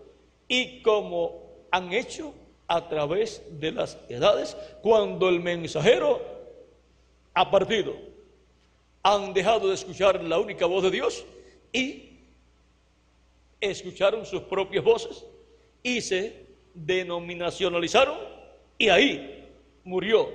[0.49, 2.33] y como han hecho
[2.69, 6.21] a través de las edades cuando el mensajero
[7.35, 7.95] ha partido.
[9.03, 11.25] Han dejado de escuchar la única voz de Dios
[11.73, 12.19] y
[13.61, 15.25] escucharon sus propias voces
[15.83, 18.19] y se denominacionalizaron
[18.79, 19.49] y ahí
[19.85, 20.29] murió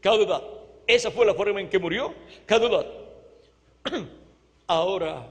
[0.00, 0.42] cada.
[0.86, 2.14] Esa fue la forma en que murió
[2.46, 3.01] cada.
[4.66, 5.28] Ahora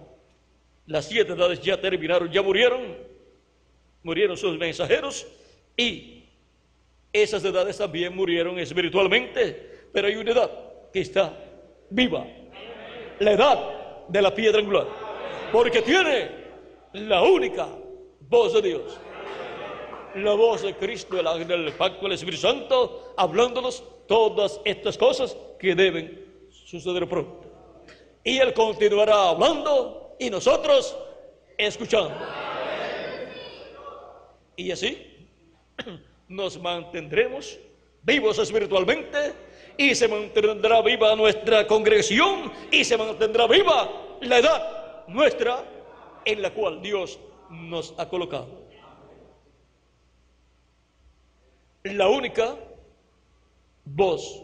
[0.86, 2.98] las siete edades ya terminaron, ya murieron,
[4.04, 5.26] murieron sus mensajeros
[5.78, 6.26] y
[7.14, 10.52] esas edades también murieron espiritualmente, pero hay una edad
[10.92, 11.34] que está
[11.90, 12.26] viva,
[13.20, 14.88] la edad de la piedra angular,
[15.52, 16.30] porque tiene
[16.94, 17.68] la única
[18.30, 19.00] voz de Dios.
[20.16, 25.38] La voz de Cristo, el ángel del pacto, el Espíritu Santo, hablándonos todas estas cosas
[25.58, 27.51] que deben suceder pronto.
[28.24, 30.96] Y Él continuará hablando y nosotros
[31.58, 32.16] escuchando.
[34.56, 35.28] Y así
[36.28, 37.58] nos mantendremos
[38.04, 39.34] vivos espiritualmente
[39.78, 45.66] y se mantendrá viva nuestra congregación y se mantendrá viva la edad nuestra
[46.26, 47.20] en la cual Dios
[47.50, 48.62] nos ha colocado.
[51.84, 52.56] La única
[53.86, 54.44] voz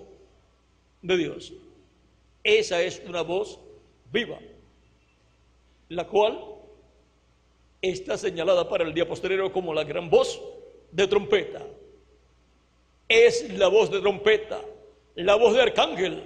[1.01, 1.53] de Dios.
[2.43, 3.59] Esa es una voz
[4.11, 4.39] viva,
[5.89, 6.39] la cual
[7.81, 10.41] está señalada para el día posterior como la gran voz
[10.91, 11.65] de trompeta.
[13.07, 14.61] Es la voz de trompeta,
[15.15, 16.23] la voz de arcángel,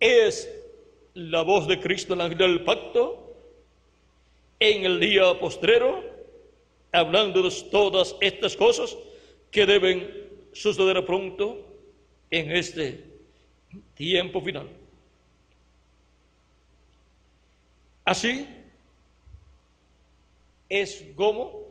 [0.00, 0.50] es
[1.14, 3.36] la voz de Cristo, el ángel del pacto,
[4.60, 6.02] en el día postrero,
[6.92, 8.96] hablando de todas estas cosas
[9.50, 11.58] que deben suceder pronto
[12.30, 13.04] en este
[13.94, 14.68] tiempo final.
[18.04, 18.46] Así
[20.68, 21.64] es como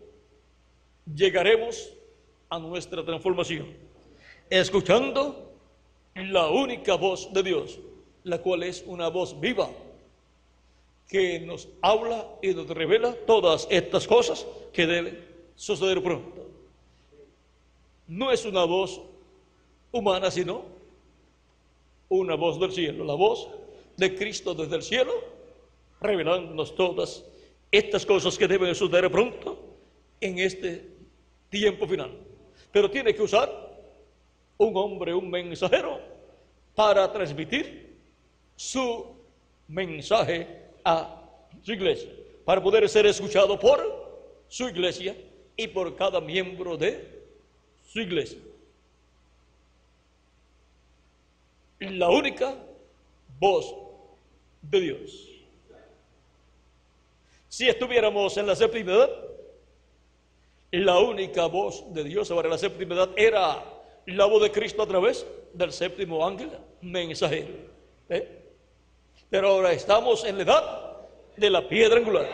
[1.13, 1.93] llegaremos
[2.49, 3.67] a nuestra transformación,
[4.49, 5.51] escuchando
[6.15, 7.79] la única voz de Dios,
[8.23, 9.69] la cual es una voz viva,
[11.07, 16.47] que nos habla y nos revela todas estas cosas que deben suceder pronto.
[18.07, 19.01] No es una voz
[19.91, 20.63] humana, sino
[22.09, 23.47] una voz del cielo, la voz
[23.97, 25.32] de Cristo desde el cielo,
[26.03, 27.25] revelándonos todas
[27.71, 29.57] estas cosas que deben suceder pronto
[30.19, 30.91] en este
[31.49, 32.11] tiempo final.
[32.71, 33.49] Pero tiene que usar
[34.57, 35.99] un hombre, un mensajero,
[36.75, 37.97] para transmitir
[38.55, 39.15] su
[39.67, 41.21] mensaje a
[41.61, 42.09] su iglesia,
[42.45, 43.79] para poder ser escuchado por
[44.47, 45.15] su iglesia
[45.55, 47.23] y por cada miembro de
[47.83, 48.39] su iglesia.
[51.79, 52.55] La única
[53.39, 53.75] voz
[54.61, 55.32] de Dios.
[57.53, 59.11] Si estuviéramos en la séptima edad,
[60.71, 63.63] la única voz de Dios sobre la séptima edad era
[64.07, 65.23] la voz de Cristo a través
[65.53, 66.49] del séptimo ángel
[66.81, 67.53] mensajero.
[68.09, 68.43] ¿eh?
[69.29, 70.97] Pero ahora estamos en la edad
[71.37, 72.27] de la piedra angular.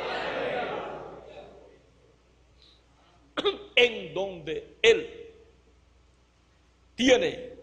[3.76, 5.34] En donde Él
[6.96, 7.56] tiene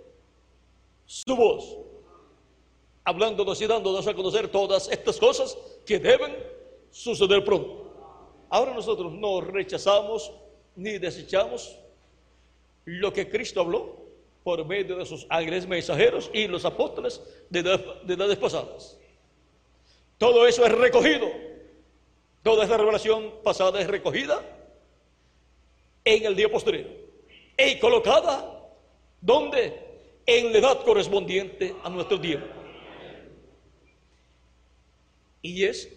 [1.06, 1.74] su voz,
[3.02, 6.54] hablándonos y dándonos a conocer todas estas cosas que deben
[6.90, 7.84] suceder pronto.
[8.48, 10.32] Ahora nosotros no rechazamos
[10.74, 11.78] ni desechamos
[12.84, 13.96] lo que Cristo habló
[14.44, 18.98] por medio de sus ángeles mensajeros y los apóstoles de, de edades pasadas.
[20.18, 21.28] Todo eso es recogido.
[22.42, 24.40] Toda esta revelación pasada es recogida
[26.04, 26.86] en el día posterior
[27.58, 28.56] y colocada
[29.26, 29.74] ¿Dónde?
[30.24, 32.46] En la edad correspondiente a nuestro tiempo.
[35.42, 35.88] Y es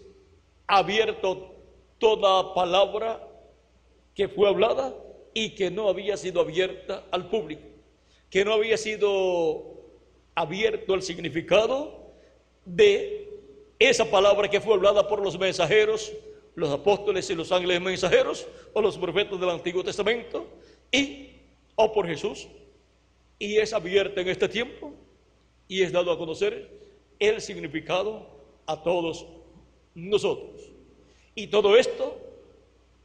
[0.78, 1.54] abierto
[1.98, 3.26] toda palabra
[4.14, 4.94] que fue hablada
[5.34, 7.62] y que no había sido abierta al público,
[8.30, 9.90] que no había sido
[10.34, 12.12] abierto el significado
[12.64, 13.28] de
[13.78, 16.12] esa palabra que fue hablada por los mensajeros,
[16.54, 20.46] los apóstoles y los ángeles mensajeros, o los profetas del Antiguo Testamento,
[20.92, 21.30] y
[21.74, 22.46] o por Jesús
[23.38, 24.92] y es abierta en este tiempo
[25.66, 26.70] y es dado a conocer
[27.18, 28.26] el significado
[28.66, 29.26] a todos
[29.94, 30.59] nosotros.
[31.40, 32.18] Y todo esto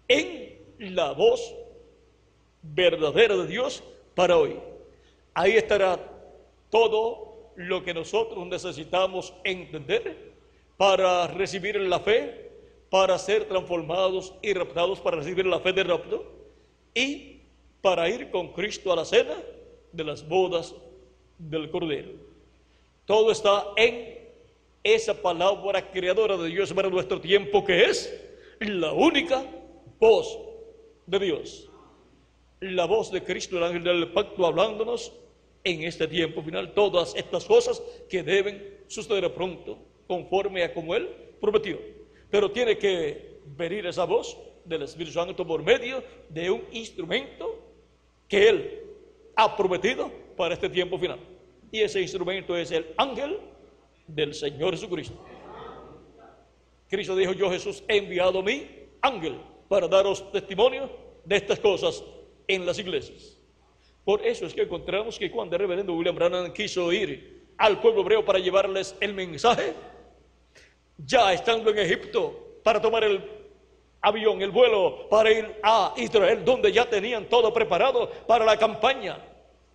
[0.09, 1.55] en la voz
[2.61, 3.81] verdadera de Dios
[4.13, 4.59] para hoy.
[5.33, 5.97] Ahí estará
[6.69, 10.33] todo lo que nosotros necesitamos entender
[10.75, 12.51] para recibir la fe,
[12.89, 16.29] para ser transformados y raptados, para recibir la fe de rapto
[16.93, 17.39] y
[17.81, 19.35] para ir con Cristo a la cena
[19.93, 20.75] de las bodas
[21.37, 22.09] del Cordero.
[23.05, 24.13] Todo está en
[24.83, 28.24] esa palabra creadora de Dios para nuestro tiempo que es
[28.59, 29.45] la única
[29.99, 30.39] voz
[31.05, 31.69] de Dios.
[32.61, 35.13] La voz de Cristo, el ángel del pacto, hablándonos
[35.63, 39.77] en este tiempo final todas estas cosas que deben suceder pronto,
[40.07, 41.09] conforme a como Él
[41.41, 41.79] prometió.
[42.29, 47.59] Pero tiene que venir esa voz del Espíritu Santo por medio de un instrumento
[48.27, 48.81] que Él
[49.35, 51.19] ha prometido para este tiempo final.
[51.71, 53.37] Y ese instrumento es el ángel
[54.07, 55.19] del Señor Jesucristo.
[56.89, 58.67] Cristo dijo, yo Jesús he enviado mi
[59.01, 60.89] ángel para daros testimonio
[61.23, 62.03] de estas cosas
[62.47, 63.37] en las iglesias.
[64.03, 68.01] Por eso es que encontramos que cuando el reverendo William Branham quiso ir al pueblo
[68.01, 69.73] hebreo para llevarles el mensaje,
[70.97, 73.21] ya estando en Egipto para tomar el
[74.01, 79.17] avión, el vuelo para ir a Israel, donde ya tenían todo preparado para la campaña.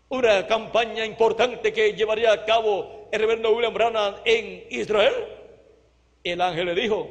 [0.08, 5.39] Una campaña importante que llevaría a cabo el reverendo William Branham en Israel.
[6.22, 7.10] El ángel le dijo,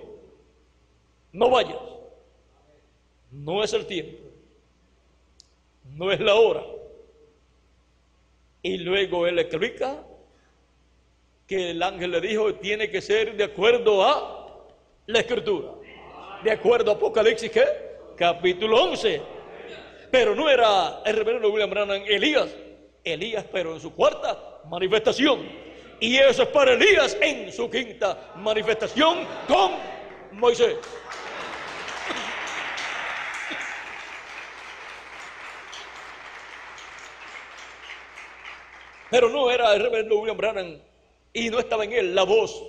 [1.31, 1.77] no vayas,
[3.31, 4.23] no es el tiempo,
[5.95, 6.63] no es la hora.
[8.61, 10.03] Y luego él explica
[11.47, 14.65] que el ángel le dijo tiene que ser de acuerdo a
[15.07, 15.71] la escritura.
[16.43, 17.65] De acuerdo a Apocalipsis, ¿qué?
[18.15, 19.21] Capítulo 11.
[20.11, 22.55] Pero no era el reverendo William Branham Elías.
[23.03, 25.68] Elías, pero en su cuarta manifestación.
[26.00, 29.72] Y eso es para Elías en su quinta manifestación con
[30.32, 30.78] Moisés.
[39.10, 40.80] Pero no era el reverendo William Branham
[41.34, 42.64] y no estaba en él la voz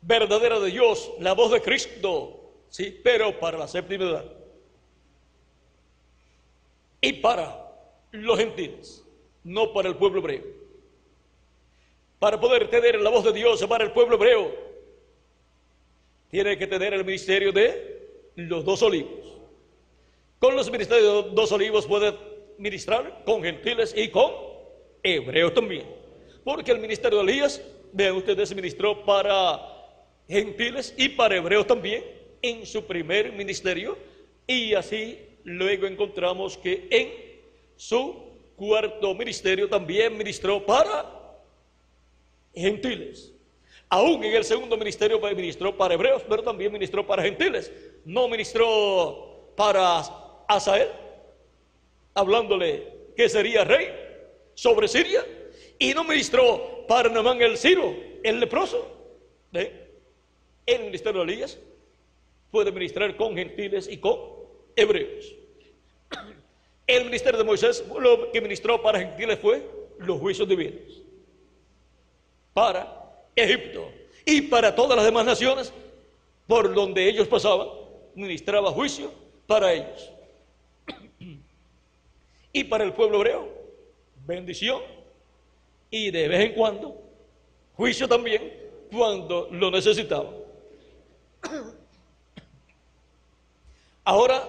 [0.00, 4.24] verdadera de Dios, la voz de Cristo, sí, pero para la séptima edad
[7.00, 7.70] y para
[8.12, 9.04] los gentiles,
[9.44, 10.63] no para el pueblo hebreo.
[12.24, 14.50] Para poder tener la voz de Dios para el pueblo hebreo,
[16.30, 19.36] tiene que tener el ministerio de los dos olivos.
[20.38, 22.14] Con los ministerios de los dos olivos puede
[22.56, 24.32] ministrar con gentiles y con
[25.02, 25.84] hebreos también.
[26.42, 27.60] Porque el ministerio de Elías,
[27.92, 29.60] vean ustedes, ministró para
[30.26, 32.02] gentiles y para hebreos también
[32.40, 33.98] en su primer ministerio.
[34.46, 37.12] Y así luego encontramos que en
[37.76, 38.16] su
[38.56, 41.23] cuarto ministerio también ministró para
[42.54, 43.32] gentiles.
[43.88, 47.72] Aún en el segundo ministerio ministró para hebreos, pero también ministró para gentiles.
[48.04, 50.00] No ministró para
[50.48, 50.88] Asael,
[52.14, 53.88] hablándole que sería rey
[54.54, 55.24] sobre Siria,
[55.78, 58.90] y no ministró para Namán el Ciro, el leproso.
[59.52, 59.88] ¿eh?
[60.66, 61.58] El ministerio de Elías
[62.50, 64.18] puede ministrar con gentiles y con
[64.76, 65.34] hebreos.
[66.86, 69.66] El ministerio de Moisés lo que ministró para gentiles fue
[69.98, 71.03] los juicios divinos.
[72.54, 73.04] Para
[73.36, 73.92] Egipto
[74.24, 75.72] y para todas las demás naciones
[76.46, 77.68] por donde ellos pasaban,
[78.14, 79.12] ministraba juicio
[79.46, 80.10] para ellos.
[82.52, 83.48] Y para el pueblo hebreo,
[84.26, 84.80] bendición
[85.90, 87.04] y de vez en cuando
[87.76, 88.52] juicio también
[88.90, 90.30] cuando lo necesitaba.
[94.04, 94.46] Ahora,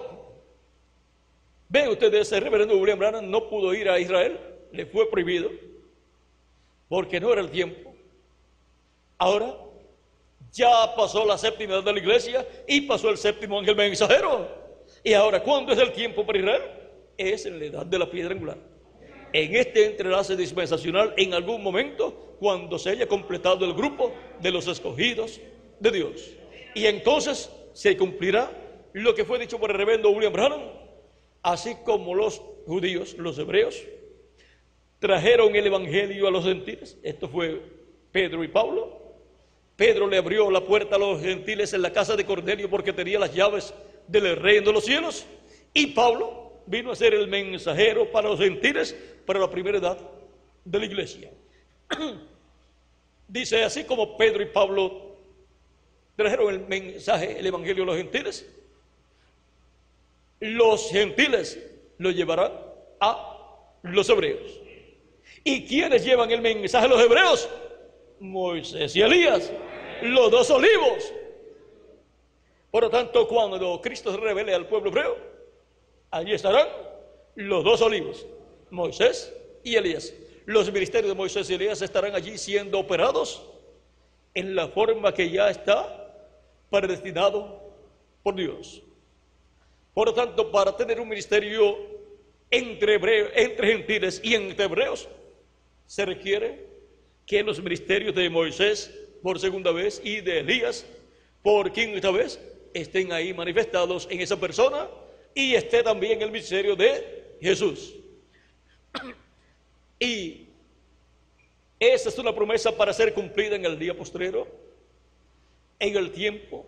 [1.68, 4.38] ven ustedes, el reverendo William Branham no pudo ir a Israel,
[4.70, 5.50] le fue prohibido,
[6.88, 7.85] porque no era el tiempo.
[9.18, 9.54] Ahora,
[10.52, 14.48] ya pasó la séptima edad de la iglesia y pasó el séptimo ángel mensajero.
[15.02, 16.62] Y ahora, ¿cuándo es el tiempo para Israel?
[17.16, 18.58] Es en la edad de la piedra angular.
[19.32, 24.66] En este entrelace dispensacional, en algún momento, cuando se haya completado el grupo de los
[24.66, 25.40] escogidos
[25.80, 26.30] de Dios.
[26.74, 28.50] Y entonces se cumplirá
[28.92, 30.62] lo que fue dicho por el reverendo William Branham,
[31.42, 33.82] así como los judíos, los hebreos,
[34.98, 36.98] trajeron el evangelio a los gentiles.
[37.02, 37.60] Esto fue
[38.10, 39.05] Pedro y Pablo.
[39.76, 43.18] Pedro le abrió la puerta a los gentiles en la casa de Cornelio porque tenía
[43.18, 43.74] las llaves
[44.08, 45.26] del reino de los cielos.
[45.74, 48.96] Y Pablo vino a ser el mensajero para los gentiles
[49.26, 49.98] para la primera edad
[50.64, 51.30] de la iglesia.
[53.28, 55.16] Dice, así como Pedro y Pablo
[56.16, 58.48] trajeron el mensaje, el evangelio a los gentiles,
[60.40, 61.58] los gentiles
[61.98, 62.52] lo llevarán
[63.00, 63.36] a
[63.82, 64.60] los hebreos.
[65.44, 67.48] ¿Y quiénes llevan el mensaje a los hebreos?
[68.20, 69.52] Moisés y Elías,
[70.02, 71.12] los dos olivos.
[72.70, 75.16] Por lo tanto, cuando Cristo se revele al pueblo hebreo,
[76.10, 76.68] allí estarán
[77.34, 78.26] los dos olivos,
[78.70, 80.12] Moisés y Elías.
[80.44, 83.44] Los ministerios de Moisés y Elías estarán allí siendo operados
[84.34, 86.14] en la forma que ya está
[86.70, 87.62] predestinado
[88.22, 88.82] por Dios.
[89.94, 91.78] Por lo tanto, para tener un ministerio
[92.50, 92.94] entre,
[93.42, 95.08] entre gentiles y entre hebreos,
[95.86, 96.66] se requiere
[97.26, 98.90] que los ministerios de Moisés
[99.22, 100.86] por segunda vez y de Elías
[101.42, 102.40] por quinta vez
[102.72, 104.88] estén ahí manifestados en esa persona
[105.34, 107.94] y esté también el ministerio de Jesús.
[109.98, 110.46] Y
[111.80, 114.46] esa es una promesa para ser cumplida en el día postrero,
[115.78, 116.66] en el tiempo,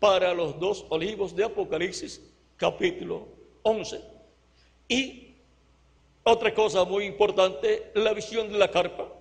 [0.00, 2.20] para los dos olivos de Apocalipsis
[2.56, 3.28] capítulo
[3.62, 4.00] 11.
[4.88, 5.34] Y
[6.24, 9.15] otra cosa muy importante, la visión de la carpa,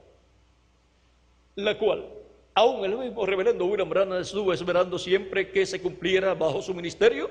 [1.56, 2.06] la cual,
[2.54, 7.30] aún el mismo reverendo William Branham estuvo esperando siempre que se cumpliera bajo su ministerio,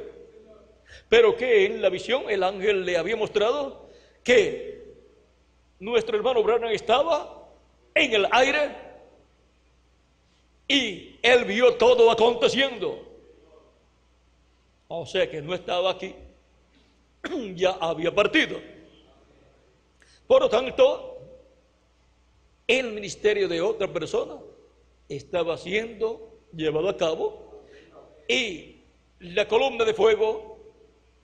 [1.09, 3.89] pero que en la visión el ángel le había mostrado
[4.23, 4.83] que
[5.79, 7.49] nuestro hermano Branham estaba
[7.95, 8.85] en el aire
[10.67, 13.07] y él vio todo aconteciendo
[14.89, 16.15] O sea que no estaba aquí,
[17.55, 18.61] ya había partido.
[20.27, 21.14] Por lo tanto,
[22.67, 24.37] el ministerio de otra persona
[25.09, 27.65] estaba siendo llevado a cabo
[28.29, 28.77] y
[29.21, 30.59] la columna de fuego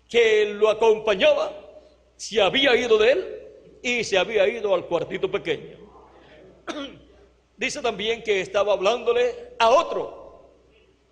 [0.08, 1.52] que lo acompañaba
[2.16, 3.40] se había ido de él
[3.82, 5.78] y se había ido al cuartito pequeño.
[7.56, 10.50] Dice también que estaba hablándole a otro.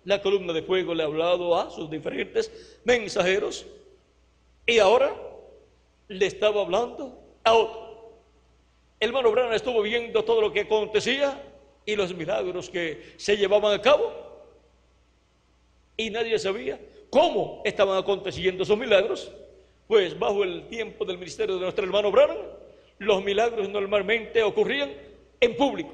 [0.03, 3.65] La columna de fuego le ha hablado a sus diferentes mensajeros
[4.65, 5.15] y ahora
[6.07, 7.88] le estaba hablando a otro.
[8.99, 11.41] El hermano Branham estuvo viendo todo lo que acontecía
[11.85, 14.11] y los milagros que se llevaban a cabo
[15.95, 16.79] y nadie sabía
[17.09, 19.31] cómo estaban aconteciendo esos milagros.
[19.87, 22.37] Pues bajo el tiempo del ministerio de nuestro hermano Branham,
[22.99, 24.91] los milagros normalmente ocurrían
[25.39, 25.91] en público,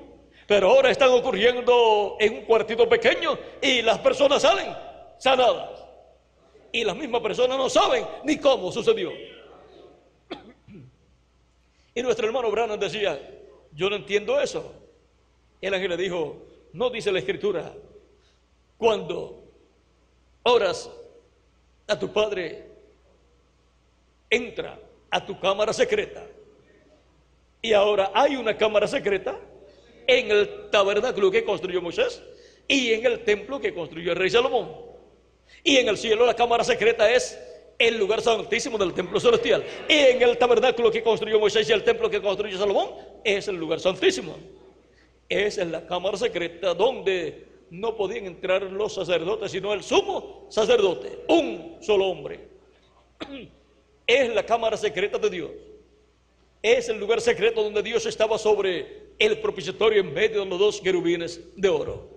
[0.48, 4.68] pero ahora están ocurriendo en un cuartito pequeño y las personas salen
[5.20, 5.86] sanadas.
[6.72, 9.12] Y las mismas personas no saben ni cómo sucedió.
[11.96, 13.18] Y nuestro hermano Branham decía,
[13.72, 14.74] yo no entiendo eso.
[15.62, 17.74] El ángel le dijo, no dice la escritura,
[18.78, 19.46] cuando
[20.44, 20.92] oras
[21.88, 22.68] a tu padre,
[24.30, 24.78] entra
[25.10, 26.28] a tu cámara secreta.
[27.62, 29.40] Y ahora hay una cámara secreta
[30.06, 32.22] en el tabernáculo que construyó Moisés
[32.68, 34.70] y en el templo que construyó el rey Salomón.
[35.64, 37.40] Y en el cielo la cámara secreta es
[37.78, 39.64] el lugar santísimo del templo celestial.
[39.88, 42.92] En el tabernáculo que construyó Moisés y el templo que construyó Salomón
[43.24, 44.38] es el lugar santísimo.
[45.28, 51.20] Es en la cámara secreta donde no podían entrar los sacerdotes, sino el sumo sacerdote,
[51.28, 52.40] un solo hombre.
[54.08, 55.50] Es la cámara secreta de Dios.
[56.62, 60.80] Es el lugar secreto donde Dios estaba sobre el propiciatorio en medio de los dos
[60.80, 62.08] querubines de oro.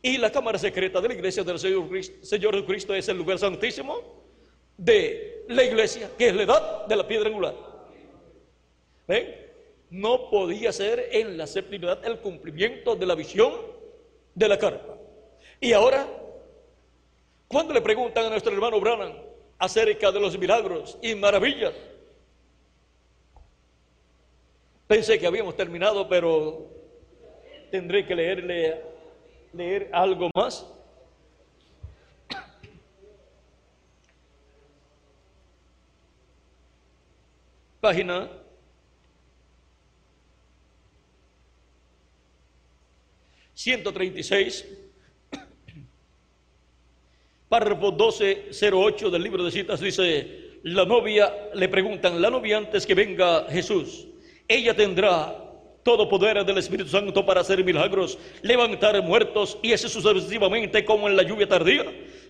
[0.00, 1.90] Y la cámara secreta de la iglesia del Señor,
[2.22, 4.19] Señor Jesucristo es el lugar santísimo
[4.80, 7.54] de la iglesia, que es la edad de la piedra angular.
[9.06, 9.36] ¿Ven?
[9.90, 13.52] No podía ser en la séptima edad el cumplimiento de la visión
[14.34, 14.96] de la carpa.
[15.60, 16.06] Y ahora,
[17.46, 19.12] cuando le preguntan a nuestro hermano Branham
[19.58, 21.74] acerca de los milagros y maravillas,
[24.86, 26.68] pensé que habíamos terminado, pero
[27.70, 28.80] tendré que leerle
[29.52, 30.66] leer algo más.
[37.80, 38.28] Página
[43.54, 44.66] 136,
[47.48, 52.94] párrafo 1208 del libro de citas dice, la novia, le preguntan, la novia antes que
[52.94, 54.06] venga Jesús,
[54.48, 55.49] ella tendrá
[55.82, 61.16] todo poder del Espíritu Santo para hacer milagros, levantar muertos y así sucesivamente como en
[61.16, 61.84] la lluvia tardía.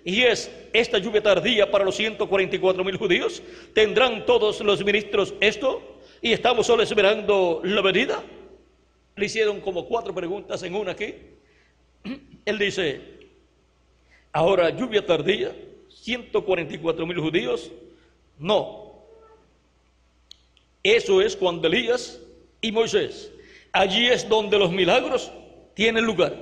[0.04, 3.42] Y es esta lluvia tardía para los 144 mil judíos.
[3.74, 5.98] ¿Tendrán todos los ministros esto?
[6.22, 8.22] Y estamos solo esperando la venida.
[9.16, 11.14] Le hicieron como cuatro preguntas en una aquí.
[12.44, 13.00] Él dice,
[14.32, 15.54] ahora lluvia tardía,
[15.88, 17.70] 144 mil judíos.
[18.38, 18.90] No.
[20.82, 22.20] Eso es cuando Elías
[22.62, 23.30] y Moisés.
[23.72, 25.30] Allí es donde los milagros
[25.74, 26.34] tienen lugar.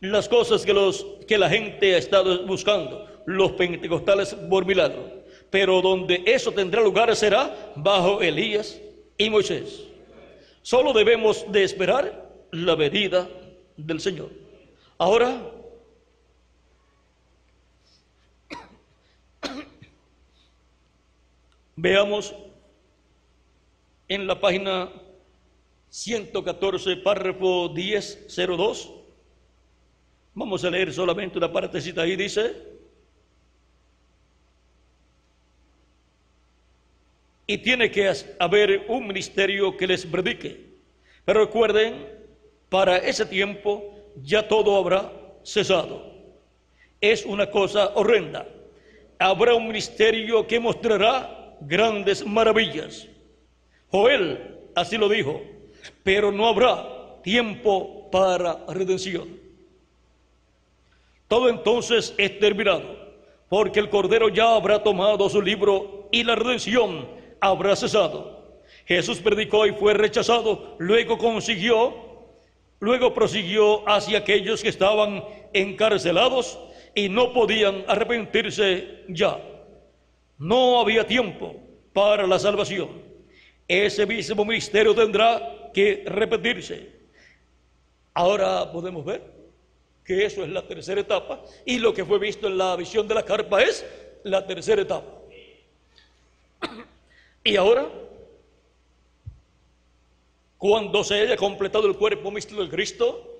[0.00, 5.24] Las cosas que, los, que la gente ha estado buscando, los pentecostales por milagro.
[5.50, 8.80] Pero donde eso tendrá lugar será bajo Elías
[9.16, 9.84] y Moisés.
[10.62, 13.28] Solo debemos de esperar la venida
[13.76, 14.30] del Señor.
[14.98, 15.40] Ahora,
[21.76, 22.34] veamos
[24.08, 24.90] en la página
[25.94, 28.90] 114, párrafo 1002.
[30.34, 32.52] Vamos a leer solamente una partecita ahí, dice,
[37.46, 40.66] y tiene que haber un ministerio que les predique.
[41.24, 42.08] Pero recuerden,
[42.68, 45.12] para ese tiempo ya todo habrá
[45.44, 46.12] cesado.
[47.00, 48.48] Es una cosa horrenda.
[49.20, 53.06] Habrá un ministerio que mostrará grandes maravillas.
[53.92, 55.53] Joel así lo dijo,
[56.02, 59.28] pero no habrá tiempo para redención.
[61.28, 62.96] Todo entonces es terminado,
[63.48, 67.08] porque el Cordero ya habrá tomado su libro y la redención
[67.40, 68.62] habrá cesado.
[68.86, 71.94] Jesús predicó y fue rechazado, luego consiguió,
[72.80, 76.58] luego prosiguió hacia aquellos que estaban encarcelados
[76.94, 79.40] y no podían arrepentirse ya.
[80.38, 81.56] No había tiempo
[81.92, 82.90] para la salvación.
[83.66, 86.88] Ese mismo misterio tendrá que repetirse.
[88.14, 89.34] Ahora podemos ver
[90.04, 93.14] que eso es la tercera etapa, y lo que fue visto en la visión de
[93.14, 93.84] la carpa es
[94.22, 95.10] la tercera etapa.
[97.42, 97.88] Y ahora,
[100.58, 103.34] cuando se haya completado el cuerpo místico de Cristo,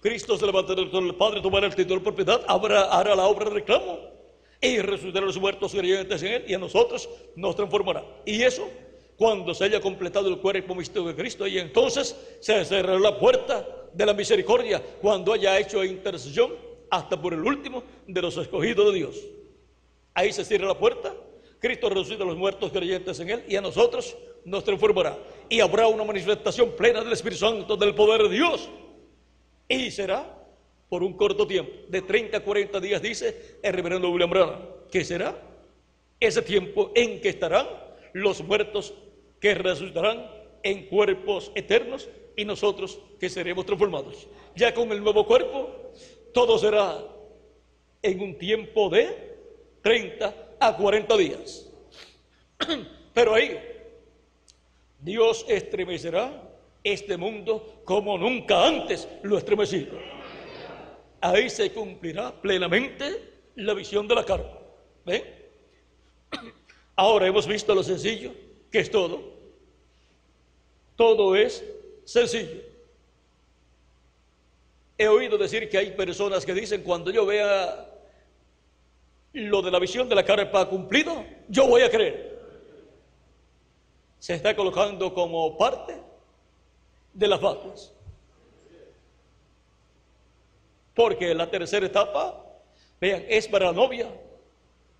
[0.00, 3.56] Cristo se levantará del Padre, tomará el título de propiedad, habrá, hará la obra de
[3.56, 3.98] reclamo
[4.60, 8.04] y resucitará a los muertos creyentes en Él y a nosotros nos transformará.
[8.24, 8.68] Y eso,
[9.16, 13.66] cuando se haya completado el cuerpo místico de Cristo, y entonces se cerrará la puerta
[13.92, 16.52] de la misericordia cuando haya hecho intercesión
[16.90, 19.16] hasta por el último de los escogidos de Dios.
[20.14, 21.14] Ahí se cierra la puerta,
[21.58, 25.18] Cristo resucita a los muertos creyentes en Él y a nosotros nos transformará.
[25.48, 28.68] Y habrá una manifestación plena del Espíritu Santo, del poder de Dios.
[29.68, 30.36] Y será
[30.88, 35.04] por un corto tiempo, de 30 a 40 días, dice el reverendo William Branham, que
[35.04, 35.36] será
[36.20, 37.66] ese tiempo en que estarán
[38.12, 38.94] los muertos
[39.40, 40.30] que resucitarán
[40.62, 44.28] en cuerpos eternos y nosotros que seremos transformados.
[44.54, 45.92] Ya con el nuevo cuerpo,
[46.32, 46.98] todo será
[48.02, 49.36] en un tiempo de
[49.82, 51.70] 30 a 40 días.
[53.14, 53.58] Pero ahí
[55.00, 56.42] Dios estremecerá
[56.82, 59.98] este mundo como nunca antes lo estremecido.
[61.20, 64.60] Ahí se cumplirá plenamente la visión de la carpa.
[65.04, 65.22] ¿Ven?
[66.96, 68.32] Ahora hemos visto lo sencillo,
[68.70, 69.20] que es todo.
[70.96, 71.64] Todo es
[72.04, 72.62] sencillo.
[74.98, 77.90] He oído decir que hay personas que dicen, cuando yo vea
[79.32, 82.38] lo de la visión de la carpa cumplido, yo voy a creer.
[84.18, 86.00] Se está colocando como parte
[87.12, 87.92] de las fatuas.
[90.94, 92.42] Porque la tercera etapa,
[92.98, 94.08] vean, es para la novia,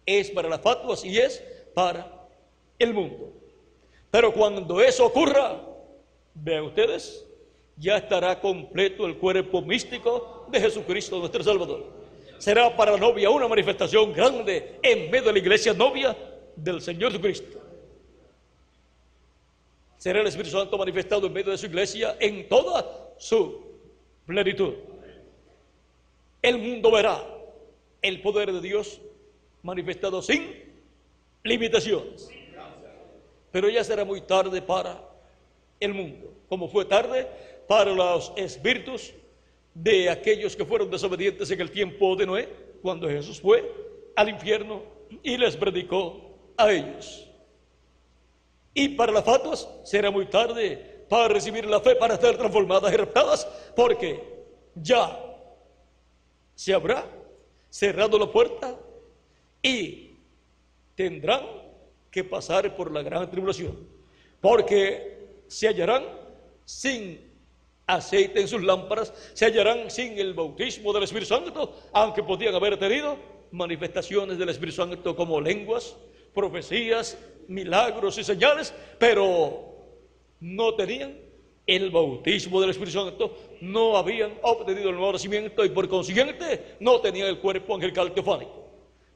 [0.04, 1.42] es para las fatuas y es
[1.74, 2.28] para
[2.78, 3.32] el mundo.
[4.10, 5.60] Pero cuando eso ocurra,
[6.34, 7.26] vean ustedes,
[7.76, 11.84] ya estará completo el cuerpo místico de Jesucristo nuestro Salvador.
[12.38, 16.16] Será para la novia una manifestación grande en medio de la iglesia novia
[16.54, 17.58] del Señor Jesucristo.
[19.98, 23.64] Será el Espíritu Santo manifestado en medio de su iglesia en toda su
[24.26, 24.74] plenitud.
[26.42, 27.26] El mundo verá
[28.02, 29.00] el poder de Dios
[29.62, 30.64] manifestado sin
[31.42, 32.28] limitaciones.
[33.56, 35.02] Pero ya será muy tarde para
[35.80, 37.26] el mundo, como fue tarde
[37.66, 39.14] para los espíritus
[39.72, 42.50] de aquellos que fueron desobedientes en el tiempo de Noé,
[42.82, 43.64] cuando Jesús fue
[44.14, 44.82] al infierno
[45.22, 47.26] y les predicó a ellos.
[48.74, 52.96] Y para las fatuas será muy tarde para recibir la fe, para ser transformadas y
[52.98, 54.22] raptadas, porque
[54.74, 55.18] ya
[56.54, 57.06] se habrá
[57.70, 58.78] cerrado la puerta
[59.62, 60.10] y
[60.94, 61.55] tendrán
[62.16, 63.76] que pasar por la gran tribulación,
[64.40, 66.02] porque se hallarán
[66.64, 67.20] sin
[67.86, 72.78] aceite en sus lámparas, se hallarán sin el bautismo del Espíritu Santo, aunque podían haber
[72.78, 73.18] tenido
[73.50, 75.94] manifestaciones del Espíritu Santo como lenguas,
[76.32, 79.76] profecías, milagros y señales, pero
[80.40, 81.18] no tenían
[81.66, 86.98] el bautismo del Espíritu Santo, no habían obtenido el nuevo nacimiento y por consiguiente no
[87.02, 88.65] tenían el cuerpo angelical teofánico,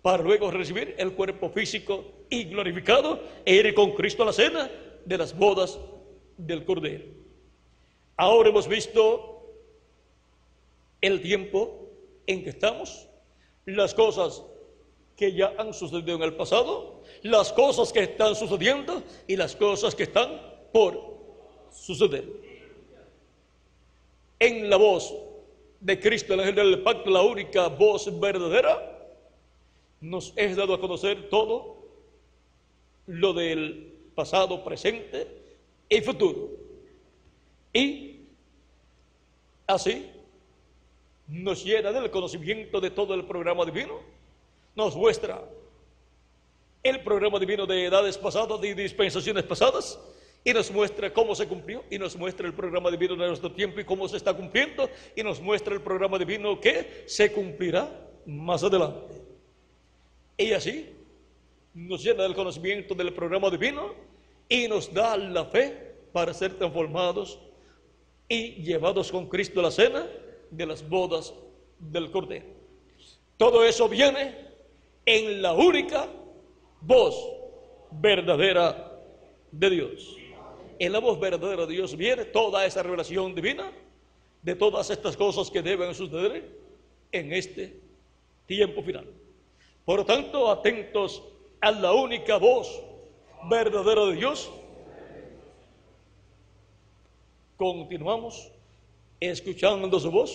[0.03, 4.71] para luego recibir el cuerpo físico y glorificado e ir con Cristo a la cena
[5.05, 5.79] de las bodas
[6.37, 7.05] del Cordero.
[8.17, 9.31] Ahora hemos visto
[11.01, 11.89] el tiempo
[12.27, 13.09] en que estamos,
[13.67, 14.43] las cosas
[15.17, 19.95] que ya han sucedido en el pasado, las cosas que están sucediendo y las cosas
[19.95, 20.41] que están
[20.73, 20.99] por
[21.71, 22.25] suceder.
[24.39, 25.15] En la voz
[25.81, 29.00] de Cristo, el ángel del pacto, la única voz verdadera,
[30.01, 31.85] nos es dado a conocer todo
[33.07, 35.27] lo del pasado, presente
[35.89, 36.51] y futuro.
[37.73, 38.21] Y
[39.67, 40.11] así
[41.29, 44.01] nos llena del conocimiento de todo el programa divino
[44.75, 45.43] nos muestra
[46.83, 50.01] el programa divino de edades pasadas, de dispensaciones pasadas,
[50.43, 53.81] y nos muestra cómo se cumplió, y nos muestra el programa divino de nuestro tiempo
[53.81, 57.91] y cómo se está cumpliendo, y nos muestra el programa divino que se cumplirá
[58.25, 59.30] más adelante.
[60.41, 60.87] Y así
[61.75, 63.95] nos llena del conocimiento del programa divino
[64.49, 67.39] y nos da la fe para ser transformados
[68.27, 70.07] y llevados con Cristo a la cena
[70.51, 71.35] de las bodas
[71.79, 72.47] del Cordero.
[73.37, 74.35] Todo eso viene
[75.05, 76.09] en la única
[76.81, 77.15] voz
[77.91, 78.99] verdadera
[79.53, 80.17] de Dios.
[80.79, 83.71] En la voz verdadera de Dios viene toda esa revelación divina
[84.41, 86.51] de todas estas cosas que deben suceder
[87.13, 87.79] en este
[88.47, 89.20] tiempo final.
[89.91, 91.21] Por tanto, atentos
[91.61, 92.81] a la única voz
[93.51, 94.49] verdadera de Dios.
[97.57, 98.53] Continuamos
[99.19, 100.31] escuchando su voz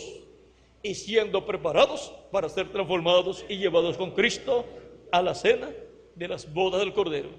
[0.83, 4.65] y siendo preparados para ser transformados y llevados con Cristo
[5.09, 5.71] a la cena
[6.15, 7.29] de las bodas del Cordero.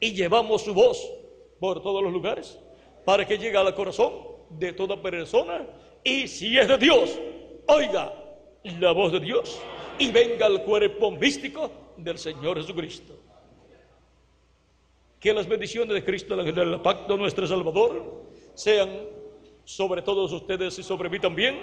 [0.00, 1.00] Y llevamos su voz
[1.60, 2.58] por todos los lugares
[3.04, 4.14] para que llegue al corazón
[4.50, 5.64] de toda persona
[6.02, 7.20] y si es de Dios,
[7.68, 8.12] oiga
[8.64, 9.62] la voz de Dios
[9.98, 13.14] y venga al cuerpo místico del Señor Jesucristo.
[15.20, 18.90] Que las bendiciones de Cristo, el pacto nuestro Salvador, sean
[19.64, 21.60] sobre todos ustedes y sobre mí también.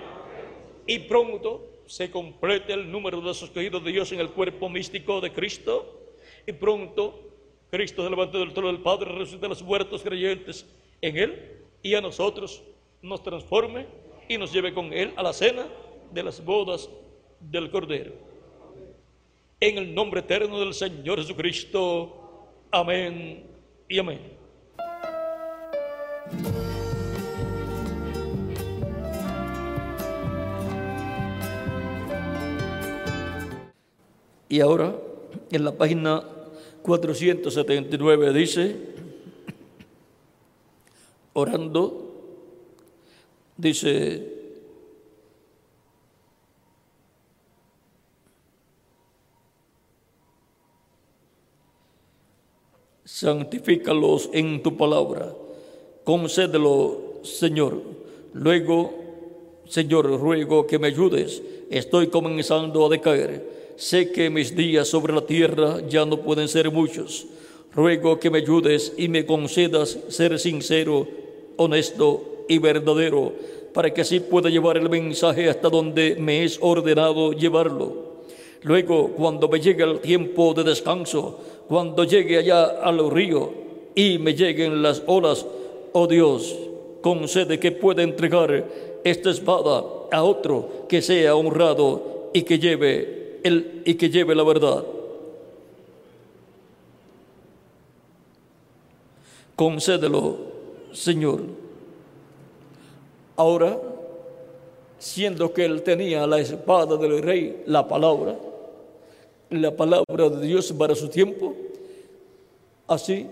[0.87, 5.33] Y pronto se complete el número de los de Dios en el cuerpo místico de
[5.33, 6.13] Cristo.
[6.47, 7.19] Y pronto
[7.69, 10.65] Cristo se levante del trono del Padre, resucite a los muertos creyentes
[11.01, 12.63] en Él y a nosotros
[13.01, 13.85] nos transforme
[14.27, 15.67] y nos lleve con Él a la cena
[16.11, 16.89] de las bodas
[17.39, 18.13] del Cordero.
[19.59, 22.47] En el nombre eterno del Señor Jesucristo.
[22.71, 23.43] Amén
[23.87, 24.19] y amén.
[34.51, 34.95] Y ahora,
[35.51, 36.23] en la página
[36.81, 38.75] 479 dice,
[41.33, 42.09] orando,
[43.57, 44.38] dice,
[53.19, 55.35] santifícalos en tu palabra,
[56.05, 57.81] concédelo, Señor.
[58.31, 58.93] Luego,
[59.67, 63.75] Señor, ruego que me ayudes, estoy comenzando a decaer.
[63.75, 67.27] Sé que mis días sobre la tierra ya no pueden ser muchos.
[67.75, 71.05] Ruego que me ayudes y me concedas ser sincero,
[71.57, 73.33] honesto y verdadero,
[73.73, 78.09] para que así pueda llevar el mensaje hasta donde me es ordenado llevarlo.
[78.63, 81.39] Luego, cuando me llegue el tiempo de descanso,
[81.69, 83.51] cuando llegue allá al río
[83.93, 85.45] y me lleguen las olas,
[85.93, 86.57] oh Dios,
[87.01, 88.65] concede que pueda entregar
[89.03, 94.43] esta espada a otro que sea honrado y que lleve el y que lleve la
[94.43, 94.83] verdad.
[99.55, 100.37] Concédelo,
[100.91, 101.41] Señor.
[103.35, 103.79] Ahora,
[104.97, 108.35] siendo que él tenía la espada del rey, la palabra,
[109.49, 111.55] la palabra de Dios para su tiempo,
[112.87, 113.27] así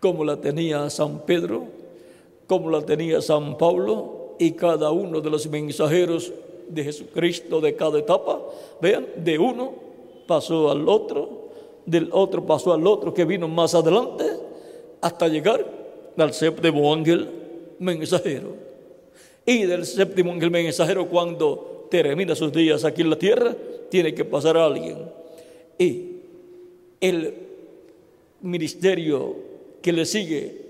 [0.00, 1.64] como la tenía San Pedro,
[2.46, 6.32] como la tenía San Pablo y cada uno de los mensajeros
[6.68, 8.40] de Jesucristo de cada etapa.
[8.80, 9.72] Vean, de uno
[10.26, 11.50] pasó al otro,
[11.86, 14.24] del otro pasó al otro que vino más adelante,
[15.00, 15.64] hasta llegar
[16.16, 17.28] al séptimo ángel
[17.78, 18.50] mensajero.
[19.44, 23.54] Y del séptimo ángel mensajero, cuando termina sus días aquí en la tierra,
[23.90, 24.96] tiene que pasar a alguien.
[25.78, 26.08] Y
[27.02, 27.34] el
[28.40, 29.36] ministerio
[29.82, 30.62] que le sigue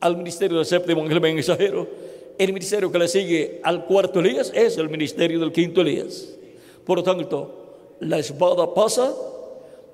[0.00, 1.88] al ministerio del séptimo ángel mensajero,
[2.36, 6.36] el ministerio que le sigue al cuarto Elías es el ministerio del quinto Elías.
[6.84, 9.14] Por lo tanto, la espada pasa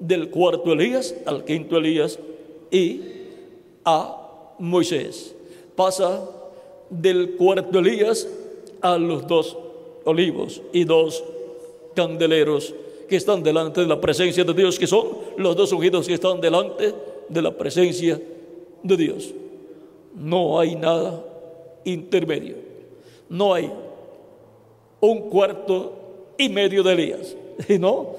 [0.00, 2.18] del cuarto Elías al quinto Elías
[2.72, 3.02] y
[3.84, 5.32] a Moisés.
[5.76, 6.28] Pasa
[6.90, 8.26] del cuarto Elías
[8.80, 9.56] a los dos
[10.04, 11.24] olivos y dos
[11.94, 12.74] candeleros
[13.08, 16.40] que están delante de la presencia de Dios, que son los dos ungidos que están
[16.40, 16.94] delante
[17.28, 18.20] de la presencia
[18.82, 19.34] de Dios.
[20.14, 21.24] No hay nada
[21.84, 22.56] intermedio.
[23.28, 23.70] No hay
[25.00, 25.92] un cuarto
[26.38, 28.14] y medio de Elías, sino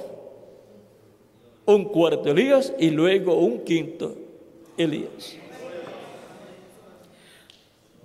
[1.65, 4.15] un cuarto Elías y luego un quinto
[4.77, 5.37] Elías.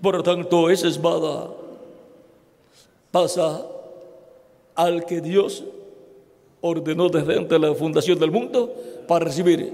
[0.00, 1.50] Por lo tanto, esa espada
[3.10, 3.66] pasa
[4.74, 5.64] al que Dios
[6.60, 8.72] ordenó desde antes la fundación del mundo
[9.06, 9.72] para recibir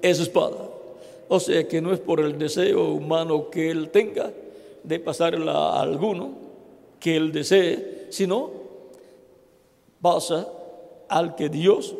[0.00, 0.68] esa espada.
[1.28, 4.30] O sea que no es por el deseo humano que él tenga
[4.82, 6.32] de pasarla a alguno
[7.00, 8.50] que él desee, sino
[10.00, 10.48] pasa
[11.08, 11.94] al que Dios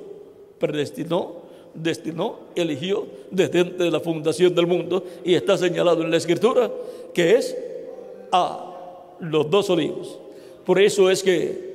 [0.58, 1.36] predestinó,
[1.74, 6.70] destinó, eligió desde antes de la fundación del mundo y está señalado en la escritura
[7.14, 7.56] que es
[8.30, 10.18] a los dos olivos.
[10.65, 11.73] Por eso es que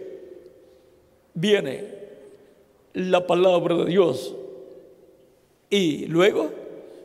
[1.34, 1.84] viene
[2.94, 4.34] la palabra de Dios
[5.70, 6.50] y luego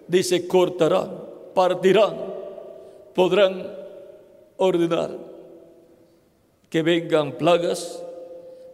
[0.08, 1.10] dice cortarán,
[1.54, 2.16] partirán,
[3.14, 3.66] podrán
[4.56, 5.10] ordenar
[6.70, 8.02] que vengan plagas,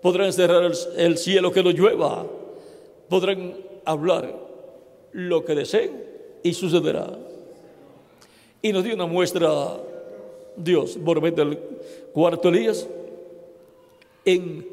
[0.03, 2.27] podrán cerrar el, cielo que no llueva,
[3.09, 3.55] podrán
[3.85, 4.33] hablar
[5.13, 6.05] lo que deseen
[6.43, 7.11] y sucederá.
[8.63, 9.51] Y nos dio una muestra
[10.59, 11.59] Dios medio del
[12.13, 12.87] cuarto Elías
[14.25, 14.67] en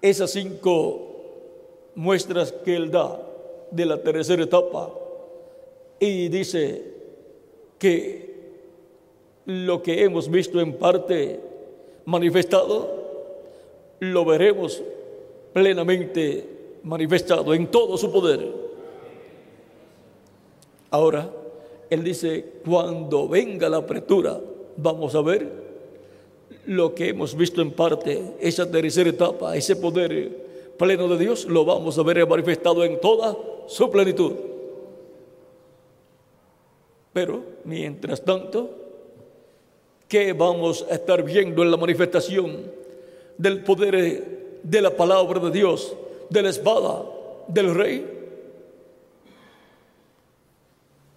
[0.00, 1.10] esas cinco
[1.94, 3.20] muestras que Él da
[3.70, 4.92] de la tercera etapa
[5.98, 6.82] y dice
[7.78, 8.34] que
[9.46, 11.40] lo que hemos visto en parte
[12.04, 13.04] manifestado
[14.00, 14.82] lo veremos
[15.52, 16.46] plenamente
[16.82, 18.64] manifestado en todo su poder.
[20.90, 21.30] Ahora,
[21.90, 24.40] él dice, cuando venga la apertura,
[24.76, 25.64] vamos a ver
[26.66, 30.44] lo que hemos visto en parte, esa tercera etapa, ese poder
[30.78, 33.36] pleno de Dios, lo vamos a ver manifestado en toda
[33.66, 34.32] su plenitud.
[37.12, 38.70] Pero, mientras tanto,
[40.08, 42.72] ¿qué vamos a estar viendo en la manifestación
[43.38, 45.94] del poder de la palabra de Dios,
[46.28, 47.04] de la espada
[47.46, 48.10] del rey?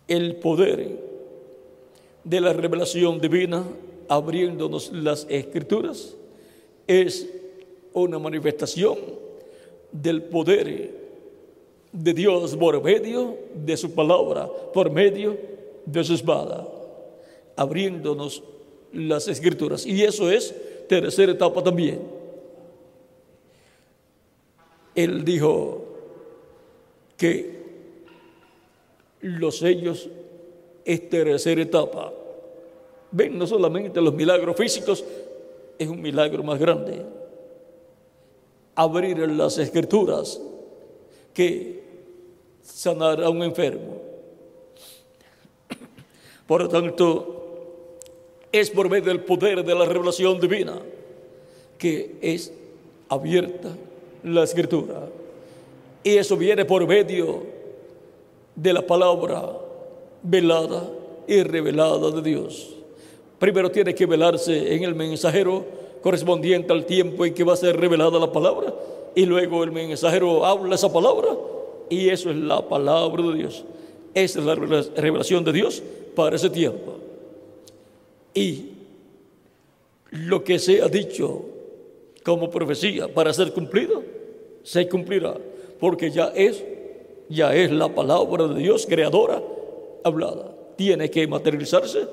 [0.08, 1.07] El poder
[2.28, 3.64] de la revelación divina
[4.10, 6.14] abriéndonos las escrituras
[6.86, 7.28] es
[7.94, 8.98] una manifestación
[9.92, 10.92] del poder
[11.92, 15.38] de Dios por medio de su palabra, por medio
[15.86, 16.68] de su espada,
[17.56, 18.44] abriéndonos
[18.92, 19.86] las escrituras.
[19.86, 20.54] Y eso es
[20.90, 22.02] tercera etapa también.
[24.96, 25.86] Él dijo
[27.16, 27.58] que
[29.22, 30.10] los sellos
[30.88, 32.12] es tercera etapa.
[33.12, 35.04] Ven, no solamente los milagros físicos,
[35.78, 37.06] es un milagro más grande.
[38.76, 40.42] Abrir las escrituras
[41.34, 41.84] que
[42.64, 44.08] sanar a un enfermo
[46.48, 47.98] por lo tanto,
[48.52, 50.80] es por medio del poder de la revelación divina
[51.78, 52.52] que es
[53.10, 53.70] abierta
[54.24, 55.10] la escritura.
[56.04, 57.44] Y eso viene por medio
[58.56, 59.54] de la palabra
[60.24, 60.90] velada
[61.28, 62.74] y revelada de Dios.
[63.40, 65.66] Primero tiene que velarse en el mensajero
[66.02, 68.74] correspondiente al tiempo en que va a ser revelada la palabra.
[69.16, 71.30] Y luego el mensajero habla esa palabra
[71.90, 73.64] y eso es la palabra de Dios.
[74.14, 75.84] Esa es la revelación de Dios
[76.16, 76.96] para ese tiempo.
[78.34, 78.72] Y
[80.12, 81.46] lo que se ha dicho
[82.24, 84.04] como profecía para ser cumplido,
[84.64, 85.38] se cumplirá,
[85.80, 86.64] porque ya es,
[87.30, 89.42] ya es la palabra de Dios creadora
[90.08, 90.52] hablada.
[90.76, 92.08] Tiene que materializarse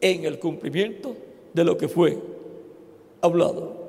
[0.00, 1.14] en el cumplimiento
[1.52, 2.18] de lo que fue
[3.20, 3.80] hablado.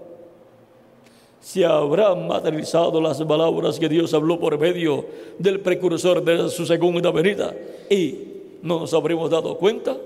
[1.39, 5.05] Se habrán materializado las palabras que Dios habló por medio
[5.39, 7.55] del precursor de su segunda venida
[7.89, 9.97] y no nos habremos dado cuenta?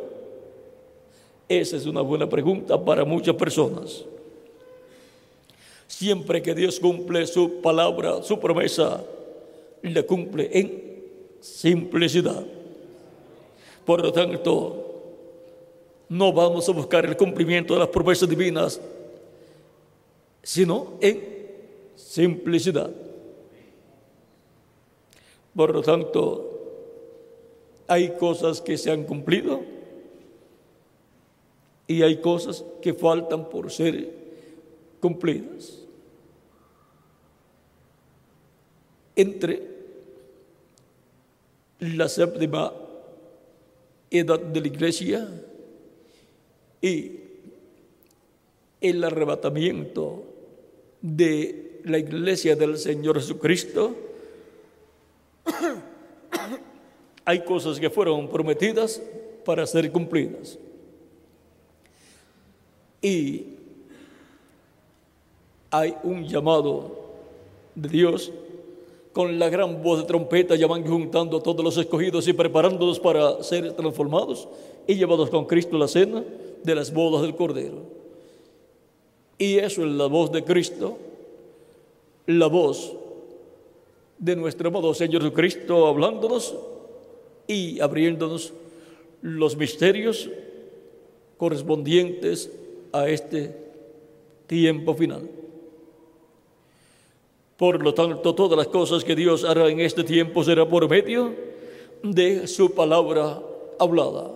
[1.48, 4.06] Esa es una buena pregunta para muchas personas.
[5.88, 9.04] Siempre que Dios cumple su palabra, su promesa,
[9.82, 11.04] le cumple en
[11.40, 12.44] simplicidad.
[13.86, 14.86] Por lo tanto,
[16.10, 18.82] no vamos a buscar el cumplimiento de las promesas divinas,
[20.42, 21.22] sino en
[21.96, 22.92] simplicidad.
[25.56, 26.52] Por lo tanto,
[27.88, 29.62] hay cosas que se han cumplido
[31.88, 34.12] y hay cosas que faltan por ser
[35.00, 35.82] cumplidas.
[39.16, 39.76] Entre
[41.80, 42.74] la séptima
[44.20, 45.30] edad de la iglesia
[46.82, 47.20] y
[48.82, 50.24] el arrebatamiento
[51.02, 53.96] de la iglesia del Señor Jesucristo,
[57.26, 59.02] hay cosas que fueron prometidas
[59.44, 60.58] para ser cumplidas.
[63.02, 63.46] Y
[65.70, 67.06] hay un llamado
[67.76, 68.32] de Dios
[69.16, 73.00] con la gran voz de trompeta, ya van juntando a todos los escogidos y preparándolos
[73.00, 74.46] para ser transformados
[74.86, 76.22] y llevados con Cristo a la cena
[76.62, 77.78] de las bodas del Cordero.
[79.38, 80.98] Y eso es la voz de Cristo,
[82.26, 82.92] la voz
[84.18, 86.54] de nuestro amado Señor Jesucristo hablándonos
[87.48, 88.52] y abriéndonos
[89.22, 90.30] los misterios
[91.38, 92.52] correspondientes
[92.92, 93.56] a este
[94.46, 95.45] tiempo final.
[97.58, 101.34] Por lo tanto, todas las cosas que Dios hará en este tiempo será por medio
[102.04, 103.40] de su palabra
[103.80, 104.32] hablada,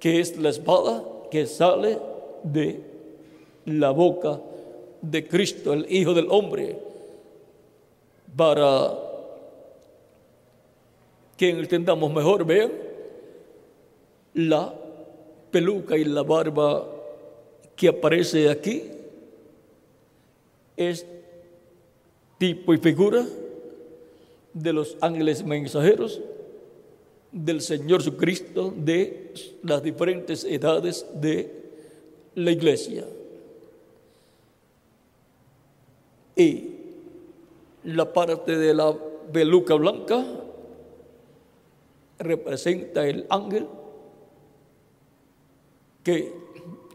[0.00, 1.98] que es la espada que sale
[2.42, 2.80] de
[3.66, 4.40] la boca
[5.02, 6.78] de Cristo, el Hijo del Hombre,
[8.34, 8.94] para
[11.36, 12.72] que entendamos mejor, vean,
[14.34, 14.74] la
[15.50, 16.84] peluca y la barba
[17.76, 18.84] que aparece aquí.
[20.76, 21.06] Es
[22.38, 23.26] tipo y figura
[24.54, 26.20] de los ángeles mensajeros
[27.32, 31.52] del Señor Jesucristo de las diferentes edades de
[32.34, 33.04] la iglesia.
[36.36, 36.70] Y
[37.84, 38.96] la parte de la
[39.32, 40.24] peluca blanca
[42.18, 43.66] representa el ángel
[46.02, 46.32] que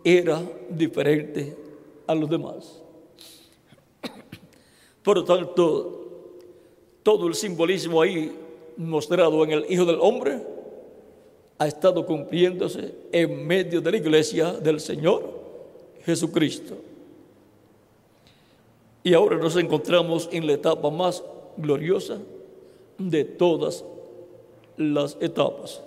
[0.03, 1.55] era diferente
[2.07, 2.82] a los demás.
[5.03, 6.03] Por lo tanto,
[7.03, 8.31] todo el simbolismo ahí
[8.77, 10.39] mostrado en el Hijo del Hombre
[11.57, 15.23] ha estado cumpliéndose en medio de la iglesia del Señor
[16.05, 16.75] Jesucristo.
[19.03, 21.21] Y ahora nos encontramos en la etapa más
[21.57, 22.19] gloriosa
[22.97, 23.83] de todas
[24.77, 25.81] las etapas.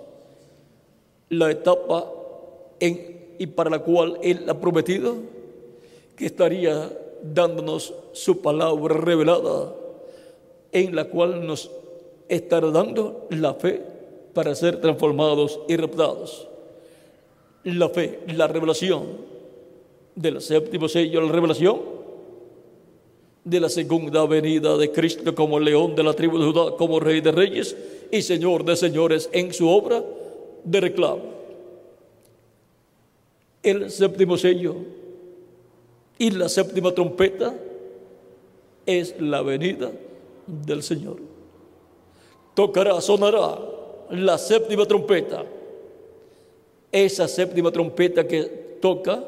[1.29, 2.11] La etapa
[2.79, 5.15] en, y para la cual Él ha prometido
[6.15, 6.89] que estaría
[7.33, 9.73] dándonos su palabra revelada,
[10.71, 11.71] en la cual nos
[12.27, 13.81] estará dando la fe
[14.33, 16.47] para ser transformados y reptados.
[17.63, 19.05] La fe, la revelación
[20.15, 21.79] del séptimo sello, la revelación
[23.43, 27.21] de la segunda venida de Cristo como león de la tribu de Judá, como rey
[27.21, 27.77] de reyes
[28.11, 30.03] y señor de señores en su obra
[30.63, 31.37] de reclamo.
[33.63, 34.75] El séptimo sello
[36.17, 37.53] y la séptima trompeta
[38.85, 39.91] es la venida
[40.45, 41.17] del Señor.
[42.53, 43.59] Tocará, sonará
[44.09, 45.45] la séptima trompeta.
[46.91, 48.43] Esa séptima trompeta que
[48.81, 49.23] toca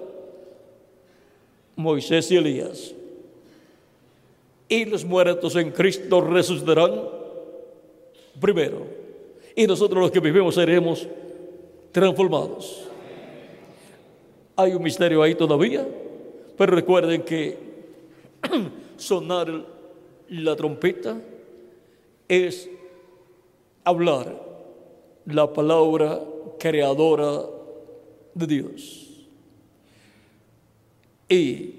[1.76, 2.93] Moisés y Elías
[4.69, 7.01] y los muertos en Cristo resucitarán
[8.40, 8.85] primero.
[9.56, 11.08] Y nosotros los que vivimos seremos
[11.92, 12.85] transformados.
[14.56, 15.88] Hay un misterio ahí todavía,
[16.59, 17.57] pero recuerden que
[18.97, 19.65] sonar
[20.27, 21.17] la trompeta
[22.27, 22.69] es
[23.85, 24.38] hablar
[25.25, 26.21] la palabra
[26.59, 27.45] creadora
[28.33, 29.07] de Dios.
[31.29, 31.75] Y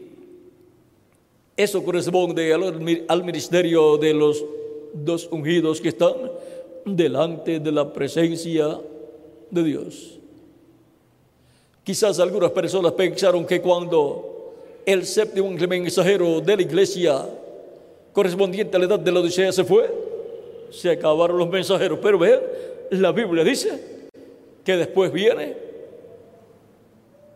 [1.59, 4.43] eso corresponde al, ministerio de los
[4.95, 6.15] dos ungidos que están
[6.87, 8.81] delante de la presencia
[9.51, 10.19] de Dios.
[11.85, 14.30] Quizás algunas personas pensaron que cuando
[14.93, 17.27] el séptimo mensajero de la iglesia
[18.13, 19.89] correspondiente a la edad de la Odisea se fue,
[20.71, 21.99] se acabaron los mensajeros.
[22.03, 22.41] Pero ve,
[22.91, 23.81] la Biblia dice
[24.65, 25.57] que después viene,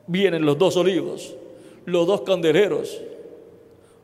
[0.07, 1.35] vienen los dos olivos,
[1.85, 3.01] los dos candeleros,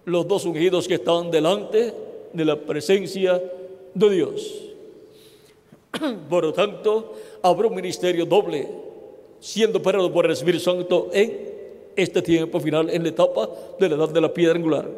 [0.04, 1.92] los dos ungidos que están delante
[2.32, 3.42] de la presencia
[3.94, 4.62] de Dios.
[6.28, 8.68] Por lo tanto, habrá un ministerio doble,
[9.40, 11.49] siendo parado por el Espíritu Santo en
[11.96, 14.88] este tiempo final, en la etapa de la edad de la piedra angular.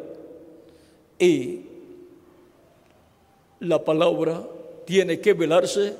[1.19, 1.61] Y
[3.59, 4.41] la palabra
[4.85, 5.93] tiene que velarse,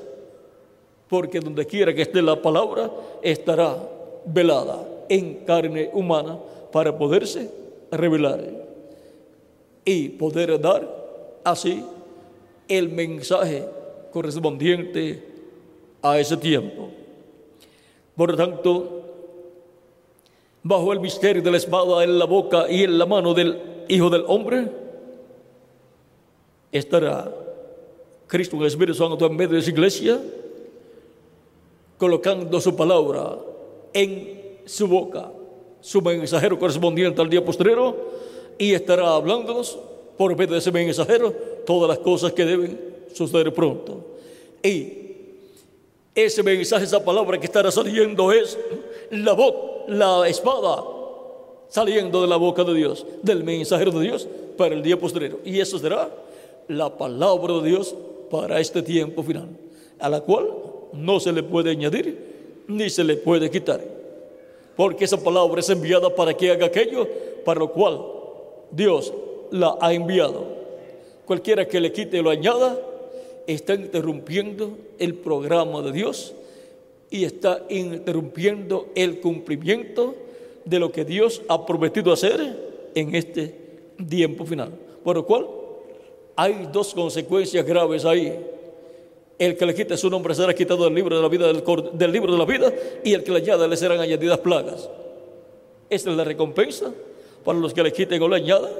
[1.09, 2.91] porque donde quiera que esté la palabra,
[3.21, 3.77] estará
[4.25, 6.39] velada en carne humana
[6.71, 7.49] para poderse
[7.91, 8.41] revelar
[9.85, 10.87] y poder dar
[11.43, 11.83] así
[12.67, 13.65] el mensaje
[14.11, 15.23] correspondiente
[16.01, 16.89] a ese tiempo.
[18.15, 19.02] Por lo tanto,
[20.63, 24.09] bajo el misterio de la espada en la boca y en la mano del Hijo
[24.09, 24.71] del Hombre,
[26.71, 27.29] estará
[28.27, 30.19] Cristo en el Espíritu Santo en medio de su iglesia,
[31.97, 33.37] colocando su palabra
[33.93, 35.31] en su boca,
[35.81, 37.95] su mensajero correspondiente al día postrero,
[38.57, 39.77] y estará hablándonos
[40.17, 41.31] por medio de ese mensajero
[41.65, 42.79] todas las cosas que deben
[43.13, 43.99] suceder pronto.
[44.63, 44.93] Y
[46.15, 48.57] ese mensaje, esa palabra que estará saliendo es
[49.11, 50.83] la voz, la espada
[51.67, 55.39] saliendo de la boca de Dios, del mensajero de Dios para el día posterior.
[55.43, 56.09] Y eso será
[56.67, 57.95] la palabra de Dios
[58.29, 59.47] para este tiempo final,
[59.99, 60.49] a la cual
[60.93, 63.81] no se le puede añadir ni se le puede quitar.
[64.75, 67.07] Porque esa palabra es enviada para que haga aquello
[67.43, 68.01] para lo cual
[68.71, 69.13] Dios
[69.51, 70.45] la ha enviado.
[71.25, 72.77] Cualquiera que le quite o lo añada
[73.47, 76.33] está interrumpiendo el programa de Dios
[77.13, 80.15] y está interrumpiendo el cumplimiento
[80.65, 83.55] de lo que Dios ha prometido hacer en este
[84.09, 84.71] tiempo final.
[85.03, 85.45] Por lo cual
[86.35, 88.35] hay dos consecuencias graves ahí.
[89.37, 92.11] El que le quite su nombre será quitado del libro de la vida del, del
[92.11, 94.89] libro de la vida y el que le añada le serán añadidas plagas.
[95.91, 96.91] Esta es la recompensa
[97.45, 98.71] para los que le quiten o le añadan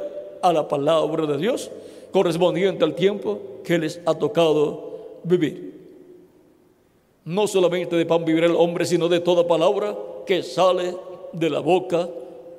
[0.42, 1.70] a la palabra de Dios
[2.12, 5.73] correspondiente al tiempo que les ha tocado vivir.
[7.26, 9.96] No solamente de pan vivir el hombre, sino de toda palabra
[10.26, 10.96] que sale
[11.32, 12.10] de la boca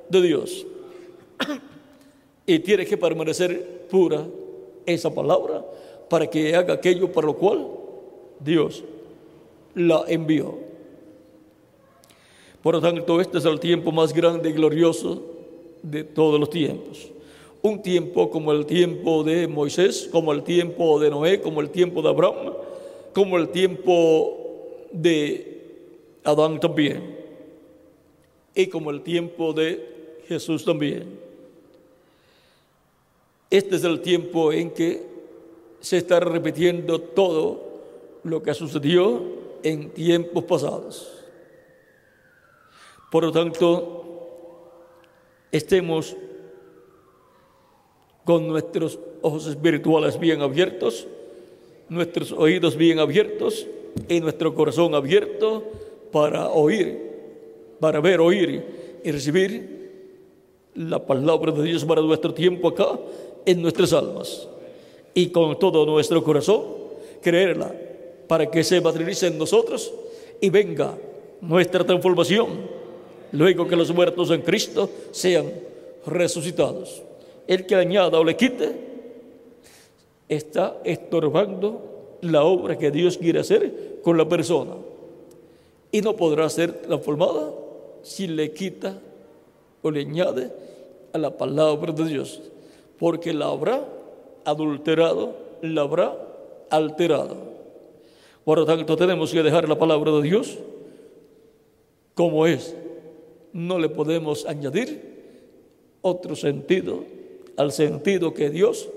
[0.09, 0.65] de Dios.
[2.47, 4.25] y tiene que permanecer pura
[4.85, 5.65] esa palabra
[6.09, 7.67] para que haga aquello para lo cual
[8.39, 8.83] Dios
[9.73, 10.57] la envió.
[12.61, 15.21] Por lo tanto, este es el tiempo más grande y glorioso
[15.83, 17.11] de todos los tiempos.
[17.61, 22.01] Un tiempo como el tiempo de Moisés, como el tiempo de Noé, como el tiempo
[22.01, 22.53] de Abraham,
[23.13, 24.44] como el tiempo
[24.91, 25.55] de
[26.23, 27.17] Adán también,
[28.53, 31.19] y como el tiempo de Jesús también.
[33.49, 35.03] Este es el tiempo en que
[35.79, 37.63] se está repitiendo todo
[38.23, 39.21] lo que sucedió
[39.61, 41.23] en tiempos pasados.
[43.11, 44.71] Por lo tanto,
[45.51, 46.15] estemos
[48.23, 51.07] con nuestros ojos espirituales bien abiertos,
[51.87, 53.67] nuestros oídos bien abiertos
[54.07, 55.63] y nuestro corazón abierto
[56.11, 56.99] para oír,
[57.79, 59.75] para ver, oír y recibir
[60.75, 62.99] la palabra de Dios para nuestro tiempo acá
[63.45, 64.47] en nuestras almas.
[65.13, 66.63] Y con todo nuestro corazón,
[67.21, 67.73] creerla
[68.27, 69.93] para que se materialice en nosotros
[70.41, 70.97] y venga
[71.41, 72.49] nuestra transformación,
[73.31, 75.51] luego que los muertos en Cristo sean
[76.05, 77.01] resucitados.
[77.47, 78.71] El que añada o le quite
[80.27, 81.94] está estorbando
[82.31, 84.75] la obra que Dios quiere hacer con la persona
[85.91, 87.53] y no podrá ser transformada
[88.03, 88.99] si le quita
[89.81, 90.51] o le añade
[91.13, 92.41] a la palabra de Dios,
[92.99, 93.85] porque la habrá
[94.43, 96.15] adulterado, la habrá
[96.69, 97.37] alterado.
[98.43, 100.57] Por lo tanto, tenemos que dejar la palabra de Dios
[102.13, 102.75] como es.
[103.53, 105.15] No le podemos añadir
[106.01, 107.03] otro sentido
[107.57, 108.89] al sentido que Dios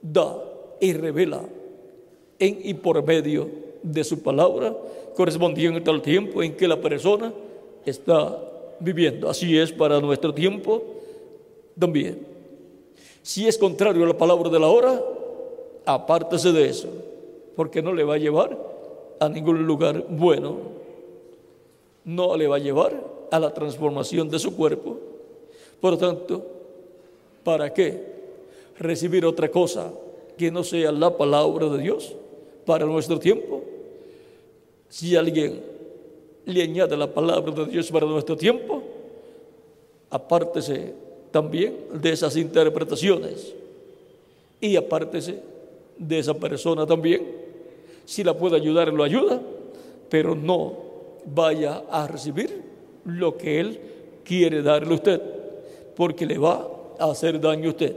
[0.00, 0.36] da
[0.80, 1.42] y revela
[2.42, 3.48] en y por medio
[3.82, 4.76] de su palabra,
[5.14, 7.32] correspondiente al tiempo en que la persona
[7.86, 8.36] está
[8.80, 9.30] viviendo.
[9.30, 10.82] Así es para nuestro tiempo
[11.78, 12.26] también.
[13.22, 15.00] Si es contrario a la palabra de la hora,
[15.86, 16.88] apártese de eso,
[17.54, 18.58] porque no le va a llevar
[19.20, 20.56] a ningún lugar bueno,
[22.04, 22.92] no le va a llevar
[23.30, 24.96] a la transformación de su cuerpo.
[25.80, 26.44] Por lo tanto,
[27.44, 28.02] ¿para qué
[28.80, 29.92] recibir otra cosa
[30.36, 32.16] que no sea la palabra de Dios
[32.64, 33.62] para nuestro tiempo?
[34.88, 35.60] Si alguien
[36.44, 38.82] le añade la palabra de Dios para nuestro tiempo,
[40.10, 40.94] apártese
[41.30, 43.54] también de esas interpretaciones
[44.60, 45.40] y apártese
[45.98, 47.26] de esa persona también.
[48.04, 49.40] Si la puede ayudar, lo ayuda,
[50.08, 50.76] pero no
[51.24, 52.60] vaya a recibir
[53.04, 53.80] lo que Él
[54.24, 55.22] quiere darle a usted,
[55.96, 56.68] porque le va
[56.98, 57.96] a hacer daño a usted.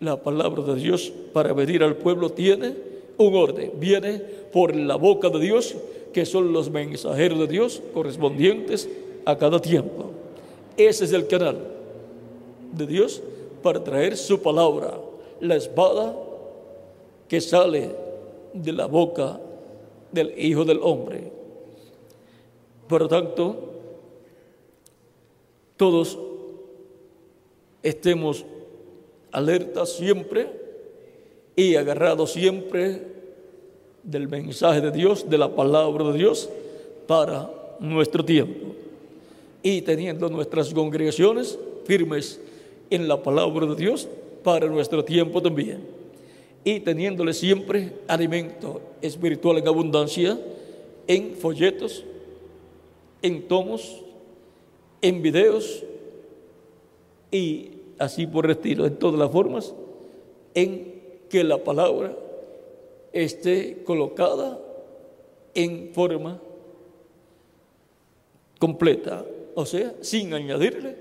[0.00, 4.18] La palabra de Dios para venir al pueblo tiene un orden, viene
[4.52, 5.74] por la boca de Dios,
[6.12, 8.88] que son los mensajeros de Dios correspondientes
[9.24, 10.10] a cada tiempo.
[10.76, 11.58] Ese es el canal
[12.72, 13.22] de Dios
[13.62, 14.98] para traer su palabra,
[15.40, 16.16] la espada
[17.28, 17.90] que sale
[18.52, 19.40] de la boca
[20.12, 21.32] del Hijo del Hombre.
[22.88, 23.56] Por lo tanto,
[25.76, 26.18] todos
[27.82, 28.44] estemos
[29.32, 30.63] alertas siempre
[31.56, 33.02] y agarrados siempre
[34.02, 36.48] del mensaje de Dios, de la palabra de Dios
[37.06, 37.50] para
[37.80, 38.74] nuestro tiempo.
[39.62, 42.40] Y teniendo nuestras congregaciones firmes
[42.90, 44.08] en la palabra de Dios
[44.42, 45.78] para nuestro tiempo también.
[46.64, 50.38] Y teniéndole siempre alimento espiritual en abundancia
[51.06, 52.04] en folletos,
[53.22, 54.02] en tomos,
[55.00, 55.84] en videos
[57.30, 59.74] y así por el estilo, en todas las formas,
[60.54, 60.93] en
[61.28, 62.16] que la palabra
[63.12, 64.58] esté colocada
[65.54, 66.40] en forma
[68.58, 70.96] completa, o sea, sin añadirle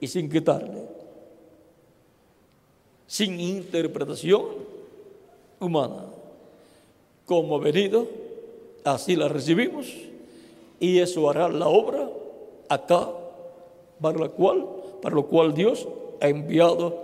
[0.00, 0.82] y sin quitarle,
[3.06, 4.44] sin interpretación
[5.60, 6.04] humana.
[7.24, 8.06] Como venido,
[8.84, 9.92] así la recibimos
[10.78, 12.08] y eso hará la obra
[12.68, 13.08] acá
[14.00, 14.66] para la cual,
[15.02, 15.88] para lo cual Dios
[16.20, 16.96] ha enviado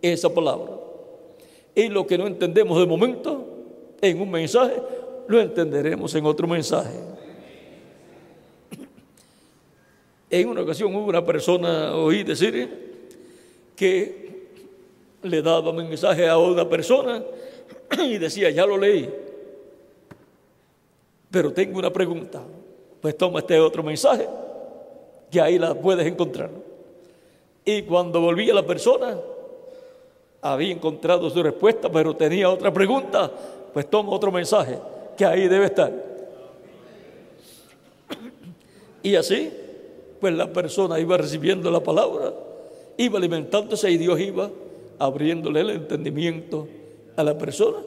[0.00, 0.79] esa palabra.
[1.74, 3.46] Y lo que no entendemos de momento
[4.00, 4.74] en un mensaje,
[5.28, 6.98] lo entenderemos en otro mensaje.
[10.28, 12.90] En una ocasión hubo una persona, oí decir,
[13.74, 14.48] que
[15.22, 17.22] le daba mensaje a una persona
[17.98, 19.08] y decía, ya lo leí,
[21.30, 22.42] pero tengo una pregunta.
[23.00, 24.28] Pues toma este otro mensaje,
[25.30, 26.50] que ahí la puedes encontrar.
[27.64, 29.18] Y cuando volvía la persona,
[30.42, 33.30] había encontrado su respuesta, pero tenía otra pregunta,
[33.72, 34.78] pues toma otro mensaje,
[35.16, 35.92] que ahí debe estar.
[39.02, 39.50] Y así,
[40.20, 42.34] pues la persona iba recibiendo la palabra,
[42.98, 44.50] iba alimentándose y Dios iba
[44.98, 46.68] abriéndole el entendimiento
[47.16, 47.78] a la persona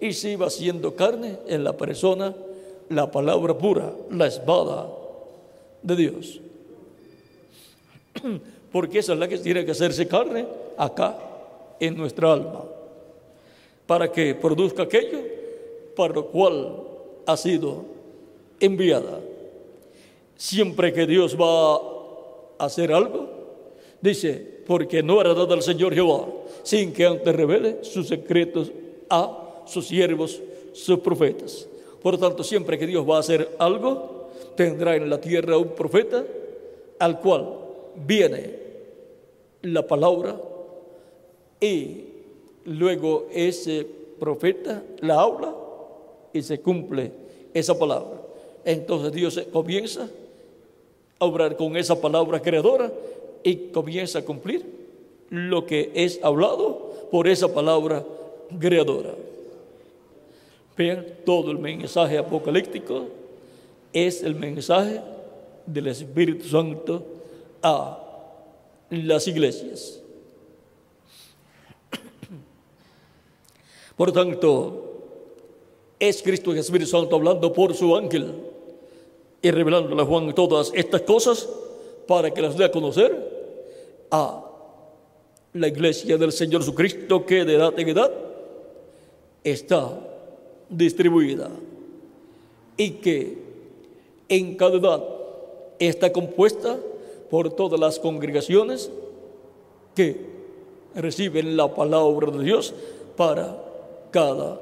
[0.00, 2.34] y se iba haciendo carne en la persona
[2.88, 4.88] la palabra pura, la espada
[5.82, 6.40] de Dios.
[8.72, 10.46] Porque esa es la que tiene que hacerse carne
[10.78, 11.31] acá
[11.80, 12.64] en nuestra alma,
[13.86, 15.20] para que produzca aquello
[15.96, 16.82] para lo cual
[17.26, 17.84] ha sido
[18.60, 19.20] enviada.
[20.36, 23.42] Siempre que Dios va a hacer algo,
[24.02, 24.34] Dice,
[24.66, 26.26] porque no hará nada al Señor Jehová
[26.64, 28.72] sin que antes revele sus secretos
[29.08, 30.42] a sus siervos,
[30.72, 31.68] sus profetas.
[32.02, 35.68] Por lo tanto, siempre que Dios va a hacer algo, tendrá en la tierra un
[35.68, 36.24] profeta
[36.98, 37.48] al cual
[37.94, 38.56] viene
[39.62, 40.36] la palabra
[41.62, 42.04] y
[42.64, 43.86] luego ese
[44.18, 45.54] profeta la habla
[46.32, 47.12] y se cumple
[47.54, 48.20] esa palabra.
[48.64, 50.08] Entonces Dios comienza
[51.18, 52.92] a obrar con esa palabra creadora
[53.44, 54.64] y comienza a cumplir
[55.30, 58.04] lo que es hablado por esa palabra
[58.58, 59.14] creadora.
[60.76, 63.04] Vean, todo el mensaje apocalíptico
[63.92, 65.00] es el mensaje
[65.64, 67.04] del Espíritu Santo
[67.62, 67.98] a
[68.90, 70.01] las iglesias.
[74.02, 74.82] Por tanto,
[76.00, 78.34] es Cristo Espíritu Santo hablando por su ángel
[79.40, 81.48] y revelándole a Juan todas estas cosas
[82.08, 83.14] para que las dé a conocer
[84.10, 84.44] a
[85.52, 88.10] la iglesia del Señor Jesucristo que de edad en edad
[89.44, 89.96] está
[90.68, 91.48] distribuida
[92.76, 93.38] y que
[94.28, 95.04] en cada edad
[95.78, 96.76] está compuesta
[97.30, 98.90] por todas las congregaciones
[99.94, 100.16] que
[100.96, 102.74] reciben la palabra de Dios
[103.16, 103.70] para
[104.12, 104.60] cada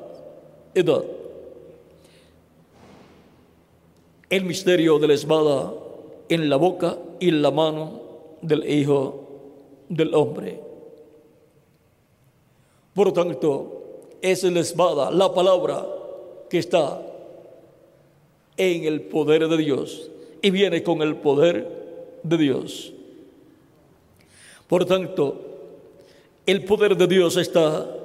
[0.75, 1.05] edad.
[4.31, 5.75] El misterio de la espada
[6.29, 8.01] en la boca y la mano
[8.41, 9.27] del Hijo
[9.89, 10.61] del Hombre.
[12.95, 13.81] Por lo tanto,
[14.23, 15.87] es la espada, la palabra
[16.49, 17.03] que está
[18.57, 20.11] en el poder de Dios
[20.43, 22.93] y viene con el poder de Dios.
[24.69, 25.41] Por tanto,
[26.47, 28.00] el poder de Dios está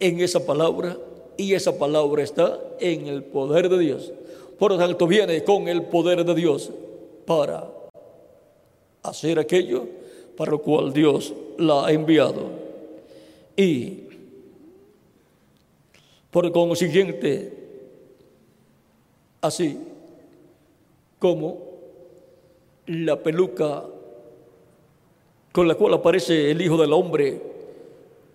[0.00, 0.96] en esa palabra
[1.36, 4.12] y esa palabra está en el poder de Dios.
[4.58, 6.70] Por lo tanto, viene con el poder de Dios
[7.26, 7.68] para
[9.02, 9.86] hacer aquello
[10.36, 12.50] para lo cual Dios la ha enviado.
[13.56, 14.00] Y
[16.30, 17.52] por consiguiente,
[19.40, 19.78] así
[21.18, 21.58] como
[22.86, 23.84] la peluca
[25.52, 27.40] con la cual aparece el Hijo del Hombre,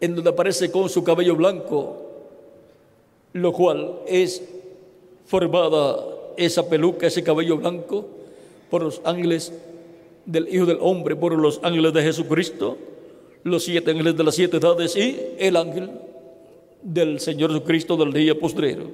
[0.01, 1.95] en donde aparece con su cabello blanco,
[3.33, 4.43] lo cual es
[5.25, 6.03] formada
[6.35, 8.05] esa peluca, ese cabello blanco,
[8.69, 9.53] por los ángeles
[10.25, 12.77] del Hijo del Hombre, por los ángeles de Jesucristo,
[13.43, 15.91] los siete ángeles de las siete edades y el ángel
[16.81, 18.85] del Señor Jesucristo del día postrero.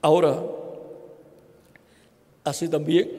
[0.00, 0.42] Ahora,
[2.44, 3.10] así también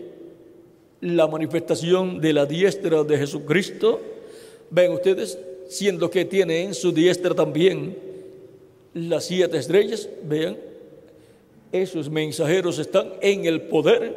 [1.02, 4.00] la manifestación de la diestra de Jesucristo,
[4.72, 7.98] ven ustedes, siendo que tiene en su diestra también
[8.94, 10.58] las siete estrellas, vean,
[11.72, 14.16] esos mensajeros están en el poder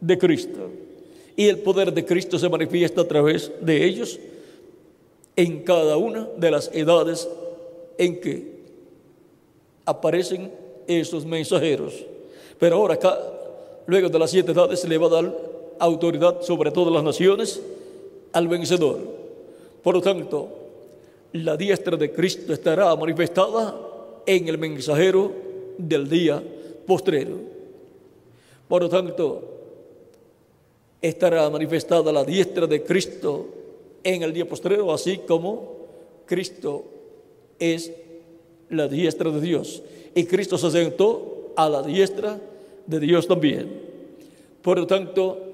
[0.00, 0.70] de Cristo.
[1.36, 4.18] Y el poder de Cristo se manifiesta a través de ellos
[5.36, 7.28] en cada una de las edades
[7.98, 8.54] en que
[9.84, 10.52] aparecen
[10.86, 11.94] esos mensajeros.
[12.58, 13.18] Pero ahora acá,
[13.86, 15.36] luego de las siete edades, se le va a dar
[15.78, 17.60] autoridad sobre todas las naciones
[18.32, 18.98] al vencedor.
[19.84, 20.48] Por lo tanto,
[21.32, 23.78] la diestra de Cristo estará manifestada
[24.24, 25.30] en el mensajero
[25.76, 26.42] del día
[26.86, 27.36] postrero.
[28.66, 29.42] Por lo tanto,
[31.02, 33.46] estará manifestada la diestra de Cristo
[34.02, 35.76] en el día postrero, así como
[36.24, 36.84] Cristo
[37.58, 37.92] es
[38.70, 39.82] la diestra de Dios.
[40.14, 42.40] Y Cristo se sentó a la diestra
[42.86, 43.82] de Dios también.
[44.62, 45.53] Por lo tanto,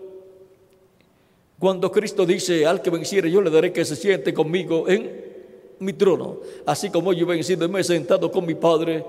[1.60, 5.30] cuando Cristo dice al que venciere, yo le daré que se siente conmigo en
[5.78, 9.05] mi trono, así como yo he vencido y me he sentado con mi Padre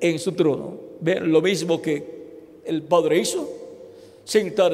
[0.00, 0.74] en su trono.
[1.00, 2.02] Ven lo mismo que
[2.64, 3.46] el Padre hizo,
[4.24, 4.72] sentar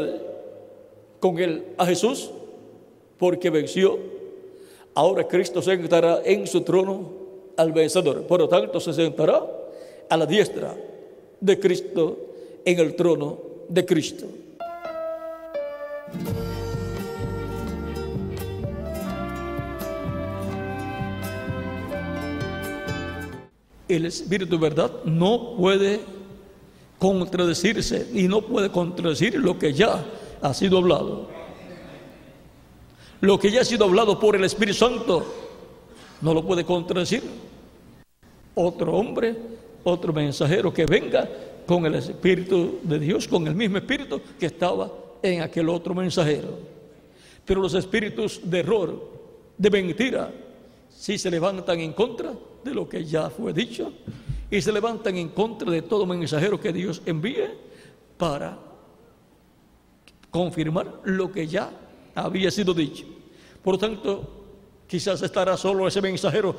[1.18, 2.30] con él a Jesús
[3.18, 3.98] porque venció.
[4.94, 7.10] Ahora Cristo se sentará en su trono
[7.56, 8.22] al vencedor.
[8.28, 9.44] Por lo tanto, se sentará
[10.08, 10.76] a la diestra
[11.40, 12.16] de Cristo
[12.64, 13.38] en el trono
[13.68, 14.26] de Cristo.
[23.89, 26.00] El Espíritu verdad no puede
[26.99, 30.05] contradecirse y no puede contradecir lo que ya
[30.42, 31.28] ha sido hablado.
[33.20, 35.25] Lo que ya ha sido hablado por el Espíritu Santo
[36.20, 37.23] no lo puede contradecir.
[38.55, 39.36] Otro hombre,
[39.84, 41.28] otro mensajero que venga
[41.67, 44.91] con el Espíritu de Dios, con el mismo Espíritu que estaba
[45.23, 46.78] en aquel otro mensajero.
[47.44, 49.10] Pero los espíritus de error,
[49.57, 50.31] de mentira,
[50.91, 53.92] si se levantan en contra de lo que ya fue dicho
[54.50, 57.48] y se levantan en contra de todo mensajero que Dios envíe
[58.16, 58.58] para
[60.30, 61.70] confirmar lo que ya
[62.14, 63.04] había sido dicho.
[63.62, 64.46] Por lo tanto,
[64.86, 66.54] quizás estará solo ese mensajero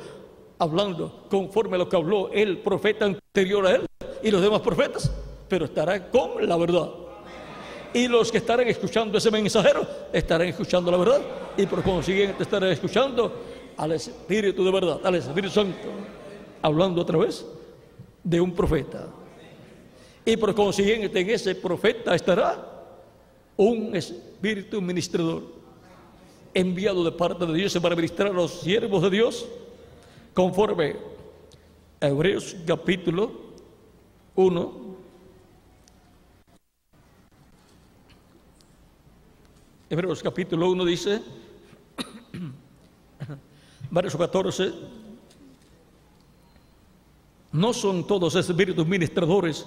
[0.58, 3.86] hablando conforme a lo que habló el profeta anterior a él
[4.22, 5.10] y los demás profetas,
[5.48, 6.88] pero estará con la verdad.
[7.92, 11.20] Y los que estarán escuchando ese mensajero estarán escuchando la verdad
[11.56, 13.32] y por consiguiente estarán escuchando
[13.80, 15.88] al Espíritu de verdad, al Espíritu Santo,
[16.60, 17.46] hablando otra vez
[18.22, 19.08] de un profeta.
[20.22, 22.62] Y por consiguiente en ese profeta estará
[23.56, 25.44] un espíritu ministrador
[26.52, 29.48] enviado de parte de Dios para ministrar a los siervos de Dios
[30.34, 30.96] conforme
[32.02, 33.32] a Hebreos capítulo
[34.36, 34.90] 1
[39.88, 41.20] Hebreos capítulo 1 dice,
[43.90, 44.72] verso 14,
[47.52, 49.66] no son todos espíritus ministradores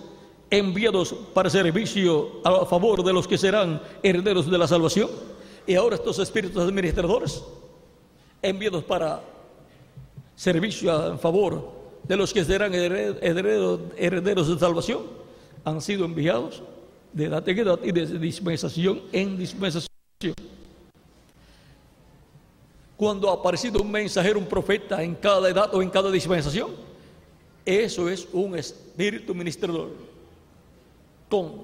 [0.50, 5.10] enviados para servicio a favor de los que serán herederos de la salvación.
[5.66, 7.44] Y ahora estos espíritus administradores
[8.42, 9.22] enviados para
[10.36, 11.72] servicio a favor
[12.04, 15.02] de los que serán herederos, herederos de salvación
[15.64, 16.62] han sido enviados
[17.14, 19.88] de edad en y de dispensación en dispensación.
[23.04, 26.72] Cuando ha aparecido un mensajero, un profeta en cada edad o en cada dispensación,
[27.66, 29.90] eso es un espíritu ministrador
[31.30, 31.64] con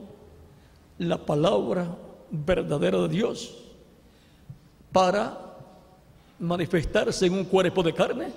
[0.98, 1.96] la palabra
[2.30, 3.56] verdadera de Dios
[4.92, 5.56] para
[6.40, 8.34] manifestarse en un cuerpo de carne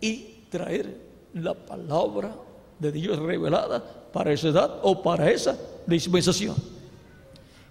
[0.00, 1.00] y traer
[1.34, 2.32] la palabra
[2.78, 6.54] de Dios revelada para esa edad o para esa dispensación.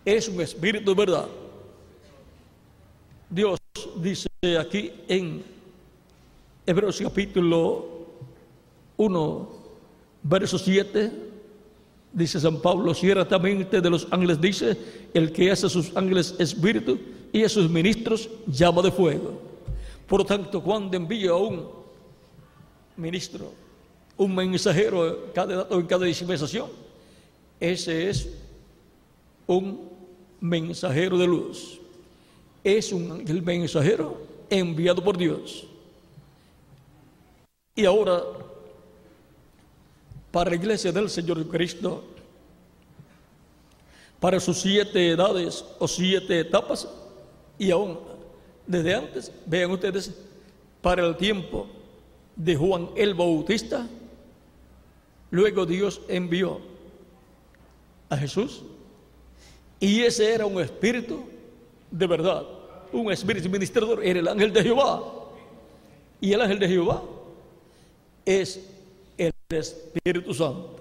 [0.04, 1.28] Es un espíritu de verdad.
[3.30, 3.58] Dios
[3.96, 5.44] dice aquí en
[6.66, 7.86] Hebreos capítulo
[8.98, 9.50] 1,
[10.22, 11.12] verso 7,
[12.14, 14.78] dice San Pablo, ciertamente de los ángeles dice,
[15.14, 17.00] el que hace a sus ángeles espíritu
[17.34, 19.42] y a sus ministros llama de fuego.
[20.08, 21.68] Por lo tanto, cuando envía a un
[22.96, 23.52] ministro,
[24.18, 26.70] un mensajero en cada, en cada dispensación,
[27.60, 28.30] ese es
[29.48, 29.90] un
[30.40, 31.80] mensajero de luz
[32.66, 35.68] es un ángel mensajero enviado por Dios.
[37.76, 38.22] Y ahora,
[40.32, 42.04] para la iglesia del Señor Cristo,
[44.20, 46.88] para sus siete edades o siete etapas,
[47.58, 48.00] y aún
[48.66, 50.14] desde antes, vean ustedes,
[50.82, 51.68] para el tiempo
[52.36, 53.88] de Juan el Bautista,
[55.32, 56.60] luego Dios envió
[58.10, 58.64] a Jesús,
[59.80, 61.26] y ese era un espíritu
[61.92, 62.44] de verdad,
[62.96, 65.04] un espíritu ministrador, era el ángel de Jehová.
[66.22, 67.04] Y el ángel de Jehová
[68.26, 68.68] es
[69.18, 70.76] el Espíritu Santo.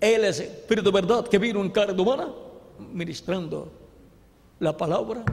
[0.00, 2.28] Él es Espíritu de verdad que vino en carne humana,
[2.92, 3.72] ministrando
[4.60, 5.24] la palabra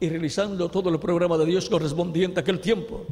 [0.00, 3.04] y realizando todo el programa de Dios correspondiente a aquel tiempo.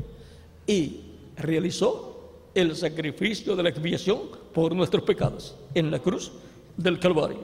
[0.67, 1.01] Y
[1.37, 4.21] realizó el sacrificio de la expiación
[4.53, 6.33] por nuestros pecados en la cruz
[6.77, 7.39] del Calvario.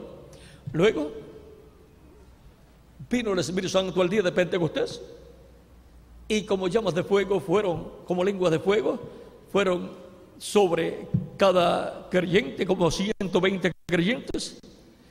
[0.71, 1.11] Luego
[3.09, 5.01] Vino el Espíritu Santo al día de Pentecostés
[6.27, 8.99] y como llamas de fuego fueron, como lenguas de fuego,
[9.51, 9.89] fueron
[10.37, 14.59] sobre cada creyente, como 120 creyentes,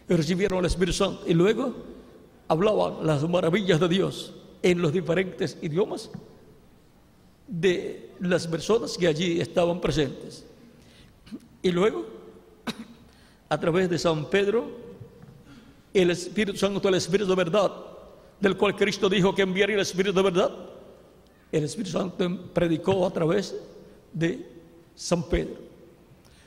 [0.09, 1.25] y recibieron el Espíritu Santo.
[1.27, 1.75] Y luego
[2.47, 6.09] hablaban las maravillas de Dios en los diferentes idiomas
[7.49, 10.47] de las personas que allí estaban presentes.
[11.63, 12.07] Y luego,
[13.49, 14.69] a través de San Pedro,
[15.93, 17.73] el Espíritu Santo, el Espíritu de verdad,
[18.41, 20.51] del cual Cristo dijo que enviaría el Espíritu de verdad,
[21.51, 23.57] el Espíritu Santo predicó a través
[24.13, 24.47] de
[24.95, 25.57] San Pedro.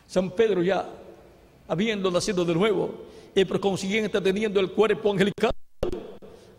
[0.08, 0.90] San Pedro ya,
[1.68, 2.92] habiendo nacido de nuevo
[3.34, 5.52] y por consiguiente teniendo el cuerpo angelical,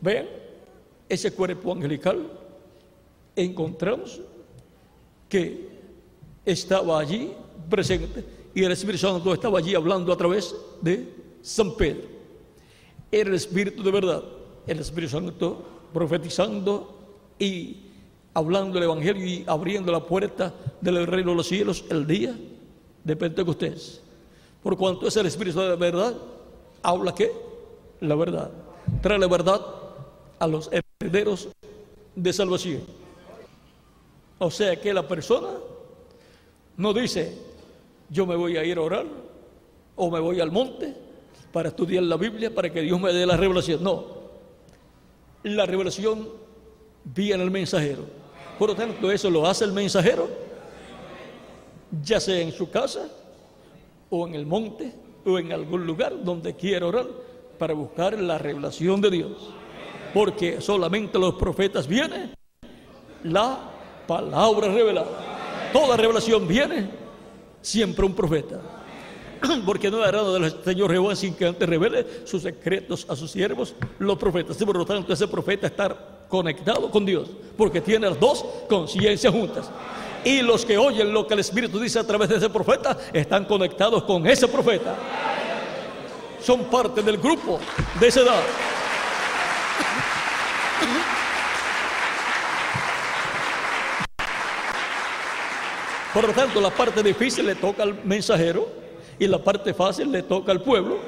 [0.00, 0.26] vean,
[1.08, 2.26] ese cuerpo angelical,
[3.36, 4.20] encontramos
[5.28, 5.68] que
[6.44, 7.32] estaba allí
[7.68, 11.08] presente y el Espíritu Santo estaba allí hablando a través de
[11.42, 12.08] San Pedro.
[13.10, 14.22] Era el Espíritu de verdad
[14.66, 16.98] el Espíritu Santo profetizando
[17.38, 17.76] y
[18.34, 22.34] hablando el Evangelio y abriendo la puerta del reino de los cielos el día
[23.04, 24.00] de Pentecostés.
[24.62, 26.14] Por cuanto es el Espíritu de verdad,
[26.82, 27.32] habla que
[28.00, 28.50] la verdad,
[29.00, 29.60] trae la verdad
[30.38, 31.48] a los herederos
[32.14, 32.82] de salvación.
[34.38, 35.50] O sea que la persona
[36.76, 37.38] no dice,
[38.08, 39.06] yo me voy a ir a orar
[39.94, 40.94] o me voy al monte
[41.52, 43.82] para estudiar la Biblia para que Dios me dé la revelación.
[43.82, 44.21] No,
[45.42, 46.28] la revelación
[47.04, 48.04] viene al mensajero.
[48.58, 50.28] Por lo tanto, eso lo hace el mensajero,
[52.02, 53.08] ya sea en su casa
[54.10, 54.92] o en el monte
[55.24, 57.06] o en algún lugar donde quiera orar
[57.58, 59.50] para buscar la revelación de Dios.
[60.14, 62.34] Porque solamente los profetas vienen
[63.24, 63.58] la
[64.06, 65.70] palabra revelada.
[65.72, 66.88] Toda revelación viene
[67.62, 68.60] siempre un profeta.
[69.66, 73.74] Porque no hará del Señor Jehová sin que antes revele sus secretos a sus siervos,
[73.98, 74.60] los profetas.
[74.60, 75.96] Y por lo tanto, ese profeta está
[76.28, 79.70] conectado con Dios, porque tiene las dos conciencias juntas.
[80.24, 83.44] Y los que oyen lo que el Espíritu dice a través de ese profeta están
[83.44, 84.96] conectados con ese profeta.
[86.40, 87.58] Son parte del grupo
[87.98, 88.42] de esa edad.
[96.14, 98.81] Por lo tanto, la parte difícil le toca al mensajero
[99.22, 100.98] y la parte fácil le toca al pueblo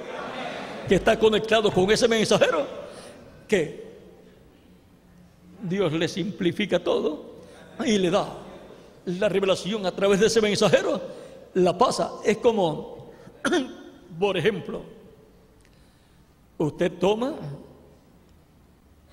[0.88, 2.64] que está conectado con ese mensajero
[3.48, 3.82] que
[5.60, 7.40] Dios le simplifica todo
[7.84, 8.38] y le da
[9.06, 11.00] la revelación a través de ese mensajero,
[11.54, 12.12] la pasa.
[12.24, 13.10] Es como,
[14.20, 14.82] por ejemplo,
[16.56, 17.34] usted toma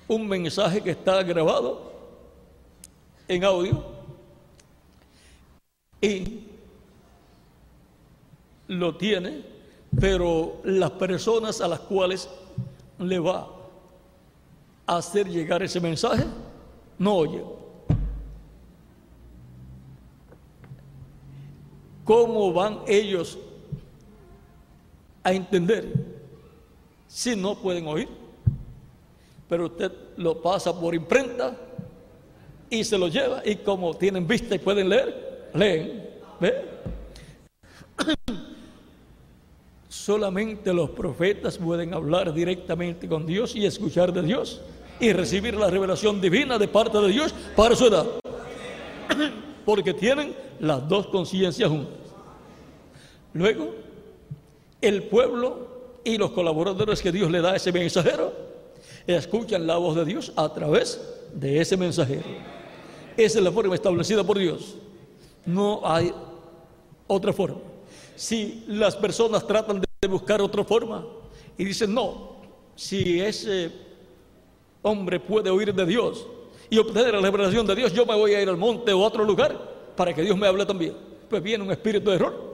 [0.06, 1.92] un mensaje que está grabado
[3.26, 3.84] en audio
[6.00, 6.51] y
[8.68, 9.42] lo tiene,
[9.98, 12.28] pero las personas a las cuales
[12.98, 13.48] le va
[14.86, 16.24] a hacer llegar ese mensaje
[16.98, 17.44] no oyen.
[22.04, 23.38] ¿Cómo van ellos
[25.22, 25.92] a entender
[27.06, 28.08] si no pueden oír?
[29.48, 31.56] Pero usted lo pasa por imprenta
[32.70, 36.10] y se lo lleva y como tienen vista y pueden leer, leen.
[36.40, 36.64] ¿Ve?
[40.04, 44.60] Solamente los profetas pueden hablar directamente con Dios y escuchar de Dios
[44.98, 48.04] y recibir la revelación divina de parte de Dios para su edad.
[49.64, 51.94] Porque tienen las dos conciencias juntas.
[53.32, 53.76] Luego,
[54.80, 55.68] el pueblo
[56.02, 58.32] y los colaboradores que Dios le da a ese mensajero
[59.06, 61.00] escuchan la voz de Dios a través
[61.32, 62.24] de ese mensajero.
[63.16, 64.74] Esa es la forma establecida por Dios.
[65.46, 66.12] No hay
[67.06, 67.60] otra forma.
[68.16, 71.06] Si las personas tratan de buscar otra forma
[71.56, 72.32] y dicen, no,
[72.74, 73.70] si ese
[74.82, 76.26] hombre puede oír de Dios
[76.68, 79.06] y obtener la revelación de Dios, yo me voy a ir al monte o a
[79.06, 80.96] otro lugar para que Dios me hable también.
[81.28, 82.52] Pues viene un espíritu de error.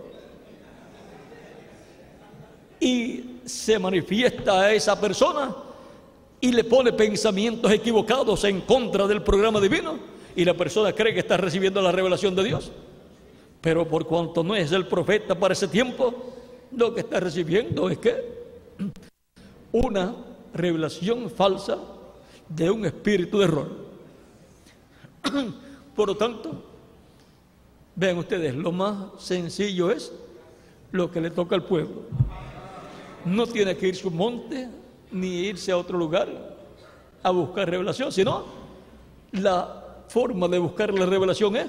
[2.80, 5.56] Y se manifiesta a esa persona
[6.42, 9.98] y le pone pensamientos equivocados en contra del programa divino
[10.36, 12.70] y la persona cree que está recibiendo la revelación de Dios.
[13.62, 16.34] Pero por cuanto no es el profeta para ese tiempo,
[16.76, 18.38] lo que está recibiendo es que
[19.72, 20.14] una
[20.54, 21.78] revelación falsa
[22.48, 23.68] de un espíritu de error.
[25.96, 26.62] Por lo tanto,
[27.94, 30.12] vean ustedes, lo más sencillo es
[30.92, 32.02] lo que le toca al pueblo.
[33.24, 34.68] No tiene que irse a un monte
[35.10, 36.28] ni irse a otro lugar
[37.22, 38.44] a buscar revelación, sino
[39.32, 41.66] la forma de buscar la revelación es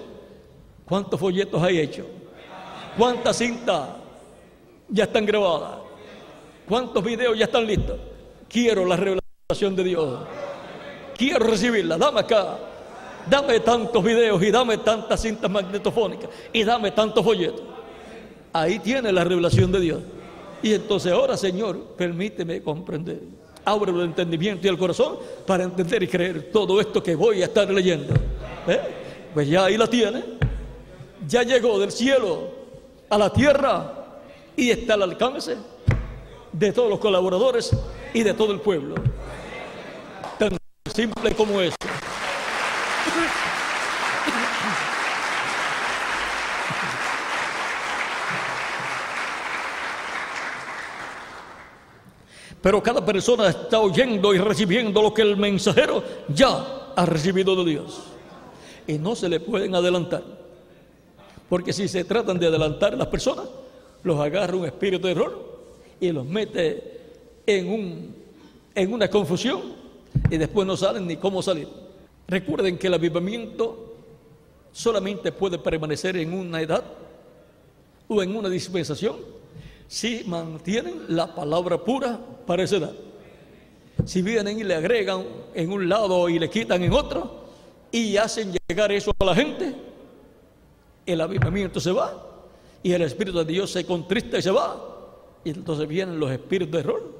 [0.85, 2.05] cuántos folletos hay hecho,
[2.97, 3.89] cuántas cintas
[4.90, 5.80] ya están grabadas,
[6.68, 7.98] cuántos videos ya están listos.
[8.48, 10.19] Quiero la revelación de Dios,
[11.18, 12.58] quiero recibirla, dame acá,
[13.30, 17.61] dame tantos videos y dame tantas cintas magnetofónicas y dame tantos folletos.
[18.51, 20.01] Ahí tiene la revelación de Dios.
[20.61, 23.19] Y entonces ahora, Señor, permíteme comprender
[23.66, 27.45] abre el entendimiento y el corazón para entender y creer todo esto que voy a
[27.45, 28.14] estar leyendo.
[28.68, 28.80] ¿Eh?
[29.34, 30.24] Pues ya ahí la tiene.
[31.27, 32.50] Ya llegó del cielo
[33.09, 33.98] a la tierra
[34.59, 35.55] y está al alcance
[36.51, 37.71] de todos los colaboradores
[38.13, 38.95] y de todo el pueblo.
[40.38, 40.57] Tan
[40.93, 41.77] simple como eso.
[52.61, 57.71] Pero cada persona está oyendo y recibiendo lo que el mensajero ya ha recibido de
[57.71, 58.01] Dios.
[58.85, 60.23] Y no se le pueden adelantar.
[61.47, 63.45] Porque si se tratan de adelantar las personas,
[64.03, 65.59] los agarra un espíritu de error
[65.99, 66.99] y los mete
[67.45, 68.15] en, un,
[68.75, 69.61] en una confusión
[70.29, 71.67] y después no saben ni cómo salir.
[72.27, 73.95] Recuerden que el avivamiento
[74.71, 76.83] solamente puede permanecer en una edad
[78.07, 79.17] o en una dispensación
[79.87, 82.93] si mantienen la palabra pura para esa edad.
[84.05, 87.45] Si vienen y le agregan en un lado y le quitan en otro
[87.91, 89.75] y hacen llegar eso a la gente,
[91.05, 92.28] el avivamiento se va
[92.83, 94.85] y el Espíritu de Dios se contrista y se va.
[95.43, 97.19] Y entonces vienen los espíritus de error,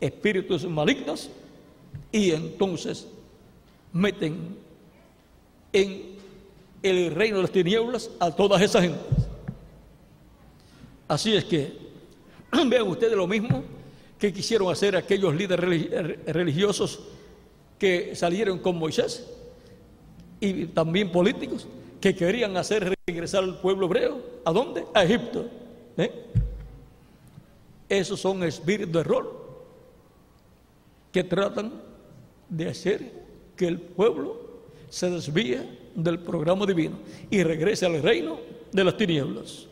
[0.00, 1.30] espíritus malignos,
[2.10, 3.06] y entonces
[3.92, 4.56] meten
[5.72, 6.14] en
[6.82, 9.26] el reino de las tinieblas a todas esas gentes.
[11.08, 11.84] Así es que
[12.68, 13.62] Vean ustedes lo mismo
[14.18, 17.00] que quisieron hacer aquellos líderes religiosos
[17.78, 19.26] que salieron con Moisés
[20.40, 21.66] y también políticos
[22.04, 24.20] que querían hacer regresar al pueblo hebreo.
[24.44, 24.84] ¿A dónde?
[24.92, 25.46] A Egipto.
[25.96, 26.12] ¿Eh?
[27.88, 29.64] Esos son espíritus de error
[31.10, 31.80] que tratan
[32.50, 33.10] de hacer
[33.56, 34.38] que el pueblo
[34.90, 35.62] se desvíe
[35.94, 36.98] del programa divino
[37.30, 38.38] y regrese al reino
[38.70, 39.66] de las tinieblas.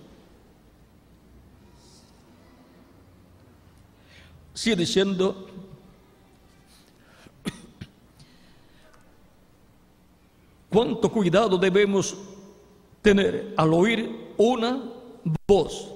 [4.54, 5.48] Sigue diciendo,
[10.72, 12.16] cuánto cuidado debemos
[13.02, 14.82] tener al oír una
[15.46, 15.88] voz,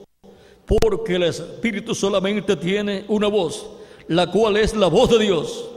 [0.67, 3.67] porque el Espíritu solamente tiene una voz,
[4.09, 5.69] la cual es la voz de Dios.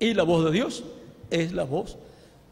[0.00, 0.84] Y la voz de Dios
[1.30, 1.96] es la voz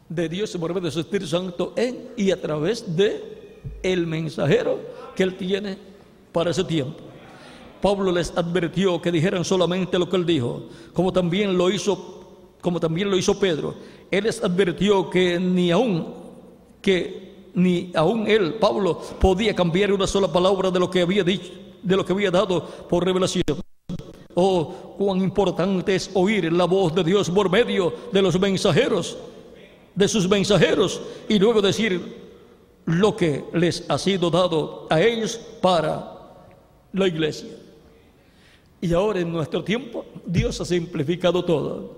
[0.09, 4.79] de Dios por medio de su Espíritu Santo en y a través de el mensajero
[5.15, 5.77] que él tiene
[6.31, 7.07] para ese tiempo.
[7.81, 12.16] Pablo les advirtió que dijeran solamente lo que él dijo, como también lo hizo,
[12.61, 13.75] como también lo hizo Pedro.
[14.09, 16.27] Él les advirtió que ni aún
[16.81, 21.51] que ni aún él, Pablo, podía cambiar una sola palabra de lo que había dicho,
[21.81, 23.43] de lo que había dado por revelación.
[24.35, 29.17] Oh, cuán importante es oír la voz de Dios por medio de los mensajeros,
[29.95, 32.27] de sus mensajeros, y luego decir
[32.85, 36.13] lo que les ha sido dado a ellos para
[36.93, 37.49] la iglesia.
[38.79, 41.96] Y ahora en nuestro tiempo Dios ha simplificado todo.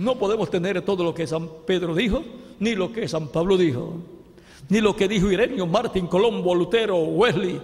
[0.00, 2.22] No podemos tener todo lo que San Pedro dijo,
[2.58, 3.96] ni lo que San Pablo dijo,
[4.70, 7.60] ni lo que dijo Irenio, Martín, Colombo, Lutero, Wesley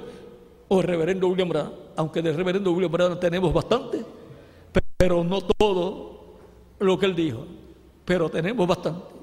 [0.69, 1.73] o reverendo William Branham.
[1.97, 4.05] Aunque del reverendo William Branham tenemos bastante,
[4.99, 6.37] pero no todo
[6.79, 7.47] lo que él dijo,
[8.05, 9.15] pero tenemos bastante.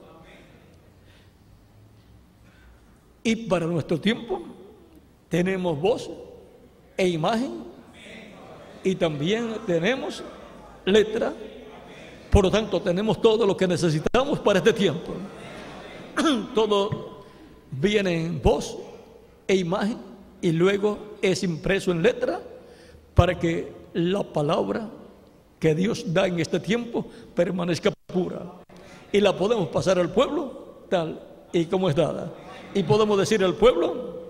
[3.21, 4.41] Y para nuestro tiempo
[5.29, 6.09] tenemos voz
[6.97, 7.63] e imagen
[8.83, 10.23] y también tenemos
[10.83, 11.31] letra.
[12.33, 15.13] Por lo tanto, tenemos todo lo que necesitamos para este tiempo.
[16.55, 17.21] todo
[17.69, 18.75] viene en voz
[19.47, 19.99] e imagen
[20.41, 22.41] y luego es impreso en letra
[23.13, 24.89] para que la palabra
[25.59, 27.05] que Dios da en este tiempo
[27.35, 28.41] permanezca pura.
[29.11, 31.21] Y la podemos pasar al pueblo tal
[31.51, 32.33] y como es dada.
[32.73, 34.23] Y podemos decir al pueblo,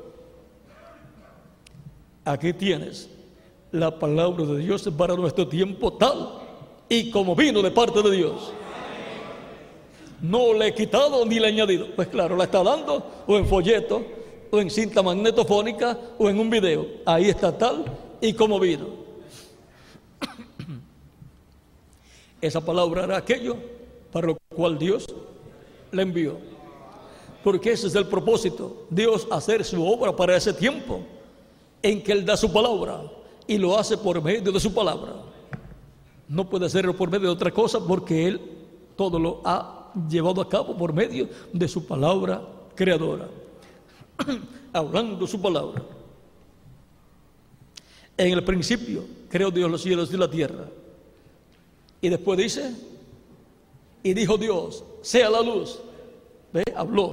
[2.25, 3.09] aquí tienes
[3.71, 6.42] la palabra de Dios para nuestro tiempo tal
[6.89, 8.51] y como vino de parte de Dios.
[10.21, 11.87] No le he quitado ni le he añadido.
[11.95, 14.01] Pues claro, la está dando o en folleto,
[14.51, 16.85] o en cinta magnetofónica, o en un video.
[17.05, 17.85] Ahí está tal
[18.21, 18.87] y como vino.
[22.41, 23.57] Esa palabra era aquello
[24.11, 25.07] para lo cual Dios
[25.91, 26.37] le envió.
[27.43, 28.85] Porque ese es el propósito.
[28.89, 31.01] Dios hacer su obra para ese tiempo
[31.81, 33.01] en que Él da su palabra
[33.45, 35.32] y lo hace por medio de su palabra.
[36.33, 38.41] No puede hacerlo por medio de otra cosa porque Él
[38.95, 42.41] todo lo ha llevado a cabo por medio de su palabra
[42.73, 43.27] creadora.
[44.73, 45.83] Hablando su palabra.
[48.17, 50.65] En el principio creó Dios los cielos y la tierra.
[52.01, 52.75] Y después dice,
[54.01, 55.77] y dijo Dios, sea la luz.
[56.51, 56.63] ¿Ve?
[56.75, 57.11] Habló.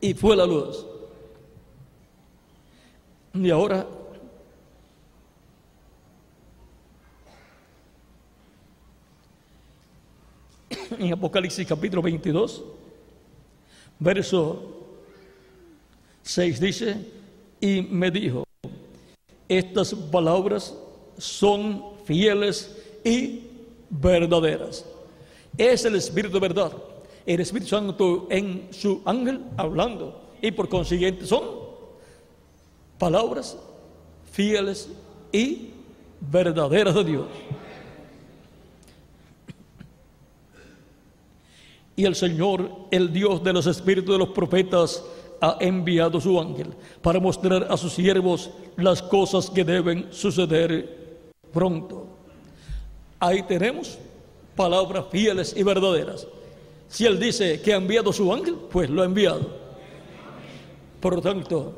[0.00, 0.86] Y fue la luz.
[3.34, 3.84] Y ahora
[10.98, 12.62] en Apocalipsis capítulo 22,
[13.98, 14.72] verso
[16.22, 16.96] 6 dice,
[17.60, 18.44] y me dijo,
[19.48, 20.74] estas palabras
[21.18, 23.42] son fieles y
[23.90, 24.84] verdaderas.
[25.56, 26.72] Es el Espíritu de verdad,
[27.26, 31.44] el Espíritu Santo en su ángel hablando, y por consiguiente son
[32.98, 33.56] palabras
[34.32, 34.88] fieles
[35.32, 35.70] y
[36.20, 37.26] verdaderas de Dios.
[41.96, 45.04] Y el Señor, el Dios de los espíritus de los profetas,
[45.40, 46.68] ha enviado su ángel
[47.02, 52.06] para mostrar a sus siervos las cosas que deben suceder pronto.
[53.20, 53.98] Ahí tenemos
[54.56, 56.26] palabras fieles y verdaderas.
[56.88, 59.64] Si Él dice que ha enviado su ángel, pues lo ha enviado.
[61.00, 61.76] Por lo tanto,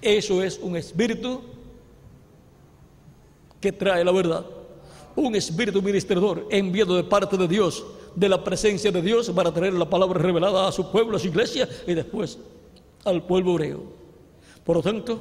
[0.00, 1.42] eso es un espíritu
[3.60, 4.46] que trae la verdad.
[5.16, 9.72] Un espíritu ministrador enviado de parte de Dios de la presencia de Dios para traer
[9.74, 12.38] la palabra revelada a su pueblo, a su iglesia y después
[13.04, 13.82] al pueblo hebreo.
[14.64, 15.20] Por lo tanto,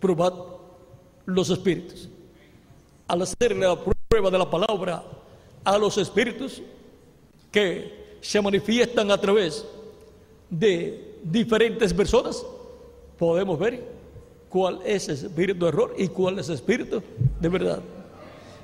[0.00, 0.32] probad
[1.26, 2.08] los espíritus.
[3.08, 3.76] Al hacer la
[4.08, 5.02] prueba de la palabra
[5.64, 6.62] a los espíritus
[7.50, 9.64] que se manifiestan a través
[10.50, 12.44] de diferentes personas,
[13.18, 13.84] podemos ver
[14.48, 17.02] cuál es el espíritu de error y cuál es el espíritu
[17.40, 17.80] de verdad.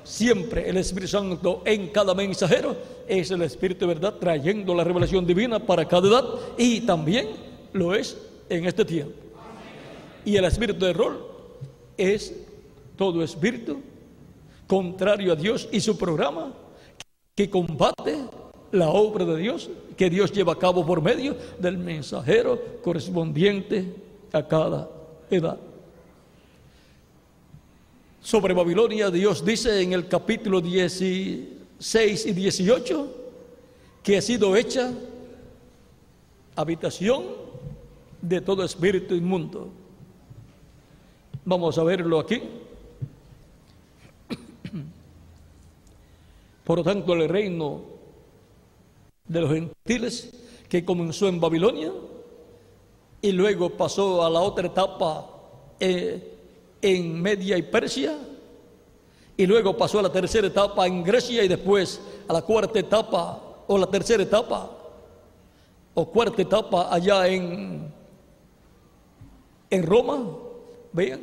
[0.09, 2.75] Siempre el Espíritu Santo en cada mensajero
[3.07, 6.25] es el Espíritu de verdad trayendo la revelación divina para cada edad
[6.57, 7.27] y también
[7.73, 8.17] lo es
[8.49, 9.13] en este tiempo.
[10.25, 11.29] Y el Espíritu de error
[11.95, 12.33] es
[12.95, 13.81] todo espíritu
[14.67, 16.53] contrario a Dios y su programa
[17.35, 18.17] que combate
[18.71, 23.93] la obra de Dios que Dios lleva a cabo por medio del mensajero correspondiente
[24.31, 24.89] a cada
[25.29, 25.68] edad.
[28.21, 33.15] Sobre Babilonia Dios dice en el capítulo 16 y 18
[34.03, 34.91] que ha sido hecha
[36.55, 37.23] habitación
[38.21, 39.69] de todo espíritu inmundo.
[41.45, 42.41] Vamos a verlo aquí.
[46.65, 47.83] Por lo tanto, el reino
[49.25, 50.33] de los gentiles
[50.67, 51.93] que comenzó en Babilonia
[53.21, 55.25] y luego pasó a la otra etapa
[55.79, 56.38] eh,
[56.81, 58.17] en Media y Persia
[59.39, 63.41] y luego pasó a la tercera etapa en Grecia y después a la cuarta etapa
[63.67, 64.69] o la tercera etapa
[65.93, 67.89] o cuarta etapa allá en,
[69.69, 70.27] en Roma.
[70.91, 71.21] Vean,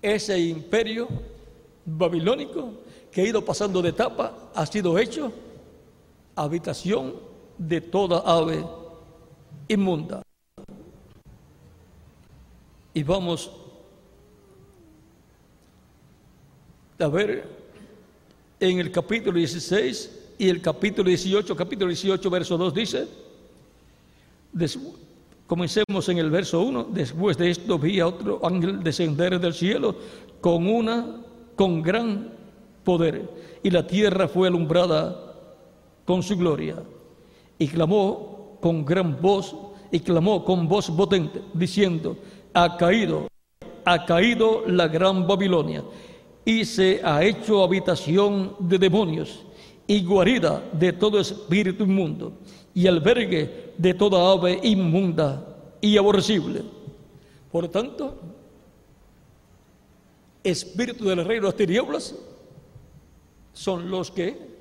[0.00, 1.06] ese imperio
[1.84, 2.70] babilónico
[3.12, 5.32] que ha ido pasando de etapa ha sido hecho
[6.34, 7.14] habitación
[7.56, 8.64] de toda ave
[9.68, 10.22] inmunda.
[12.94, 13.61] Y vamos
[17.02, 17.44] a ver
[18.60, 23.08] en el capítulo 16 y el capítulo 18, capítulo 18, verso 2 dice,
[25.46, 29.96] comencemos en el verso 1, después de esto vi a otro ángel descender del cielo
[30.40, 31.20] con una,
[31.56, 32.30] con gran
[32.84, 33.28] poder,
[33.62, 35.34] y la tierra fue alumbrada
[36.04, 36.76] con su gloria.
[37.58, 39.54] Y clamó con gran voz,
[39.90, 42.16] y clamó con voz potente, diciendo,
[42.54, 43.28] ha caído,
[43.84, 45.84] ha caído la gran Babilonia,
[46.44, 49.44] y se ha hecho habitación de demonios,
[49.86, 52.32] y guarida de todo espíritu inmundo,
[52.74, 55.46] y albergue de toda ave inmunda
[55.80, 56.62] y aborrecible.
[57.50, 58.18] Por tanto,
[60.42, 62.14] espíritu del reino de las tinieblas
[63.52, 64.52] son los que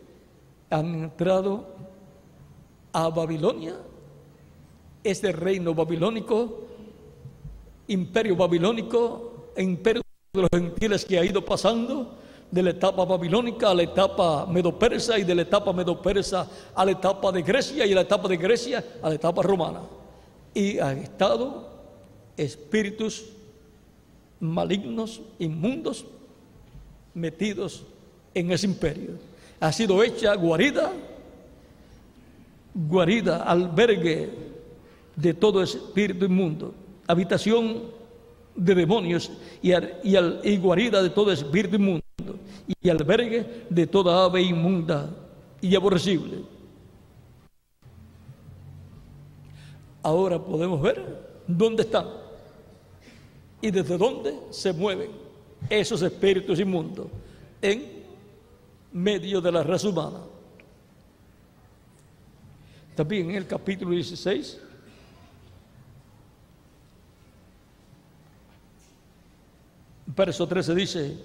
[0.70, 1.66] han entrado
[2.94, 3.76] a Babilonia,
[5.04, 6.66] este reino babilónico,
[7.88, 10.02] imperio babilónico, imperio
[10.34, 12.18] de los gentiles que ha ido pasando
[12.50, 16.92] de la etapa babilónica a la etapa medopersa y de la etapa medopersa a la
[16.92, 19.82] etapa de Grecia y de la etapa de Grecia a la etapa romana.
[20.54, 21.68] Y han estado
[22.38, 23.26] espíritus
[24.40, 26.06] malignos, inmundos,
[27.14, 27.84] metidos
[28.34, 29.12] en ese imperio.
[29.60, 30.94] Ha sido hecha guarida,
[32.74, 34.30] guarida, albergue
[35.14, 36.74] de todo espíritu inmundo,
[37.06, 38.00] habitación
[38.56, 39.32] de demonios
[39.62, 42.04] y, y, guarida de todo espíritu inmundo
[42.82, 45.10] y albergue de toda ave inmunda
[45.62, 46.44] y aborrecible.
[50.04, 52.08] Ahora podemos ver dónde están
[53.62, 55.12] y desde dónde se mueven
[55.70, 57.08] esos espíritus inmundos
[57.62, 58.02] en
[58.92, 60.20] medio de la raza humana.
[62.96, 64.60] También en el capítulo 16,
[70.16, 71.18] verso 13 dice,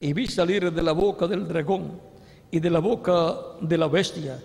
[0.00, 1.98] y vi salir de la boca del dragón
[2.50, 4.38] y de la boca de la bestia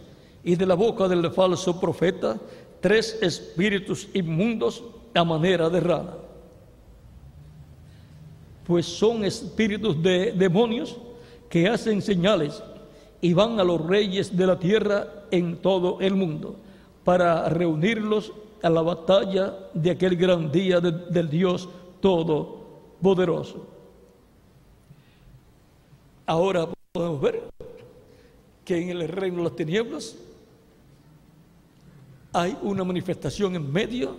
[0.44, 2.40] y de la boca del falso profeta
[2.80, 4.84] tres espíritus inmundos
[5.14, 6.14] a manera de rana.
[8.66, 10.98] Pues son espíritus de demonios
[11.50, 12.64] que hacen señales
[13.20, 16.56] y van a los reyes de la tierra en todo el mundo
[17.04, 18.32] para reunirlos
[18.62, 21.70] a la batalla de aquel gran día del Dios
[22.02, 23.68] Todopoderoso.
[26.26, 27.44] Ahora podemos ver
[28.64, 30.16] que en el reino de las tinieblas
[32.32, 34.16] hay una manifestación en medio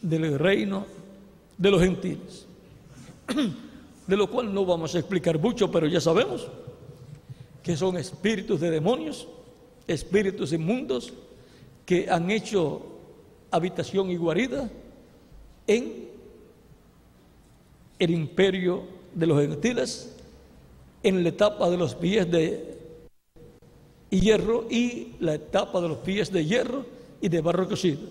[0.00, 0.86] del reino
[1.58, 2.46] de los gentiles.
[4.06, 6.46] de lo cual no vamos a explicar mucho, pero ya sabemos
[7.62, 9.26] que son espíritus de demonios,
[9.86, 11.12] espíritus inmundos
[11.84, 12.82] que han hecho
[13.50, 14.70] habitación y guarida
[15.66, 16.08] en
[17.98, 18.82] el imperio
[19.14, 20.16] de los gentiles,
[21.02, 22.74] en la etapa de los pies de
[24.10, 26.86] hierro y la etapa de los pies de hierro
[27.20, 28.02] y de barro cocido.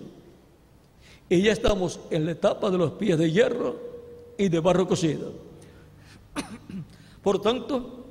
[1.28, 3.76] Y ya estamos en la etapa de los pies de hierro
[4.36, 5.32] y de barro cocido.
[7.22, 8.04] Por tanto,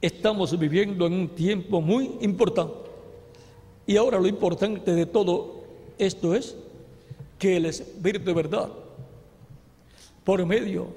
[0.00, 2.85] estamos viviendo en un tiempo muy importante.
[3.86, 5.62] Y ahora lo importante de todo
[5.98, 6.56] esto es
[7.38, 8.68] que el Espíritu de verdad,
[10.24, 10.88] por medio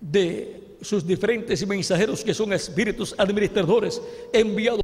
[0.00, 4.00] de sus diferentes mensajeros que son espíritus administradores
[4.32, 4.82] enviados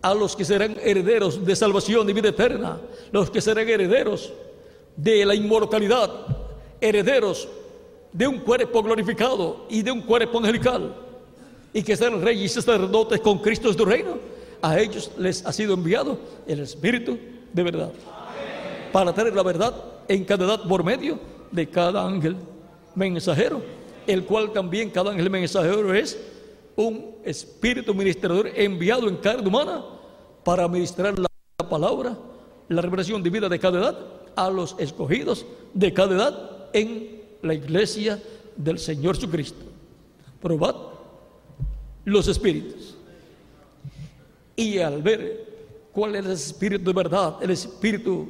[0.00, 2.80] a los que serán herederos de salvación y vida eterna,
[3.12, 4.32] los que serán herederos
[4.96, 6.10] de la inmortalidad,
[6.80, 7.48] herederos
[8.12, 10.94] de un cuerpo glorificado y de un cuerpo angelical,
[11.72, 14.18] y que serán reyes y sacerdotes con Cristo en su reino,
[14.62, 17.18] a ellos les ha sido enviado el Espíritu
[17.52, 17.92] de verdad,
[18.92, 19.74] para tener la verdad
[20.06, 21.18] en cada edad por medio
[21.50, 22.36] de cada ángel
[22.94, 23.62] mensajero,
[24.06, 26.18] el cual también cada ángel mensajero es
[26.76, 29.84] un espíritu ministrador enviado en carne humana
[30.44, 31.28] para ministrar la
[31.68, 32.16] palabra,
[32.68, 33.98] la revelación divina de cada edad
[34.36, 38.22] a los escogidos de cada edad en la iglesia
[38.56, 39.64] del Señor Jesucristo.
[40.40, 40.76] Probad
[42.04, 42.97] los espíritus.
[44.58, 45.46] Y al ver
[45.92, 48.26] cuál es el espíritu de verdad, el espíritu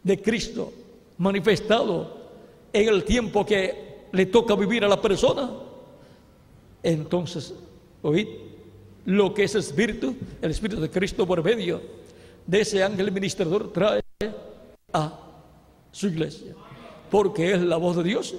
[0.00, 0.72] de Cristo
[1.18, 2.18] manifestado
[2.72, 5.50] en el tiempo que le toca vivir a la persona,
[6.84, 7.52] entonces
[8.00, 8.28] oíd
[9.06, 11.82] lo que ese espíritu, el espíritu de Cristo por medio
[12.46, 14.02] de ese ángel ministrador trae
[14.92, 15.18] a
[15.90, 16.54] su iglesia.
[17.10, 18.36] Porque es la voz de Dios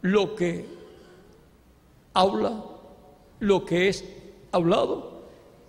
[0.00, 0.64] lo que
[2.14, 2.64] habla,
[3.40, 4.06] lo que es
[4.52, 5.13] hablado,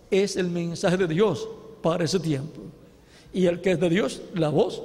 [0.10, 1.48] es el mensaje de Dios
[1.82, 2.62] para ese tiempo.
[3.34, 4.82] Y el que es de Dios, la voz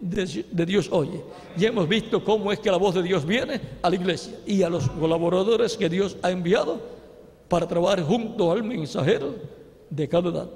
[0.00, 1.22] de, Dios oye.
[1.56, 4.62] Ya hemos visto cómo es que la voz de Dios viene a la iglesia y
[4.62, 6.80] a los colaboradores que Dios ha enviado
[7.48, 9.34] para trabajar junto al mensajero
[9.88, 10.50] de cada edad.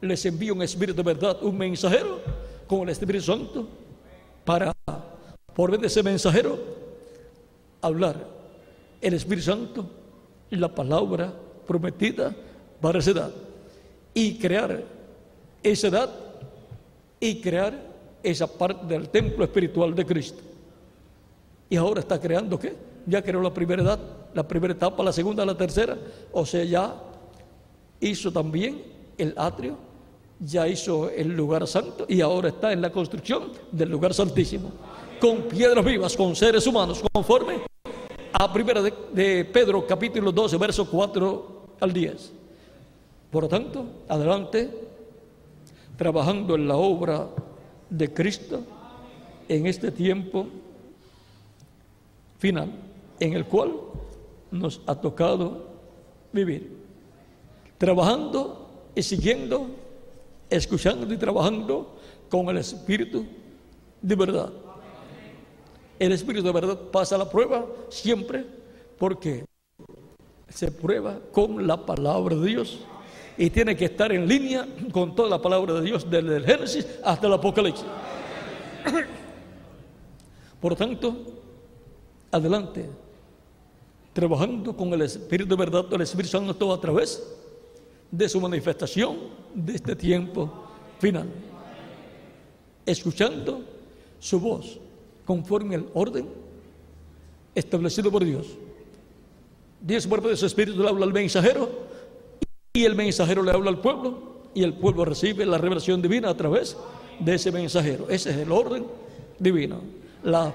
[0.00, 2.20] Les envía un espíritu de verdad, un mensajero
[2.66, 3.66] con el Espíritu Santo
[4.44, 4.74] para
[5.54, 6.58] por vez de ese mensajero,
[7.82, 8.16] hablar
[9.00, 9.86] el Espíritu Santo
[10.50, 11.32] la palabra
[11.66, 12.34] prometida
[12.80, 13.30] para esa edad
[14.14, 14.82] y crear
[15.62, 16.10] esa edad
[17.18, 17.78] y crear
[18.22, 20.40] esa parte del templo espiritual de Cristo.
[21.68, 22.74] Y ahora está creando qué?
[23.06, 23.98] Ya creó la primera edad,
[24.34, 25.96] la primera etapa, la segunda, la tercera.
[26.32, 26.94] O sea, ya
[28.00, 28.82] hizo también
[29.16, 29.76] el atrio,
[30.38, 34.70] ya hizo el lugar santo y ahora está en la construcción del lugar santísimo
[35.20, 37.60] con piedras vivas, con seres humanos, conforme
[38.32, 42.32] a primera de, Pedro capítulo 12, verso 4 al 10.
[43.30, 44.70] Por lo tanto, adelante,
[45.96, 47.28] trabajando en la obra
[47.88, 48.60] de Cristo
[49.48, 50.46] en este tiempo
[52.38, 52.72] final,
[53.20, 53.72] en el cual
[54.50, 55.66] nos ha tocado
[56.32, 56.76] vivir.
[57.78, 59.66] Trabajando y siguiendo,
[60.48, 61.96] escuchando y trabajando
[62.28, 63.26] con el Espíritu
[64.02, 64.50] de verdad.
[65.98, 68.44] El Espíritu de verdad pasa la prueba siempre
[68.98, 69.44] porque
[70.48, 72.80] se prueba con la palabra de Dios
[73.40, 76.86] y tiene que estar en línea con toda la palabra de Dios desde el Génesis
[77.02, 77.86] hasta el Apocalipsis.
[80.60, 81.16] Por tanto,
[82.30, 82.90] adelante,
[84.12, 87.26] trabajando con el Espíritu de verdad del Espíritu Santo a través
[88.10, 89.16] de su manifestación
[89.54, 90.66] de este tiempo
[90.98, 91.26] final,
[92.84, 93.62] escuchando
[94.18, 94.78] su voz
[95.24, 96.28] conforme al orden
[97.54, 98.48] establecido por Dios.
[99.80, 101.88] Dios por de su espíritu le habla al mensajero
[102.72, 106.36] y el mensajero le habla al pueblo y el pueblo recibe la revelación divina a
[106.36, 106.76] través
[107.18, 108.08] de ese mensajero.
[108.08, 108.86] Ese es el orden
[109.38, 109.80] divino.
[110.22, 110.52] La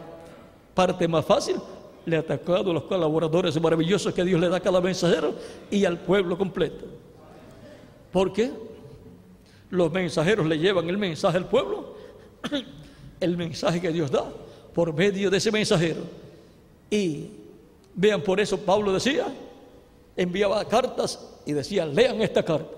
[0.73, 1.57] parte más fácil
[2.05, 5.33] le ha atacado a los colaboradores maravillosos que Dios le da a cada mensajero
[5.69, 6.85] y al pueblo completo.
[8.11, 8.51] Porque
[9.69, 11.95] los mensajeros le llevan el mensaje al pueblo,
[13.19, 14.31] el mensaje que Dios da
[14.73, 16.01] por medio de ese mensajero.
[16.89, 17.27] Y
[17.93, 19.25] vean, por eso Pablo decía,
[20.15, 22.71] enviaba cartas y decía, lean esta carta.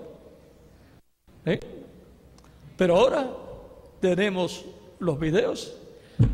[1.44, 1.60] ¿Eh?
[2.76, 3.30] Pero ahora
[4.00, 4.64] tenemos
[4.98, 5.74] los videos,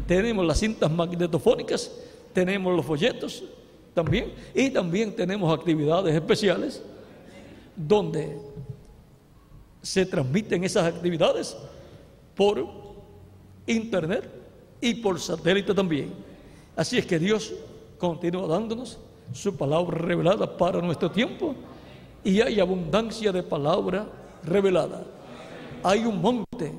[0.07, 1.91] tenemos las cintas magnetofónicas,
[2.33, 3.45] tenemos los folletos
[3.95, 6.83] también, y también tenemos actividades especiales
[7.77, 8.39] donde
[9.83, 11.57] se transmiten esas actividades
[12.35, 12.67] por
[13.67, 14.29] internet
[14.81, 16.13] y por satélite también.
[16.77, 17.53] Así es que Dios
[17.99, 18.99] continúa dándonos
[19.33, 21.55] su palabra revelada para nuestro tiempo
[22.23, 24.07] y hay abundancia de palabra
[24.45, 25.05] revelada.
[25.83, 26.73] Hay un monte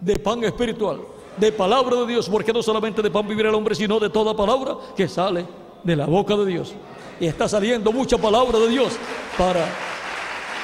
[0.00, 1.00] de pan espiritual,
[1.36, 4.36] de palabra de Dios, porque no solamente de pan vivirá el hombre, sino de toda
[4.36, 5.44] palabra que sale
[5.82, 6.74] de la boca de Dios.
[7.20, 8.92] Y está saliendo mucha palabra de Dios
[9.36, 9.66] para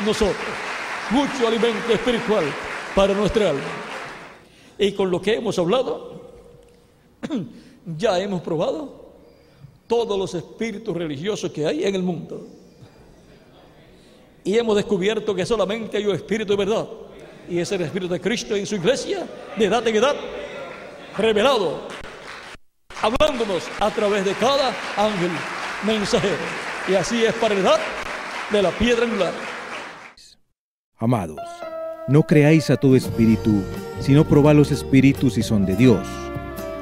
[0.04, 0.36] nosotros,
[1.10, 2.44] mucho alimento espiritual
[2.94, 3.62] para nuestra alma.
[4.78, 6.20] Y con lo que hemos hablado,
[7.96, 8.97] ya hemos probado
[9.88, 12.46] todos los espíritus religiosos que hay en el mundo.
[14.44, 16.88] Y hemos descubierto que solamente hay un espíritu de verdad.
[17.50, 19.26] Y es el espíritu de Cristo en su iglesia,
[19.56, 20.14] de edad en edad,
[21.16, 21.80] revelado,
[23.02, 25.30] hablándonos a través de cada ángel
[25.84, 26.36] mensajero.
[26.88, 27.80] Y así es para la edad
[28.50, 29.32] de la piedra angular.
[30.96, 31.40] Amados,
[32.08, 33.62] no creáis a todo espíritu,
[34.00, 36.06] sino probad los espíritus si son de Dios,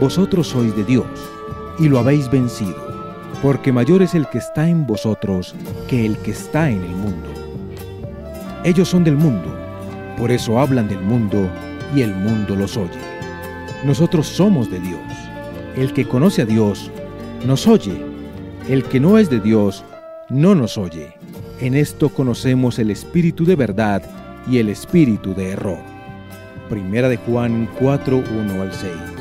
[0.00, 1.06] vosotros sois de Dios
[1.78, 2.90] y lo habéis vencido
[3.42, 5.54] porque mayor es el que está en vosotros
[5.88, 7.28] que el que está en el mundo.
[8.64, 9.48] Ellos son del mundo,
[10.18, 11.48] por eso hablan del mundo
[11.94, 13.00] y el mundo los oye.
[13.84, 15.00] Nosotros somos de Dios.
[15.76, 16.90] El que conoce a Dios
[17.46, 18.04] nos oye.
[18.68, 19.84] El que no es de Dios
[20.28, 21.14] no nos oye.
[21.60, 24.02] En esto conocemos el espíritu de verdad
[24.46, 25.78] y el espíritu de error.
[26.68, 29.19] Primera de Juan 4, 1 al 6.